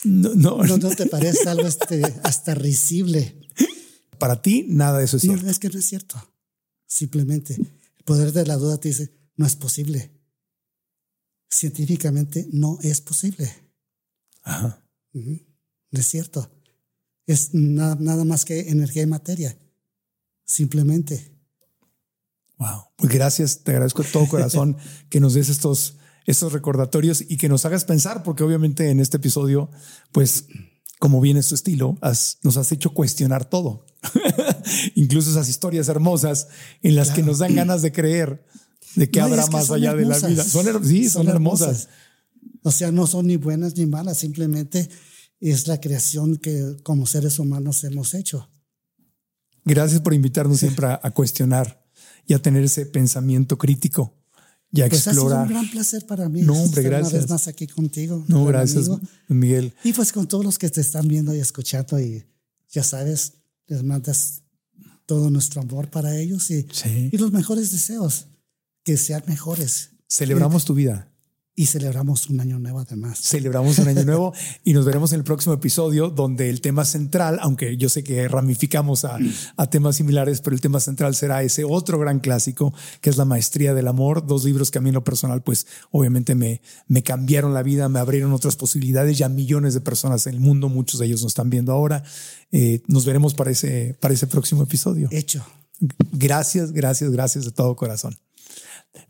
No, 0.05 0.35
no, 0.35 0.65
¿No, 0.65 0.79
no 0.79 0.91
te 0.91 1.07
parece 1.07 1.49
algo 1.49 1.67
este, 1.67 2.03
hasta 2.23 2.55
risible? 2.55 3.37
Para 4.21 4.41
ti 4.43 4.65
nada 4.69 4.99
de 4.99 5.05
eso 5.07 5.17
es 5.17 5.25
No, 5.25 5.33
cierto. 5.33 5.51
es 5.51 5.59
que 5.59 5.69
no 5.69 5.79
es 5.81 5.87
cierto. 5.87 6.33
Simplemente 6.87 7.55
el 7.55 8.05
poder 8.05 8.33
de 8.33 8.47
la 8.47 8.57
duda 8.57 8.79
te 8.79 8.89
dice, 8.91 9.13
no 9.37 9.47
es 9.47 9.57
posible. 9.57 10.13
Científicamente 11.51 12.47
no 12.53 12.79
es 12.83 13.01
posible. 13.01 13.51
Ajá. 14.43 14.85
No 15.13 15.99
es 15.99 16.07
cierto. 16.07 16.49
Es 17.27 17.53
nada, 17.55 17.97
nada 17.99 18.25
más 18.25 18.45
que 18.45 18.71
energía 18.71 19.03
y 19.03 19.07
materia. 19.07 19.59
Simplemente. 20.47 21.37
Wow. 22.59 22.85
Pues 22.97 23.13
gracias, 23.13 23.63
te 23.65 23.73
agradezco 23.73 24.03
de 24.03 24.11
todo 24.11 24.29
corazón 24.29 24.77
que 25.11 25.19
nos 25.21 25.35
des 25.35 25.49
estos, 25.49 25.97
estos 26.27 26.53
recordatorios 26.53 27.23
y 27.29 27.37
que 27.37 27.49
nos 27.49 27.65
hagas 27.65 27.85
pensar, 27.85 28.23
porque 28.23 28.45
obviamente 28.45 28.91
en 28.91 29.01
este 29.01 29.17
episodio, 29.17 29.71
pues 30.13 30.47
como 30.99 31.21
bien 31.21 31.37
es 31.39 31.49
tu 31.49 31.55
estilo, 31.55 31.97
has- 32.03 32.39
nos 32.43 32.57
has 32.59 32.71
hecho 32.73 32.91
cuestionar 32.93 33.49
todo. 33.49 33.87
Incluso 34.95 35.31
esas 35.31 35.49
historias 35.49 35.89
hermosas 35.89 36.49
en 36.83 36.95
las 36.95 37.11
que 37.11 37.23
nos 37.23 37.39
dan 37.39 37.55
ganas 37.55 37.83
de 37.83 37.93
creer 37.93 38.45
de 38.97 39.11
que 39.11 39.21
No, 39.21 39.27
habrá 39.27 39.43
es 39.43 39.49
que 39.49 39.53
más 39.53 39.71
allá 39.71 39.95
de 39.95 40.05
la 40.05 40.19
vida. 40.19 40.45
Son, 40.45 40.85
sí, 40.85 41.09
son, 41.09 41.29
hermosas. 41.29 41.89
O 42.63 42.71
sea, 42.71 42.91
no 42.91 43.07
son 43.07 43.27
ni 43.27 43.37
buenas 43.37 43.77
ni 43.77 43.87
malas, 43.87 44.19
simplemente 44.19 44.89
es 45.41 45.67
la 45.69 45.81
creación 45.81 46.37
que 46.37 46.77
como 46.83 47.07
seres 47.07 47.39
humanos 47.39 47.85
hemos 47.85 48.15
hecho. 48.15 48.51
Gracias 49.65 50.01
por 50.01 50.15
invitarnos 50.15 50.59
siempre 50.59 50.87
a, 50.87 51.01
a 51.03 51.11
cuestionar 51.13 51.85
y 52.27 52.35
a 52.35 52.41
tener 52.41 52.65
ese 52.65 52.87
pensamiento 52.87 53.59
crítico 53.59 54.17
y 54.73 54.83
a 54.83 54.89
Pues 54.89 55.07
ha 55.07 55.11
sido 55.11 55.25
explorar. 55.25 55.47
un 55.47 55.53
gran 55.53 55.71
placer 55.71 56.07
para 56.07 56.29
mí. 56.29 56.43
No, 56.43 56.55
hombre, 56.55 56.83
estar 56.83 57.01
Una 57.01 57.11
vez 57.11 57.29
más 57.29 57.49
aquí 57.49 57.67
contigo. 57.67 58.25
No, 58.29 58.45
gracias, 58.45 58.89
amigo. 58.89 59.01
Miguel. 59.29 59.75
Y 59.85 59.93
pues 59.93 60.13
con 60.13 60.29
todos 60.29 60.45
los 60.45 60.59
que 60.59 60.71
te 60.71 60.81
están 60.81 61.09
viendo 61.09 61.35
y 61.35 61.41
escuchando 61.41 61.99
y 61.99 62.25
ya 62.71 62.85
sabes, 62.85 63.35
les 63.71 63.83
mandas 63.85 64.43
todo 65.07 65.31
nuestro 65.31 65.63
amor 65.63 65.89
para 65.91 66.17
ellos 66.19 66.51
y, 66.51 66.67
Sí. 66.73 67.09
y 67.13 67.17
los 67.19 67.33
mejores 67.33 67.71
deseos, 67.73 68.27
que 68.85 68.97
sean 68.97 69.23
mejores. 69.27 69.91
Celebramos 70.09 70.65
tu 70.65 70.75
vida. 70.75 71.10
Y 71.61 71.67
celebramos 71.67 72.31
un 72.31 72.41
año 72.41 72.59
nuevo 72.59 72.81
además. 72.81 73.21
Celebramos 73.21 73.79
un 73.81 73.89
año 73.89 74.03
nuevo 74.07 74.33
y 74.65 74.73
nos 74.73 74.87
veremos 74.87 75.13
en 75.13 75.19
el 75.19 75.25
próximo 75.25 75.55
episodio 75.55 76.09
donde 76.09 76.49
el 76.49 76.63
tema 76.63 76.87
central, 76.87 77.39
aunque 77.43 77.77
yo 77.77 77.91
sé 77.91 78.03
que 78.03 78.27
ramificamos 78.29 79.05
a, 79.05 79.19
a 79.59 79.69
temas 79.69 79.97
similares, 79.97 80.41
pero 80.41 80.55
el 80.57 80.63
tema 80.63 80.81
central 80.81 81.15
será 81.15 81.43
ese 81.43 81.65
otro 81.65 81.99
gran 81.99 82.19
clásico 82.21 82.73
que 83.03 83.11
es 83.11 83.19
La 83.19 83.27
Maestría 83.27 83.75
del 83.75 83.89
Amor, 83.89 84.27
dos 84.27 84.45
libros 84.45 84.71
que 84.71 84.79
a 84.79 84.81
mí 84.81 84.89
en 84.89 84.95
lo 84.95 85.05
personal 85.05 85.43
pues 85.43 85.67
obviamente 85.91 86.35
me, 86.35 86.63
me 86.87 87.03
cambiaron 87.03 87.53
la 87.53 87.63
vida, 87.63 87.91
me 87.91 87.99
abrieron 87.99 88.33
otras 88.33 88.57
posibilidades, 88.57 89.19
ya 89.19 89.29
millones 89.29 89.75
de 89.75 89.83
personas 89.83 90.27
en 90.27 90.37
el 90.37 90.41
mundo, 90.41 90.71
muchos 90.71 90.99
de 90.99 91.05
ellos 91.05 91.21
nos 91.21 91.33
están 91.33 91.51
viendo 91.51 91.73
ahora. 91.73 92.03
Eh, 92.53 92.81
nos 92.87 93.05
veremos 93.05 93.35
para 93.35 93.51
ese, 93.51 93.99
para 94.01 94.15
ese 94.15 94.27
próximo 94.27 94.63
episodio. 94.63 95.09
Hecho. 95.11 95.45
Gracias, 96.11 96.73
gracias, 96.73 97.11
gracias 97.11 97.45
de 97.45 97.51
todo 97.51 97.77
corazón. 97.77 98.17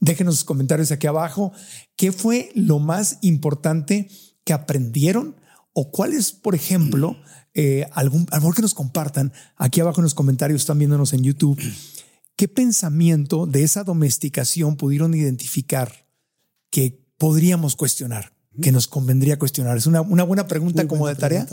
Déjenos 0.01 0.37
sus 0.37 0.45
comentarios 0.45 0.93
aquí 0.93 1.07
abajo. 1.07 1.53
¿Qué 1.97 2.13
fue 2.13 2.51
lo 2.55 2.79
más 2.79 3.19
importante 3.23 4.09
que 4.45 4.53
aprendieron? 4.53 5.37
¿O 5.73 5.91
cuál 5.91 6.13
es, 6.13 6.33
por 6.33 6.55
ejemplo, 6.55 7.17
eh, 7.55 7.87
algún, 7.93 8.27
a 8.31 8.37
lo 8.37 8.43
mejor 8.43 8.55
que 8.55 8.63
nos 8.63 8.75
compartan 8.75 9.33
aquí 9.57 9.81
abajo 9.81 10.01
en 10.01 10.05
los 10.05 10.15
comentarios, 10.15 10.63
están 10.63 10.79
viéndonos 10.79 11.13
en 11.13 11.23
YouTube, 11.23 11.61
qué 12.37 12.49
pensamiento 12.49 13.47
de 13.47 13.63
esa 13.63 13.85
domesticación 13.85 14.77
pudieron 14.77 15.15
identificar 15.15 16.07
que 16.71 17.05
podríamos 17.19 17.77
cuestionar, 17.77 18.33
que 18.63 18.73
nos 18.73 18.89
convendría 18.89 19.39
cuestionar? 19.39 19.77
Es 19.77 19.87
una, 19.87 20.01
una 20.01 20.23
buena 20.23 20.47
pregunta 20.47 20.83
Muy 20.83 20.89
como 20.89 21.01
buena 21.01 21.15
de 21.15 21.21
tarea 21.21 21.47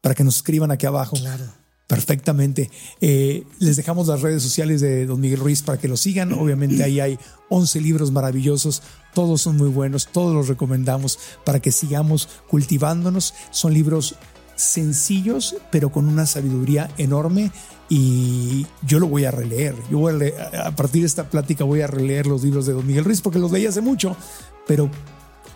para 0.00 0.14
que 0.14 0.24
nos 0.24 0.36
escriban 0.36 0.70
aquí 0.70 0.86
abajo. 0.86 1.16
Claro. 1.16 1.44
Perfectamente. 1.90 2.70
Eh, 3.00 3.42
les 3.58 3.76
dejamos 3.76 4.06
las 4.06 4.22
redes 4.22 4.42
sociales 4.44 4.80
de 4.80 5.06
Don 5.06 5.20
Miguel 5.20 5.40
Ruiz 5.40 5.60
para 5.62 5.76
que 5.78 5.88
lo 5.88 5.96
sigan. 5.96 6.32
Obviamente 6.38 6.84
ahí 6.84 7.00
hay 7.00 7.18
11 7.48 7.80
libros 7.80 8.12
maravillosos. 8.12 8.82
Todos 9.12 9.42
son 9.42 9.56
muy 9.56 9.68
buenos. 9.68 10.06
Todos 10.06 10.32
los 10.34 10.46
recomendamos 10.48 11.18
para 11.44 11.58
que 11.60 11.72
sigamos 11.72 12.28
cultivándonos. 12.48 13.34
Son 13.50 13.74
libros 13.74 14.14
sencillos, 14.54 15.56
pero 15.72 15.90
con 15.90 16.06
una 16.08 16.26
sabiduría 16.26 16.88
enorme. 16.96 17.50
Y 17.88 18.66
yo 18.86 19.00
lo 19.00 19.08
voy 19.08 19.24
a 19.24 19.32
releer. 19.32 19.74
Yo 19.90 19.98
voy 19.98 20.12
a, 20.14 20.16
le- 20.16 20.34
a 20.40 20.74
partir 20.76 21.00
de 21.02 21.08
esta 21.08 21.28
plática 21.28 21.64
voy 21.64 21.80
a 21.80 21.88
releer 21.88 22.26
los 22.28 22.44
libros 22.44 22.66
de 22.66 22.72
Don 22.74 22.86
Miguel 22.86 23.04
Ruiz 23.04 23.20
porque 23.20 23.40
los 23.40 23.50
leí 23.50 23.66
hace 23.66 23.80
mucho, 23.80 24.16
pero 24.66 24.88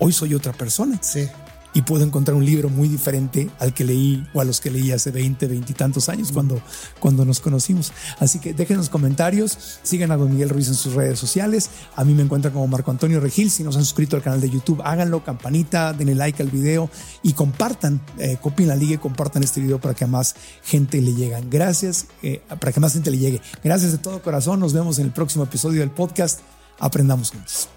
hoy 0.01 0.13
soy 0.13 0.35
otra 0.35 0.53
persona 0.53 0.99
Sí. 1.01 1.29
Y 1.75 1.83
puedo 1.83 2.05
encontrar 2.05 2.37
un 2.37 2.47
libro 2.47 2.71
muy 2.71 2.89
diferente 2.89 3.51
al 3.59 3.75
que 3.75 3.85
leí 3.85 4.27
o 4.33 4.41
a 4.41 4.45
los 4.45 4.61
que 4.61 4.71
leí 4.71 4.93
hace 4.93 5.11
20, 5.11 5.47
20 5.49 5.73
y 5.73 5.75
tantos 5.75 6.09
años 6.09 6.31
cuando, 6.33 6.61
cuando 7.01 7.25
nos 7.25 7.41
conocimos. 7.41 7.93
Así 8.21 8.39
que 8.39 8.55
déjenos 8.55 8.89
comentarios, 8.89 9.59
sigan 9.83 10.13
a 10.13 10.17
Don 10.17 10.31
Miguel 10.31 10.49
Ruiz 10.49 10.69
en 10.69 10.75
sus 10.75 10.95
redes 10.95 11.19
sociales. 11.19 11.71
A 11.97 12.05
mí 12.05 12.15
me 12.15 12.23
encuentran 12.23 12.55
como 12.55 12.67
Marco 12.69 12.91
Antonio 12.93 13.21
Regil. 13.21 13.51
Si 13.51 13.65
no 13.65 13.73
se 13.73 13.79
han 13.79 13.85
suscrito 13.85 14.17
al 14.17 14.23
canal 14.23 14.41
de 14.41 14.49
YouTube, 14.49 14.81
háganlo, 14.85 15.25
campanita, 15.25 15.93
denle 15.93 16.15
like 16.15 16.43
al 16.43 16.51
video 16.51 16.89
y 17.23 17.33
compartan, 17.33 18.01
eh, 18.19 18.39
copien 18.41 18.69
la 18.69 18.77
liga 18.77 18.95
y 18.95 18.99
compartan 18.99 19.43
este 19.43 19.61
video 19.61 19.81
para 19.81 19.95
que 19.95 20.05
a 20.05 20.09
más 20.09 20.37
gente 20.63 21.03
le 21.03 21.13
lleguen. 21.13 21.51
Gracias, 21.51 22.07
eh, 22.23 22.41
para 22.49 22.73
que 22.73 22.79
más 22.79 22.93
gente 22.93 23.11
le 23.11 23.19
llegue. 23.19 23.41
Gracias 23.65 23.91
de 23.91 23.99
todo 23.99 24.23
corazón. 24.23 24.61
Nos 24.61 24.73
vemos 24.73 24.99
en 24.99 25.07
el 25.07 25.13
próximo 25.13 25.45
episodio 25.45 25.81
del 25.81 25.91
podcast. 25.91 26.41
Aprendamos 26.79 27.31
juntos. 27.31 27.69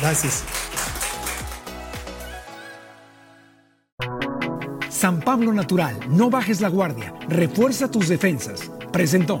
Gracias. 0.00 0.44
San 4.88 5.20
Pablo 5.20 5.52
Natural, 5.52 5.98
no 6.10 6.28
bajes 6.28 6.60
la 6.60 6.68
guardia, 6.68 7.14
refuerza 7.28 7.90
tus 7.90 8.08
defensas. 8.08 8.70
Presentó. 8.92 9.40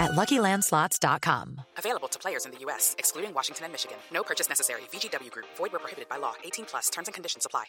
at 0.00 0.12
LuckyLandSlots.com. 0.12 1.60
Available 1.78 2.08
to 2.08 2.18
players 2.18 2.44
in 2.46 2.52
the 2.52 2.58
U.S., 2.66 2.94
excluding 2.98 3.34
Washington 3.34 3.64
and 3.64 3.72
Michigan. 3.72 3.96
No 4.12 4.22
purchase 4.22 4.48
necessary. 4.48 4.82
VGW 4.92 5.30
Group. 5.30 5.46
Void 5.56 5.72
where 5.72 5.80
prohibited 5.80 6.08
by 6.08 6.18
law. 6.18 6.34
18 6.44 6.66
plus. 6.66 6.90
Terms 6.90 7.08
and 7.08 7.14
conditions 7.14 7.46
apply. 7.46 7.64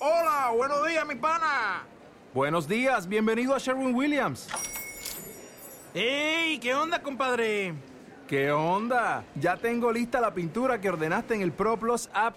Hola, 0.00 0.52
buenos 0.54 0.86
días, 0.86 1.06
mi 1.06 1.14
pana. 1.14 1.82
Buenos 2.34 2.66
días, 2.66 3.06
bienvenido 3.08 3.54
a 3.54 3.58
Sherwin 3.58 3.94
Williams. 3.94 4.48
¡Ey! 5.94 6.58
¿Qué 6.58 6.74
onda, 6.74 7.00
compadre? 7.00 7.74
¿Qué 8.26 8.50
onda? 8.50 9.24
Ya 9.36 9.56
tengo 9.56 9.92
lista 9.92 10.20
la 10.20 10.34
pintura 10.34 10.80
que 10.80 10.88
ordenaste 10.88 11.34
en 11.34 11.42
el 11.42 11.52
ProPlus 11.52 12.10
app. 12.12 12.36